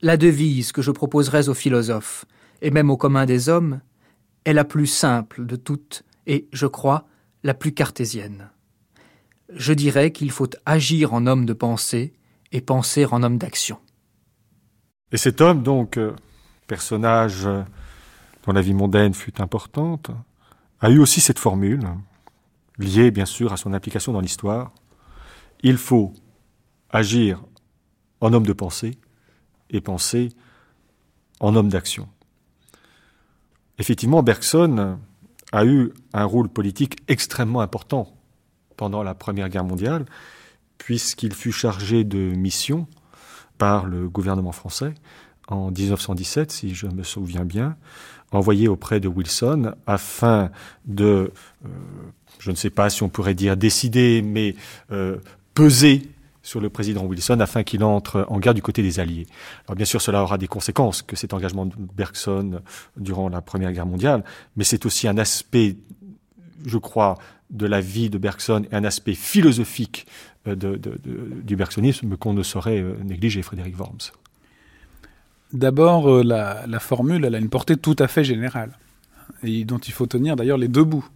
la 0.00 0.16
devise 0.16 0.72
que 0.72 0.82
je 0.82 0.90
proposerais 0.90 1.48
aux 1.48 1.54
philosophes, 1.54 2.24
et 2.60 2.70
même 2.70 2.90
au 2.90 2.96
commun 2.96 3.26
des 3.26 3.48
hommes, 3.48 3.80
est 4.44 4.52
la 4.52 4.64
plus 4.64 4.86
simple 4.86 5.46
de 5.46 5.56
toutes 5.56 6.02
et, 6.26 6.48
je 6.52 6.66
crois, 6.66 7.06
la 7.44 7.54
plus 7.54 7.72
cartésienne. 7.72 8.50
Je 9.54 9.72
dirais 9.72 10.12
qu'il 10.12 10.30
faut 10.30 10.48
agir 10.64 11.12
en 11.12 11.26
homme 11.26 11.46
de 11.46 11.52
pensée 11.52 12.14
et 12.52 12.60
penser 12.60 13.04
en 13.04 13.22
homme 13.22 13.38
d'action. 13.38 13.78
Et 15.12 15.16
cet 15.16 15.40
homme, 15.40 15.62
donc, 15.62 15.98
euh, 15.98 16.12
personnage 16.72 17.46
dont 18.46 18.52
la 18.52 18.62
vie 18.62 18.72
mondaine 18.72 19.12
fut 19.12 19.42
importante, 19.42 20.10
a 20.80 20.88
eu 20.88 21.00
aussi 21.00 21.20
cette 21.20 21.38
formule, 21.38 21.86
liée 22.78 23.10
bien 23.10 23.26
sûr 23.26 23.52
à 23.52 23.58
son 23.58 23.74
implication 23.74 24.14
dans 24.14 24.22
l'histoire. 24.22 24.72
Il 25.62 25.76
faut 25.76 26.14
agir 26.88 27.44
en 28.22 28.32
homme 28.32 28.46
de 28.46 28.54
pensée 28.54 28.92
et 29.68 29.82
penser 29.82 30.30
en 31.40 31.54
homme 31.56 31.68
d'action. 31.68 32.08
Effectivement, 33.76 34.22
Bergson 34.22 34.98
a 35.52 35.66
eu 35.66 35.92
un 36.14 36.24
rôle 36.24 36.48
politique 36.48 37.00
extrêmement 37.06 37.60
important 37.60 38.16
pendant 38.78 39.02
la 39.02 39.14
Première 39.14 39.50
Guerre 39.50 39.64
mondiale, 39.64 40.06
puisqu'il 40.78 41.34
fut 41.34 41.52
chargé 41.52 42.02
de 42.02 42.34
mission 42.34 42.86
par 43.58 43.84
le 43.84 44.08
gouvernement 44.08 44.52
français 44.52 44.94
en 45.48 45.70
1917, 45.70 46.52
si 46.52 46.74
je 46.74 46.86
me 46.86 47.02
souviens 47.02 47.44
bien, 47.44 47.76
envoyé 48.32 48.68
auprès 48.68 49.00
de 49.00 49.08
Wilson 49.08 49.74
afin 49.86 50.50
de, 50.86 51.32
euh, 51.64 51.68
je 52.38 52.50
ne 52.50 52.56
sais 52.56 52.70
pas 52.70 52.90
si 52.90 53.02
on 53.02 53.08
pourrait 53.08 53.34
dire 53.34 53.56
décider, 53.56 54.22
mais 54.22 54.54
euh, 54.90 55.18
peser 55.54 56.10
sur 56.42 56.60
le 56.60 56.70
président 56.70 57.04
Wilson 57.04 57.38
afin 57.40 57.62
qu'il 57.62 57.84
entre 57.84 58.26
en 58.28 58.40
guerre 58.40 58.54
du 58.54 58.62
côté 58.62 58.82
des 58.82 58.98
Alliés. 58.98 59.26
Alors 59.66 59.76
bien 59.76 59.84
sûr, 59.84 60.00
cela 60.00 60.22
aura 60.22 60.38
des 60.38 60.48
conséquences 60.48 61.02
que 61.02 61.14
cet 61.14 61.34
engagement 61.34 61.66
de 61.66 61.74
Bergson 61.94 62.60
durant 62.96 63.28
la 63.28 63.40
Première 63.40 63.72
Guerre 63.72 63.86
mondiale, 63.86 64.24
mais 64.56 64.64
c'est 64.64 64.84
aussi 64.86 65.06
un 65.06 65.18
aspect, 65.18 65.76
je 66.64 66.78
crois, 66.78 67.16
de 67.50 67.66
la 67.66 67.80
vie 67.80 68.10
de 68.10 68.18
Bergson 68.18 68.64
et 68.70 68.74
un 68.74 68.82
aspect 68.82 69.14
philosophique 69.14 70.06
euh, 70.48 70.56
du 70.56 71.54
bergsonisme 71.54 72.16
qu'on 72.16 72.32
ne 72.32 72.42
saurait 72.42 72.82
négliger, 73.04 73.42
Frédéric 73.42 73.78
Worms. 73.78 74.10
D'abord, 75.52 76.08
euh, 76.08 76.22
la, 76.22 76.80
formule, 76.80 77.24
elle 77.24 77.34
a 77.34 77.38
une 77.38 77.50
portée 77.50 77.76
tout 77.76 77.96
à 77.98 78.08
fait 78.08 78.24
générale, 78.24 78.78
et 79.42 79.64
dont 79.64 79.78
il 79.78 79.92
faut 79.92 80.06
tenir 80.06 80.36
d'ailleurs 80.36 80.58
les 80.58 80.68
deux 80.68 80.84
bouts 80.84 81.08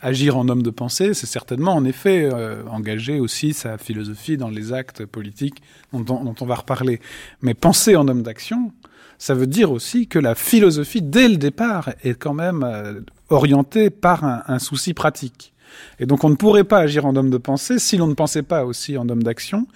agir 0.00 0.36
en 0.36 0.48
homme 0.48 0.62
de 0.62 0.70
pensée, 0.70 1.14
c'est 1.14 1.26
certainement 1.26 1.74
en 1.74 1.84
effet 1.84 2.28
euh, 2.32 2.62
engager 2.70 3.20
aussi 3.20 3.52
sa 3.52 3.78
philosophie 3.78 4.36
dans 4.36 4.48
les 4.48 4.72
actes 4.72 5.04
politiques 5.04 5.62
dont, 5.92 6.34
on 6.40 6.46
va 6.46 6.54
reparler. 6.54 7.00
Mais 7.42 7.54
penser 7.54 7.96
en 7.96 8.06
homme 8.08 8.22
d'action, 8.22 8.72
ça 9.18 9.34
veut 9.34 9.46
dire 9.46 9.72
aussi 9.72 10.06
que 10.06 10.18
la 10.18 10.34
philosophie, 10.34 11.02
dès 11.02 11.28
le 11.28 11.36
départ, 11.36 11.90
est 12.04 12.14
quand 12.14 12.34
même 12.34 12.62
euh, 12.62 13.00
orientée 13.28 13.90
par 13.90 14.24
un, 14.24 14.58
souci 14.58 14.94
pratique. 14.94 15.52
Et 15.98 16.06
donc 16.06 16.24
on 16.24 16.30
ne 16.30 16.34
pourrait 16.34 16.64
pas 16.64 16.78
agir 16.78 17.06
en 17.06 17.16
homme 17.16 17.30
de 17.30 17.38
pensée 17.38 17.78
si 17.78 17.96
l'on 17.96 18.06
ne 18.06 18.14
pensait 18.14 18.42
pas 18.42 18.64
aussi 18.64 18.96
en 18.96 19.08
homme 19.08 19.22
d'action. 19.22 19.66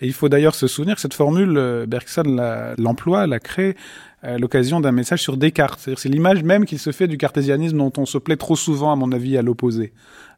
Et 0.00 0.06
il 0.06 0.12
faut 0.12 0.28
d'ailleurs 0.28 0.54
se 0.54 0.66
souvenir 0.66 0.96
que 0.96 1.00
cette 1.00 1.14
formule, 1.14 1.56
euh, 1.56 1.86
Bergson 1.86 2.74
l'emploie, 2.78 3.26
la 3.26 3.38
crée 3.40 3.76
à 4.22 4.38
l'occasion 4.38 4.80
d'un 4.80 4.92
message 4.92 5.22
sur 5.22 5.36
Descartes. 5.36 5.88
C'est 5.96 6.08
l'image 6.08 6.42
même 6.42 6.66
qu'il 6.66 6.78
se 6.78 6.92
fait 6.92 7.08
du 7.08 7.16
cartésianisme 7.16 7.78
dont 7.78 7.92
on 7.96 8.06
se 8.06 8.18
plaît 8.18 8.36
trop 8.36 8.56
souvent, 8.56 8.92
à 8.92 8.96
mon 8.96 9.12
avis, 9.12 9.38
à 9.38 9.42
l'opposé. 9.42 9.92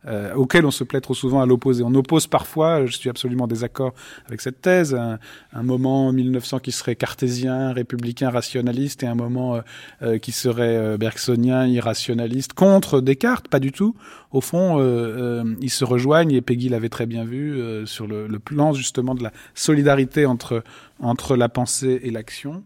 Euh, 0.09 0.35
auquel 0.35 0.66
on 0.66 0.73
se 0.73 0.83
plaît 0.83 1.01
trop 1.01 1.15
souvent 1.15 1.41
à 1.41 1.47
l'opposé. 1.47 1.85
On 1.85 1.95
oppose 1.95 2.27
parfois, 2.27 2.87
je 2.87 2.97
suis 2.97 3.09
absolument 3.09 3.47
désaccord 3.47 3.95
avec 4.27 4.41
cette 4.41 4.61
thèse, 4.61 4.95
un, 4.95 5.20
un 5.53 5.62
moment 5.62 6.12
1900 6.12 6.59
qui 6.59 6.73
serait 6.73 6.97
cartésien, 6.97 7.73
républicain, 7.73 8.31
rationaliste, 8.31 9.05
et 9.05 9.07
un 9.07 9.15
moment 9.15 9.57
euh, 9.57 9.61
euh, 10.03 10.19
qui 10.19 10.33
serait 10.33 10.77
euh, 10.77 10.97
bergsonien, 10.97 11.66
irrationaliste, 11.66 12.53
contre 12.53 13.01
Descartes, 13.01 13.47
pas 13.49 13.61
du 13.61 13.70
tout. 13.70 13.95
Au 14.33 14.41
fond, 14.41 14.79
ils 15.61 15.70
se 15.70 15.85
rejoignent, 15.85 16.35
et 16.35 16.41
Peggy 16.41 16.70
l'avait 16.70 16.89
très 16.89 17.05
bien 17.05 17.23
vu, 17.23 17.61
sur 17.87 18.07
le, 18.07 18.27
le, 18.27 18.39
plan 18.39 18.73
justement 18.73 19.15
de 19.15 19.23
la 19.23 19.31
solidarité 19.55 20.24
entre, 20.24 20.65
entre 21.01 21.37
la 21.37 21.51
pensée 21.51 22.01
et 22.03 22.11
l'action 22.11 22.62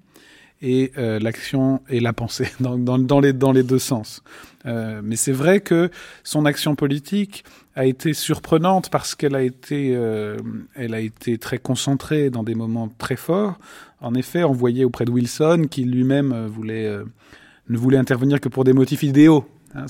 et 0.62 0.93
euh, 0.99 1.19
l'action 1.19 1.83
et 1.89 2.01
la 2.01 2.12
pensée 2.12 2.49
dans, 2.61 2.78
dans, 2.78 2.99
dans, 2.99 3.20
les, 3.20 3.33
dans 3.33 3.53
les 3.53 3.62
deux 3.62 3.78
sens. 3.78 4.23
Euh, 4.65 5.01
mais 5.03 5.16
c'est 5.16 5.33
vrai 5.33 5.61
que 5.61 5.91
son 6.24 6.45
action 6.45 6.74
politique 6.74 7.45
a 7.77 7.85
été 7.85 8.15
surprenante 8.15 8.89
parce 8.91 9.15
qu'elle 9.15 9.35
a 9.35 9.43
été, 9.43 9.95
euh, 9.95 10.39
elle 10.74 10.95
a 10.95 11.01
été 11.01 11.39
très 11.39 11.59
concentrée 11.59 12.31
dans 12.31 12.43
des 12.43 12.55
moments 12.55 12.89
très 12.99 13.16
forts. 13.16 13.59
En 14.01 14.15
effet, 14.15 14.43
envoyée 14.43 14.85
auprès 14.85 15.05
de 15.05 15.11
Wilson, 15.11 15.66
qui 15.70 15.85
lui-même 15.85 16.33
euh, 16.33 16.47
voulait 16.49 16.87
euh, 16.87 17.05
ne 17.69 17.77
voulait 17.77 17.99
intervenir 17.99 18.41
que 18.41 18.49
pour 18.49 18.65
des 18.65 18.73
motifs 18.73 19.03
idéaux 19.03 19.45
Hein, 19.75 19.87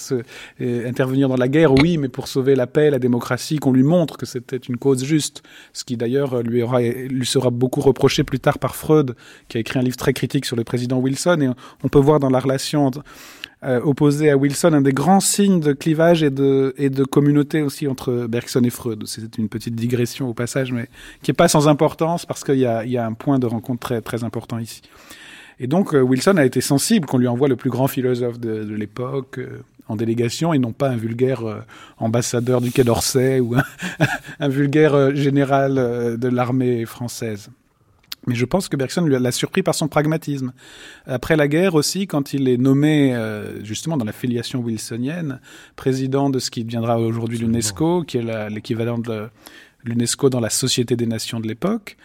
intervenir 0.61 1.29
dans 1.29 1.37
la 1.37 1.49
guerre, 1.49 1.73
oui, 1.73 1.99
mais 1.99 2.09
pour 2.09 2.29
sauver 2.29 2.55
la 2.55 2.67
paix, 2.67 2.91
la 2.91 2.99
démocratie, 2.99 3.59
qu'on 3.59 3.73
lui 3.73 3.83
montre 3.83 4.17
que 4.17 4.27
c'était 4.27 4.57
une 4.57 4.77
cause 4.77 5.05
juste. 5.05 5.43
Ce 5.73 5.85
qui 5.85 5.97
d'ailleurs 5.97 6.43
lui, 6.43 6.63
sera 7.27 7.51
beaucoup 7.51 7.81
reproché 7.81 8.25
plus 8.25 8.41
tard 8.41 8.59
par 8.59 8.75
Freud, 8.75 9.15
qui 9.49 9.59
a 9.59 9.61
écrit 9.61 9.79
un 9.79 9.83
livre 9.83 9.97
très 9.97 10.13
critique 10.13 10.45
sur 10.45 10.57
le 10.57 10.65
président 10.65 10.99
Wilson. 10.99 11.41
Et 11.41 11.49
on 11.85 11.89
peut 11.89 11.99
voir 11.99 12.21
dans 12.21 12.31
la 12.31 12.41
relation 12.41 12.91
euh, 13.65 13.81
opposée 13.81 14.31
à 14.31 14.37
Wilson 14.37 14.75
un 14.75 14.83
des 14.83 14.93
grands 14.93 15.21
signes 15.21 15.61
de 15.61 15.73
clivage 15.73 16.23
et 16.23 16.31
de, 16.31 17.05
communauté 17.11 17.63
aussi 17.63 17.89
entre 17.89 18.27
Bergson 18.29 18.63
et 18.65 18.71
Freud. 18.71 19.05
C'est 19.07 19.39
une 19.39 19.49
petite 19.49 19.75
digression 19.75 20.29
au 20.29 20.35
passage, 20.35 20.73
mais 20.73 20.89
qui 21.23 21.31
est 21.31 21.35
pas 21.35 21.49
sans 21.49 21.67
importance 21.67 22.27
parce 22.27 22.45
qu'il 22.45 22.59
y 22.59 22.67
a, 22.67 23.07
un 23.07 23.13
point 23.15 23.39
de 23.39 23.47
rencontre 23.47 23.99
très 24.01 24.25
important 24.25 24.59
ici. 24.59 24.83
Et 25.59 25.67
donc 25.67 25.95
euh, 25.95 26.01
Wilson 26.01 26.37
a 26.37 26.45
été 26.45 26.61
sensible 26.61 27.07
qu'on 27.07 27.19
lui 27.19 27.29
envoie 27.29 27.49
le 27.49 27.57
plus 27.57 27.71
grand 27.71 27.89
philosophe 27.89 28.39
de, 28.39 28.65
de 28.65 28.75
l'époque. 28.75 29.39
Euh, 29.39 29.63
en 29.89 29.97
délégation 29.97 30.53
et 30.53 30.59
non 30.59 30.73
pas 30.73 30.89
un 30.89 30.97
vulgaire 30.97 31.45
euh, 31.47 31.61
ambassadeur 31.99 32.61
du 32.61 32.73
Quai 32.73 32.85
d'Orsay 32.85 33.41
ou 33.41 33.55
un, 33.55 33.65
un 34.41 34.49
vulgaire 34.49 34.95
euh, 34.95 35.15
général 35.15 35.79
euh, 35.79 36.17
de 36.17 36.29
l'armée 36.29 36.85
française. 36.87 37.51
Mais 38.27 38.35
je 38.35 38.45
pense 38.45 38.69
que 38.69 38.77
Bergson 38.77 39.07
l'a 39.07 39.31
surpris 39.31 39.63
par 39.63 39.77
son 39.77 39.87
pragmatisme. 39.87 40.53
Après 41.07 41.37
la 41.37 41.47
guerre 41.47 41.77
aussi, 41.77 42.09
quand 42.09 42.33
il 42.33 42.49
est 42.49 42.57
nommé 42.57 43.15
euh, 43.15 43.63
justement 43.65 43.97
dans 43.97 44.05
la 44.05 44.13
filiation 44.13 44.61
wilsonienne, 44.61 45.41
président 45.77 46.29
de 46.29 46.41
ce 46.41 46.51
qui 46.51 46.65
deviendra 46.65 46.99
aujourd'hui 46.99 47.39
l'UNESCO, 47.39 48.03
qui 48.03 48.19
est 48.19 48.51
l'équivalent 48.51 48.99
de 48.99 49.29
l'UNESCO 49.87 50.31
dans 50.31 50.41
la 50.41 50.51
Société 50.51 50.97
des 50.97 51.07
Nations 51.07 51.41
de 51.41 51.47
l'époque, 51.47 51.97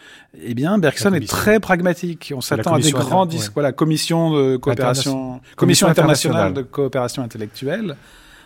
eh 0.42 0.54
bien, 0.54 0.78
Bergson 0.78 1.12
est 1.14 1.28
très 1.28 1.60
pragmatique. 1.60 2.32
On 2.34 2.40
s'attend 2.40 2.74
à 2.74 2.80
des 2.80 2.92
grands 2.92 3.26
disques. 3.26 3.48
Ouais. 3.48 3.54
Voilà, 3.54 3.72
commission 3.72 4.32
de 4.32 4.56
coopération, 4.56 5.12
commission, 5.12 5.56
commission 5.56 5.86
internationale, 5.88 6.36
internationale 6.36 6.64
de 6.64 6.70
coopération 6.70 7.22
intellectuelle. 7.22 7.96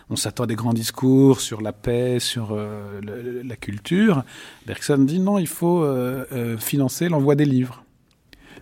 On 0.09 0.15
s'attend 0.15 0.45
à 0.45 0.47
des 0.47 0.55
grands 0.55 0.73
discours 0.73 1.41
sur 1.41 1.61
la 1.61 1.73
paix, 1.73 2.19
sur 2.19 2.49
euh, 2.51 3.01
le, 3.01 3.41
la 3.43 3.55
culture. 3.57 4.23
Bergson 4.65 4.99
dit 4.99 5.19
non, 5.19 5.37
il 5.37 5.47
faut 5.47 5.83
euh, 5.83 6.25
euh, 6.31 6.57
financer 6.57 7.09
l'envoi 7.09 7.35
des 7.35 7.45
livres. 7.45 7.83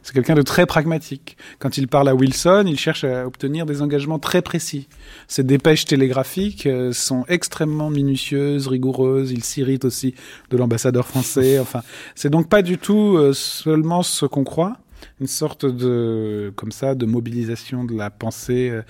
C'est 0.05 0.13
quelqu'un 0.13 0.35
de 0.35 0.43
très 0.43 0.67
pragmatique. 0.67 1.35
Quand 1.57 1.79
il 1.79 1.87
parle 1.87 2.07
à 2.09 2.13
Wilson, 2.13 2.65
il 2.67 2.77
cherche 2.77 3.03
à 3.03 3.25
obtenir 3.25 3.65
des 3.65 3.81
engagements 3.81 4.19
très 4.19 4.43
précis. 4.43 4.87
Ses 5.27 5.43
dépêches 5.43 5.85
télégraphiques 5.85 6.67
euh, 6.67 6.93
sont 6.93 7.25
extrêmement 7.27 7.89
minutieuses, 7.89 8.67
rigoureuses. 8.67 9.31
Il 9.31 9.43
s'irrite 9.43 9.83
aussi 9.83 10.13
de 10.51 10.57
l'ambassadeur 10.57 11.07
français. 11.07 11.57
Enfin, 11.65 11.81
c'est 12.13 12.29
donc 12.29 12.49
pas 12.49 12.61
du 12.61 12.77
tout 12.77 13.17
euh, 13.17 13.33
seulement 13.33 14.03
ce 14.03 14.27
qu'on 14.27 14.43
croit 14.43 14.77
une 15.19 15.27
sorte 15.27 15.65
de 15.65 16.51
comme 16.55 16.71
ça 16.71 16.95
de 16.95 17.05
mobilisation 17.05 17.83
de 17.83 17.95
la 17.95 18.09
pensée 18.09 18.69
euh, 18.69 18.81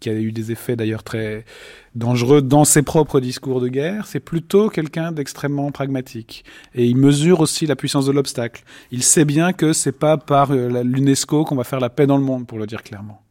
qui 0.00 0.10
a 0.10 0.14
eu 0.14 0.32
des 0.32 0.52
effets 0.52 0.76
d'ailleurs 0.76 1.02
très 1.02 1.44
dangereux 1.94 2.42
dans 2.42 2.64
ses 2.64 2.82
propres 2.82 3.20
discours 3.20 3.60
de 3.60 3.68
guerre, 3.68 4.06
c'est 4.06 4.20
plutôt 4.20 4.68
quelqu'un 4.68 5.12
d'extrêmement 5.12 5.70
pragmatique. 5.70 6.44
Et 6.74 6.86
il 6.86 6.96
mesure 6.96 7.40
aussi 7.40 7.66
la 7.66 7.76
puissance 7.76 8.06
de 8.06 8.12
l'obstacle. 8.12 8.64
Il 8.92 9.02
sait 9.02 9.24
bien 9.24 9.52
que 9.52 9.72
c'est 9.72 9.92
pas 9.92 10.16
par 10.16 10.52
euh, 10.52 10.82
l'UNESCO 10.82 11.44
qu'on 11.44 11.56
va 11.56 11.64
faire 11.64 11.80
la 11.80 11.90
paix 11.90 12.06
dans 12.06 12.16
le 12.16 12.24
monde, 12.24 12.46
pour 12.46 12.58
le 12.58 12.66
dire 12.66 12.82
clairement. 12.82 13.22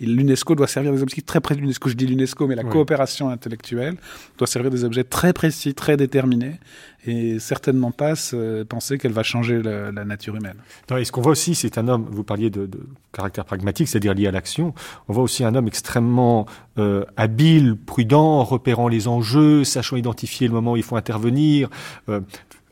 L'UNESCO 0.00 0.54
doit 0.54 0.66
servir 0.66 0.92
des 0.92 1.02
objectifs 1.02 1.26
très 1.26 1.40
précis. 1.40 1.60
L'UNESCO, 1.60 1.88
je 1.88 1.94
dis 1.94 2.06
l'UNESCO, 2.06 2.46
mais 2.46 2.56
la 2.56 2.64
coopération 2.64 3.28
intellectuelle 3.28 3.96
doit 4.38 4.46
servir 4.46 4.70
des 4.70 4.84
objets 4.84 5.04
très 5.04 5.32
précis, 5.32 5.74
très 5.74 5.96
déterminés, 5.96 6.58
et 7.06 7.38
certainement 7.38 7.92
pas 7.92 8.16
se 8.16 8.64
penser 8.64 8.98
qu'elle 8.98 9.12
va 9.12 9.22
changer 9.22 9.62
la, 9.62 9.92
la, 9.92 10.04
nature 10.04 10.34
humaine. 10.34 10.56
Non, 10.90 10.96
et 10.96 11.04
ce 11.04 11.12
qu'on 11.12 11.20
voit 11.20 11.32
aussi, 11.32 11.54
c'est 11.54 11.78
un 11.78 11.86
homme, 11.86 12.06
vous 12.10 12.24
parliez 12.24 12.50
de, 12.50 12.66
de 12.66 12.80
caractère 13.12 13.44
pragmatique, 13.44 13.88
c'est-à-dire 13.88 14.14
lié 14.14 14.26
à 14.26 14.32
l'action, 14.32 14.74
on 15.08 15.12
voit 15.12 15.22
aussi 15.22 15.44
un 15.44 15.54
homme 15.54 15.68
extrêmement 15.68 16.46
euh, 16.78 17.04
habile, 17.16 17.76
prudent, 17.76 18.42
repérant 18.42 18.88
les 18.88 19.06
enjeux, 19.06 19.62
sachant 19.62 19.96
identifier 19.96 20.48
le 20.48 20.54
moment 20.54 20.72
où 20.72 20.76
il 20.76 20.82
faut 20.82 20.96
intervenir, 20.96 21.70
euh, 22.08 22.20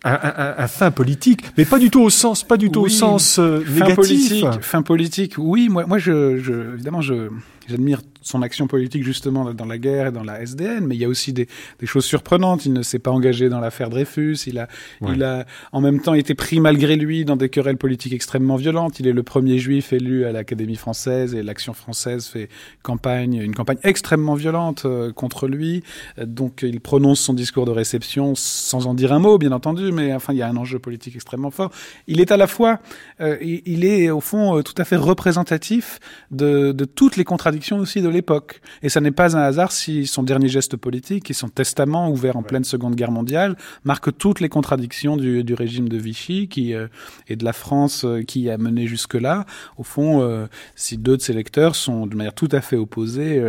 un, 0.05 0.13
un, 0.23 0.55
un, 0.59 0.69
fin 0.69 0.91
politique, 0.91 1.43
mais 1.57 1.65
pas 1.65 1.79
du 1.79 1.91
tout 1.91 2.03
au 2.03 2.11
sens, 2.11 2.45
pas 2.45 2.57
du 2.57 2.71
tout 2.71 2.81
oui, 2.81 2.87
au 2.87 2.89
sens 2.91 3.39
euh, 3.39 3.61
fin 3.61 3.73
négatif. 3.73 3.95
Politique, 3.97 4.61
fin 4.61 4.83
politique, 4.83 5.35
oui. 5.39 5.69
Moi, 5.69 5.87
moi, 5.87 5.99
je, 5.99 6.39
je 6.39 6.75
évidemment, 6.75 7.01
je 7.01 7.31
j'admire 7.69 8.01
son 8.25 8.43
action 8.43 8.67
politique 8.67 9.05
justement 9.05 9.53
dans 9.53 9.67
la 9.67 9.79
guerre 9.79 10.09
et 10.09 10.13
dans 10.13 10.25
la 10.25 10.41
SDN, 10.41 10.87
mais 10.87 10.97
il 10.97 11.01
y 11.01 11.05
a 11.05 11.09
aussi 11.09 11.33
des, 11.33 11.47
des 11.79 11.87
choses 11.87 12.05
surprenantes. 12.05 12.67
Il 12.67 12.73
ne 12.73 12.83
s'est 12.83 12.99
pas 12.99 13.11
engagé 13.11 13.49
dans 13.49 13.61
l'affaire 13.61 13.91
Dreyfus. 13.91 14.39
Il 14.47 14.59
a, 14.59 14.69
ouais. 15.03 15.13
il 15.15 15.23
a 15.23 15.47
en 15.73 15.81
même 15.81 16.01
temps 16.01 16.15
été 16.15 16.35
pris 16.35 16.59
malgré 16.59 16.97
lui 16.97 17.25
dans 17.25 17.37
des 17.37 17.49
querelles 17.51 17.77
politiques 17.77 18.15
extrêmement 18.15 18.57
violentes. 18.57 18.99
Il 18.99 19.07
est 19.07 19.13
le 19.13 19.23
premier 19.23 19.59
juif 19.59 19.93
élu 19.93 20.25
à 20.25 20.33
l'Académie 20.33 20.77
française 20.77 21.35
et 21.35 21.43
l'Action 21.43 21.75
française 21.75 22.27
fait 22.27 22.49
campagne, 22.83 23.35
une 23.35 23.55
campagne 23.55 23.79
extrêmement 23.83 24.35
violente 24.35 24.87
euh, 24.87 25.13
contre 25.13 25.47
lui. 25.47 25.83
Donc 26.19 26.63
il 26.63 26.81
prononce 26.81 27.21
son 27.21 27.35
discours 27.35 27.67
de 27.67 27.71
réception 27.71 28.35
sans 28.35 28.87
en 28.87 28.95
dire 28.95 29.13
un 29.13 29.19
mot, 29.19 29.37
bien 29.37 29.53
entendu, 29.53 29.93
mais 29.93 30.15
enfin 30.15 30.33
il 30.33 30.39
y 30.39 30.43
a 30.43 30.49
un 30.49 30.57
enjeu 30.57 30.79
politique 30.79 31.15
extrêmement 31.15 31.51
fort. 31.51 31.71
Il 32.07 32.21
est 32.21 32.33
à 32.33 32.37
la 32.37 32.47
fois, 32.47 32.81
euh, 33.21 33.37
il 33.41 33.85
est 33.85 34.11
au 34.11 34.21
fond 34.21 34.59
euh, 34.59 34.63
tout 34.63 34.75
à 34.79 34.85
fait 34.85 34.97
représentatif 34.97 36.01
de, 36.31 36.73
de 36.73 36.85
toutes 36.85 37.17
les 37.17 37.25
contradictions 37.25 37.79
aussi 37.79 38.01
de 38.01 38.09
l'époque. 38.15 38.61
Et 38.83 38.89
ça 38.89 39.01
n'est 39.01 39.11
pas 39.11 39.37
un 39.37 39.43
hasard 39.43 39.73
si 39.73 40.07
son 40.07 40.23
dernier 40.23 40.49
geste 40.49 40.77
politique 40.77 41.31
et 41.31 41.35
son 41.35 41.49
testament 41.49 42.11
ouvert 42.11 42.37
en 42.37 42.41
ouais. 42.41 42.47
pleine 42.47 42.65
Seconde 42.65 42.95
Guerre 42.95 43.11
mondiale 43.11 43.57
marque 43.85 44.17
toutes 44.17 44.41
les 44.41 44.49
contradictions 44.49 45.17
du, 45.17 45.45
du 45.45 45.55
régime 45.55 45.89
de 45.89 45.99
Vichy 45.99 46.49
qui, 46.49 46.75
euh, 46.75 46.87
et 47.29 47.37
de 47.37 47.45
la 47.45 47.53
France 47.53 48.05
euh, 48.05 48.23
qui 48.23 48.49
a 48.49 48.57
mené 48.57 48.87
jusque-là. 48.87 49.45
Au 49.77 49.83
fond, 49.83 50.23
euh, 50.23 50.47
si 50.75 50.97
deux 50.97 51.17
de 51.17 51.23
ses 51.23 51.33
lecteurs 51.33 51.77
sont 51.77 52.07
de 52.07 52.17
manière 52.17 52.35
tout 52.35 52.49
à 52.53 52.61
fait 52.61 52.77
opposée, 52.77 53.43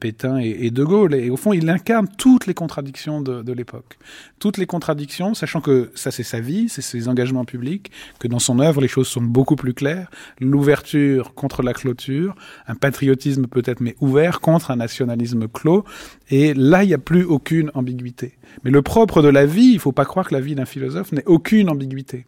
Pétain 0.00 0.38
et, 0.38 0.66
et, 0.66 0.70
De 0.70 0.84
Gaulle. 0.84 1.14
Et 1.14 1.30
au 1.30 1.36
fond, 1.36 1.52
il 1.52 1.68
incarne 1.68 2.08
toutes 2.18 2.46
les 2.46 2.54
contradictions 2.54 3.20
de, 3.20 3.42
de 3.42 3.52
l'époque. 3.52 3.98
Toutes 4.38 4.58
les 4.58 4.66
contradictions, 4.66 5.34
sachant 5.34 5.60
que 5.60 5.90
ça 5.94 6.10
c'est 6.10 6.22
sa 6.22 6.40
vie, 6.40 6.68
c'est 6.68 6.82
ses 6.82 7.08
engagements 7.08 7.44
publics, 7.44 7.90
que 8.18 8.28
dans 8.28 8.38
son 8.38 8.58
œuvre 8.58 8.80
les 8.80 8.88
choses 8.88 9.08
sont 9.08 9.22
beaucoup 9.22 9.56
plus 9.56 9.74
claires. 9.74 10.10
L'ouverture 10.40 11.34
contre 11.34 11.62
la 11.62 11.72
clôture, 11.72 12.34
un 12.66 12.74
patriotisme 12.74 13.46
peut 13.46 13.61
peut-être, 13.62 13.80
mais 13.80 13.94
ouvert 14.00 14.40
contre 14.40 14.70
un 14.70 14.76
nationalisme 14.76 15.48
clos. 15.48 15.84
Et 16.30 16.54
là, 16.54 16.84
il 16.84 16.88
n'y 16.88 16.94
a 16.94 16.98
plus 16.98 17.24
aucune 17.24 17.70
ambiguïté. 17.74 18.34
Mais 18.64 18.70
le 18.70 18.82
propre 18.82 19.22
de 19.22 19.28
la 19.28 19.46
vie, 19.46 19.70
il 19.72 19.78
faut 19.78 19.92
pas 19.92 20.04
croire 20.04 20.28
que 20.28 20.34
la 20.34 20.40
vie 20.40 20.54
d'un 20.54 20.64
philosophe 20.64 21.12
n'ait 21.12 21.26
aucune 21.26 21.68
ambiguïté. 21.68 22.26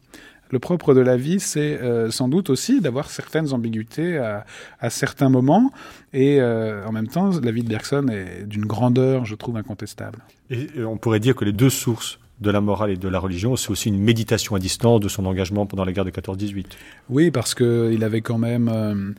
Le 0.50 0.58
propre 0.58 0.94
de 0.94 1.00
la 1.00 1.16
vie, 1.16 1.40
c'est 1.40 1.80
euh, 1.82 2.10
sans 2.10 2.28
doute 2.28 2.50
aussi 2.50 2.80
d'avoir 2.80 3.10
certaines 3.10 3.52
ambiguïtés 3.52 4.18
à, 4.18 4.44
à, 4.78 4.90
certains 4.90 5.28
moments. 5.28 5.72
Et 6.12 6.40
euh, 6.40 6.86
en 6.86 6.92
même 6.92 7.08
temps, 7.08 7.30
la 7.42 7.50
vie 7.50 7.62
de 7.62 7.68
Bergson 7.68 8.06
est 8.08 8.44
d'une 8.46 8.66
grandeur, 8.66 9.24
je 9.24 9.34
trouve, 9.34 9.56
incontestable. 9.56 10.18
Et 10.50 10.68
on 10.84 10.96
pourrait 10.96 11.20
dire 11.20 11.34
que 11.34 11.44
les 11.44 11.52
deux 11.52 11.70
sources 11.70 12.20
de 12.40 12.50
la 12.50 12.60
morale 12.60 12.90
et 12.90 12.96
de 12.96 13.08
la 13.08 13.18
religion, 13.18 13.56
c'est 13.56 13.70
aussi 13.70 13.88
une 13.88 13.98
méditation 13.98 14.54
à 14.54 14.58
distance 14.58 15.00
de 15.00 15.08
son 15.08 15.24
engagement 15.24 15.66
pendant 15.66 15.84
la 15.84 15.92
guerre 15.92 16.04
de 16.04 16.10
14-18. 16.10 16.66
Oui, 17.08 17.30
parce 17.30 17.54
qu'il 17.54 18.04
avait 18.04 18.20
quand 18.20 18.38
même 18.38 19.14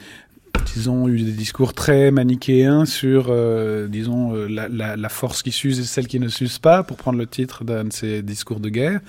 euh, 0.76 0.80
disons, 0.80 1.08
eu 1.08 1.22
des 1.22 1.32
discours 1.32 1.74
très 1.74 2.12
manichéens 2.12 2.86
sur, 2.86 3.28
euh, 3.30 3.88
disons, 3.88 4.36
euh, 4.36 4.48
la, 4.48 4.68
la, 4.68 4.96
la, 4.96 5.10
force 5.10 5.42
qui 5.42 5.52
s'use 5.52 5.80
et 5.80 5.84
celle 5.84 6.08
qui 6.08 6.20
ne 6.20 6.28
s'use 6.28 6.60
pas, 6.60 6.84
pour 6.84 6.98
prendre 6.98 7.18
le 7.18 7.28
titre 7.28 7.64
d'un 7.64 7.86
de 7.86 7.94
ses 7.94 8.22
discours 8.22 8.60
de 8.60 8.70
guerre. 8.70 9.00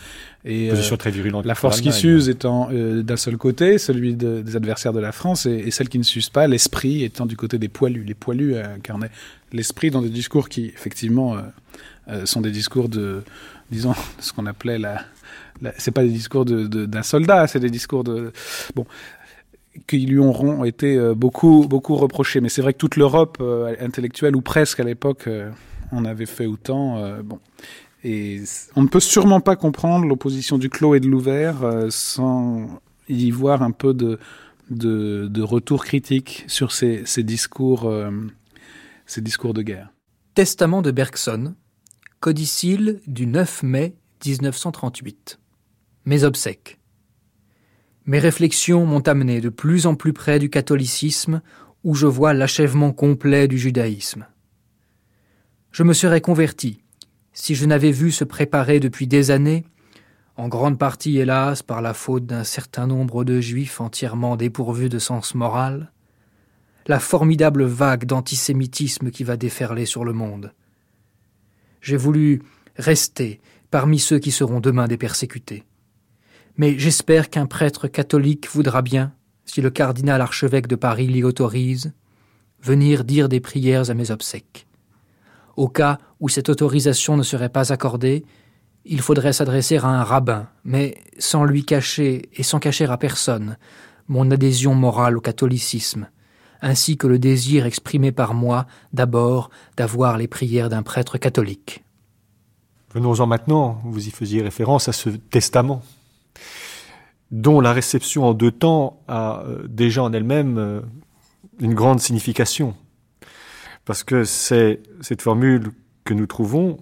Et, 0.44 0.68
Position 0.68 0.96
très 0.96 1.10
virulente. 1.10 1.44
La 1.44 1.54
force 1.54 1.80
qui 1.80 1.92
s'use 1.92 2.28
étant 2.28 2.70
d'un 2.70 3.16
seul 3.16 3.36
côté, 3.36 3.78
celui 3.78 4.14
de, 4.14 4.42
des 4.42 4.56
adversaires 4.56 4.92
de 4.92 5.00
la 5.00 5.12
France, 5.12 5.46
et, 5.46 5.56
et 5.66 5.70
celle 5.70 5.88
qui 5.88 5.98
ne 5.98 6.04
s'use 6.04 6.30
pas, 6.30 6.46
l'esprit 6.46 7.02
étant 7.04 7.26
du 7.26 7.36
côté 7.36 7.58
des 7.58 7.68
poilus. 7.68 8.04
Les 8.04 8.14
poilus 8.14 8.56
incarnaient 8.56 9.10
l'esprit 9.52 9.90
dans 9.90 10.02
des 10.02 10.10
discours 10.10 10.48
qui, 10.48 10.66
effectivement, 10.66 11.36
sont 12.24 12.40
des 12.40 12.50
discours 12.50 12.88
de 12.88 13.22
disons, 13.70 13.94
ce 14.20 14.32
qu'on 14.32 14.46
appelait 14.46 14.78
la, 14.78 15.04
c'est 15.78 15.90
pas 15.90 16.02
des 16.02 16.10
discours 16.10 16.44
d'un 16.44 16.64
de, 16.64 16.86
d'un 16.86 17.02
soldat, 17.02 17.46
c'est 17.46 17.60
des 17.60 17.70
discours 17.70 18.04
de, 18.04 18.32
bon, 18.74 18.86
qui 19.86 19.98
lui 20.06 20.18
auront 20.18 20.64
été 20.64 20.96
euh, 20.96 21.14
beaucoup, 21.14 21.66
beaucoup 21.68 21.96
reprochés. 21.96 22.40
Mais 22.40 22.48
c'est 22.48 22.62
vrai 22.62 22.72
que 22.72 22.78
toute 22.78 22.96
l'Europe 22.96 23.38
euh, 23.40 23.74
intellectuelle, 23.80 24.36
ou 24.36 24.40
presque 24.40 24.80
à 24.80 24.84
l'époque, 24.84 25.26
euh, 25.26 25.50
on 25.92 26.04
avait 26.04 26.26
fait 26.26 26.46
autant. 26.46 26.98
Euh, 26.98 27.22
bon. 27.22 27.40
Et 28.04 28.42
on 28.76 28.82
ne 28.82 28.88
peut 28.88 29.00
sûrement 29.00 29.40
pas 29.40 29.56
comprendre 29.56 30.06
l'opposition 30.06 30.58
du 30.58 30.70
clos 30.70 30.94
et 30.94 31.00
de 31.00 31.08
l'ouvert 31.08 31.62
euh, 31.62 31.88
sans 31.90 32.80
y 33.08 33.30
voir 33.30 33.62
un 33.62 33.72
peu 33.72 33.94
de, 33.94 34.18
de, 34.70 35.26
de 35.28 35.42
retour 35.42 35.84
critique 35.84 36.44
sur 36.46 36.72
ces, 36.72 37.04
ces 37.04 37.22
discours, 37.22 37.84
euh, 37.86 38.10
ces 39.06 39.20
discours 39.20 39.54
de 39.54 39.62
guerre. 39.62 39.92
Testament 40.34 40.82
de 40.82 40.90
Bergson, 40.90 41.54
Codicile 42.20 43.00
du 43.06 43.26
9 43.26 43.62
mai 43.62 43.96
1938. 44.24 45.38
Mes 46.04 46.24
obsèques. 46.24 46.78
Mes 48.06 48.18
réflexions 48.18 48.86
m'ont 48.86 49.00
amené 49.00 49.40
de 49.40 49.48
plus 49.48 49.86
en 49.86 49.94
plus 49.94 50.12
près 50.12 50.38
du 50.38 50.48
catholicisme 50.48 51.42
où 51.84 51.94
je 51.94 52.06
vois 52.06 52.34
l'achèvement 52.34 52.92
complet 52.92 53.48
du 53.48 53.58
judaïsme. 53.58 54.26
Je 55.72 55.82
me 55.82 55.92
serais 55.92 56.20
converti 56.20 56.82
si 57.32 57.54
je 57.54 57.66
n'avais 57.66 57.90
vu 57.90 58.12
se 58.12 58.24
préparer 58.24 58.80
depuis 58.80 59.06
des 59.06 59.30
années, 59.30 59.64
en 60.36 60.48
grande 60.48 60.78
partie 60.78 61.18
hélas 61.18 61.62
par 61.62 61.82
la 61.82 61.92
faute 61.92 62.24
d'un 62.24 62.44
certain 62.44 62.86
nombre 62.86 63.24
de 63.24 63.40
juifs 63.40 63.80
entièrement 63.80 64.36
dépourvus 64.36 64.88
de 64.88 64.98
sens 64.98 65.34
moral, 65.34 65.92
la 66.86 66.98
formidable 66.98 67.64
vague 67.64 68.06
d'antisémitisme 68.06 69.10
qui 69.10 69.24
va 69.24 69.36
déferler 69.36 69.84
sur 69.84 70.04
le 70.04 70.14
monde 70.14 70.52
j'ai 71.86 71.96
voulu 71.96 72.42
rester 72.74 73.40
parmi 73.70 74.00
ceux 74.00 74.18
qui 74.18 74.32
seront 74.32 74.58
demain 74.58 74.88
des 74.88 74.96
persécutés. 74.96 75.64
Mais 76.56 76.78
j'espère 76.78 77.30
qu'un 77.30 77.46
prêtre 77.46 77.88
catholique 77.88 78.48
voudra 78.48 78.82
bien, 78.82 79.12
si 79.44 79.60
le 79.60 79.70
cardinal 79.70 80.20
archevêque 80.20 80.66
de 80.66 80.76
Paris 80.76 81.06
l'y 81.06 81.22
autorise, 81.22 81.92
venir 82.62 83.04
dire 83.04 83.28
des 83.28 83.40
prières 83.40 83.90
à 83.90 83.94
mes 83.94 84.10
obsèques. 84.10 84.66
Au 85.56 85.68
cas 85.68 85.98
où 86.20 86.28
cette 86.28 86.48
autorisation 86.48 87.16
ne 87.16 87.22
serait 87.22 87.48
pas 87.48 87.72
accordée, 87.72 88.24
il 88.84 89.00
faudrait 89.00 89.32
s'adresser 89.32 89.78
à 89.78 89.86
un 89.86 90.04
rabbin, 90.04 90.48
mais 90.64 90.96
sans 91.18 91.44
lui 91.44 91.64
cacher 91.64 92.28
et 92.34 92.42
sans 92.42 92.58
cacher 92.58 92.86
à 92.86 92.96
personne 92.96 93.56
mon 94.08 94.30
adhésion 94.30 94.74
morale 94.74 95.16
au 95.16 95.20
catholicisme, 95.20 96.08
ainsi 96.62 96.96
que 96.96 97.06
le 97.06 97.18
désir 97.18 97.66
exprimé 97.66 98.12
par 98.12 98.34
moi 98.34 98.66
d'abord 98.92 99.50
d'avoir 99.76 100.16
les 100.16 100.28
prières 100.28 100.68
d'un 100.68 100.82
prêtre 100.82 101.18
catholique. 101.18 101.84
Venons-en 102.94 103.26
maintenant, 103.26 103.80
vous 103.84 104.06
y 104.06 104.10
faisiez 104.10 104.42
référence 104.42 104.88
à 104.88 104.92
ce 104.92 105.10
testament, 105.10 105.82
dont 107.30 107.60
la 107.60 107.72
réception 107.72 108.24
en 108.24 108.34
deux 108.34 108.52
temps 108.52 109.02
a 109.08 109.42
euh, 109.42 109.66
déjà 109.68 110.02
en 110.02 110.12
elle-même 110.12 110.58
euh, 110.58 110.80
une 111.60 111.74
grande 111.74 112.00
signification. 112.00 112.74
Parce 113.84 114.04
que 114.04 114.24
c'est 114.24 114.80
cette 115.00 115.22
formule 115.22 115.72
que 116.04 116.14
nous 116.14 116.26
trouvons 116.26 116.78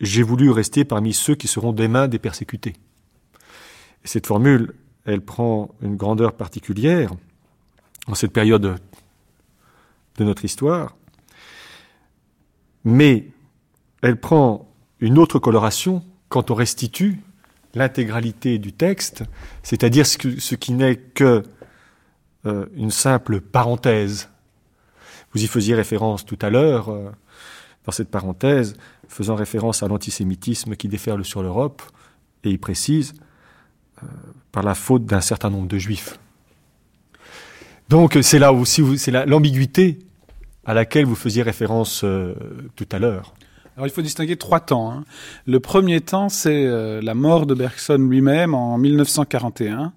j'ai 0.00 0.22
voulu 0.22 0.50
rester 0.50 0.84
parmi 0.84 1.12
ceux 1.12 1.34
qui 1.34 1.48
seront 1.48 1.72
des 1.72 1.88
mains 1.88 2.08
des 2.08 2.18
persécutés. 2.18 2.74
Et 4.04 4.08
cette 4.08 4.26
formule, 4.26 4.74
elle 5.04 5.20
prend 5.20 5.74
une 5.80 5.96
grandeur 5.96 6.34
particulière 6.34 7.10
en 8.06 8.14
cette 8.14 8.32
période 8.32 8.78
de 10.16 10.24
notre 10.24 10.44
histoire, 10.44 10.96
mais 12.84 13.28
elle 14.02 14.20
prend 14.20 14.70
une 15.00 15.18
autre 15.18 15.38
coloration 15.38 16.04
quand 16.28 16.50
on 16.50 16.54
restitue 16.54 17.20
l'intégralité 17.74 18.58
du 18.58 18.72
texte, 18.72 19.24
c'est-à-dire 19.62 20.06
ce, 20.06 20.54
qui 20.54 20.72
n'est 20.72 20.96
que 20.96 21.42
euh, 22.46 22.66
une 22.74 22.90
simple 22.90 23.40
parenthèse. 23.40 24.28
Vous 25.32 25.42
y 25.42 25.46
faisiez 25.46 25.74
référence 25.74 26.24
tout 26.24 26.38
à 26.42 26.50
l'heure, 26.50 26.90
euh, 26.90 27.10
dans 27.84 27.92
cette 27.92 28.10
parenthèse, 28.10 28.74
faisant 29.08 29.34
référence 29.34 29.82
à 29.82 29.88
l'antisémitisme 29.88 30.76
qui 30.76 30.88
déferle 30.88 31.24
sur 31.24 31.42
l'Europe, 31.42 31.82
et 32.44 32.50
il 32.50 32.58
précise, 32.58 33.14
euh, 34.02 34.06
par 34.52 34.62
la 34.62 34.74
faute 34.74 35.04
d'un 35.04 35.20
certain 35.20 35.50
nombre 35.50 35.68
de 35.68 35.78
juifs. 35.78 36.18
Donc 37.88 38.18
c'est 38.22 38.38
là 38.38 38.52
aussi 38.52 38.82
c'est 38.96 39.10
l'ambiguïté 39.26 39.98
à 40.64 40.72
laquelle 40.72 41.04
vous 41.04 41.14
faisiez 41.14 41.42
référence 41.42 42.02
tout 42.76 42.88
à 42.90 42.98
l'heure. 42.98 43.34
Alors 43.76 43.88
il 43.88 43.90
faut 43.90 44.02
distinguer 44.02 44.36
trois 44.36 44.60
temps. 44.60 44.92
Hein. 44.92 45.04
Le 45.46 45.58
premier 45.58 46.00
temps, 46.00 46.28
c'est 46.28 46.64
euh, 46.64 47.00
la 47.02 47.14
mort 47.14 47.44
de 47.44 47.54
Bergson 47.54 47.98
lui-même 47.98 48.54
en 48.54 48.78
1941, 48.78 49.92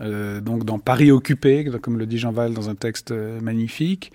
euh, 0.00 0.40
donc 0.42 0.64
dans 0.64 0.78
Paris 0.78 1.10
occupé, 1.10 1.64
comme 1.80 1.98
le 1.98 2.04
dit 2.04 2.18
Jean 2.18 2.32
Val 2.32 2.52
dans 2.52 2.68
un 2.68 2.74
texte 2.74 3.12
euh, 3.12 3.40
magnifique. 3.40 4.12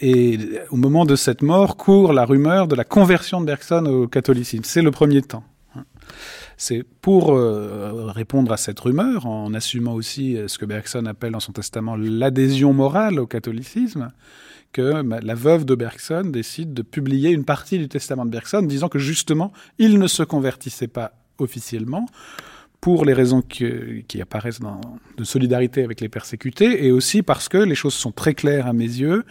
Et 0.00 0.38
au 0.70 0.76
moment 0.76 1.04
de 1.04 1.14
cette 1.14 1.42
mort 1.42 1.76
court 1.76 2.14
la 2.14 2.24
rumeur 2.24 2.68
de 2.68 2.74
la 2.74 2.84
conversion 2.84 3.38
de 3.38 3.44
Bergson 3.44 3.84
au 3.84 4.08
catholicisme. 4.08 4.64
C'est 4.64 4.80
le 4.80 4.90
premier 4.90 5.20
temps. 5.20 5.44
C'est 6.56 6.82
pour 7.02 7.36
répondre 8.14 8.50
à 8.50 8.56
cette 8.56 8.80
rumeur, 8.80 9.26
en 9.26 9.52
assumant 9.52 9.92
aussi 9.92 10.38
ce 10.46 10.56
que 10.56 10.64
Bergson 10.64 11.04
appelle 11.04 11.32
dans 11.32 11.40
son 11.40 11.52
testament 11.52 11.96
l'adhésion 11.96 12.72
morale 12.72 13.20
au 13.20 13.26
catholicisme, 13.26 14.10
que 14.72 15.02
la 15.22 15.34
veuve 15.34 15.64
de 15.64 15.74
décide 16.22 16.72
de 16.72 16.82
publier 16.82 17.30
une 17.30 17.44
partie 17.44 17.78
du 17.78 17.88
testament 17.88 18.24
de 18.24 18.30
Bergson, 18.30 18.62
disant 18.62 18.88
que 18.88 18.98
justement, 18.98 19.52
il 19.78 19.98
ne 19.98 20.06
se 20.06 20.22
convertissait 20.22 20.88
pas 20.88 21.12
officiellement 21.38 22.06
pour 22.82 23.04
les 23.04 23.12
raisons 23.12 23.42
qui 23.42 24.20
apparaissent 24.20 24.58
dans, 24.58 24.80
de 25.16 25.22
solidarité 25.22 25.84
avec 25.84 26.00
les 26.00 26.08
persécutés, 26.08 26.84
et 26.84 26.90
aussi 26.90 27.22
parce 27.22 27.48
que 27.48 27.56
les 27.56 27.76
choses 27.76 27.94
sont 27.94 28.10
très 28.10 28.34
claires 28.34 28.66
à 28.66 28.72
mes 28.72 28.84
yeux. 28.84 29.24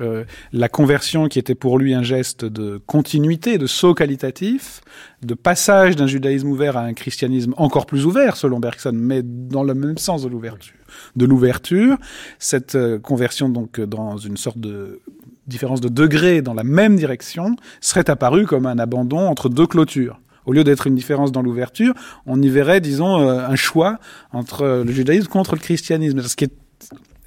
Euh, 0.00 0.24
la 0.52 0.68
conversion 0.68 1.26
qui 1.26 1.38
était 1.38 1.54
pour 1.54 1.78
lui 1.78 1.94
un 1.94 2.02
geste 2.02 2.44
de 2.44 2.78
continuité, 2.86 3.56
de 3.56 3.66
saut 3.66 3.94
qualitatif, 3.94 4.82
de 5.22 5.32
passage 5.32 5.96
d'un 5.96 6.06
judaïsme 6.06 6.48
ouvert 6.48 6.76
à 6.76 6.82
un 6.82 6.92
christianisme 6.92 7.54
encore 7.56 7.86
plus 7.86 8.04
ouvert, 8.04 8.36
selon 8.36 8.60
Bergson, 8.60 8.92
mais 8.94 9.22
dans 9.24 9.64
le 9.64 9.72
même 9.72 9.96
sens 9.96 10.22
de 10.22 10.28
l'ouverture. 10.28 10.76
De 11.16 11.24
l'ouverture, 11.24 11.96
cette 12.38 12.74
euh, 12.74 12.98
conversion 12.98 13.48
donc 13.48 13.80
dans 13.80 14.18
une 14.18 14.36
sorte 14.36 14.58
de 14.58 15.00
différence 15.46 15.80
de 15.80 15.88
degré 15.88 16.42
dans 16.42 16.54
la 16.54 16.64
même 16.64 16.96
direction 16.96 17.56
serait 17.80 18.10
apparue 18.10 18.44
comme 18.44 18.66
un 18.66 18.78
abandon 18.78 19.26
entre 19.26 19.48
deux 19.48 19.66
clôtures. 19.66 20.20
Au 20.50 20.52
lieu 20.52 20.64
d'être 20.64 20.88
une 20.88 20.96
différence 20.96 21.30
dans 21.30 21.42
l'ouverture, 21.42 21.94
on 22.26 22.42
y 22.42 22.48
verrait, 22.48 22.80
disons, 22.80 23.20
euh, 23.20 23.46
un 23.46 23.54
choix 23.54 24.00
entre 24.32 24.82
le 24.84 24.90
judaïsme 24.90 25.28
contre 25.28 25.54
le 25.54 25.60
christianisme, 25.60 26.20
ce 26.22 26.34
qui 26.34 26.42
est 26.42 26.52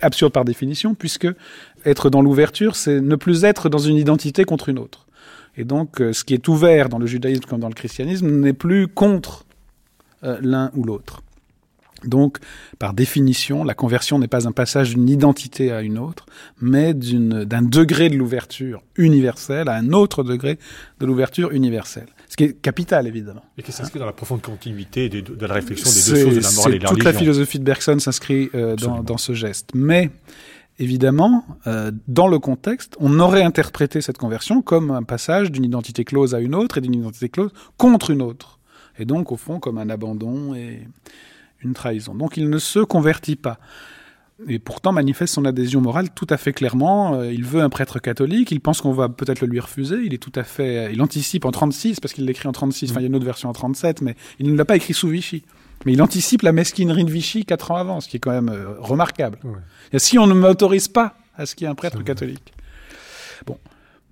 absurde 0.01 0.33
par 0.33 0.43
définition, 0.43 0.93
puisque 0.93 1.29
être 1.85 2.09
dans 2.09 2.21
l'ouverture, 2.21 2.75
c'est 2.75 2.99
ne 2.99 3.15
plus 3.15 3.45
être 3.45 3.69
dans 3.69 3.77
une 3.77 3.95
identité 3.95 4.43
contre 4.43 4.67
une 4.67 4.77
autre. 4.77 5.07
Et 5.55 5.63
donc, 5.63 6.01
euh, 6.01 6.11
ce 6.11 6.25
qui 6.25 6.33
est 6.33 6.49
ouvert 6.49 6.89
dans 6.89 6.99
le 6.99 7.05
judaïsme 7.05 7.45
comme 7.47 7.61
dans 7.61 7.69
le 7.69 7.73
christianisme 7.75 8.29
n'est 8.29 8.51
plus 8.51 8.89
contre 8.89 9.45
euh, 10.25 10.37
l'un 10.41 10.69
ou 10.75 10.83
l'autre. 10.83 11.21
Donc, 12.03 12.39
par 12.77 12.93
définition, 12.93 13.63
la 13.63 13.73
conversion 13.73 14.19
n'est 14.19 14.27
pas 14.27 14.49
un 14.49 14.51
passage 14.51 14.89
d'une 14.89 15.07
identité 15.07 15.71
à 15.71 15.81
une 15.81 15.97
autre, 15.97 16.25
mais 16.59 16.93
d'un 16.93 17.61
degré 17.61 18.09
de 18.09 18.17
l'ouverture 18.17 18.81
universelle 18.97 19.69
à 19.69 19.75
un 19.75 19.93
autre 19.93 20.25
degré 20.25 20.59
de 20.99 21.05
l'ouverture 21.05 21.51
universelle. 21.51 22.09
Ce 22.33 22.35
qui 22.35 22.45
est 22.45 22.53
capital, 22.53 23.05
évidemment. 23.05 23.45
Et 23.59 23.61
qui 23.61 23.71
s'inscrit 23.71 23.99
dans 23.99 24.07
la 24.07 24.11
profonde 24.11 24.41
continuité 24.41 25.07
de, 25.07 25.21
de 25.21 25.45
la 25.45 25.53
réflexion 25.53 25.87
des 25.87 26.17
deux 26.17 26.25
choses 26.25 26.35
de 26.35 26.41
la 26.41 26.51
morale 26.51 26.73
et 26.73 26.77
de 26.79 26.83
la 26.83 26.89
Toute 26.89 26.97
religion. 26.97 27.11
la 27.11 27.19
philosophie 27.19 27.59
de 27.59 27.63
Bergson 27.63 27.99
s'inscrit 27.99 28.49
euh, 28.55 28.75
dans, 28.75 29.03
dans, 29.03 29.19
ce 29.19 29.33
geste. 29.33 29.69
Mais 29.75 30.09
évidemment, 30.79 31.45
euh, 31.67 31.91
dans 32.07 32.27
le 32.27 32.39
contexte, 32.39 32.95
on 32.99 33.19
aurait 33.19 33.43
interprété 33.43 34.01
cette 34.01 34.17
conversion 34.17 34.63
comme 34.63 34.89
un 34.89 35.03
passage 35.03 35.51
d'une 35.51 35.63
identité 35.63 36.05
close 36.05 36.33
à 36.33 36.39
une 36.39 36.55
autre 36.55 36.79
et 36.79 36.81
d'une 36.81 36.95
identité 36.95 37.29
close 37.29 37.51
contre 37.77 38.09
une 38.09 38.23
autre. 38.23 38.57
Et 38.97 39.05
donc, 39.05 39.31
au 39.31 39.37
fond, 39.37 39.59
comme 39.59 39.77
un 39.77 39.91
abandon 39.91 40.55
et 40.55 40.87
une 41.63 41.75
trahison. 41.75 42.15
Donc, 42.15 42.35
il 42.35 42.49
ne 42.49 42.57
se 42.57 42.79
convertit 42.79 43.35
pas. 43.35 43.59
Et 44.47 44.59
pourtant 44.59 44.91
manifeste 44.91 45.33
son 45.33 45.45
adhésion 45.45 45.81
morale 45.81 46.09
tout 46.13 46.27
à 46.29 46.37
fait 46.37 46.53
clairement. 46.53 47.15
Euh, 47.15 47.31
il 47.31 47.43
veut 47.43 47.61
un 47.61 47.69
prêtre 47.69 47.99
catholique, 47.99 48.51
il 48.51 48.59
pense 48.59 48.81
qu'on 48.81 48.93
va 48.93 49.09
peut-être 49.09 49.41
le 49.41 49.47
lui 49.47 49.59
refuser, 49.59 50.01
il 50.05 50.13
est 50.13 50.17
tout 50.17 50.31
à 50.35 50.43
fait... 50.43 50.91
Il 50.93 51.01
anticipe 51.01 51.45
en 51.45 51.51
36, 51.51 51.99
parce 51.99 52.13
qu'il 52.13 52.25
l'écrit 52.25 52.47
en 52.47 52.51
36, 52.51 52.91
enfin 52.91 52.99
il 52.99 53.03
y 53.03 53.05
a 53.05 53.07
une 53.07 53.15
autre 53.15 53.25
version 53.25 53.49
en 53.49 53.53
37, 53.53 54.01
mais 54.01 54.15
il 54.39 54.51
ne 54.51 54.57
l'a 54.57 54.65
pas 54.65 54.75
écrit 54.75 54.93
sous 54.93 55.07
Vichy. 55.07 55.43
Mais 55.85 55.93
il 55.93 56.01
anticipe 56.01 56.41
la 56.41 56.51
mesquinerie 56.51 57.03
de 57.03 57.11
Vichy 57.11 57.45
quatre 57.45 57.71
ans 57.71 57.75
avant, 57.75 58.01
ce 58.01 58.07
qui 58.07 58.17
est 58.17 58.19
quand 58.19 58.31
même 58.31 58.49
euh, 58.49 58.75
remarquable. 58.79 59.39
Et 59.91 59.99
si 59.99 60.17
on 60.17 60.27
ne 60.27 60.33
m'autorise 60.33 60.87
pas 60.87 61.15
à 61.35 61.45
ce 61.45 61.55
qu'il 61.55 61.65
y 61.65 61.67
ait 61.67 61.71
un 61.71 61.75
prêtre 61.75 62.03
catholique? 62.03 62.53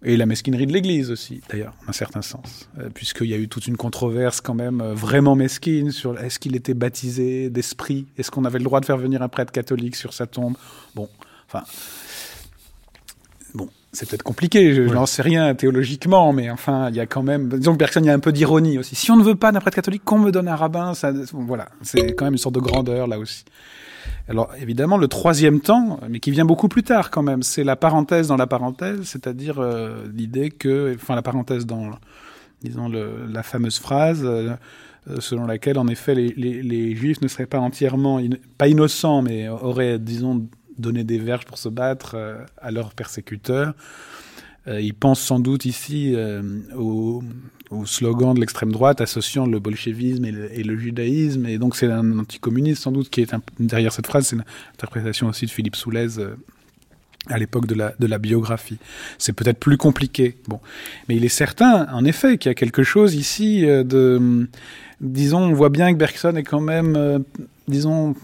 Et 0.04 0.18
la 0.18 0.26
mesquinerie 0.26 0.66
de 0.66 0.74
l'Église 0.74 1.12
aussi, 1.12 1.42
d'ailleurs, 1.50 1.74
en 1.86 1.90
un 1.90 1.94
certain 1.94 2.24
sens, 2.24 2.68
euh, 2.80 2.90
puisqu'il 2.92 3.28
y 3.28 3.36
a 3.36 3.38
eu 3.38 3.48
toute 3.48 3.68
une 3.68 3.78
controverse 3.78 4.42
quand 4.42 4.56
même 4.56 4.82
euh, 4.82 4.96
vraiment 4.96 5.36
mesquine 5.36 5.92
sur 5.92 6.20
est-ce 6.20 6.40
qu'il 6.40 6.56
était 6.56 6.74
baptisé 6.74 7.52
d'esprit, 7.52 8.08
est-ce 8.18 8.32
qu'on 8.32 8.46
avait 8.46 8.58
le 8.58 8.64
droit 8.64 8.80
de 8.80 8.86
faire 8.86 8.98
venir 8.98 9.22
un 9.22 9.30
prêtre 9.30 9.52
catholique 9.52 9.96
sur 9.96 10.14
sa 10.14 10.26
tombe? 10.26 10.56
Bon, 10.96 11.08
enfin, 11.48 11.64
bon, 13.54 13.70
c'est 13.92 14.10
peut-être 14.10 14.24
compliqué, 14.24 14.74
je 14.74 14.82
n'en 14.82 15.06
sais 15.06 15.22
rien 15.22 15.54
théologiquement, 15.54 16.34
mais 16.34 16.50
enfin, 16.50 16.90
il 16.90 16.96
y 16.96 17.00
a 17.00 17.06
quand 17.06 17.22
même, 17.24 17.50
disons 17.50 17.74
que 17.74 17.78
personne, 17.78 18.04
il 18.04 18.08
y 18.08 18.12
a 18.12 18.16
un 18.16 18.20
peu 18.20 18.32
d'ironie 18.32 18.80
aussi. 18.80 18.96
Si 18.96 19.12
on 19.12 19.18
ne 19.18 19.24
veut 19.24 19.36
pas 19.36 19.52
d'un 19.52 19.60
prêtre 19.60 19.76
catholique, 19.76 20.04
qu'on 20.04 20.18
me 20.18 20.32
donne 20.32 20.48
un 20.48 20.56
rabbin, 20.56 20.96
ça, 20.96 21.14
voilà, 21.32 21.70
c'est 21.84 22.16
quand 22.16 22.26
même 22.26 22.34
une 22.34 22.40
sorte 22.40 22.56
de 22.56 22.60
grandeur 22.60 23.06
là 23.06 23.20
aussi. 23.20 23.46
Alors 24.32 24.50
évidemment, 24.62 24.96
le 24.96 25.10
troisième 25.10 25.60
temps, 25.60 26.00
mais 26.10 26.22
qui 26.22 26.32
vient 26.32 26.46
beaucoup 26.46 26.70
plus 26.70 26.84
tard 26.84 27.12
quand 27.12 27.22
même, 27.22 27.44
c'est 27.44 27.66
la 27.66 27.76
parenthèse 27.76 28.30
dans 28.30 28.38
la 28.38 28.48
parenthèse, 28.48 29.02
c'est-à-dire 29.04 29.60
euh, 29.60 30.06
l'idée 30.16 30.52
que, 30.52 30.96
enfin 30.96 31.16
la 31.16 31.22
parenthèse 31.22 31.66
dans, 31.66 31.92
disons, 32.64 32.88
la 32.88 33.44
fameuse 33.44 33.78
phrase 33.78 34.24
euh, 34.24 34.56
selon 35.20 35.48
laquelle 35.48 35.78
en 35.78 35.88
effet 35.88 36.16
les, 36.16 36.96
juifs 36.96 37.20
ne 37.20 37.28
seraient 37.28 37.46
pas 37.46 37.60
entièrement, 37.60 38.22
pas 38.58 38.70
innocents, 38.70 39.22
mais 39.22 39.50
auraient, 39.50 40.00
disons, 40.00 40.48
donner 40.78 41.04
des 41.04 41.18
verges 41.18 41.46
pour 41.46 41.58
se 41.58 41.68
battre 41.68 42.14
euh, 42.16 42.38
à 42.62 42.72
leurs 42.72 42.94
persécuteurs. 42.94 43.74
Euh, 44.68 44.80
ils 44.80 44.94
pensent 44.94 45.22
sans 45.22 45.40
doute 45.40 45.66
ici 45.66 46.14
euh, 46.16 46.42
au, 46.78 47.24
slogan 47.86 48.34
de 48.34 48.40
l'extrême 48.40 48.72
droite 48.72 49.02
associant 49.02 49.46
le 49.48 49.60
bolchevisme 49.60 50.26
et 50.26 50.64
le, 50.64 50.78
judaïsme. 50.78 51.46
Et 51.46 51.58
donc 51.58 51.76
c'est 51.76 51.90
un 51.90 52.20
anticommuniste 52.20 52.84
sans 52.84 52.92
doute 52.92 53.10
qui 53.10 53.22
est 53.22 53.34
derrière 53.60 53.94
cette 53.94 54.08
phrase. 54.08 54.28
C'est 54.28 54.36
une 54.36 54.44
interprétation 54.74 55.28
aussi 55.28 55.46
de 55.46 55.52
Philippe 55.52 55.76
Soulez 55.76 56.20
à 57.28 57.38
l'époque 57.38 57.68
de 57.68 57.76
la, 57.76 57.94
de 57.98 58.08
la 58.08 58.18
biographie. 58.18 58.78
C'est 59.18 59.34
peut-être 59.34 59.60
plus 59.60 59.78
compliqué. 59.78 60.38
Bon. 60.48 60.60
Mais 61.08 61.16
il 61.16 61.24
est 61.24 61.30
certain, 61.30 61.88
en 61.94 62.04
effet, 62.04 62.38
qu'il 62.38 62.50
y 62.50 62.52
a 62.52 62.56
quelque 62.56 62.84
chose 62.84 63.16
ici 63.16 63.62
de... 63.62 64.48
Disons, 65.00 65.40
on 65.40 65.54
voit 65.54 65.70
bien 65.70 65.92
que 65.94 65.98
Bergson 65.98 66.36
est 66.36 66.44
quand 66.44 66.62
même, 66.62 67.24
disons, 67.68 68.16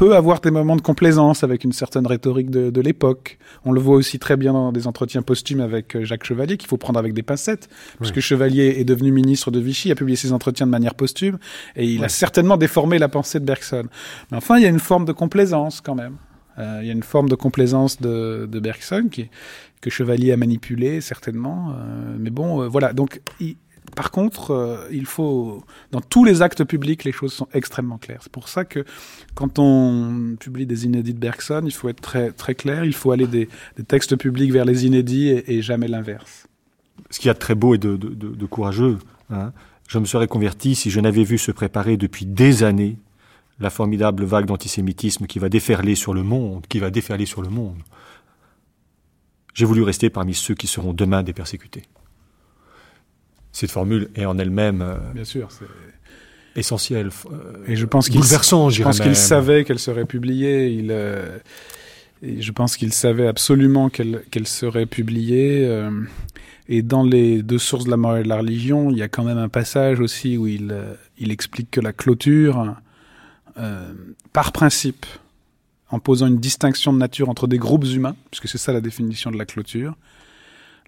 peut 0.00 0.16
avoir 0.16 0.40
des 0.40 0.50
moments 0.50 0.76
de 0.76 0.80
complaisance 0.80 1.44
avec 1.44 1.62
une 1.62 1.72
certaine 1.72 2.06
rhétorique 2.06 2.48
de, 2.48 2.70
de 2.70 2.80
l'époque. 2.80 3.38
On 3.66 3.72
le 3.72 3.82
voit 3.82 3.96
aussi 3.96 4.18
très 4.18 4.38
bien 4.38 4.54
dans 4.54 4.72
des 4.72 4.86
entretiens 4.86 5.20
posthumes 5.20 5.60
avec 5.60 5.94
euh, 5.94 6.06
Jacques 6.06 6.24
Chevalier, 6.24 6.56
qu'il 6.56 6.70
faut 6.70 6.78
prendre 6.78 6.98
avec 6.98 7.12
des 7.12 7.22
pincettes, 7.22 7.68
oui. 7.70 7.96
puisque 7.98 8.20
Chevalier 8.20 8.76
est 8.78 8.84
devenu 8.84 9.12
ministre 9.12 9.50
de 9.50 9.60
Vichy, 9.60 9.90
a 9.90 9.94
publié 9.94 10.16
ses 10.16 10.32
entretiens 10.32 10.64
de 10.64 10.70
manière 10.70 10.94
posthume, 10.94 11.36
et 11.76 11.84
il 11.84 11.98
oui. 11.98 12.04
a 12.06 12.08
certainement 12.08 12.56
déformé 12.56 12.98
la 12.98 13.10
pensée 13.10 13.40
de 13.40 13.44
Bergson. 13.44 13.88
Mais 14.30 14.38
enfin, 14.38 14.56
il 14.56 14.62
y 14.62 14.66
a 14.66 14.70
une 14.70 14.78
forme 14.78 15.04
de 15.04 15.12
complaisance 15.12 15.82
quand 15.82 15.96
même. 15.96 16.16
Euh, 16.58 16.78
il 16.80 16.86
y 16.86 16.90
a 16.90 16.94
une 16.94 17.02
forme 17.02 17.28
de 17.28 17.34
complaisance 17.34 18.00
de, 18.00 18.48
de 18.50 18.58
Bergson 18.58 19.08
qui, 19.10 19.28
que 19.82 19.90
Chevalier 19.90 20.32
a 20.32 20.38
manipulé 20.38 21.02
certainement. 21.02 21.72
Euh, 21.72 22.16
mais 22.18 22.30
bon, 22.30 22.62
euh, 22.62 22.68
voilà. 22.68 22.94
Donc, 22.94 23.20
il, 23.38 23.56
par 23.96 24.10
contre, 24.10 24.52
euh, 24.52 24.88
il 24.90 25.06
faut, 25.06 25.64
dans 25.90 26.00
tous 26.00 26.24
les 26.24 26.42
actes 26.42 26.64
publics, 26.64 27.04
les 27.04 27.12
choses 27.12 27.32
sont 27.32 27.48
extrêmement 27.52 27.98
claires. 27.98 28.20
C'est 28.22 28.32
pour 28.32 28.48
ça 28.48 28.64
que 28.64 28.84
quand 29.34 29.58
on 29.58 30.36
publie 30.38 30.66
des 30.66 30.84
inédits 30.84 31.14
de 31.14 31.18
Bergson, 31.18 31.62
il 31.64 31.72
faut 31.72 31.88
être 31.88 32.00
très, 32.00 32.54
clair, 32.54 32.84
il 32.84 32.94
faut 32.94 33.10
aller 33.10 33.26
des, 33.26 33.48
textes 33.88 34.16
publics 34.16 34.52
vers 34.52 34.64
les 34.64 34.86
inédits 34.86 35.28
et, 35.28 35.62
jamais 35.62 35.88
l'inverse. 35.88 36.46
Ce 37.10 37.18
qu'il 37.18 37.26
y 37.26 37.30
a 37.30 37.34
de 37.34 37.38
très 37.38 37.54
beau 37.54 37.74
et 37.74 37.78
de 37.78 38.46
courageux, 38.46 38.98
hein, 39.30 39.52
je 39.88 39.98
me 39.98 40.04
serais 40.04 40.28
converti 40.28 40.74
si 40.74 40.90
je 40.90 41.00
n'avais 41.00 41.24
vu 41.24 41.38
se 41.38 41.50
préparer 41.50 41.96
depuis 41.96 42.26
des 42.26 42.62
années 42.62 42.96
la 43.58 43.70
formidable 43.70 44.24
vague 44.24 44.46
d'antisémitisme 44.46 45.26
qui 45.26 45.38
va 45.38 45.48
déferler 45.48 45.94
sur 45.94 46.14
le 46.14 46.22
monde, 46.22 46.66
qui 46.68 46.78
va 46.78 46.90
déferler 46.90 47.26
sur 47.26 47.42
le 47.42 47.50
monde. 47.50 47.82
J'ai 49.52 49.66
voulu 49.66 49.82
rester 49.82 50.08
parmi 50.08 50.32
ceux 50.32 50.54
qui 50.54 50.66
seront 50.66 50.94
demain 50.94 51.22
des 51.22 51.32
persécutés 51.32 51.82
cette 53.52 53.70
formule 53.70 54.08
est 54.14 54.24
en 54.24 54.38
elle-même 54.38 54.82
euh, 54.82 54.96
bien 55.14 55.24
sûr 55.24 55.48
essentielle 56.56 57.10
euh, 57.30 57.64
et 57.66 57.76
je 57.76 57.86
pense 57.86 58.08
qu'il 58.08 58.22
je 58.22 58.82
pense 58.82 59.00
qu'il 59.00 59.16
savait 59.16 59.64
qu'elle 59.64 59.78
serait 59.78 60.04
publiée 60.04 60.68
il 60.68 60.88
euh, 60.90 61.38
et 62.22 62.42
je 62.42 62.52
pense 62.52 62.76
qu'il 62.76 62.92
savait 62.92 63.26
absolument 63.26 63.88
qu'elle 63.88 64.46
serait 64.46 64.84
publiée 64.84 65.66
et 66.68 66.82
dans 66.82 67.02
les 67.02 67.42
deux 67.42 67.58
sources 67.58 67.86
de 67.86 67.90
la 67.90 67.96
mort 67.96 68.18
et 68.18 68.22
de 68.22 68.28
la 68.28 68.36
religion 68.36 68.90
il 68.90 68.98
y 68.98 69.02
a 69.02 69.08
quand 69.08 69.24
même 69.24 69.38
un 69.38 69.48
passage 69.48 70.00
aussi 70.00 70.36
où 70.36 70.46
il 70.46 70.76
il 71.18 71.30
explique 71.30 71.70
que 71.70 71.80
la 71.80 71.94
clôture 71.94 72.76
par 74.34 74.52
principe 74.52 75.06
en 75.88 75.98
posant 75.98 76.26
une 76.26 76.40
distinction 76.40 76.92
de 76.92 76.98
nature 76.98 77.30
entre 77.30 77.46
des 77.46 77.58
groupes 77.58 77.86
humains 77.86 78.16
puisque 78.30 78.48
c'est 78.48 78.58
ça 78.58 78.74
la 78.74 78.82
définition 78.82 79.30
de 79.30 79.38
la 79.38 79.46
clôture 79.46 79.94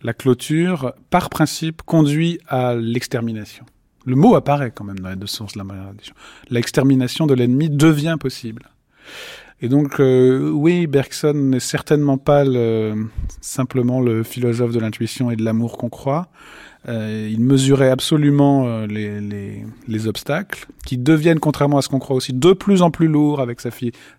la 0.03 0.15
clôture, 0.15 0.95
par 1.11 1.31
principe, 1.31 1.83
conduit 1.83 2.39
à 2.49 2.75
l'extermination. 2.75 3.65
Le 4.05 4.17
mot 4.17 4.35
apparaît 4.35 4.73
quand 4.73 4.85
même 4.85 4.99
dans 4.99 5.11
les 5.11 5.17
deux 5.17 5.27
sources 5.27 5.55
de 5.55 5.59
la 5.59 5.65
malédiction. 5.65 6.15
L'extermination 6.51 7.27
de 7.27 7.35
l'ennemi 7.35 7.71
devient 7.71 8.17
possible. 8.19 8.69
Et 9.61 9.69
donc, 9.69 10.01
euh, 10.01 10.51
oui, 10.51 10.89
Bergson 10.89 11.35
n'est 11.35 11.61
certainement 11.61 12.19
pas 12.19 12.45
le, 12.45 13.07
simplement 13.41 14.01
le 14.01 14.25
philosophe 14.25 14.73
de 14.73 14.81
l'intuition 14.81 15.31
et 15.31 15.37
de 15.37 15.45
l'amour 15.45 15.79
qu'on 15.79 15.89
croit. 15.89 16.29
Euh, 16.89 17.29
il 17.31 17.41
mesurait 17.41 17.91
absolument 17.91 18.67
euh, 18.67 18.87
les, 18.87 19.21
les, 19.21 19.65
les 19.87 20.07
obstacles, 20.09 20.67
qui 20.85 20.99
deviennent, 20.99 21.39
contrairement 21.39 21.79
à 21.79 21.83
ce 21.83 21.89
qu'on 21.89 22.01
croit 22.01 22.17
aussi, 22.17 22.33
de 22.33 22.53
plus 22.53 22.83
en 22.83 22.91
plus 22.91 23.07
lourds 23.07 23.41
avec 23.41 23.61
sa 23.61 23.71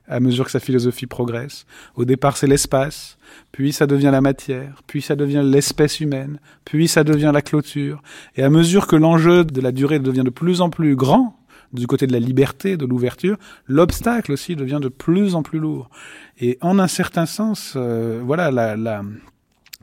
à 0.08 0.20
mesure 0.20 0.46
que 0.46 0.52
sa 0.52 0.60
philosophie 0.60 1.06
progresse. 1.06 1.66
Au 1.96 2.06
départ, 2.06 2.38
c'est 2.38 2.48
l'espace, 2.48 3.18
puis 3.52 3.74
ça 3.74 3.86
devient 3.86 4.10
la 4.12 4.22
matière, 4.22 4.82
puis 4.88 5.02
ça 5.02 5.16
devient 5.16 5.42
l'espèce 5.44 6.00
humaine, 6.00 6.40
puis 6.66 6.88
ça 6.88 7.04
devient 7.04 7.32
la 7.34 7.42
clôture. 7.42 8.02
Et 8.36 8.44
à 8.44 8.50
mesure 8.50 8.88
que 8.88 8.96
l'enjeu 8.96 9.44
de 9.44 9.62
la 9.62 9.72
durée 9.72 10.00
devient 10.00 10.24
de 10.24 10.30
plus 10.30 10.62
en 10.62 10.70
plus 10.70 10.96
grand, 10.96 11.38
du 11.74 11.88
côté 11.88 12.08
de 12.08 12.14
la 12.14 12.20
liberté, 12.20 12.78
de 12.78 12.86
l'ouverture, 12.86 13.38
l'obstacle 13.68 14.32
aussi 14.32 14.56
devient 14.56 14.80
de 14.82 14.90
plus 14.90 15.36
en 15.36 15.42
plus 15.42 15.60
lourd. 15.60 15.90
Et 16.40 16.58
en 16.62 16.80
un 16.80 16.88
certain 16.88 17.26
sens, 17.26 17.74
euh, 17.76 18.22
voilà, 18.24 18.52
la, 18.52 18.78
la, 18.78 19.02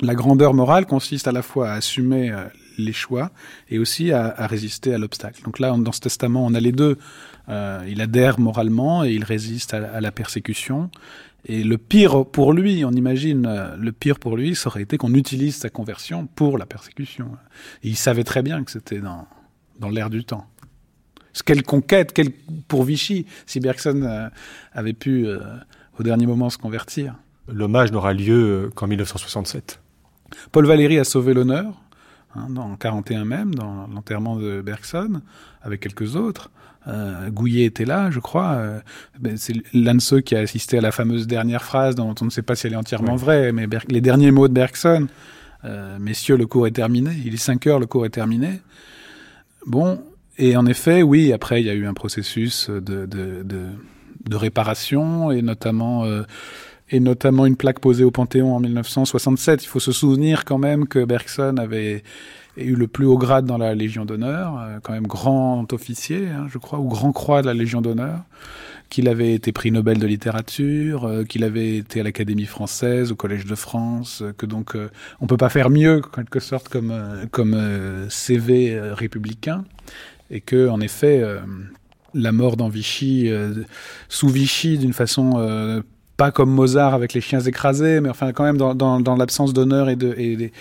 la 0.01 0.15
grandeur 0.15 0.55
morale 0.55 0.87
consiste 0.87 1.27
à 1.27 1.33
la 1.33 1.43
fois 1.43 1.71
à 1.71 1.75
assumer 1.75 2.31
euh, 2.31 2.45
les 2.79 2.93
choix 2.93 3.31
et 3.69 3.79
aussi 3.79 4.13
à, 4.13 4.35
à 4.37 4.47
résister 4.47 4.95
à 4.95 4.99
l'obstacle. 4.99 5.43
Donc 5.45 5.59
là, 5.59 5.75
dans 5.77 5.93
ce 5.93 6.01
testament, 6.01 6.45
on 6.45 6.55
a 6.55 6.61
les 6.61 6.73
deux. 6.73 6.97
Euh, 7.49 7.85
il 7.89 8.01
adhère 8.01 8.39
moralement 8.39 9.05
et 9.05 9.13
il 9.13 9.25
résiste 9.25 9.75
à, 9.75 9.91
à 9.93 10.01
la 10.01 10.13
persécution. 10.13 10.91
Et 11.47 11.65
le 11.65 11.79
pire 11.79 12.27
pour 12.27 12.53
lui, 12.53 12.85
on 12.85 12.91
imagine, 12.91 13.47
euh, 13.47 13.77
le 13.77 13.93
pire 13.93 14.19
pour 14.19 14.37
lui, 14.37 14.55
ça 14.55 14.69
aurait 14.69 14.83
été 14.83 14.99
qu'on 14.99 15.15
utilise 15.15 15.57
sa 15.57 15.71
conversion 15.71 16.27
pour 16.27 16.59
la 16.59 16.67
persécution. 16.67 17.31
Et 17.83 17.89
il 17.89 17.97
savait 17.97 18.25
très 18.25 18.43
bien 18.43 18.63
que 18.63 18.71
c'était 18.71 19.01
dans, 19.01 19.27
dans 19.79 19.89
l'air 19.89 20.11
du 20.11 20.25
temps. 20.25 20.47
Quelle 21.47 21.63
conquête, 21.63 22.13
quelle, 22.13 22.31
pour 22.69 22.85
Vichy, 22.85 23.25
si 23.47 23.61
Bergson 23.61 24.03
euh, 24.03 24.29
avait 24.73 24.93
pu, 24.93 25.27
euh, 25.27 25.39
au 25.99 26.03
dernier 26.03 26.27
moment, 26.27 26.51
se 26.51 26.59
convertir. 26.59 27.15
L'hommage 27.49 27.93
n'aura 27.93 28.13
lieu 28.13 28.71
qu'en 28.75 28.87
1967. 28.87 29.81
Paul 30.53 30.67
Valéry 30.67 30.99
a 30.99 31.05
sauvé 31.05 31.33
l'honneur, 31.35 31.81
hein, 32.35 32.49
en 32.57 32.77
41 32.77 33.25
même, 33.25 33.55
dans 33.55 33.87
l'enterrement 33.87 34.37
de 34.37 34.61
Bergson, 34.61 35.21
avec 35.63 35.81
quelques 35.81 36.17
autres. 36.17 36.51
Euh, 36.89 37.29
Gouillet 37.31 37.65
était 37.65 37.85
là, 37.85 38.11
je 38.11 38.21
crois. 38.21 38.53
Euh, 38.53 38.81
ben 39.19 39.37
c'est 39.37 39.55
l'un 39.75 39.95
de 39.95 40.01
ceux 40.01 40.21
qui 40.21 40.35
a 40.35 40.41
assisté 40.41 40.79
à 40.79 40.81
la 40.81 40.93
fameuse 40.93 41.27
dernière 41.27 41.63
phrase 41.63 41.95
dont 41.95 42.15
on 42.21 42.25
ne 42.25 42.31
sait 42.31 42.43
pas 42.43 42.55
si 42.55 42.67
elle 42.67 42.73
est 42.73 42.77
entièrement 42.77 43.17
vraie, 43.17 43.53
mais 43.53 43.67
Ber 43.67 43.81
les 43.89 44.01
derniers 44.01 44.31
mots 44.31 44.49
de 44.49 44.55
Bergson. 44.55 45.07
Euh, 45.65 45.99
messieurs, 45.99 46.37
le 46.37 46.47
cours 46.47 46.67
est 46.67 46.73
terminé. 46.73 47.11
Il 47.25 47.35
est 47.35 47.39
5 47.39 47.67
heures, 47.67 47.81
le 47.81 47.87
cours 47.87 48.07
est 48.07 48.11
terminé. 48.11 48.63
Bon, 49.67 50.03
et 50.39 50.57
en 50.57 50.65
effet, 50.65 51.03
oui, 51.03 51.35
après, 51.35 51.61
il 51.61 51.67
y 51.67 51.71
a 51.71 51.75
eu 51.75 51.87
un 51.87 51.93
processus 51.93 52.71
de, 52.71 52.81
de, 52.81 53.43
de, 53.45 53.67
de 54.29 54.37
réparation, 54.37 55.31
et 55.31 55.43
notamment... 55.43 56.07
Euh, 56.93 56.97
et 56.97 57.01
notamment 57.01 57.47
une 57.47 57.57
plaque 57.57 57.81
posée 57.81 58.05
au 58.05 58.11
Panthéon 58.11 58.55
en 58.55 58.61
1967. 58.61 59.65
Il 59.65 59.67
faut 59.67 59.81
se 59.81 59.93
souvenir 59.93 60.45
quand 60.45 60.59
même 60.59 60.87
que 60.87 61.05
Bergson 61.05 61.57
avait 61.59 62.03
eu 62.57 62.75
le 62.75 62.87
plus 62.87 63.07
haut 63.07 63.19
grade 63.19 63.47
dans 63.47 63.59
la 63.59 63.75
Légion 63.75 64.05
d'honneur, 64.05 64.59
euh, 64.59 64.79
quand 64.83 64.93
même 64.93 65.07
grand 65.07 65.73
officier, 65.73 66.29
hein, 66.29 66.47
je 66.51 66.59
crois, 66.59 66.79
ou 66.79 66.89
grand 66.89 67.13
croix 67.13 67.43
de 67.43 67.47
la 67.47 67.55
Légion 67.55 67.81
d'honneur, 67.81 68.21
qu'il 68.89 69.09
avait 69.09 69.35
été 69.35 69.53
prix 69.53 69.71
Nobel 69.71 69.99
de 69.99 70.07
littérature, 70.07 71.05
euh, 71.05 71.25
qu'il 71.25 71.45
avait 71.45 71.77
été 71.77 72.01
à 72.01 72.03
l'Académie 72.03 72.47
française, 72.47 73.13
au 73.13 73.17
Collège 73.17 73.47
de 73.47 73.55
France, 73.55 74.23
euh, 74.23 74.33
que 74.33 74.47
donc 74.47 74.77
on 75.21 75.27
peut 75.27 75.37
pas 75.37 75.49
faire 75.49 75.71
mieux, 75.71 75.99
en 75.99 76.11
quelque 76.17 76.41
sorte, 76.41 76.69
comme 76.69 76.93
comme 77.31 77.57
CV 78.09 78.79
républicain, 78.93 79.65
et 80.31 80.41
que 80.41 80.69
en 80.69 80.81
effet 80.81 81.23
la 82.15 82.33
mort 82.33 82.57
dans 82.57 82.69
Vichy, 82.69 83.31
sous 84.09 84.29
Vichy, 84.29 84.79
d'une 84.79 84.93
façon 84.93 85.83
pas 86.21 86.31
comme 86.31 86.51
Mozart 86.51 86.93
avec 86.93 87.15
les 87.15 87.23
chiens 87.23 87.41
écrasés, 87.41 88.03
mais 88.03 88.11
enfin 88.11 88.35
quand 88.35 88.45
même 88.45 88.59
dans, 88.59 88.75
dans, 88.75 89.01
dans 89.01 89.17
l'absence 89.17 89.55
d'honneur 89.55 89.89
et 89.89 89.97
de, 89.97 90.15
et, 90.19 90.53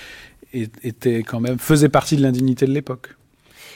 était 0.83 1.21
quand 1.21 1.41
même 1.41 1.59
faisait 1.59 1.89
partie 1.89 2.15
de 2.15 2.21
l'indignité 2.21 2.65
de 2.65 2.71
l'époque. 2.71 3.17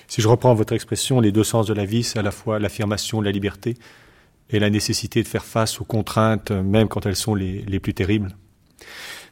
Si 0.07 0.21
je 0.21 0.29
reprends 0.29 0.53
votre 0.53 0.71
expression, 0.71 1.19
les 1.19 1.33
deux 1.33 1.43
sens 1.43 1.67
de 1.67 1.73
la 1.73 1.83
vie, 1.83 2.03
c'est 2.03 2.17
à 2.17 2.21
la 2.21 2.31
fois 2.31 2.57
l'affirmation 2.57 3.19
de 3.19 3.25
la 3.25 3.31
liberté 3.31 3.75
et 4.49 4.59
la 4.59 4.69
nécessité 4.69 5.23
de 5.23 5.27
faire 5.27 5.43
face 5.43 5.81
aux 5.81 5.83
contraintes, 5.83 6.51
même 6.51 6.87
quand 6.87 7.05
elles 7.05 7.17
sont 7.17 7.35
les, 7.35 7.63
les 7.63 7.81
plus 7.81 7.93
terribles. 7.93 8.29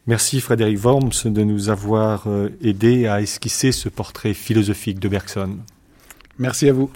Merci 0.05 0.41
Frédéric 0.41 0.83
Worms 0.83 1.23
de 1.23 1.43
nous 1.45 1.69
avoir 1.69 2.27
euh, 2.27 2.49
aidé 2.61 3.07
à 3.07 3.21
esquisser 3.21 3.71
ce 3.71 3.87
portrait 3.87 4.33
philosophique 4.33 4.99
de 4.99 5.07
Bergson. 5.07 5.59
Merci 6.37 6.67
à 6.67 6.73
vous. 6.73 6.91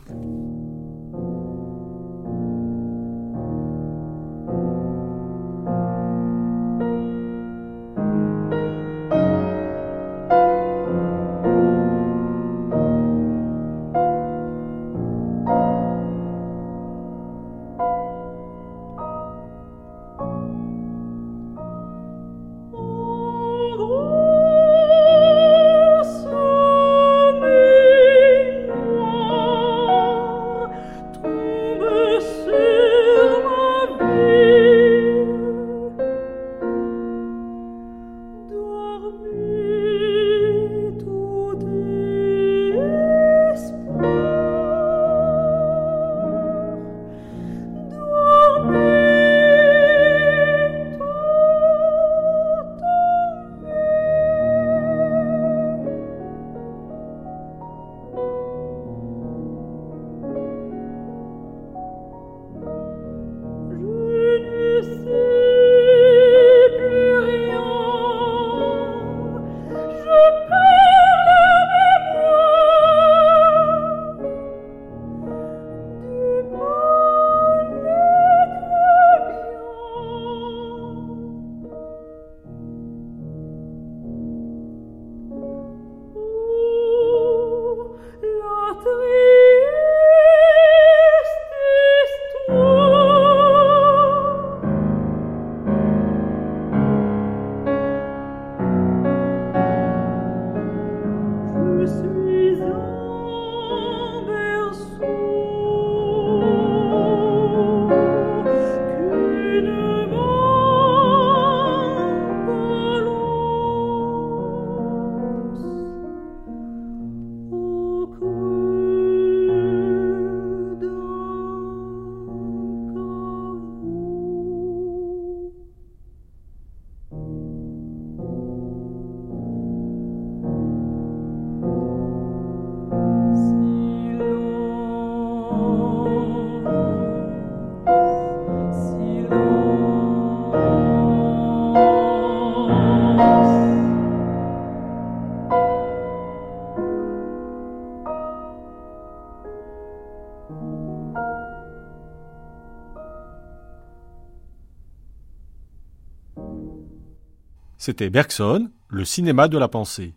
C'était 157.86 158.10
Bergson, 158.10 158.72
le 158.88 159.06
cinéma 159.06 159.48
de 159.48 159.60
la 159.60 159.68
pensée, 159.68 160.16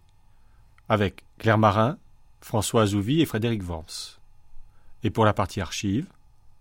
avec 0.89 1.23
Claire 1.37 1.59
Marin, 1.59 1.99
François 2.41 2.81
Azouvi 2.81 3.21
et 3.21 3.27
Frédéric 3.27 3.63
Vance. 3.63 4.23
Et 5.03 5.11
pour 5.11 5.27
la 5.27 5.35
partie 5.35 5.61
archive, 5.61 6.07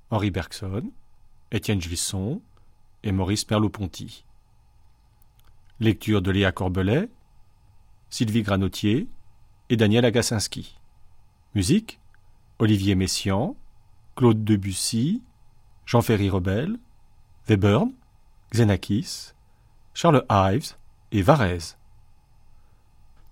Henri 0.10 0.32
Bergson, 0.32 0.92
Étienne 1.54 1.82
Juisson 1.82 2.42
et 3.04 3.14
Maurice 3.14 3.50
Merleau-Ponty. 3.50 4.26
Lecture 5.80 6.22
de 6.22 6.30
Léa 6.30 6.52
Corbelet, 6.52 7.10
Sylvie 8.10 8.44
Granotier 8.44 9.08
et 9.70 9.78
Daniel 9.78 10.04
Agassinski. 10.04 10.78
Musique 11.56 12.02
Olivier 12.60 12.96
Messiaen, 12.96 13.56
Claude 14.18 14.44
Debussy, 14.44 15.24
Jean-Ferry 15.86 16.30
Rebel, 16.30 16.78
Webern, 17.48 17.94
Xenakis, 18.52 19.32
Charles 19.94 20.26
Ives, 20.30 20.76
et 21.12 21.22
Varese. 21.22 21.78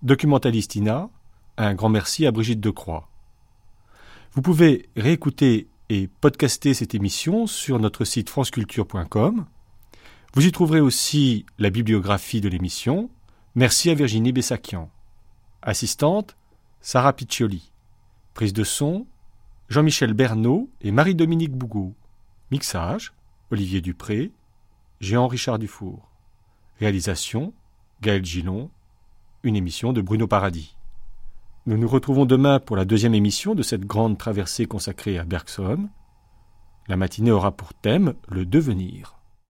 Documentalistina, 0.02 1.08
un 1.56 1.74
grand 1.74 1.88
merci 1.88 2.26
à 2.26 2.30
Brigitte 2.30 2.60
Decroix. 2.60 3.08
Vous 4.32 4.42
pouvez 4.42 4.88
réécouter 4.96 5.68
et 5.88 6.08
podcaster 6.20 6.74
cette 6.74 6.94
émission 6.94 7.46
sur 7.46 7.78
notre 7.78 8.04
site 8.04 8.28
franceculture.com. 8.28 9.46
Vous 10.34 10.46
y 10.46 10.52
trouverez 10.52 10.80
aussi 10.80 11.46
la 11.58 11.70
bibliographie 11.70 12.40
de 12.40 12.48
l'émission. 12.48 13.08
Merci 13.54 13.88
à 13.90 13.94
Virginie 13.94 14.32
Bessakian. 14.32 14.90
Assistante, 15.62 16.36
Sarah 16.80 17.14
Piccioli. 17.14 17.72
Prise 18.34 18.52
de 18.52 18.64
son, 18.64 19.06
Jean-Michel 19.68 20.12
Bernot 20.12 20.68
et 20.82 20.90
Marie-Dominique 20.90 21.56
Bougot. 21.56 21.94
Mixage, 22.50 23.14
Olivier 23.50 23.80
Dupré, 23.80 24.30
Jean 25.00 25.26
Richard 25.26 25.58
Dufour. 25.58 26.10
Réalisation, 26.78 27.54
Gaël 28.02 28.24
Gillon, 28.24 28.70
une 29.42 29.56
émission 29.56 29.92
de 29.92 30.02
Bruno 30.02 30.26
Paradis. 30.26 30.76
Nous 31.64 31.78
nous 31.78 31.88
retrouvons 31.88 32.26
demain 32.26 32.60
pour 32.60 32.76
la 32.76 32.84
deuxième 32.84 33.14
émission 33.14 33.54
de 33.54 33.62
cette 33.62 33.86
grande 33.86 34.18
traversée 34.18 34.66
consacrée 34.66 35.18
à 35.18 35.24
Bergson. 35.24 35.88
La 36.88 36.96
matinée 36.96 37.30
aura 37.30 37.52
pour 37.52 37.72
thème 37.72 38.14
le 38.28 38.44
devenir. 38.44 39.15